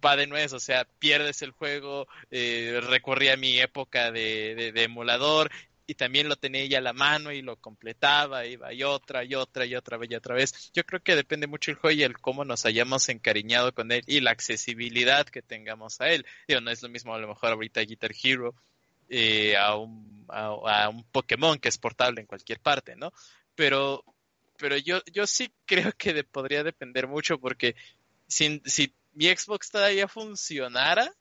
va 0.05 0.17
de 0.17 0.27
nuez, 0.27 0.53
o 0.55 0.61
sea, 0.61 0.85
pierdes 0.99 1.43
el 1.43 1.51
juego, 1.53 2.07
eh, 2.31 2.81
recurrí 2.83 3.29
a 3.29 3.37
mi 3.37 3.59
época 3.61 4.11
de, 4.11 4.55
de- 4.55 4.73
de 4.73 4.83
emulador 4.85 5.51
y 5.91 5.97
también 5.97 6.29
lo 6.29 6.37
tenía 6.37 6.65
ya 6.67 6.79
a 6.79 6.83
la 6.83 6.93
mano 6.93 7.33
y 7.33 7.43
lo 7.43 7.57
completaba, 7.57 8.47
iba 8.47 8.73
y 8.73 8.85
otra 8.85 9.25
y 9.25 9.35
otra 9.35 9.67
y 9.67 9.75
otra 9.75 9.97
vez 9.97 10.09
y 10.09 10.15
otra 10.15 10.37
vez. 10.37 10.71
Yo 10.73 10.85
creo 10.85 11.03
que 11.03 11.17
depende 11.17 11.49
mucho 11.49 11.73
el 11.73 11.79
juego 11.79 11.99
y 11.99 12.05
el 12.05 12.17
cómo 12.17 12.45
nos 12.45 12.65
hayamos 12.65 13.09
encariñado 13.09 13.75
con 13.75 13.91
él 13.91 14.05
y 14.07 14.21
la 14.21 14.31
accesibilidad 14.31 15.27
que 15.27 15.43
tengamos 15.43 16.01
a 16.01 16.09
él. 16.11 16.25
Digo, 16.47 16.61
no 16.61 16.71
es 16.71 16.81
lo 16.81 16.89
mismo 16.89 17.13
a 17.13 17.19
lo 17.19 17.27
mejor 17.27 17.51
ahorita 17.51 17.81
Guitar 17.81 18.13
Hero 18.23 18.55
eh, 19.09 19.57
a, 19.57 19.75
un, 19.75 20.27
a, 20.29 20.89
un 20.89 21.03
Pokémon 21.11 21.59
que 21.59 21.69
es 21.69 21.77
portable 21.77 22.21
en 22.21 22.29
cualquier 22.29 22.61
parte, 22.61 22.95
¿no? 22.95 23.13
Pero, 23.57 24.05
pero 24.59 24.77
yo, 24.77 25.03
yo 25.13 25.27
sí 25.27 25.53
creo 25.67 25.91
que 25.99 26.23
podría 26.23 26.63
depender 26.63 27.09
mucho 27.09 27.41
porque 27.41 27.75
si, 28.29 28.63
si 28.65 28.95
mi 29.15 29.27
Xbox 29.27 29.73
todavía 29.73 30.07
funcionara, 30.07 31.13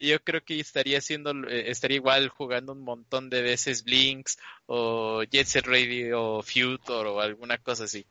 yo 0.00 0.22
creo 0.22 0.44
que 0.44 0.60
estaría 0.60 0.98
haciendo, 0.98 1.32
eh, 1.48 1.70
estaría 1.70 1.96
igual 1.96 2.28
jugando 2.28 2.72
un 2.72 2.80
montón 2.80 3.30
de 3.30 3.42
veces 3.42 3.84
Blinks 3.84 4.38
o 4.66 5.22
Jet 5.24 5.46
Set 5.46 5.66
Radio 5.66 6.38
o 6.38 6.42
Future 6.42 7.08
o 7.08 7.20
alguna 7.20 7.58
cosa 7.58 7.84
así. 7.84 8.06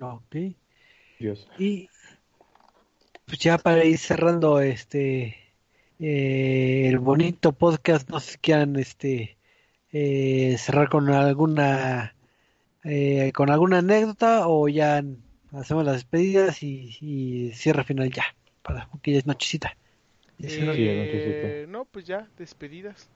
Ok. 0.00 0.36
Dios. 1.18 1.48
Y 1.58 1.88
pues 3.26 3.38
ya 3.38 3.58
para 3.58 3.84
ir 3.84 3.98
cerrando 3.98 4.60
este 4.60 5.36
eh, 5.98 6.88
el 6.88 6.98
bonito 6.98 7.52
podcast, 7.52 8.08
no 8.10 8.20
sé 8.20 8.32
si 8.32 8.38
quieran 8.38 8.76
este 8.76 9.36
eh, 9.92 10.56
cerrar 10.58 10.88
con 10.88 11.08
alguna 11.10 12.14
eh, 12.84 13.32
con 13.34 13.50
alguna 13.50 13.78
anécdota 13.78 14.46
o 14.46 14.68
ya 14.68 15.02
hacemos 15.52 15.84
las 15.84 15.94
despedidas 15.94 16.62
y, 16.62 16.96
y 17.00 17.52
cierre 17.52 17.84
final 17.84 18.10
ya, 18.12 18.24
para 18.62 18.88
porque 18.88 19.12
ya 19.12 19.18
es 19.18 19.26
nochecita. 19.26 19.76
Sí, 20.40 20.60
Eh, 20.60 21.66
no, 21.68 21.84
pues 21.86 22.06
ya, 22.06 22.28
despedidas. 22.38 23.08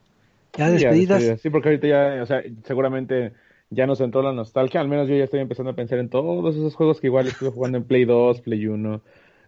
Ya 0.56 0.70
despedidas. 0.70 1.18
despedidas. 1.18 1.40
Sí, 1.40 1.50
porque 1.50 1.68
ahorita 1.68 1.86
ya, 1.86 2.22
o 2.22 2.26
sea, 2.26 2.42
seguramente 2.64 3.32
ya 3.70 3.86
nos 3.86 4.00
entró 4.00 4.22
la 4.22 4.32
nostalgia. 4.32 4.80
Al 4.80 4.88
menos 4.88 5.08
yo 5.08 5.16
ya 5.16 5.24
estoy 5.24 5.40
empezando 5.40 5.70
a 5.70 5.76
pensar 5.76 5.98
en 5.98 6.08
todos 6.08 6.54
esos 6.54 6.74
juegos 6.74 7.00
que 7.00 7.06
igual 7.06 7.26
estuve 7.26 7.50
jugando 7.50 7.78
en 7.78 7.84
Play 7.84 8.04
2, 8.04 8.40
Play 8.40 8.66
1. 8.66 9.02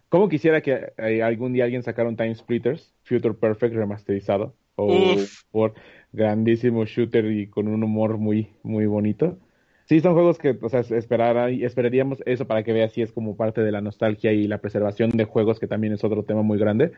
¿Cómo 0.09 0.29
quisiera 0.29 0.61
que 0.61 0.93
eh, 0.97 1.23
algún 1.23 1.53
día 1.53 1.63
alguien 1.63 1.83
sacara 1.83 2.07
un 2.07 2.15
Time 2.15 2.35
Splitters, 2.35 2.93
Future 3.03 3.33
Perfect 3.33 3.75
remasterizado? 3.75 4.53
O 4.75 5.13
Uf. 5.13 5.43
por 5.51 5.73
grandísimo 6.11 6.85
shooter 6.85 7.25
y 7.25 7.47
con 7.47 7.67
un 7.67 7.83
humor 7.83 8.17
muy, 8.17 8.49
muy 8.63 8.85
bonito. 8.85 9.37
Sí, 9.85 9.99
son 9.99 10.13
juegos 10.13 10.37
que, 10.37 10.57
o 10.61 10.69
sea, 10.69 10.79
esperara, 10.79 11.49
esperaríamos 11.49 12.23
eso 12.25 12.47
para 12.47 12.63
que 12.63 12.73
veas 12.73 12.93
si 12.93 13.01
es 13.01 13.11
como 13.11 13.35
parte 13.35 13.61
de 13.61 13.71
la 13.71 13.81
nostalgia 13.81 14.31
y 14.31 14.47
la 14.47 14.59
preservación 14.59 15.09
de 15.11 15.25
juegos, 15.25 15.59
que 15.59 15.67
también 15.67 15.93
es 15.93 16.03
otro 16.03 16.23
tema 16.23 16.41
muy 16.41 16.57
grande. 16.57 16.93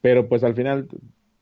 Pero 0.00 0.28
pues 0.28 0.44
al 0.44 0.54
final 0.54 0.88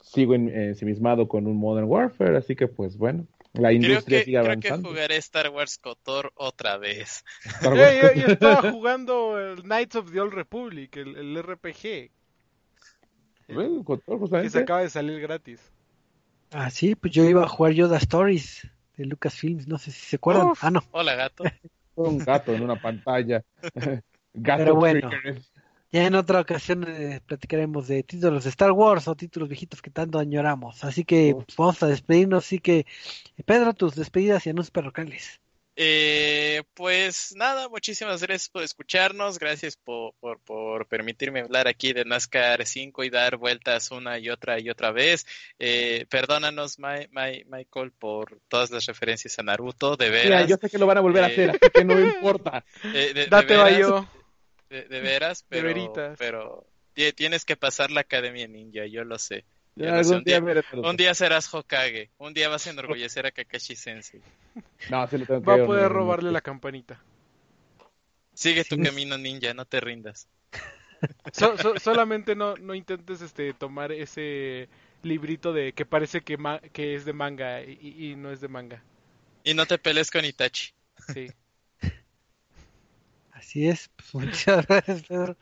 sigo 0.01 0.35
en- 0.35 0.49
ensimismado 0.49 1.29
con 1.29 1.47
un 1.47 1.57
Modern 1.57 1.87
Warfare, 1.89 2.37
así 2.37 2.57
que 2.57 2.69
pues 2.69 2.97
bueno, 2.97 3.27
la 3.55 3.71
Creo 3.71 3.75
industria 3.77 4.19
que, 4.19 4.25
sigue 4.25 4.39
creo 4.39 4.59
que 4.59 4.69
avanzando. 4.71 4.89
jugaré 4.91 5.17
Star 5.17 5.49
Wars 5.51 5.79
Kotor 5.79 6.33
otra 6.37 6.77
vez. 6.79 7.25
Eh, 7.63 7.99
yo, 8.17 8.21
yo 8.23 8.33
estaba 8.33 8.63
jugando 8.73 9.39
el 9.39 9.63
Knights 9.63 9.97
of 9.97 10.13
the 10.13 10.21
Old 10.21 10.33
Republic, 10.33 10.97
el, 10.97 11.17
el 11.17 11.37
RPG, 11.37 12.11
Bueno, 13.49 13.85
todo, 13.85 14.29
que 14.43 14.51
se 14.51 14.59
acaba 14.59 14.81
de 14.83 14.91
salir 14.91 15.21
gratis. 15.21 15.61
Ah, 16.53 16.71
sí, 16.71 16.95
pues 16.95 17.13
yo 17.13 17.25
iba 17.25 17.45
a 17.45 17.49
jugar 17.49 17.73
Yoda 17.73 17.99
Stories 17.99 18.69
de 18.97 19.05
Lucasfilms, 19.05 19.67
no 19.69 19.79
sé 19.79 19.91
si 19.91 20.01
se 20.01 20.17
acuerdan. 20.17 20.49
Uf. 20.49 20.65
Ah, 20.65 20.71
no. 20.71 20.83
Hola, 20.93 21.15
gato. 21.15 21.45
Un 21.97 22.19
gato 22.19 22.53
en 22.53 22.63
una 22.63 22.77
pantalla. 22.77 23.43
Gato 24.35 24.65
Pero 24.65 24.75
bueno. 24.77 25.09
triggers. 25.09 25.53
Ya 25.93 26.05
en 26.07 26.15
otra 26.15 26.41
ocasión 26.41 26.85
eh, 26.89 27.21
platicaremos 27.27 27.89
de 27.89 28.03
títulos 28.03 28.45
de 28.45 28.51
Star 28.51 28.73
Wars 28.73 29.09
o 29.09 29.15
títulos 29.15 29.49
viejitos 29.49 29.81
que 29.83 29.91
tanto 29.91 30.19
añoramos. 30.19 30.85
Así 30.85 31.05
que 31.05 31.35
Uf. 31.35 31.45
pues, 31.45 31.57
vamos 31.57 31.83
a 31.83 31.87
despedirnos. 31.87 32.45
Así 32.45 32.59
que, 32.59 32.87
Pedro, 33.45 33.73
tus 33.75 33.95
despedidas 33.95 34.47
y 34.47 34.51
anuncios 34.51 34.71
parroquiales. 34.73 35.41
Eh, 35.79 36.63
pues 36.73 37.35
nada, 37.37 37.69
muchísimas 37.69 38.23
gracias 38.23 38.49
por 38.49 38.63
escucharnos, 38.63 39.39
gracias 39.39 39.77
por, 39.77 40.15
por, 40.15 40.41
por 40.41 40.87
permitirme 40.89 41.41
hablar 41.41 41.69
aquí 41.69 41.93
de 41.93 42.07
NASCAR 42.07 42.65
5 42.65 43.05
y 43.05 43.11
dar 43.11 43.37
vueltas 43.37 43.91
una 43.91 44.19
y 44.19 44.31
otra 44.31 44.59
y 44.59 44.71
otra 44.71 44.91
vez. 44.91 45.27
Eh, 45.59 46.07
perdónanos, 46.09 46.79
Ma- 46.79 47.01
Michael, 47.11 47.93
por 47.93 48.41
todas 48.49 48.71
las 48.71 48.87
referencias 48.87 49.39
a 49.39 49.43
Naruto, 49.43 49.97
de 49.97 50.09
Mira, 50.09 50.41
veras. 50.41 50.49
yo 50.49 50.57
sé 50.57 50.71
que 50.71 50.79
lo 50.79 50.87
van 50.87 50.97
a 50.97 51.03
volver 51.03 51.25
a 51.25 51.27
Eh, 51.27 51.33
hacer, 51.33 51.51
así 51.51 51.71
que 51.71 51.85
no 51.85 52.01
importa. 52.01 52.65
eh, 52.83 53.13
de, 53.13 53.15
de 53.15 53.27
Date 53.27 53.45
veras, 53.45 53.65
Bayo. 53.65 54.07
De, 54.71 54.83
de 54.85 55.01
veras, 55.01 55.43
De 55.51 55.57
pero, 55.63 55.69
veritas. 55.69 56.19
pero 56.19 56.67
ti- 56.95 57.13
tienes 57.13 57.45
que 57.45 57.57
pasar 57.57 57.91
la 57.91 58.01
Academia 58.03 58.47
Ninja, 58.49 58.87
yo 58.87 59.05
lo 59.05 59.19
sé. 59.19 59.45
Yo 59.77 59.85
Ya 59.87 59.97
lo 59.97 60.05
sé, 60.05 60.15
algún 60.15 60.17
un 60.19 60.25
día. 60.25 60.65
Un 60.91 60.97
día 60.97 61.15
serás 61.15 61.53
Hokage, 61.53 62.11
un 62.19 62.33
día 62.35 62.49
vas 62.49 62.67
a 62.67 62.71
enorgullecer 62.71 63.27
a 63.27 63.31
Kakashi 63.31 63.77
Sensei. 63.77 64.21
No, 64.91 65.07
sí 65.07 65.19
le 65.19 65.27
tengo 65.27 65.41
que 65.43 65.47
Va 65.47 65.63
a 65.63 65.67
poder 65.67 65.91
robarle 65.91 66.33
la 66.33 66.41
campanita. 66.41 66.99
Sigue 68.35 68.65
tu 68.65 68.77
camino 68.79 69.17
ninja, 69.19 69.53
no 69.55 69.65
te 69.65 69.81
rindas. 69.81 70.29
So- 71.33 71.59
so- 71.59 71.79
solamente 71.79 72.35
no, 72.35 72.57
no 72.57 72.75
intentes 72.75 73.21
este 73.21 73.53
tomar 73.53 73.93
ese 73.93 74.69
librito 75.03 75.53
de 75.53 75.73
que 75.75 75.85
parece 75.85 76.23
que, 76.23 76.39
ma- 76.39 76.61
que 76.73 76.95
es 76.95 77.05
de 77.05 77.13
manga 77.13 77.63
y, 77.63 77.79
y- 77.81 78.13
y 78.13 78.17
no 78.17 78.31
es 78.31 78.41
de 78.41 78.49
manga. 78.49 78.83
Y 79.45 79.53
no 79.53 79.67
te 79.67 79.77
pelees 79.79 80.11
con 80.11 80.25
Itachi. 80.25 80.73
Sí. 81.13 81.29
Así 83.37 83.69
es. 83.69 83.91
Pues, 84.13 84.27
muchas 84.27 84.67
gracias, 84.67 85.03
Pedro. 85.03 85.37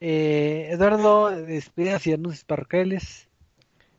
Eh, 0.00 0.68
Eduardo, 0.70 1.30
despedidas 1.30 2.06
y 2.06 2.12
anuncios 2.12 2.44
parroquiales. 2.44 3.28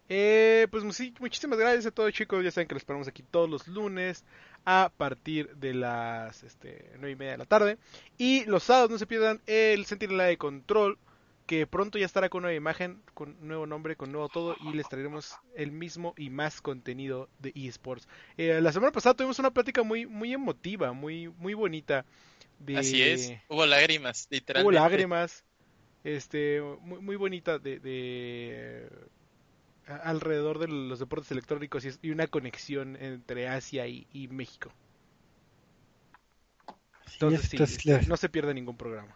Eh, 0.10 0.68
pues 0.72 0.84
muchísimas 0.84 1.58
gracias 1.58 1.86
a 1.86 1.91
todos 1.91 2.12
chicos. 2.12 2.44
Ya 2.44 2.52
saben 2.52 2.68
que 2.68 2.76
los 2.76 2.82
esperamos 2.82 3.08
aquí 3.08 3.24
todos 3.24 3.49
los 3.49 3.68
lunes 3.68 4.26
a 4.66 4.91
partir 4.98 5.56
de 5.56 5.74
las 5.74 6.44
este, 6.44 6.91
9 6.95 7.12
y 7.12 7.16
media 7.16 7.32
de 7.34 7.38
la 7.38 7.45
tarde. 7.45 7.78
Y 8.18 8.45
los 8.45 8.64
sábados 8.64 8.90
no 8.90 8.98
se 8.98 9.06
pierdan 9.06 9.41
el 9.45 9.86
Sentinela 9.86 10.26
de 10.26 10.38
Control, 10.38 10.98
que 11.45 11.68
pronto 11.68 11.98
ya 11.98 12.06
estará 12.06 12.30
con 12.30 12.41
nueva 12.41 12.56
imagen, 12.56 13.02
con 13.14 13.38
nuevo 13.48 13.68
nombre, 13.68 13.95
con 13.95 14.12
nuevo 14.12 14.28
todo. 14.28 14.56
Y 14.60 14.74
les 14.74 14.90
traeremos 14.90 15.36
el 15.56 15.72
mismo 15.72 16.14
y 16.18 16.30
más 16.30 16.62
contenido 16.62 17.30
de 17.40 17.53
eSports. 17.56 18.08
Eh, 18.38 18.60
la 18.60 18.72
semana 18.72 18.91
pasada 18.91 19.14
tuvimos 19.14 19.40
una 19.40 19.52
plática 19.52 19.84
muy, 19.84 20.08
muy 20.08 20.34
emotiva, 20.34 20.94
muy, 20.94 21.30
muy 21.30 21.53
bonita. 21.53 22.06
De... 22.65 22.77
Así 22.77 23.01
es. 23.01 23.33
Hubo 23.49 23.65
lágrimas, 23.65 24.27
literalmente. 24.29 24.77
Hubo 24.77 24.83
lágrimas. 24.83 25.43
Este, 26.03 26.61
muy, 26.81 26.99
muy 26.99 27.15
bonita 27.15 27.59
de, 27.59 27.79
de- 27.79 28.89
a- 29.88 29.97
alrededor 29.97 30.59
de 30.59 30.67
los 30.67 30.99
deportes 30.99 31.31
electrónicos 31.31 31.85
y, 32.01 32.09
una 32.11 32.27
conexión 32.27 32.95
entre 32.97 33.47
Asia 33.47 33.88
y, 33.88 34.07
y 34.13 34.27
México. 34.29 34.71
Así 37.05 37.15
Entonces, 37.21 37.53
es, 37.53 37.81
sí, 37.83 37.89
les- 37.89 38.07
no 38.07 38.17
se 38.17 38.29
pierde 38.29 38.53
ningún 38.53 38.77
programa. 38.77 39.15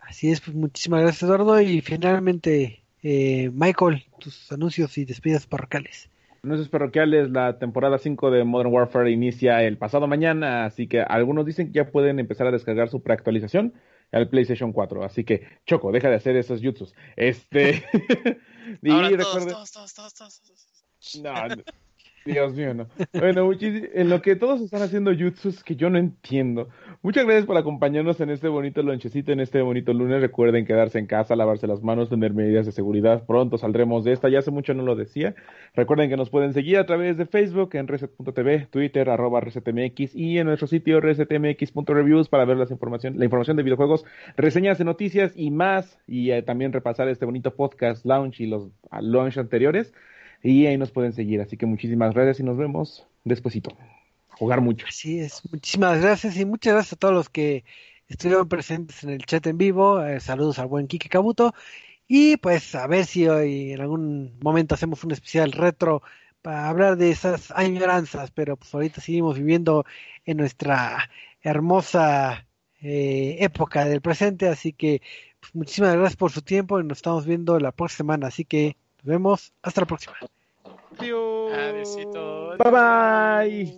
así 0.00 0.30
es, 0.30 0.40
pues 0.40 0.56
muchísimas 0.56 1.02
gracias, 1.02 1.22
Eduardo. 1.22 1.60
Y 1.60 1.80
finalmente, 1.80 2.82
eh, 3.02 3.50
Michael, 3.52 4.04
tus 4.18 4.50
anuncios 4.52 4.96
y 4.98 5.04
despedidas 5.04 5.46
parroquiales. 5.46 6.08
Anuncios 6.42 6.68
parroquiales, 6.70 7.30
la 7.30 7.58
temporada 7.58 7.98
5 7.98 8.30
de 8.30 8.44
Modern 8.44 8.72
Warfare 8.72 9.10
inicia 9.10 9.62
el 9.62 9.76
pasado 9.76 10.06
mañana, 10.06 10.64
así 10.64 10.86
que 10.88 11.02
algunos 11.02 11.44
dicen 11.44 11.66
que 11.68 11.74
ya 11.74 11.90
pueden 11.90 12.18
empezar 12.18 12.46
a 12.46 12.50
descargar 12.50 12.88
su 12.88 13.02
preactualización 13.02 13.74
al 14.10 14.28
PlayStation 14.28 14.72
4. 14.72 15.04
Así 15.04 15.24
que, 15.24 15.46
Choco, 15.66 15.92
deja 15.92 16.08
de 16.08 16.16
hacer 16.16 16.36
esos 16.36 16.60
jutsus. 16.62 16.94
Este. 17.16 17.84
y 18.82 18.90
Ahora 18.90 19.08
todos, 19.10 19.18
recuerden- 19.44 19.48
todos, 19.52 19.72
todos, 19.72 19.94
todos, 19.94 20.14
todos, 20.14 20.40
todos. 20.40 21.22
No, 21.22 21.48
no. 21.56 21.62
Dios 22.24 22.54
mío, 22.54 22.74
no. 22.74 22.86
Bueno, 23.18 23.50
en 23.60 24.10
lo 24.10 24.20
que 24.20 24.36
todos 24.36 24.60
están 24.60 24.82
haciendo 24.82 25.12
jutsus 25.14 25.64
que 25.64 25.76
yo 25.76 25.88
no 25.88 25.98
entiendo. 25.98 26.68
Muchas 27.02 27.24
gracias 27.24 27.46
por 27.46 27.56
acompañarnos 27.56 28.20
en 28.20 28.30
este 28.30 28.48
bonito 28.48 28.82
lonchecito, 28.82 29.32
en 29.32 29.40
este 29.40 29.62
bonito 29.62 29.94
lunes. 29.94 30.20
Recuerden 30.20 30.66
quedarse 30.66 30.98
en 30.98 31.06
casa, 31.06 31.34
lavarse 31.34 31.66
las 31.66 31.82
manos, 31.82 32.10
tener 32.10 32.34
medidas 32.34 32.66
de 32.66 32.72
seguridad. 32.72 33.24
Pronto 33.26 33.56
saldremos 33.56 34.04
de 34.04 34.12
esta. 34.12 34.28
Ya 34.28 34.40
hace 34.40 34.50
mucho 34.50 34.74
no 34.74 34.82
lo 34.82 34.96
decía. 34.96 35.34
Recuerden 35.74 36.10
que 36.10 36.16
nos 36.16 36.30
pueden 36.30 36.52
seguir 36.52 36.78
a 36.78 36.86
través 36.86 37.16
de 37.16 37.26
Facebook 37.26 37.70
en 37.74 37.88
reset.tv, 37.88 38.66
Twitter 38.70 39.08
arroba 39.08 39.40
resetmx 39.40 40.14
y 40.14 40.38
en 40.38 40.46
nuestro 40.46 40.66
sitio 40.66 41.00
resetmx.reviews 41.00 42.28
para 42.28 42.44
ver 42.44 42.58
las 42.58 42.70
información, 42.70 43.18
la 43.18 43.24
información 43.24 43.56
de 43.56 43.62
videojuegos, 43.62 44.04
reseñas 44.36 44.78
de 44.78 44.84
noticias 44.84 45.32
y 45.36 45.50
más. 45.50 45.98
Y 46.06 46.32
eh, 46.32 46.42
también 46.42 46.72
repasar 46.72 47.08
este 47.08 47.24
bonito 47.24 47.54
podcast 47.54 48.04
launch 48.04 48.40
y 48.40 48.46
los 48.46 48.68
ah, 48.90 49.00
launch 49.00 49.38
anteriores. 49.38 49.94
Y 50.42 50.66
ahí 50.66 50.78
nos 50.78 50.90
pueden 50.90 51.12
seguir. 51.12 51.40
Así 51.40 51.56
que 51.56 51.66
muchísimas 51.66 52.14
gracias 52.14 52.40
y 52.40 52.42
nos 52.42 52.56
vemos 52.56 53.06
despuesito. 53.24 53.76
Jugar 54.28 54.60
mucho. 54.60 54.86
Así 54.88 55.20
es, 55.20 55.42
muchísimas 55.52 56.00
gracias 56.00 56.36
y 56.36 56.46
muchas 56.46 56.72
gracias 56.72 56.94
a 56.94 56.96
todos 56.96 57.12
los 57.12 57.28
que 57.28 57.64
estuvieron 58.08 58.48
presentes 58.48 59.04
en 59.04 59.10
el 59.10 59.24
chat 59.26 59.46
en 59.46 59.58
vivo. 59.58 60.02
Eh, 60.04 60.20
saludos 60.20 60.58
al 60.58 60.66
buen 60.66 60.86
Kike 60.86 61.08
Kabuto. 61.08 61.54
Y 62.08 62.38
pues 62.38 62.74
a 62.74 62.86
ver 62.86 63.04
si 63.04 63.28
hoy 63.28 63.72
en 63.72 63.80
algún 63.80 64.38
momento 64.42 64.74
hacemos 64.74 65.04
un 65.04 65.12
especial 65.12 65.52
retro 65.52 66.02
para 66.42 66.68
hablar 66.68 66.96
de 66.96 67.10
esas 67.10 67.50
añoranzas, 67.52 68.30
pero 68.30 68.56
pues 68.56 68.74
ahorita 68.74 69.00
seguimos 69.00 69.36
viviendo 69.36 69.84
en 70.24 70.38
nuestra 70.38 71.10
hermosa 71.42 72.46
eh, 72.80 73.36
época 73.40 73.84
del 73.84 74.00
presente, 74.00 74.48
así 74.48 74.72
que 74.72 75.02
pues, 75.38 75.54
muchísimas 75.54 75.94
gracias 75.94 76.16
por 76.16 76.32
su 76.32 76.42
tiempo 76.42 76.80
y 76.80 76.84
nos 76.84 76.98
estamos 76.98 77.26
viendo 77.26 77.58
la 77.60 77.72
próxima 77.72 77.98
semana, 78.14 78.26
así 78.28 78.44
que 78.44 78.76
nos 79.02 79.12
vemos 79.12 79.52
hasta 79.62 79.80
la 79.80 79.86
próxima. 79.86 80.16
Adiós. 80.98 81.52
Adiósito. 81.52 82.56
Bye 82.58 82.70
bye. 82.70 83.74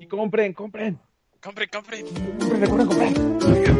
Y 0.00 0.06
compren, 0.06 0.52
compren. 0.52 0.98
Compren, 1.42 1.68
compren. 1.70 2.06
Compren, 2.38 2.60
recuerden 2.60 2.86
comprar. 2.86 3.79